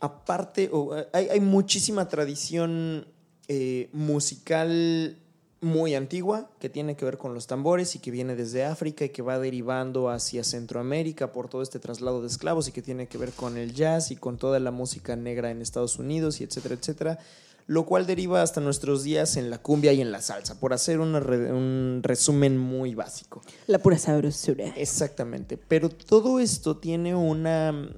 aparte, 0.00 0.70
hay 1.12 1.40
muchísima 1.40 2.08
tradición 2.08 3.06
eh, 3.48 3.88
musical 3.92 5.16
muy 5.60 5.94
antigua 5.94 6.50
que 6.58 6.68
tiene 6.68 6.96
que 6.96 7.04
ver 7.04 7.16
con 7.16 7.32
los 7.32 7.46
tambores 7.46 7.94
y 7.94 7.98
que 7.98 8.10
viene 8.10 8.36
desde 8.36 8.64
África 8.64 9.04
y 9.04 9.08
que 9.08 9.22
va 9.22 9.38
derivando 9.38 10.10
hacia 10.10 10.44
Centroamérica 10.44 11.32
por 11.32 11.48
todo 11.48 11.62
este 11.62 11.78
traslado 11.78 12.20
de 12.20 12.28
esclavos 12.28 12.68
y 12.68 12.72
que 12.72 12.82
tiene 12.82 13.06
que 13.06 13.18
ver 13.18 13.32
con 13.32 13.56
el 13.56 13.72
jazz 13.72 14.10
y 14.10 14.16
con 14.16 14.36
toda 14.36 14.60
la 14.60 14.70
música 14.70 15.16
negra 15.16 15.50
en 15.50 15.62
Estados 15.62 15.98
Unidos 15.98 16.40
y 16.40 16.44
etcétera, 16.44 16.74
etcétera, 16.74 17.18
lo 17.66 17.84
cual 17.84 18.06
deriva 18.06 18.42
hasta 18.42 18.60
nuestros 18.60 19.02
días 19.02 19.36
en 19.36 19.50
la 19.50 19.58
cumbia 19.58 19.92
y 19.92 20.00
en 20.00 20.12
la 20.12 20.22
salsa, 20.22 20.60
por 20.60 20.72
hacer 20.72 21.00
una 21.00 21.20
re- 21.20 21.52
un 21.52 22.00
resumen 22.02 22.56
muy 22.56 22.94
básico. 22.94 23.42
La 23.66 23.78
pura 23.78 23.98
sabrosura. 23.98 24.68
Exactamente, 24.76 25.56
pero 25.58 25.88
todo 25.88 26.38
esto 26.38 26.76
tiene 26.76 27.14
una 27.14 27.90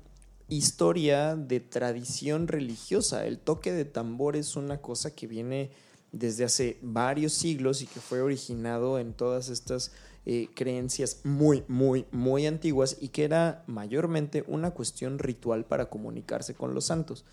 historia 0.48 1.36
de 1.36 1.60
tradición 1.60 2.48
religiosa. 2.48 3.26
El 3.26 3.38
toque 3.38 3.72
de 3.72 3.84
tambor 3.84 4.36
es 4.36 4.56
una 4.56 4.78
cosa 4.80 5.10
que 5.14 5.26
viene 5.26 5.70
desde 6.12 6.44
hace 6.44 6.78
varios 6.80 7.34
siglos 7.34 7.82
y 7.82 7.86
que 7.86 8.00
fue 8.00 8.22
originado 8.22 8.98
en 8.98 9.12
todas 9.12 9.50
estas 9.50 9.92
eh, 10.24 10.48
creencias 10.54 11.20
muy, 11.24 11.64
muy, 11.68 12.06
muy 12.12 12.46
antiguas 12.46 12.96
y 12.98 13.08
que 13.08 13.24
era 13.24 13.62
mayormente 13.66 14.42
una 14.46 14.70
cuestión 14.70 15.18
ritual 15.18 15.66
para 15.66 15.90
comunicarse 15.90 16.54
con 16.54 16.72
los 16.72 16.86
santos. 16.86 17.26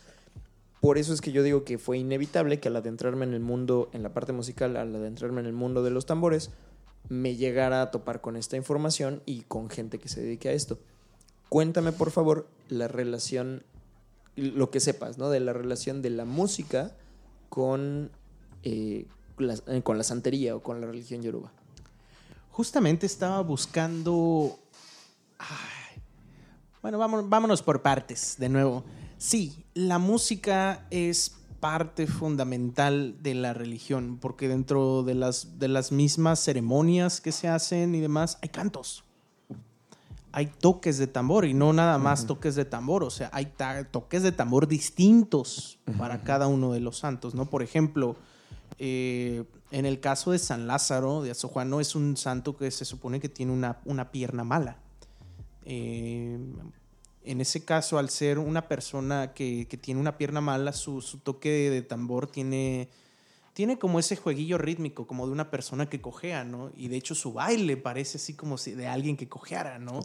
Por 0.81 0.97
eso 0.97 1.13
es 1.13 1.21
que 1.21 1.31
yo 1.31 1.41
digo 1.43 1.63
que 1.63 1.77
fue 1.77 1.97
inevitable 1.97 2.59
que 2.59 2.67
al 2.67 2.75
adentrarme 2.75 3.25
en 3.25 3.33
el 3.33 3.39
mundo, 3.39 3.89
en 3.93 4.03
la 4.03 4.13
parte 4.13 4.33
musical, 4.33 4.77
al 4.77 4.95
adentrarme 4.95 5.41
en 5.41 5.47
el 5.47 5.53
mundo 5.53 5.83
de 5.83 5.89
los 5.91 6.05
tambores, 6.05 6.51
me 7.09 7.35
llegara 7.35 7.81
a 7.81 7.91
topar 7.91 8.21
con 8.21 8.35
esta 8.35 8.57
información 8.57 9.21
y 9.25 9.41
con 9.41 9.69
gente 9.69 9.99
que 9.99 10.09
se 10.09 10.21
dedique 10.21 10.49
a 10.49 10.53
esto. 10.53 10.79
Cuéntame, 11.49 11.91
por 11.91 12.11
favor, 12.11 12.47
la 12.69 12.87
relación, 12.87 13.63
lo 14.35 14.69
que 14.71 14.79
sepas, 14.79 15.17
¿no? 15.17 15.29
De 15.29 15.39
la 15.39 15.53
relación 15.53 16.01
de 16.01 16.09
la 16.09 16.25
música 16.25 16.95
con, 17.49 18.11
eh, 18.63 19.07
la, 19.37 19.53
eh, 19.67 19.83
la 19.85 20.03
santería 20.03 20.55
o 20.55 20.61
con 20.61 20.81
la 20.81 20.87
religión 20.87 21.21
yoruba. 21.21 21.51
Justamente 22.51 23.05
estaba 23.05 23.41
buscando. 23.41 24.59
Ay. 25.37 26.01
Bueno, 26.81 26.97
vámonos 26.99 27.61
por 27.63 27.81
partes 27.81 28.35
de 28.37 28.49
nuevo. 28.49 28.83
Sí, 29.17 29.64
la 29.75 29.99
música 29.99 30.87
es 30.89 31.35
parte 31.59 32.07
fundamental 32.07 33.17
de 33.21 33.35
la 33.35 33.53
religión, 33.53 34.17
porque 34.19 34.47
dentro 34.47 35.03
de 35.03 35.15
las, 35.15 35.59
de 35.59 35.67
las 35.67 35.91
mismas 35.91 36.39
ceremonias 36.39 37.19
que 37.21 37.31
se 37.31 37.49
hacen 37.49 37.93
y 37.93 37.99
demás, 37.99 38.39
hay 38.41 38.49
cantos. 38.49 39.03
Hay 40.31 40.47
toques 40.47 40.97
de 40.97 41.07
tambor 41.07 41.45
y 41.45 41.53
no 41.53 41.71
nada 41.73 41.97
más 41.97 42.25
toques 42.25 42.55
de 42.55 42.65
tambor, 42.65 43.03
o 43.03 43.09
sea, 43.09 43.29
hay 43.33 43.53
toques 43.91 44.23
de 44.23 44.31
tambor 44.31 44.67
distintos 44.67 45.79
para 45.97 46.23
cada 46.23 46.47
uno 46.47 46.73
de 46.73 46.81
los 46.81 46.97
santos, 46.97 47.35
¿no? 47.35 47.45
Por 47.49 47.63
ejemplo, 47.63 48.17
eh, 48.77 49.45
en 49.71 49.85
el 49.85 50.01
caso 50.01 50.31
de 50.31 50.39
San 50.39 50.67
Lázaro 50.67 51.21
de 51.21 51.31
Azojuano 51.31 51.79
es 51.79 51.95
un 51.95 52.17
santo 52.17 52.57
que 52.57 52.69
se 52.71 52.83
supone 52.83 53.21
que 53.21 53.29
tiene 53.29 53.53
una, 53.53 53.79
una 53.85 54.11
pierna 54.11 54.43
mala. 54.43 54.77
Eh, 55.63 56.37
en 57.25 57.41
ese 57.41 57.63
caso, 57.65 57.97
al 57.97 58.09
ser 58.09 58.39
una 58.39 58.67
persona 58.67 59.33
que, 59.33 59.67
que 59.67 59.77
tiene 59.77 59.99
una 59.99 60.17
pierna 60.17 60.41
mala, 60.41 60.73
su, 60.73 61.01
su 61.01 61.17
toque 61.19 61.49
de, 61.49 61.69
de 61.69 61.81
tambor 61.81 62.27
tiene, 62.27 62.89
tiene 63.53 63.77
como 63.77 63.99
ese 63.99 64.15
jueguillo 64.15 64.57
rítmico, 64.57 65.07
como 65.07 65.25
de 65.25 65.31
una 65.33 65.49
persona 65.51 65.87
que 65.89 66.01
cojea, 66.01 66.43
¿no? 66.43 66.71
Y 66.75 66.87
de 66.89 66.97
hecho 66.97 67.15
su 67.15 67.33
baile 67.33 67.77
parece 67.77 68.17
así 68.17 68.33
como 68.33 68.57
si 68.57 68.71
de 68.71 68.87
alguien 68.87 69.17
que 69.17 69.27
cojeara, 69.27 69.79
¿no? 69.79 69.99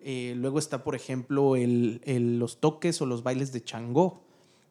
Eh, 0.00 0.34
luego 0.36 0.58
está, 0.58 0.84
por 0.84 0.94
ejemplo, 0.94 1.56
el- 1.56 2.00
el- 2.04 2.38
los 2.38 2.60
toques 2.60 3.00
o 3.02 3.06
los 3.06 3.22
bailes 3.22 3.52
de 3.52 3.64
Changó, 3.64 4.22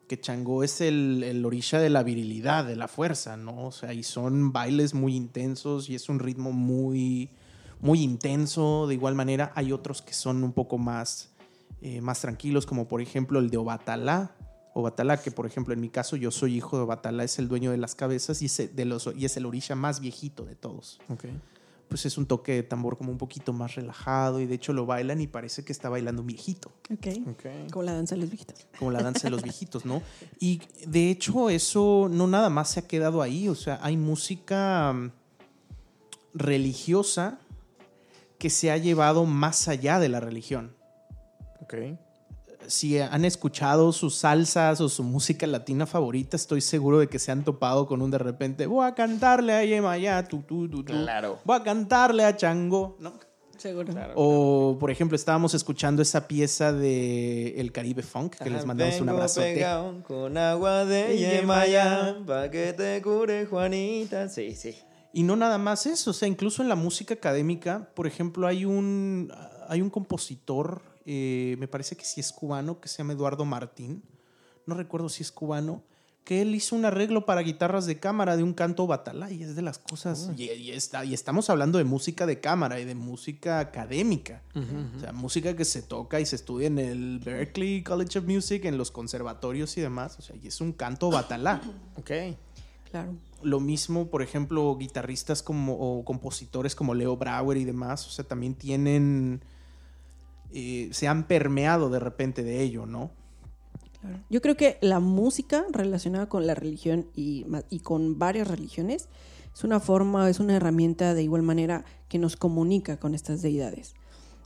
que 0.08 0.18
Changó 0.20 0.64
es 0.64 0.80
el, 0.80 1.22
el 1.24 1.46
orisha 1.46 1.80
de 1.80 1.90
la 1.90 2.02
virilidad, 2.02 2.66
de 2.66 2.78
la 2.78 2.88
fuerza, 2.88 3.36
¿no? 3.36 3.68
O 3.68 3.72
sea, 3.74 3.94
y 3.94 4.04
son 4.04 4.54
bailes 4.54 4.94
muy 4.94 5.16
intensos 5.18 5.90
y 5.90 5.96
es 5.96 6.08
un 6.08 6.20
ritmo 6.20 6.54
muy, 6.54 7.30
muy 7.82 8.02
intenso. 8.02 8.88
De 8.88 8.94
igual 8.94 9.16
manera, 9.16 9.52
hay 9.54 9.74
otros 9.74 10.02
que 10.02 10.14
son 10.14 10.46
un 10.46 10.54
poco 10.54 10.78
más, 10.78 11.30
eh, 11.82 12.02
más 12.02 12.22
tranquilos, 12.22 12.66
como 12.66 12.88
por 12.88 13.02
ejemplo 13.02 13.40
el 13.40 13.50
de 13.50 13.58
Obatalá. 13.58 14.36
Obatalá, 14.74 15.18
que 15.22 15.32
por 15.32 15.46
ejemplo 15.46 15.74
en 15.74 15.82
mi 15.82 15.90
caso 15.90 16.16
yo 16.16 16.32
soy 16.32 16.56
hijo 16.56 16.78
de 16.78 16.84
Obatalá, 16.84 17.24
es 17.24 17.40
el 17.40 17.48
dueño 17.48 17.72
de 17.72 17.78
las 17.78 17.96
cabezas 17.96 18.42
y 18.42 18.46
es, 18.46 18.76
de 18.76 18.86
los, 18.86 19.10
y 19.16 19.26
es 19.26 19.36
el 19.38 19.46
orisha 19.46 19.76
más 19.76 20.00
viejito 20.00 20.46
de 20.46 20.56
todos 20.56 21.00
pues 21.88 22.06
es 22.06 22.18
un 22.18 22.26
toque 22.26 22.54
de 22.54 22.64
tambor 22.64 22.98
como 22.98 23.12
un 23.12 23.18
poquito 23.18 23.54
más 23.54 23.76
relajado 23.76 24.40
y 24.40 24.46
de 24.46 24.56
hecho 24.56 24.74
lo 24.74 24.86
bailan 24.86 25.22
y 25.22 25.28
parece 25.28 25.64
que 25.64 25.72
está 25.72 25.90
bailando 25.90 26.22
un 26.22 26.28
viejito, 26.28 26.72
Ok. 27.28 27.46
Como 27.72 27.84
la 27.84 27.94
danza 27.94 28.16
de 28.16 28.22
los 28.22 28.30
viejitos. 28.30 28.68
como 28.78 28.92
la 28.92 29.02
danza 29.02 29.22
de 29.24 29.30
los 29.30 29.42
viejitos, 29.44 29.86
¿no? 29.86 30.02
Y 30.40 30.62
de 30.86 31.10
hecho 31.10 31.50
eso 31.50 32.10
no 32.12 32.28
nada 32.28 32.50
más 32.50 32.72
se 32.72 32.82
ha 32.82 32.88
quedado 32.88 33.22
ahí, 33.22 33.48
o 33.48 33.56
sea, 33.56 33.80
hay 33.82 33.98
música 33.98 34.94
mm, 34.94 35.12
religiosa 36.34 37.40
que 38.38 38.50
se 38.50 38.72
ha 38.72 38.78
llevado 38.78 39.26
más 39.26 39.68
allá 39.68 40.00
de 40.00 40.10
la 40.10 40.20
religión. 40.20 40.76
Ok. 41.62 41.76
Si 42.68 43.00
han 43.00 43.24
escuchado 43.24 43.92
sus 43.94 44.16
salsas 44.16 44.82
o 44.82 44.90
su 44.90 45.04
música 45.04 45.48
latina 45.48 45.86
favorita, 45.86 46.36
estoy 46.36 46.62
seguro 46.62 47.00
de 47.00 47.08
que 47.08 47.20
se 47.20 47.32
han 47.32 47.44
topado 47.44 47.86
con 47.86 48.02
un 48.02 48.12
de 48.12 48.18
repente, 48.18 48.66
voy 48.66 48.86
a 48.86 48.94
cantarle 48.94 49.54
a 49.54 49.64
Yemayá, 49.64 50.28
tu, 50.28 50.42
tu, 50.42 50.68
tu, 50.68 50.84
tu. 50.84 50.92
Claro. 50.92 51.40
Voy 51.46 51.56
a 51.56 51.64
cantarle 51.64 52.26
a 52.26 52.36
Chango, 52.36 52.98
¿no? 53.00 53.14
Seguro. 53.58 53.92
O, 54.16 54.78
por 54.80 54.92
ejemplo, 54.92 55.16
estábamos 55.16 55.54
escuchando 55.54 56.02
esa 56.02 56.28
pieza 56.28 56.72
de 56.72 57.60
El 57.60 57.72
Caribe 57.72 58.04
Funk, 58.04 58.36
que 58.36 58.50
les 58.50 58.66
mandamos 58.66 59.02
un 59.02 59.08
pegado 59.36 60.04
con 60.04 60.38
agua 60.38 60.86
de 60.86 61.18
Yemayá, 61.18 62.18
pa' 62.26 62.52
que 62.52 62.74
te 62.74 63.02
cure, 63.02 63.46
Juanita. 63.46 64.30
Sí, 64.30 64.54
sí. 64.54 64.76
Y 65.12 65.24
no 65.24 65.36
nada 65.36 65.58
más 65.58 65.88
eso, 65.88 66.12
o 66.12 66.14
sea, 66.14 66.28
incluso 66.28 66.62
en 66.62 66.70
la 66.70 66.76
música 66.76 67.16
académica, 67.16 67.90
por 67.96 68.06
ejemplo, 68.06 68.46
hay 68.46 68.66
un, 68.66 69.34
hay 69.68 69.82
un 69.82 69.90
compositor, 69.90 70.82
eh, 71.08 71.56
me 71.58 71.68
parece 71.68 71.96
que 71.96 72.04
sí 72.06 72.20
es 72.20 72.34
cubano, 72.34 72.80
que 72.82 72.90
se 72.90 72.98
llama 72.98 73.14
Eduardo 73.14 73.46
Martín, 73.46 74.04
no 74.66 74.76
recuerdo 74.76 75.08
si 75.08 75.24
es 75.24 75.32
cubano, 75.32 75.82
que 76.26 76.42
él 76.42 76.54
hizo 76.54 76.76
un 76.76 76.84
arreglo 76.84 77.26
para 77.26 77.40
guitarras 77.40 77.86
de 77.86 77.98
cámara 77.98 78.36
de 78.36 78.44
un 78.44 78.54
canto 78.54 78.86
batalá 78.86 79.32
y 79.32 79.44
es 79.44 79.56
de 79.56 79.62
las 79.62 79.80
cosas, 79.80 80.30
y, 80.36 80.52
y 80.52 80.72
está, 80.72 81.06
y 81.06 81.14
estamos 81.14 81.50
hablando 81.50 81.78
de 81.78 81.86
música 81.86 82.26
de 82.26 82.42
cámara 82.42 82.82
y 82.82 82.84
de 82.84 82.96
música 82.96 83.60
académica, 83.60 84.44
o 84.54 85.00
sea, 85.00 85.14
música 85.14 85.56
que 85.56 85.64
se 85.64 85.82
toca 85.82 86.20
y 86.20 86.26
se 86.26 86.36
estudia 86.36 86.68
en 86.68 86.80
el 86.80 87.20
Berklee 87.20 87.82
College 87.82 88.20
of 88.20 88.26
Music, 88.26 88.66
en 88.66 88.78
los 88.78 88.92
conservatorios 88.92 89.78
y 89.78 89.82
demás, 89.82 90.20
o 90.20 90.22
sea, 90.22 90.36
y 90.36 90.48
es 90.48 90.60
un 90.60 90.74
canto 90.74 91.10
batalá. 91.10 91.62
Ok. 91.98 92.12
Claro. 92.92 93.16
Lo 93.42 93.60
mismo, 93.60 94.10
por 94.10 94.22
ejemplo, 94.22 94.76
guitarristas 94.78 95.44
como, 95.44 95.74
o 95.74 96.06
compositores 96.06 96.76
como 96.76 96.94
Leo 96.94 97.18
Brauer 97.18 97.58
y 97.58 97.66
demás, 97.66 98.06
o 98.08 98.10
sea, 98.10 98.26
también 98.26 98.56
tienen, 98.56 99.42
se 100.52 101.08
han 101.08 101.28
permeado 101.28 101.90
de 101.90 102.00
repente 102.00 102.44
de 102.44 102.62
ello, 102.62 102.86
¿no? 102.86 103.12
Yo 104.30 104.42
creo 104.42 104.56
que 104.56 104.78
la 104.82 105.00
música 105.00 105.66
relacionada 105.72 106.30
con 106.30 106.48
la 106.48 106.56
religión 106.56 107.08
y, 107.16 107.46
con 107.84 108.20
varias 108.20 108.48
religiones 108.48 109.10
es 109.54 109.64
una 109.64 109.80
forma, 109.80 110.30
es 110.30 110.40
una 110.40 110.56
herramienta 110.56 111.14
de 111.14 111.24
igual 111.24 111.42
manera 111.42 111.84
que 112.08 112.20
nos 112.20 112.36
comunica 112.36 112.98
con 112.98 113.16
estas 113.16 113.42
deidades. 113.42 113.96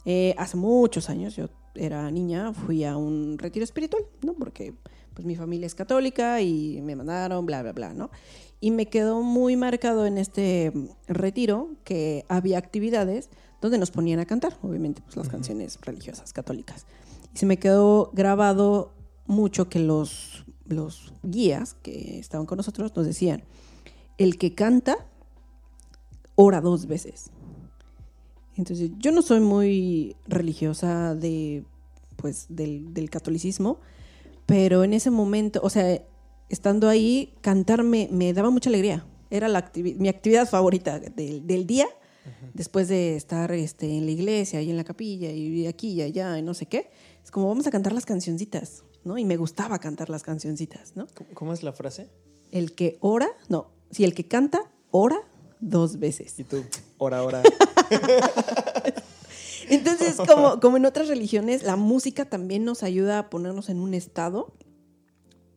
Eh, 0.06 0.34
hace 0.38 0.58
muchos 0.58 1.10
años, 1.10 1.36
yo 1.36 1.50
era 1.76 2.10
niña, 2.12 2.54
fui 2.54 2.84
a 2.84 2.98
un 2.98 3.38
retiro 3.38 3.64
espiritual, 3.64 4.04
¿no? 4.24 4.34
Porque 4.34 4.74
pues 5.14 5.26
mi 5.26 5.36
familia 5.36 5.68
es 5.68 5.76
católica 5.76 6.42
y 6.42 6.82
me 6.82 6.96
mandaron, 6.96 7.46
bla, 7.46 7.62
bla, 7.62 7.74
bla, 7.74 7.94
¿no? 7.94 8.10
Y 8.60 8.72
me 8.72 8.88
quedó 8.88 9.22
muy 9.22 9.58
marcado 9.58 10.06
en 10.06 10.18
este 10.18 10.72
retiro 11.08 11.76
que 11.84 12.26
había 12.30 12.58
actividades 12.58 13.30
donde 13.62 13.78
nos 13.78 13.92
ponían 13.92 14.20
a 14.20 14.26
cantar, 14.26 14.58
obviamente, 14.62 15.02
pues 15.02 15.16
las 15.16 15.30
canciones 15.30 15.80
religiosas 15.82 16.34
católicas. 16.34 16.86
Y 17.34 17.38
se 17.38 17.46
me 17.46 17.58
quedó 17.58 18.10
grabado 18.14 18.94
mucho 19.28 19.70
que 19.70 19.80
los, 19.80 20.46
los 20.66 21.14
guías 21.24 21.76
que 21.76 22.20
estaban 22.20 22.46
con 22.46 22.58
nosotros 22.58 22.96
nos 22.96 23.06
decían, 23.06 23.44
el 24.18 24.38
que 24.38 24.54
canta, 24.56 25.08
ora 26.36 26.60
dos 26.60 26.88
veces. 26.88 27.30
Entonces, 28.58 28.92
yo 28.98 29.12
no 29.12 29.22
soy 29.22 29.40
muy 29.40 30.16
religiosa 30.28 31.16
de, 31.16 31.64
pues, 32.18 32.48
del, 32.50 32.94
del 32.94 33.10
catolicismo, 33.10 33.80
pero 34.46 34.84
en 34.84 34.94
ese 34.94 35.12
momento, 35.12 35.62
o 35.64 35.70
sea, 35.70 36.02
estando 36.50 36.90
ahí, 36.90 37.34
cantar 37.42 37.84
me, 37.84 38.10
me 38.12 38.34
daba 38.34 38.50
mucha 38.50 38.70
alegría. 38.70 39.06
Era 39.30 39.48
la 39.48 39.66
activi- 39.66 39.96
mi 39.96 40.10
actividad 40.10 40.50
favorita 40.50 41.00
del, 41.00 41.48
del 41.48 41.66
día, 41.66 41.88
después 42.54 42.88
de 42.88 43.16
estar 43.16 43.52
este, 43.52 43.98
en 43.98 44.06
la 44.06 44.12
iglesia 44.12 44.62
y 44.62 44.70
en 44.70 44.78
la 44.78 44.84
capilla 44.84 45.32
y 45.32 45.68
aquí 45.68 45.90
y 45.94 46.02
allá 46.02 46.38
y 46.38 46.42
no 46.42 46.54
sé 46.54 46.66
qué. 46.68 46.92
Es 47.24 47.32
como 47.32 47.48
vamos 47.48 47.68
a 47.68 47.72
cantar 47.72 47.94
las 47.94 48.06
cancioncitas, 48.06 48.84
¿no? 49.04 49.18
Y 49.18 49.26
me 49.26 49.38
gustaba 49.38 49.80
cantar 49.80 50.10
las 50.10 50.24
cancioncitas, 50.24 50.96
¿no? 50.96 51.08
¿Cómo- 51.16 51.30
¿Cómo 51.34 51.54
es 51.54 51.64
la 51.64 51.74
frase? 51.74 52.10
El 52.52 52.74
que 52.76 52.98
ora, 53.02 53.30
no, 53.50 53.72
si 53.92 54.04
el 54.04 54.14
que 54.14 54.28
canta, 54.28 54.72
ora 54.92 55.18
dos 55.60 56.00
veces. 56.00 56.38
Y 56.40 56.44
tú, 56.44 56.64
hora, 56.98 57.24
hora. 57.24 57.42
Entonces, 59.70 60.16
como, 60.18 60.60
como 60.60 60.78
en 60.78 60.86
otras 60.86 61.08
religiones, 61.08 61.64
la 61.64 61.76
música 61.76 62.26
también 62.26 62.66
nos 62.66 62.84
ayuda 62.84 63.20
a 63.20 63.30
ponernos 63.30 63.70
en 63.70 63.80
un 63.80 63.94
estado 63.94 64.54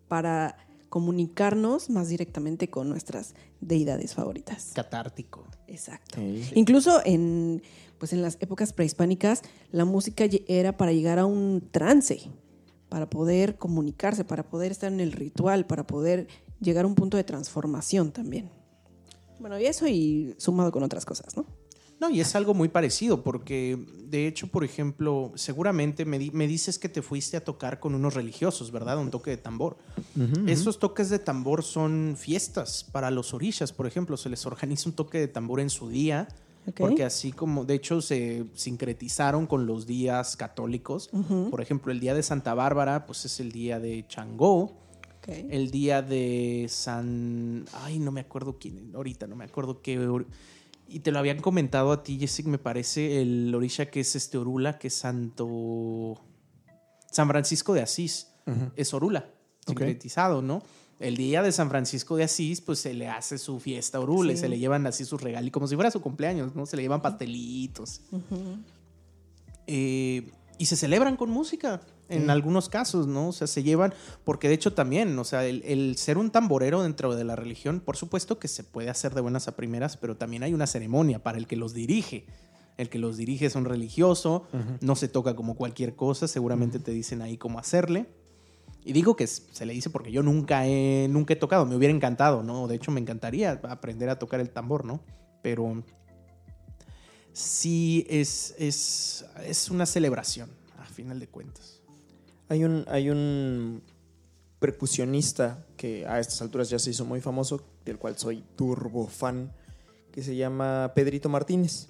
para 0.09 0.57
comunicarnos 0.95 1.91
más 1.91 2.09
directamente 2.09 2.71
con 2.71 2.89
nuestras 2.89 3.35
deidades 3.61 4.15
favoritas. 4.15 4.71
Catártico. 4.77 5.45
Exacto. 5.67 6.21
Incluso 6.55 7.03
en, 7.05 7.65
pues 7.99 8.13
en 8.13 8.23
las 8.23 8.37
épocas 8.39 8.73
prehispánicas, 8.73 9.43
la 9.73 9.85
música 9.85 10.25
era 10.47 10.77
para 10.77 10.93
llegar 10.93 11.19
a 11.19 11.27
un 11.27 11.69
trance, 11.73 12.31
para 12.89 13.11
poder 13.11 13.59
comunicarse, 13.59 14.25
para 14.25 14.45
poder 14.45 14.71
estar 14.71 14.93
en 14.93 15.01
el 15.01 15.11
ritual, 15.11 15.67
para 15.67 15.85
poder 15.85 16.29
llegar 16.61 16.85
a 16.85 16.87
un 16.87 16.95
punto 16.95 17.17
de 17.17 17.25
transformación 17.25 18.13
también. 18.13 18.49
Bueno, 19.41 19.59
y 19.59 19.67
eso 19.67 19.89
y 19.89 20.37
sumado 20.39 20.71
con 20.71 20.85
otras 20.85 21.05
cosas, 21.05 21.37
¿no? 21.37 21.45
No, 22.01 22.11
y 22.11 22.21
es 22.21 22.35
algo 22.35 22.55
muy 22.55 22.69
parecido, 22.69 23.23
porque 23.23 23.79
de 24.09 24.27
hecho, 24.27 24.49
por 24.49 24.65
ejemplo, 24.65 25.33
seguramente 25.37 26.05
me, 26.05 26.19
di- 26.19 26.31
me 26.33 26.47
dices 26.47 26.79
que 26.79 26.89
te 26.89 27.03
fuiste 27.03 27.37
a 27.37 27.45
tocar 27.45 27.81
con 27.81 27.95
unos 27.95 28.15
religiosos, 28.15 28.71
¿verdad? 28.73 28.99
Un 28.99 29.11
toque 29.11 29.31
de 29.31 29.37
tambor. 29.37 29.77
Esos 30.47 30.79
toques 30.79 31.09
de 31.09 31.19
tambor 31.19 31.63
son 31.63 32.17
fiestas 32.19 32.85
para 32.85 33.11
los 33.11 33.33
orishas, 33.33 33.73
por 33.73 33.87
ejemplo. 33.87 34.17
Se 34.17 34.29
les 34.29 34.45
organiza 34.45 34.89
un 34.89 34.95
toque 34.97 35.19
de 35.19 35.29
tambor 35.29 35.61
en 35.61 35.71
su 35.71 35.89
día, 35.89 36.29
porque 36.77 37.05
así 37.05 37.31
como, 37.33 37.65
de 37.65 37.75
hecho, 37.75 38.01
se 38.03 38.45
sincretizaron 38.55 39.47
con 39.47 39.67
los 39.67 39.87
días 39.87 40.37
católicos. 40.37 41.11
Por 41.51 41.61
ejemplo, 41.61 41.93
el 41.93 42.01
día 42.01 42.15
de 42.15 42.23
Santa 42.23 42.55
Bárbara, 42.55 43.07
pues 43.07 43.25
es 43.25 43.39
el 43.41 43.53
día 43.53 43.79
de 43.79 44.05
Changó. 44.09 44.73
El 45.51 45.71
día 45.71 46.03
de 46.03 46.67
San. 46.69 47.65
Ay, 47.73 47.99
no 47.99 48.11
me 48.13 48.21
acuerdo 48.21 48.59
quién. 48.59 48.91
Ahorita 48.95 49.27
no 49.27 49.37
me 49.37 49.45
acuerdo 49.45 49.81
qué. 49.81 49.99
Y 50.87 51.01
te 51.01 51.11
lo 51.11 51.19
habían 51.19 51.41
comentado 51.41 51.93
a 51.93 52.03
ti, 52.03 52.19
Jessic, 52.19 52.47
me 52.47 52.59
parece, 52.59 53.23
el 53.23 53.55
Orisha 53.55 53.87
que 53.87 54.01
es 54.01 54.15
este 54.17 54.39
Orula, 54.39 54.79
que 54.79 54.89
es 54.89 54.95
Santo. 54.95 56.21
San 57.11 57.29
Francisco 57.29 57.75
de 57.75 57.83
Asís. 57.83 58.31
Es 58.77 58.93
Orula, 58.93 59.31
sincretizado, 59.67 60.43
¿no? 60.43 60.63
El 61.01 61.17
día 61.17 61.43
de 61.43 61.51
San 61.51 61.71
Francisco 61.71 62.17
de 62.17 62.25
Asís, 62.25 62.61
pues 62.61 62.79
se 62.79 62.93
le 62.93 63.09
hace 63.09 63.39
su 63.39 63.59
fiesta 63.59 63.99
a 63.99 64.01
Orula 64.03 64.33
y 64.33 64.37
se 64.37 64.49
le 64.49 64.59
llevan 64.59 64.87
así 64.87 65.05
sus 65.05 65.21
regalos, 65.21 65.51
como 65.51 65.67
si 65.67 65.75
fuera 65.75 65.91
su 65.91 66.01
cumpleaños, 66.01 66.55
¿no? 66.55 66.67
Se 66.67 66.77
le 66.77 66.83
llevan 66.83 67.01
pastelitos. 67.01 68.03
Eh, 69.67 70.31
y 70.59 70.67
se 70.67 70.77
celebran 70.77 71.17
con 71.17 71.31
música 71.31 71.81
en 72.09 72.31
algunos 72.31 72.69
casos, 72.69 73.07
¿no? 73.07 73.29
O 73.29 73.33
sea, 73.33 73.47
se 73.47 73.63
llevan, 73.63 73.95
porque 74.25 74.49
de 74.49 74.55
hecho 74.55 74.75
también, 74.75 75.19
o 75.19 75.25
sea, 75.25 75.47
el, 75.47 75.63
el 75.65 75.97
ser 75.97 76.19
un 76.19 76.31
tamborero 76.31 76.83
dentro 76.83 77.15
de 77.15 77.25
la 77.25 77.37
religión, 77.37 77.81
por 77.81 77.97
supuesto 77.97 78.39
que 78.39 78.49
se 78.49 78.63
puede 78.63 78.91
hacer 78.91 79.15
de 79.15 79.21
buenas 79.21 79.49
a 79.49 79.57
primeras, 79.57 79.97
pero 79.97 80.17
también 80.17 80.43
hay 80.43 80.53
una 80.53 80.67
ceremonia 80.67 81.23
para 81.23 81.39
el 81.39 81.47
que 81.47 81.57
los 81.57 81.73
dirige. 81.73 82.27
El 82.77 82.89
que 82.89 82.99
los 82.99 83.17
dirige 83.17 83.47
es 83.47 83.55
un 83.55 83.67
religioso, 83.67 84.49
no 84.81 84.97
se 84.97 85.07
toca 85.07 85.37
como 85.37 85.55
cualquier 85.55 85.95
cosa, 85.95 86.27
seguramente 86.27 86.81
te 86.81 86.91
dicen 86.91 87.23
ahí 87.23 87.37
cómo 87.37 87.61
hacerle. 87.61 88.07
Y 88.85 88.93
digo 88.93 89.17
que 89.17 89.27
se 89.27 89.65
le 89.65 89.73
dice 89.73 89.91
porque 89.91 90.11
yo 90.11 90.23
nunca 90.23 90.67
he, 90.67 91.07
nunca 91.09 91.35
he 91.35 91.37
tocado, 91.37 91.65
me 91.67 91.77
hubiera 91.77 91.95
encantado, 91.95 92.43
¿no? 92.43 92.67
De 92.67 92.75
hecho, 92.75 92.91
me 92.91 93.01
encantaría 93.01 93.61
aprender 93.63 94.11
a 94.11 94.19
tocar 94.19 94.41
el 94.41 94.51
tambor, 94.51 94.85
¿no? 94.85 95.01
Pero 95.41 95.85
sí 97.33 98.07
es, 98.11 98.55
es, 98.59 99.25
es 99.47 99.71
una 99.71 99.87
celebración, 99.87 100.51
a 100.79 100.85
final 100.85 101.21
de 101.21 101.29
cuentas. 101.29 101.74
Hay 102.49 102.65
un, 102.65 103.83
percusionista 104.59 105.67
que 105.77 106.07
a 106.07 106.21
estas 106.21 106.41
alturas 106.43 106.71
ya 106.71 106.79
se 106.79 106.91
hizo 106.91 107.05
muy 107.05 107.21
famoso, 107.21 107.63
del 107.85 107.99
cual 107.99 108.17
soy 108.17 108.45
turbo 108.57 109.07
fan, 109.07 109.53
que 110.11 110.23
se 110.23 110.37
llama 110.37 110.93
Pedrito 110.95 111.29
Martínez, 111.29 111.89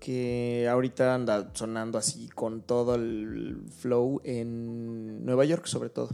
que 0.00 0.68
ahorita 0.70 1.14
anda 1.14 1.50
sonando 1.54 1.98
así 1.98 2.28
con 2.28 2.62
todo 2.62 2.94
el 2.94 3.64
flow 3.78 4.20
en 4.24 5.24
Nueva 5.24 5.44
York 5.44 5.66
sobre 5.66 5.90
todo. 5.90 6.10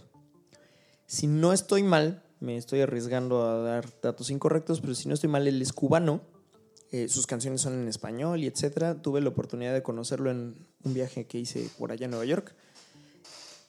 Si 1.06 1.26
no 1.26 1.52
estoy 1.52 1.82
mal, 1.82 2.22
me 2.40 2.56
estoy 2.56 2.80
arriesgando 2.80 3.42
a 3.42 3.58
dar 3.58 3.86
datos 4.00 4.30
incorrectos, 4.30 4.80
pero 4.80 4.94
si 4.94 5.08
no 5.08 5.14
estoy 5.14 5.28
mal, 5.28 5.46
él 5.46 5.60
es 5.60 5.72
cubano. 5.72 6.22
eh, 6.92 7.08
sus 7.08 7.26
canciones 7.26 7.60
son 7.60 7.74
en 7.74 7.88
español 7.88 8.40
y 8.40 8.46
etcétera. 8.46 9.00
Tuve 9.00 9.20
la 9.20 9.28
oportunidad 9.28 9.72
de 9.74 9.82
conocerlo 9.82 10.30
en 10.30 10.66
un 10.82 10.94
viaje 10.94 11.26
que 11.26 11.38
hice 11.38 11.68
por 11.78 11.92
allá 11.92 12.06
en 12.06 12.10
Nueva 12.12 12.24
York. 12.24 12.54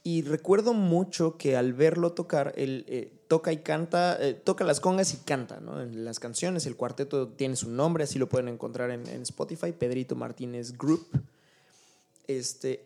Y 0.03 0.23
recuerdo 0.23 0.73
mucho 0.73 1.37
que 1.37 1.55
al 1.55 1.73
verlo 1.73 2.13
tocar, 2.13 2.53
él 2.57 2.85
eh, 2.87 3.13
toca 3.27 3.51
y 3.53 3.57
canta, 3.57 4.17
eh, 4.19 4.33
toca 4.33 4.63
las 4.63 4.79
congas 4.79 5.13
y 5.13 5.17
canta, 5.17 5.59
¿no? 5.59 5.79
En 5.79 6.03
las 6.03 6.19
canciones, 6.19 6.65
el 6.65 6.75
cuarteto 6.75 7.27
tiene 7.29 7.55
su 7.55 7.69
nombre, 7.69 8.05
así 8.05 8.17
lo 8.17 8.27
pueden 8.27 8.47
encontrar 8.47 8.89
en, 8.89 9.07
Spotify, 9.21 9.71
Pedrito 9.73 10.15
Martínez 10.15 10.75
Group. 10.75 11.05
Este, 12.27 12.83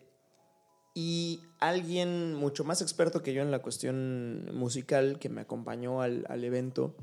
y 0.92 1.40
alguien 1.58 2.34
mucho 2.34 2.64
más 2.64 2.82
experto 2.82 3.22
que 3.22 3.32
yo 3.32 3.40
en 3.40 3.50
la 3.50 3.62
cuestión 3.62 4.50
musical 4.54 5.18
que 5.18 5.30
me 5.30 5.40
acompañó 5.40 6.02
al, 6.02 6.26
al 6.28 6.44
evento, 6.44 6.94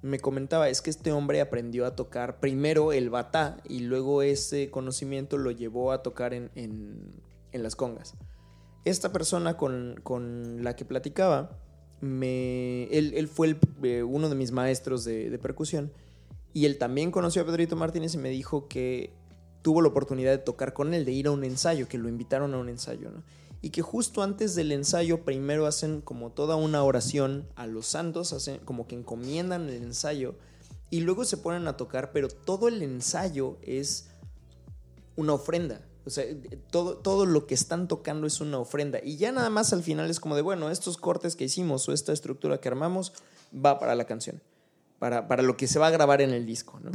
me 0.00 0.18
comentaba, 0.18 0.70
es 0.70 0.80
que 0.80 0.88
este 0.90 1.12
hombre 1.12 1.42
aprendió 1.42 1.84
a 1.84 1.94
tocar 1.94 2.40
primero 2.40 2.92
el 2.92 3.10
batá 3.10 3.58
y 3.68 3.80
luego 3.80 4.22
ese 4.22 4.70
conocimiento 4.70 5.36
lo 5.36 5.50
llevó 5.50 5.92
a 5.92 6.02
tocar 6.02 6.32
en- 6.32 6.50
en 6.54 7.62
las 7.62 7.76
congas. 7.76 8.14
Esta 8.88 9.12
persona 9.12 9.56
con, 9.56 10.00
con 10.02 10.64
la 10.64 10.74
que 10.74 10.84
platicaba, 10.84 11.50
me, 12.00 12.84
él, 12.84 13.12
él 13.14 13.28
fue 13.28 13.56
eh, 13.82 14.02
uno 14.02 14.28
de 14.28 14.34
mis 14.34 14.52
maestros 14.52 15.04
de, 15.04 15.38
percusión 15.42 15.92
y 16.54 16.64
él 16.64 16.78
también 16.78 17.10
conoció 17.10 17.42
a 17.42 17.44
Pedrito 17.44 17.76
Martínez 17.76 18.14
y 18.14 18.18
me 18.18 18.30
dijo 18.30 18.68
que 18.68 19.12
tuvo 19.62 19.82
la 19.82 19.88
oportunidad 19.88 20.30
de 20.30 20.38
tocar 20.38 20.72
con 20.72 20.94
él, 20.94 21.04
de 21.04 21.12
ir 21.12 21.26
a 21.26 21.32
un 21.32 21.44
ensayo, 21.44 21.88
que 21.88 21.98
lo 21.98 22.08
invitaron 22.08 22.54
a 22.54 22.58
un 22.58 22.68
ensayo. 22.68 23.10
Y 23.60 23.70
que 23.70 23.82
justo 23.82 24.22
antes 24.22 24.54
del 24.54 24.72
ensayo 24.72 25.24
primero 25.24 25.66
hacen 25.66 26.00
como 26.00 26.30
toda 26.30 26.56
una 26.56 26.82
oración 26.82 27.46
a 27.56 27.66
los 27.66 27.86
santos, 27.86 28.32
hacen 28.32 28.58
como 28.60 28.86
que 28.86 28.94
encomiendan 28.94 29.68
el 29.68 29.82
ensayo 29.82 30.36
y 30.90 31.00
luego 31.00 31.24
se 31.24 31.36
ponen 31.36 31.66
a 31.66 31.76
tocar, 31.76 32.12
pero 32.12 32.28
todo 32.28 32.68
el 32.68 32.82
ensayo 32.82 33.58
es 33.62 34.08
una 35.16 35.34
ofrenda. 35.34 35.87
O 36.06 36.10
sea, 36.10 36.24
todo, 36.70 36.96
todo 36.96 37.26
lo 37.26 37.46
que 37.46 37.54
están 37.54 37.86
tocando 37.88 38.26
es 38.26 38.40
una 38.40 38.58
ofrenda. 38.58 38.98
Y 39.02 39.16
ya 39.16 39.30
nada 39.32 39.50
más 39.50 39.72
al 39.72 39.82
final 39.82 40.08
es 40.10 40.20
como 40.20 40.36
de, 40.36 40.42
bueno, 40.42 40.70
estos 40.70 40.96
cortes 40.96 41.36
que 41.36 41.44
hicimos 41.44 41.88
o 41.88 41.92
esta 41.92 42.12
estructura 42.12 42.58
que 42.60 42.68
armamos 42.68 43.12
va 43.54 43.78
para 43.78 43.94
la 43.94 44.04
canción, 44.04 44.40
para, 44.98 45.28
para 45.28 45.42
lo 45.42 45.56
que 45.56 45.66
se 45.66 45.78
va 45.78 45.88
a 45.88 45.90
grabar 45.90 46.22
en 46.22 46.30
el 46.30 46.46
disco, 46.46 46.80
¿no? 46.82 46.90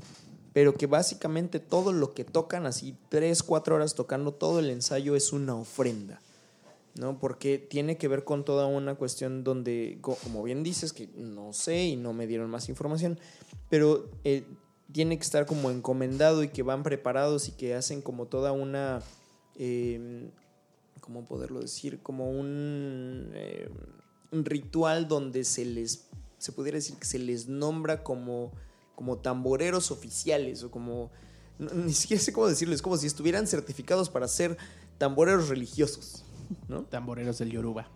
Pero 0.53 0.73
que 0.75 0.85
básicamente 0.88 1.59
todo 1.59 1.91
lo 1.93 2.13
que 2.13 2.23
tocan, 2.23 2.65
así 2.65 2.95
tres, 3.09 3.43
cuatro 3.43 3.75
horas 3.75 3.95
tocando, 3.95 4.34
todo 4.34 4.59
el 4.59 4.69
ensayo 4.69 5.15
es 5.15 5.34
una 5.34 5.55
ofrenda. 5.55 6.21
¿no? 6.95 7.17
Porque 7.19 7.57
tiene 7.57 7.97
que 7.97 8.07
ver 8.07 8.23
con 8.23 8.45
toda 8.45 8.67
una 8.67 8.93
cuestión 8.93 9.43
donde, 9.43 9.97
co- 10.01 10.15
como 10.23 10.43
bien 10.43 10.61
dices, 10.61 10.93
que 10.93 11.07
no 11.17 11.51
sé 11.51 11.85
y 11.85 11.95
no 11.95 12.13
me 12.13 12.27
dieron 12.27 12.51
más 12.51 12.69
información, 12.69 13.19
pero 13.67 14.11
eh, 14.23 14.43
tiene 14.91 15.18
que 15.18 15.23
estar 15.23 15.45
como 15.45 15.72
encomendado 15.72 16.43
y 16.43 16.49
que 16.49 16.64
van 16.64 16.84
preparados 16.84 17.47
y 17.47 17.51
que 17.51 17.73
hacen 17.73 18.01
como 18.01 18.27
toda 18.27 18.51
una, 18.51 19.01
eh, 19.55 20.30
¿cómo 21.01 21.26
poderlo 21.26 21.61
decir? 21.61 21.99
Como 22.01 22.30
un, 22.30 23.31
eh, 23.34 23.69
un 24.31 24.45
ritual 24.45 25.07
donde 25.07 25.43
se 25.43 25.65
les, 25.65 26.07
se 26.38 26.51
pudiera 26.51 26.76
decir 26.76 26.95
que 26.97 27.05
se 27.05 27.19
les 27.19 27.47
nombra 27.47 28.03
como, 28.03 28.51
como 28.95 29.18
tamboreros 29.18 29.91
oficiales 29.91 30.64
o 30.64 30.72
como, 30.72 31.11
no, 31.57 31.72
ni 31.73 31.93
siquiera 31.93 32.22
sé 32.22 32.34
cómo 32.34 32.47
decirlo, 32.47 32.76
es 32.76 32.81
como 32.81 32.97
si 32.97 33.07
estuvieran 33.07 33.47
certificados 33.47 34.10
para 34.10 34.27
ser 34.27 34.57
tamboreros 34.97 35.49
religiosos. 35.49 36.23
¿no? 36.68 36.84
Tamboreros 36.84 37.38
del 37.39 37.51
Yoruba. 37.51 37.88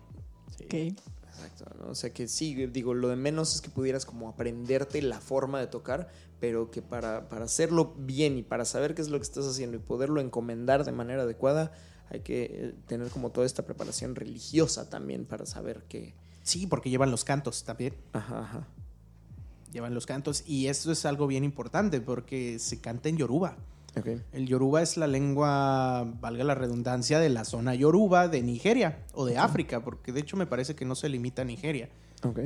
Sí. 0.56 0.64
Ok. 0.64 1.00
Exacto, 1.28 1.72
¿no? 1.78 1.90
O 1.90 1.94
sea 1.94 2.12
que 2.12 2.26
sí, 2.26 2.66
digo, 2.66 2.94
lo 2.94 3.08
de 3.08 3.16
menos 3.16 3.54
es 3.54 3.60
que 3.60 3.70
pudieras 3.70 4.04
como 4.04 4.28
aprenderte 4.28 5.00
la 5.02 5.20
forma 5.20 5.60
de 5.60 5.68
tocar, 5.68 6.08
pero 6.40 6.70
que 6.70 6.82
para, 6.82 7.28
para 7.28 7.44
hacerlo 7.44 7.94
bien 7.98 8.38
y 8.38 8.42
para 8.42 8.64
saber 8.64 8.94
qué 8.94 9.02
es 9.02 9.08
lo 9.08 9.18
que 9.18 9.24
estás 9.24 9.46
haciendo 9.46 9.76
y 9.76 9.80
poderlo 9.80 10.20
encomendar 10.20 10.84
de 10.84 10.92
manera 10.92 11.22
adecuada, 11.22 11.72
hay 12.10 12.20
que 12.20 12.44
eh, 12.44 12.74
tener 12.86 13.08
como 13.08 13.30
toda 13.30 13.46
esta 13.46 13.64
preparación 13.64 14.14
religiosa 14.14 14.88
también 14.88 15.24
para 15.24 15.46
saber 15.46 15.82
que... 15.88 16.14
Sí, 16.42 16.66
porque 16.66 16.90
llevan 16.90 17.10
los 17.10 17.24
cantos 17.24 17.64
también. 17.64 17.94
Ajá, 18.12 18.40
ajá. 18.40 18.68
Llevan 19.72 19.92
los 19.94 20.06
cantos. 20.06 20.44
Y 20.46 20.68
esto 20.68 20.90
es 20.90 21.04
algo 21.04 21.26
bien 21.26 21.44
importante 21.44 22.00
porque 22.00 22.58
se 22.58 22.80
canta 22.80 23.08
en 23.08 23.18
Yoruba. 23.18 23.58
El 24.32 24.46
Yoruba 24.46 24.82
es 24.82 24.96
la 24.96 25.06
lengua, 25.06 26.04
valga 26.20 26.44
la 26.44 26.54
redundancia, 26.54 27.18
de 27.18 27.28
la 27.30 27.44
zona 27.44 27.74
Yoruba 27.74 28.28
de 28.28 28.42
Nigeria 28.42 29.04
o 29.12 29.24
de 29.24 29.38
África, 29.38 29.82
porque 29.82 30.12
de 30.12 30.20
hecho 30.20 30.36
me 30.36 30.46
parece 30.46 30.74
que 30.74 30.84
no 30.84 30.94
se 30.94 31.08
limita 31.08 31.42
a 31.42 31.44
Nigeria. 31.44 31.88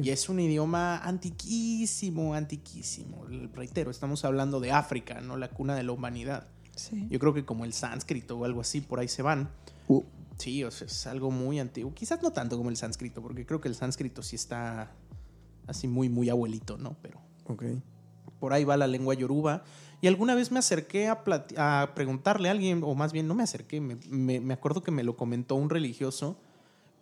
Y 0.02 0.10
es 0.10 0.28
un 0.28 0.38
idioma 0.40 0.98
antiquísimo, 0.98 2.34
antiquísimo. 2.34 3.24
Reitero, 3.54 3.90
estamos 3.90 4.24
hablando 4.24 4.60
de 4.60 4.72
África, 4.72 5.20
no 5.20 5.36
la 5.36 5.48
cuna 5.48 5.74
de 5.74 5.82
la 5.82 5.92
humanidad. 5.92 6.46
Sí. 6.76 7.06
Yo 7.10 7.18
creo 7.18 7.34
que 7.34 7.44
como 7.44 7.64
el 7.64 7.72
sánscrito 7.72 8.38
o 8.38 8.44
algo 8.44 8.60
así, 8.60 8.80
por 8.80 8.98
ahí 9.00 9.08
se 9.08 9.22
van. 9.22 9.50
Uh, 9.88 10.02
Sí, 10.38 10.64
o 10.64 10.70
sea, 10.70 10.86
es 10.86 11.06
algo 11.06 11.30
muy 11.30 11.60
antiguo. 11.60 11.94
Quizás 11.94 12.20
no 12.22 12.32
tanto 12.32 12.56
como 12.56 12.70
el 12.70 12.76
sánscrito, 12.76 13.22
porque 13.22 13.44
creo 13.46 13.60
que 13.60 13.68
el 13.68 13.74
sánscrito 13.74 14.22
sí 14.22 14.34
está 14.34 14.90
así 15.68 15.86
muy, 15.86 16.08
muy 16.08 16.30
abuelito, 16.30 16.78
¿no? 16.78 16.96
Pero 17.02 17.20
Ok. 17.46 17.64
por 18.40 18.52
ahí 18.52 18.64
va 18.64 18.76
la 18.76 18.86
lengua 18.88 19.14
yoruba. 19.14 19.62
Y 20.00 20.08
alguna 20.08 20.34
vez 20.34 20.50
me 20.50 20.58
acerqué 20.58 21.06
a, 21.08 21.22
a 21.58 21.94
preguntarle 21.94 22.48
a 22.48 22.52
alguien, 22.52 22.80
o 22.82 22.94
más 22.94 23.12
bien 23.12 23.28
no 23.28 23.34
me 23.34 23.42
acerqué, 23.44 23.80
me, 23.80 23.96
me- 24.08 24.40
me 24.40 24.54
acuerdo 24.54 24.82
que 24.82 24.90
me 24.90 25.04
lo 25.04 25.16
comentó 25.16 25.54
un 25.54 25.70
religioso, 25.70 26.40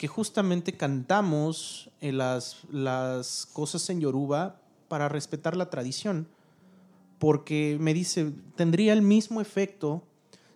que 0.00 0.08
justamente 0.08 0.72
cantamos 0.72 1.90
eh, 2.00 2.10
las, 2.10 2.56
las 2.70 3.44
cosas 3.52 3.90
en 3.90 4.00
yoruba 4.00 4.58
para 4.88 5.10
respetar 5.10 5.58
la 5.58 5.68
tradición. 5.68 6.26
Porque 7.18 7.76
me 7.78 7.92
dice, 7.92 8.32
tendría 8.56 8.94
el 8.94 9.02
mismo 9.02 9.42
efecto 9.42 10.02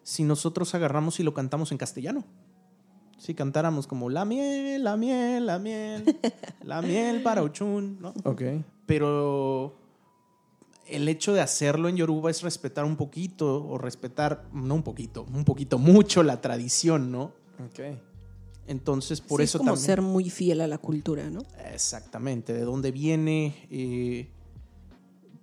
si 0.02 0.22
nosotros 0.22 0.74
agarramos 0.74 1.20
y 1.20 1.24
lo 1.24 1.34
cantamos 1.34 1.72
en 1.72 1.76
castellano. 1.76 2.24
Si 3.18 3.34
cantáramos 3.34 3.86
como 3.86 4.08
la 4.08 4.24
miel, 4.24 4.82
la 4.82 4.96
miel, 4.96 5.44
la 5.44 5.58
miel, 5.58 6.18
la 6.62 6.80
miel 6.80 7.22
para 7.22 7.42
Ochun, 7.42 7.98
¿no? 8.00 8.14
Ok. 8.24 8.44
pero 8.86 9.76
el 10.86 11.06
hecho 11.06 11.34
de 11.34 11.42
hacerlo 11.42 11.90
en 11.90 11.96
Yoruba 11.96 12.30
es 12.30 12.40
respetar 12.40 12.86
un 12.86 12.96
poquito, 12.96 13.62
o 13.62 13.76
respetar, 13.76 14.46
no 14.54 14.74
un 14.74 14.82
poquito, 14.82 15.26
un 15.34 15.44
poquito 15.44 15.78
mucho 15.78 16.22
la 16.22 16.40
tradición, 16.40 17.12
¿no? 17.12 17.32
Ok. 17.62 18.13
Entonces, 18.66 19.20
por 19.20 19.40
Sí, 19.40 19.44
eso 19.44 19.58
es 19.58 19.60
como 19.60 19.72
también. 19.72 19.86
ser 19.86 20.00
muy 20.02 20.30
fiel 20.30 20.60
a 20.60 20.66
la 20.66 20.78
cultura, 20.78 21.28
¿no? 21.30 21.42
Exactamente, 21.72 22.52
de 22.54 22.62
dónde 22.62 22.92
viene. 22.92 23.66
eh, 23.70 24.28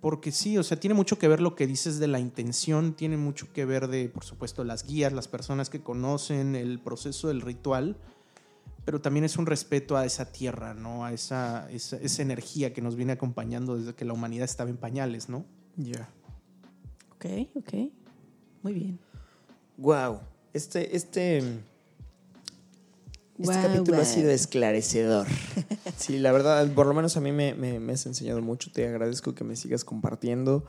porque 0.00 0.32
sí, 0.32 0.58
o 0.58 0.64
sea, 0.64 0.80
tiene 0.80 0.94
mucho 0.94 1.16
que 1.16 1.28
ver 1.28 1.40
lo 1.40 1.54
que 1.54 1.64
dices 1.68 2.00
de 2.00 2.08
la 2.08 2.18
intención, 2.18 2.94
tiene 2.94 3.16
mucho 3.16 3.52
que 3.52 3.64
ver 3.64 3.86
de, 3.86 4.08
por 4.08 4.24
supuesto, 4.24 4.64
las 4.64 4.84
guías, 4.84 5.12
las 5.12 5.28
personas 5.28 5.70
que 5.70 5.80
conocen 5.80 6.56
el 6.56 6.80
proceso 6.80 7.28
del 7.28 7.40
ritual, 7.40 7.96
pero 8.84 9.00
también 9.00 9.24
es 9.24 9.36
un 9.36 9.46
respeto 9.46 9.96
a 9.96 10.04
esa 10.04 10.32
tierra, 10.32 10.74
¿no? 10.74 11.04
A 11.04 11.12
esa, 11.12 11.70
esa, 11.70 11.98
esa 11.98 12.20
energía 12.22 12.72
que 12.72 12.82
nos 12.82 12.96
viene 12.96 13.12
acompañando 13.12 13.78
desde 13.78 13.94
que 13.94 14.04
la 14.04 14.12
humanidad 14.12 14.44
estaba 14.46 14.70
en 14.70 14.76
pañales, 14.76 15.28
¿no? 15.28 15.44
Ya. 15.76 16.08
Ok, 17.12 17.26
ok. 17.54 17.72
Muy 18.64 18.72
bien. 18.72 18.98
Wow. 19.76 20.18
Este, 20.52 20.96
este, 20.96 21.60
este 23.42 23.52
Guau, 23.54 23.68
capítulo 23.68 24.00
ha 24.00 24.04
sido 24.04 24.30
esclarecedor. 24.30 25.26
Sí, 25.96 26.18
la 26.18 26.32
verdad, 26.32 26.68
por 26.74 26.86
lo 26.86 26.94
menos 26.94 27.16
a 27.16 27.20
mí 27.20 27.30
me, 27.32 27.54
me- 27.54 27.78
me 27.78 27.92
has 27.92 28.06
enseñado 28.06 28.40
mucho. 28.42 28.70
Te 28.72 28.86
agradezco 28.88 29.34
que 29.34 29.44
me 29.44 29.54
sigas 29.56 29.84
compartiendo 29.84 30.64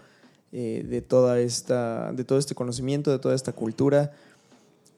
eh, 0.52 0.86
de, 0.88 1.02
toda 1.02 1.40
esta, 1.40 2.12
de 2.14 2.24
todo 2.24 2.38
este 2.38 2.54
conocimiento, 2.56 3.10
de 3.12 3.20
toda 3.20 3.34
esta 3.36 3.52
cultura. 3.54 4.12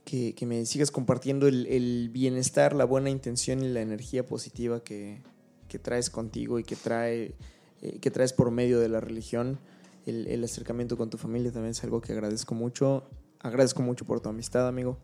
Que, 0.03 0.35
que 0.35 0.45
me 0.45 0.65
sigas 0.67 0.91
compartiendo 0.91 1.47
el, 1.47 1.65
el 1.67 2.09
bienestar, 2.11 2.75
la 2.75 2.85
buena 2.85 3.09
intención 3.09 3.63
y 3.63 3.69
la 3.69 3.81
energía 3.81 4.25
positiva 4.25 4.83
que, 4.83 5.21
que 5.67 5.79
traes 5.79 6.09
contigo 6.11 6.59
y 6.59 6.63
que, 6.63 6.75
trae, 6.75 7.33
eh, 7.81 7.97
que 7.99 8.11
traes 8.11 8.31
por 8.33 8.51
medio 8.51 8.79
de 8.79 8.87
la 8.89 8.99
religión. 8.99 9.57
El, 10.05 10.27
el 10.27 10.43
acercamiento 10.43 10.95
con 10.97 11.09
tu 11.09 11.17
familia 11.17 11.51
también 11.51 11.71
es 11.71 11.83
algo 11.83 12.01
que 12.01 12.13
agradezco 12.13 12.53
mucho. 12.53 13.03
Agradezco 13.39 13.81
mucho 13.81 14.05
por 14.05 14.19
tu 14.21 14.29
amistad, 14.29 14.67
amigo. 14.67 14.97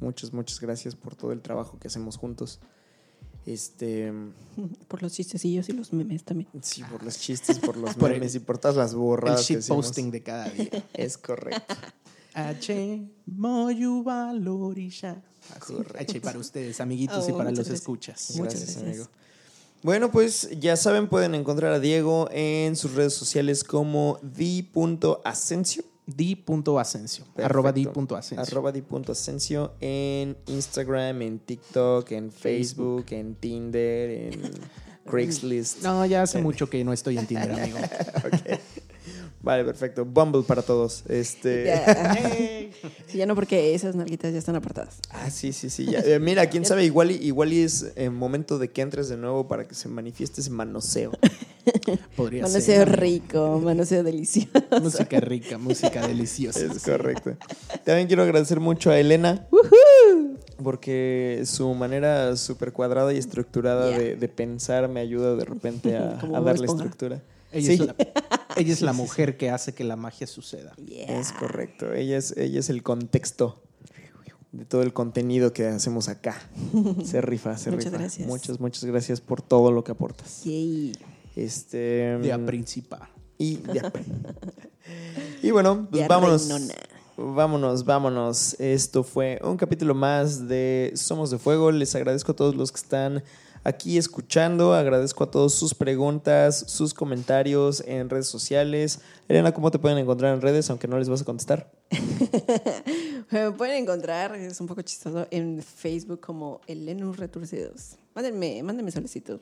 Muchas, 0.00 0.32
muchas 0.32 0.60
gracias 0.60 0.94
por 0.94 1.14
todo 1.16 1.32
el 1.32 1.40
trabajo 1.40 1.78
que 1.78 1.88
hacemos 1.88 2.16
juntos. 2.16 2.60
Este, 3.46 4.12
Por 4.88 5.02
los 5.02 5.12
chistecillos 5.12 5.68
y 5.68 5.72
los 5.72 5.92
memes 5.92 6.24
también. 6.24 6.48
sí, 6.62 6.82
por 6.82 7.02
los 7.04 7.18
chistes, 7.18 7.58
por 7.60 7.76
los 7.76 7.94
Por 7.96 8.10
el- 8.10 8.18
memes 8.18 8.34
y 8.34 8.40
por 8.40 8.58
todas 8.58 8.76
las 8.76 8.90
El 8.92 8.98
borradas 8.98 9.46
que 9.46 9.54
shitposting 9.54 10.10
de 10.10 10.22
cada 10.22 10.48
día. 10.50 10.68
Es 10.94 11.16
correcto. 11.16 11.74
H. 12.34 13.08
Moyuba 13.26 14.32
Lorisha. 14.34 15.22
Así, 15.58 15.72
Correcto. 15.74 15.98
H 15.98 16.20
para 16.20 16.38
ustedes, 16.40 16.80
amiguitos, 16.80 17.26
y 17.28 17.32
Oh, 17.32 17.36
para 17.38 17.50
los 17.50 17.60
gracias. 17.60 17.78
escuchas. 17.78 18.30
Muchas 18.36 18.54
Gracias, 18.54 18.70
gracias. 18.82 18.82
amigo. 19.06 19.10
Bueno, 19.82 20.10
pues 20.10 20.50
ya 20.58 20.76
saben, 20.76 21.08
pueden 21.08 21.34
encontrar 21.36 21.72
a 21.72 21.78
Diego 21.78 22.28
en 22.32 22.74
sus 22.76 22.92
redes 22.94 23.14
sociales 23.14 23.62
como 23.62 24.18
di.ascencio. 24.22 25.84
Di.ascencio. 26.08 27.24
Perfecto. 27.24 27.42
Arroba 27.42 27.72
di.ascencio. 27.72 28.40
Arroba 28.40 28.70
di.ascencio 28.70 29.74
en 29.80 30.36
Instagram, 30.46 31.22
en 31.22 31.40
TikTok, 31.40 32.12
en 32.12 32.30
Facebook, 32.30 33.06
en 33.10 33.34
Tinder, 33.34 34.10
en 34.10 34.40
Craigslist. 35.04 35.82
No, 35.82 36.06
ya 36.06 36.22
hace 36.22 36.40
mucho 36.40 36.70
que 36.70 36.84
no 36.84 36.92
estoy 36.92 37.18
en 37.18 37.26
Tinder, 37.26 37.50
amigo. 37.50 37.78
Vale, 39.46 39.64
perfecto. 39.64 40.04
Bumble 40.04 40.42
para 40.42 40.60
todos. 40.62 41.04
Este. 41.08 41.66
Ya. 41.66 42.16
Sí, 43.06 43.18
ya 43.18 43.26
no, 43.26 43.34
porque 43.36 43.74
esas 43.74 43.94
nalguitas 43.94 44.32
ya 44.32 44.38
están 44.40 44.56
apartadas. 44.56 44.96
Ah, 45.10 45.30
sí, 45.30 45.52
sí, 45.52 45.70
sí. 45.70 45.86
ya. 45.86 46.00
Eh, 46.00 46.18
mira, 46.18 46.46
quién 46.50 46.64
sabe, 46.64 46.84
igual 46.84 47.12
y, 47.12 47.14
igual 47.14 47.52
es 47.52 47.92
eh, 47.94 48.10
momento 48.10 48.58
de 48.58 48.70
que 48.72 48.82
entres 48.82 49.08
de 49.08 49.16
nuevo 49.16 49.46
para 49.46 49.66
que 49.66 49.74
se 49.76 49.88
manifieste 49.88 50.40
ese 50.40 50.50
manoseo. 50.50 51.12
Podría 52.16 52.42
Manoseo 52.42 52.84
ser. 52.84 53.00
rico, 53.00 53.60
manoseo 53.64 54.02
delicioso. 54.02 54.50
Música 54.82 55.20
rica, 55.20 55.56
música 55.58 56.06
deliciosa. 56.06 56.60
Es 56.66 56.82
correcto. 56.82 57.36
También 57.84 58.08
quiero 58.08 58.24
agradecer 58.24 58.58
mucho 58.60 58.90
a 58.90 58.98
Elena. 58.98 59.46
Porque 60.62 61.42
su 61.44 61.72
manera 61.74 62.36
súper 62.36 62.72
cuadrada 62.72 63.12
y 63.12 63.18
estructurada 63.18 63.90
Yeah. 63.90 63.98
de, 63.98 64.16
de 64.16 64.28
pensar 64.28 64.88
me 64.88 65.00
ayuda 65.00 65.36
de 65.36 65.44
repente 65.44 65.96
a, 65.96 66.14
darle 66.32 66.52
Esponja. 66.52 66.84
estructura. 66.84 67.22
Ella, 67.52 67.66
Sí, 67.66 67.88
es 67.98 68.35
ella 68.56 68.72
es 68.72 68.82
la 68.82 68.92
mujer 68.92 69.36
que 69.36 69.50
hace 69.50 69.74
que 69.74 69.84
la 69.84 69.96
magia 69.96 70.26
suceda. 70.26 70.74
Yeah. 70.76 71.18
es 71.18 71.32
correcto. 71.32 71.92
Ella 71.92 72.16
es, 72.18 72.36
ella 72.36 72.60
es 72.60 72.70
el 72.70 72.82
contexto 72.82 73.62
de 74.52 74.64
todo 74.64 74.82
el 74.82 74.92
contenido 74.92 75.52
que 75.52 75.66
hacemos 75.66 76.08
acá. 76.08 76.40
Se 77.04 77.20
rifa, 77.20 77.58
se 77.58 77.70
Muchas 77.70 77.86
rifa. 77.86 77.98
gracias. 77.98 78.26
Muchas, 78.28 78.60
muchas 78.60 78.84
gracias 78.84 79.20
por 79.20 79.42
todo 79.42 79.70
lo 79.72 79.84
que 79.84 79.92
aportas. 79.92 80.44
Yay. 80.44 80.92
Este. 81.34 82.18
De 82.18 82.32
a 82.32 82.38
principa. 82.44 83.10
Y, 83.38 83.56
de 83.56 83.80
a- 83.80 83.92
y 85.42 85.50
bueno, 85.50 85.86
pues 85.90 86.00
Ya 86.00 86.08
vámonos. 86.08 86.48
reinona. 86.48 86.74
Vámonos, 87.18 87.84
vámonos. 87.84 88.56
Esto 88.60 89.02
fue 89.02 89.40
un 89.42 89.56
capítulo 89.56 89.94
más 89.94 90.48
de 90.48 90.92
Somos 90.94 91.30
de 91.30 91.38
Fuego. 91.38 91.70
Les 91.72 91.94
agradezco 91.94 92.32
a 92.32 92.36
todos 92.36 92.54
los 92.54 92.72
que 92.72 92.78
están 92.80 93.22
aquí 93.66 93.98
escuchando. 93.98 94.74
Agradezco 94.74 95.24
a 95.24 95.30
todos 95.30 95.54
sus 95.54 95.74
preguntas, 95.74 96.64
sus 96.68 96.94
comentarios 96.94 97.82
en 97.86 98.08
redes 98.08 98.26
sociales. 98.28 99.00
Elena, 99.28 99.52
¿cómo 99.52 99.70
te 99.70 99.78
pueden 99.78 99.98
encontrar 99.98 100.34
en 100.34 100.40
redes 100.40 100.70
aunque 100.70 100.88
no 100.88 100.98
les 100.98 101.08
vas 101.08 101.22
a 101.22 101.24
contestar? 101.24 101.70
Me 103.30 103.50
pueden 103.52 103.82
encontrar, 103.82 104.34
es 104.36 104.60
un 104.60 104.66
poco 104.66 104.82
chistoso, 104.82 105.26
en 105.30 105.62
Facebook 105.62 106.20
como 106.20 106.60
Elenus 106.66 107.16
Retorcidos. 107.16 107.96
Mándenme, 108.14 108.62
mándenme 108.62 108.90
solicitud. 108.92 109.40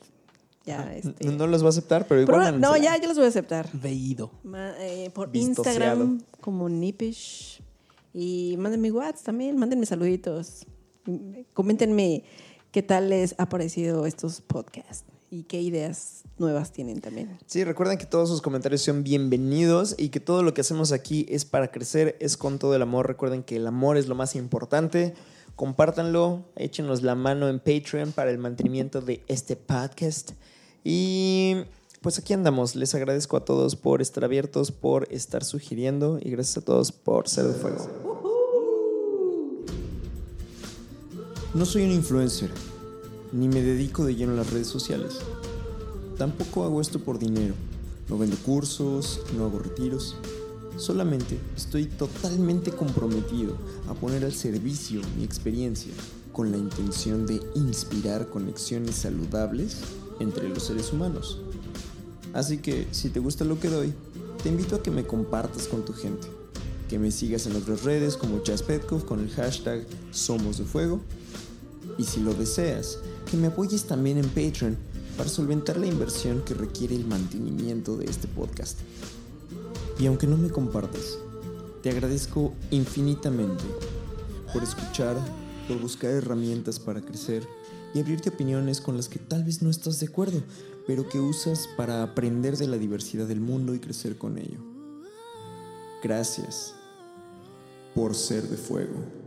Ya, 0.64 0.94
este. 0.94 1.26
No 1.26 1.46
los 1.46 1.62
va 1.62 1.66
a 1.66 1.70
aceptar, 1.70 2.06
pero 2.08 2.24
Pero 2.24 2.38
igual. 2.38 2.58
no, 2.58 2.68
mándensela. 2.70 2.96
ya, 2.96 3.02
ya 3.02 3.08
los 3.08 3.16
voy 3.18 3.26
a 3.26 3.28
aceptar. 3.28 3.68
Veído. 3.74 4.30
Ma- 4.42 4.72
eh, 4.80 5.10
por 5.12 5.30
Vistoseado. 5.30 5.78
Instagram 6.04 6.22
como 6.40 6.68
Nipish. 6.70 7.60
Y 8.14 8.54
mándenme 8.58 8.90
WhatsApp 8.90 9.24
también, 9.26 9.58
mándenme 9.58 9.84
saluditos. 9.84 10.64
Mm, 11.04 11.40
Coméntenme 11.52 12.24
qué 12.74 12.82
tal 12.82 13.08
les 13.08 13.36
ha 13.38 13.48
parecido 13.48 14.04
estos 14.04 14.40
podcasts 14.40 15.04
y 15.30 15.44
qué 15.44 15.62
ideas 15.62 16.24
nuevas 16.38 16.72
tienen 16.72 17.00
también. 17.00 17.38
Sí, 17.46 17.62
recuerden 17.62 17.98
que 17.98 18.04
todos 18.04 18.28
sus 18.28 18.42
comentarios 18.42 18.82
son 18.82 19.04
bienvenidos 19.04 19.94
y 19.96 20.08
que 20.08 20.18
todo 20.18 20.42
lo 20.42 20.54
que 20.54 20.62
hacemos 20.62 20.90
aquí 20.90 21.24
es 21.28 21.44
para 21.44 21.70
crecer, 21.70 22.16
es 22.18 22.36
con 22.36 22.58
todo 22.58 22.74
el 22.74 22.82
amor. 22.82 23.06
Recuerden 23.06 23.44
que 23.44 23.54
el 23.54 23.68
amor 23.68 23.96
es 23.96 24.08
lo 24.08 24.16
más 24.16 24.34
importante. 24.34 25.14
Compártanlo, 25.54 26.42
échenos 26.56 27.04
la 27.04 27.14
mano 27.14 27.48
en 27.48 27.60
Patreon 27.60 28.10
para 28.10 28.32
el 28.32 28.38
mantenimiento 28.38 29.00
de 29.00 29.22
este 29.28 29.54
podcast. 29.54 30.32
Y 30.82 31.58
pues 32.00 32.18
aquí 32.18 32.32
andamos. 32.32 32.74
Les 32.74 32.92
agradezco 32.96 33.36
a 33.36 33.44
todos 33.44 33.76
por 33.76 34.02
estar 34.02 34.24
abiertos, 34.24 34.72
por 34.72 35.06
estar 35.12 35.44
sugiriendo 35.44 36.18
y 36.20 36.28
gracias 36.28 36.56
a 36.56 36.64
todos 36.64 36.90
por 36.90 37.28
ser 37.28 37.44
de 37.44 37.54
fuego. 37.54 38.13
No 41.54 41.64
soy 41.64 41.84
un 41.84 41.92
influencer, 41.92 42.50
ni 43.30 43.46
me 43.46 43.62
dedico 43.62 44.04
de 44.04 44.16
lleno 44.16 44.32
a 44.32 44.36
las 44.38 44.50
redes 44.50 44.66
sociales. 44.66 45.20
Tampoco 46.18 46.64
hago 46.64 46.80
esto 46.80 46.98
por 46.98 47.20
dinero. 47.20 47.54
No 48.08 48.18
vendo 48.18 48.36
cursos, 48.38 49.20
no 49.36 49.44
hago 49.44 49.60
retiros. 49.60 50.16
Solamente 50.76 51.38
estoy 51.56 51.86
totalmente 51.86 52.72
comprometido 52.72 53.56
a 53.88 53.94
poner 53.94 54.24
al 54.24 54.32
servicio 54.32 55.00
mi 55.16 55.22
experiencia 55.22 55.92
con 56.32 56.50
la 56.50 56.58
intención 56.58 57.24
de 57.24 57.40
inspirar 57.54 58.30
conexiones 58.30 58.96
saludables 58.96 59.76
entre 60.18 60.48
los 60.48 60.64
seres 60.64 60.92
humanos. 60.92 61.38
Así 62.32 62.58
que 62.58 62.88
si 62.90 63.10
te 63.10 63.20
gusta 63.20 63.44
lo 63.44 63.60
que 63.60 63.68
doy, 63.70 63.94
te 64.42 64.48
invito 64.48 64.74
a 64.74 64.82
que 64.82 64.90
me 64.90 65.06
compartas 65.06 65.68
con 65.68 65.84
tu 65.84 65.92
gente, 65.92 66.26
que 66.88 66.98
me 66.98 67.12
sigas 67.12 67.46
en 67.46 67.54
otras 67.54 67.84
redes 67.84 68.16
como 68.16 68.42
Chas 68.42 68.64
Petkov 68.64 69.04
con 69.04 69.20
el 69.20 69.30
hashtag 69.30 69.86
Somos 70.10 70.58
de 70.58 70.64
Fuego 70.64 71.00
y 71.98 72.04
si 72.04 72.20
lo 72.20 72.34
deseas, 72.34 72.98
que 73.30 73.36
me 73.36 73.48
apoyes 73.48 73.84
también 73.84 74.18
en 74.18 74.28
Patreon 74.28 74.76
para 75.16 75.28
solventar 75.28 75.76
la 75.76 75.86
inversión 75.86 76.42
que 76.44 76.54
requiere 76.54 76.94
el 76.94 77.06
mantenimiento 77.06 77.96
de 77.96 78.06
este 78.06 78.28
podcast. 78.28 78.78
Y 79.98 80.06
aunque 80.06 80.26
no 80.26 80.36
me 80.36 80.50
compartas, 80.50 81.18
te 81.82 81.90
agradezco 81.90 82.54
infinitamente 82.70 83.64
por 84.52 84.62
escuchar, 84.62 85.16
por 85.68 85.80
buscar 85.80 86.10
herramientas 86.10 86.78
para 86.78 87.00
crecer 87.00 87.46
y 87.94 88.00
abrirte 88.00 88.30
opiniones 88.30 88.80
con 88.80 88.96
las 88.96 89.08
que 89.08 89.18
tal 89.18 89.44
vez 89.44 89.62
no 89.62 89.70
estás 89.70 90.00
de 90.00 90.06
acuerdo, 90.06 90.42
pero 90.86 91.08
que 91.08 91.20
usas 91.20 91.68
para 91.76 92.02
aprender 92.02 92.56
de 92.56 92.66
la 92.66 92.76
diversidad 92.76 93.26
del 93.26 93.40
mundo 93.40 93.74
y 93.74 93.78
crecer 93.78 94.18
con 94.18 94.38
ello. 94.38 94.58
Gracias 96.02 96.74
por 97.94 98.14
ser 98.14 98.48
de 98.48 98.56
fuego. 98.56 99.23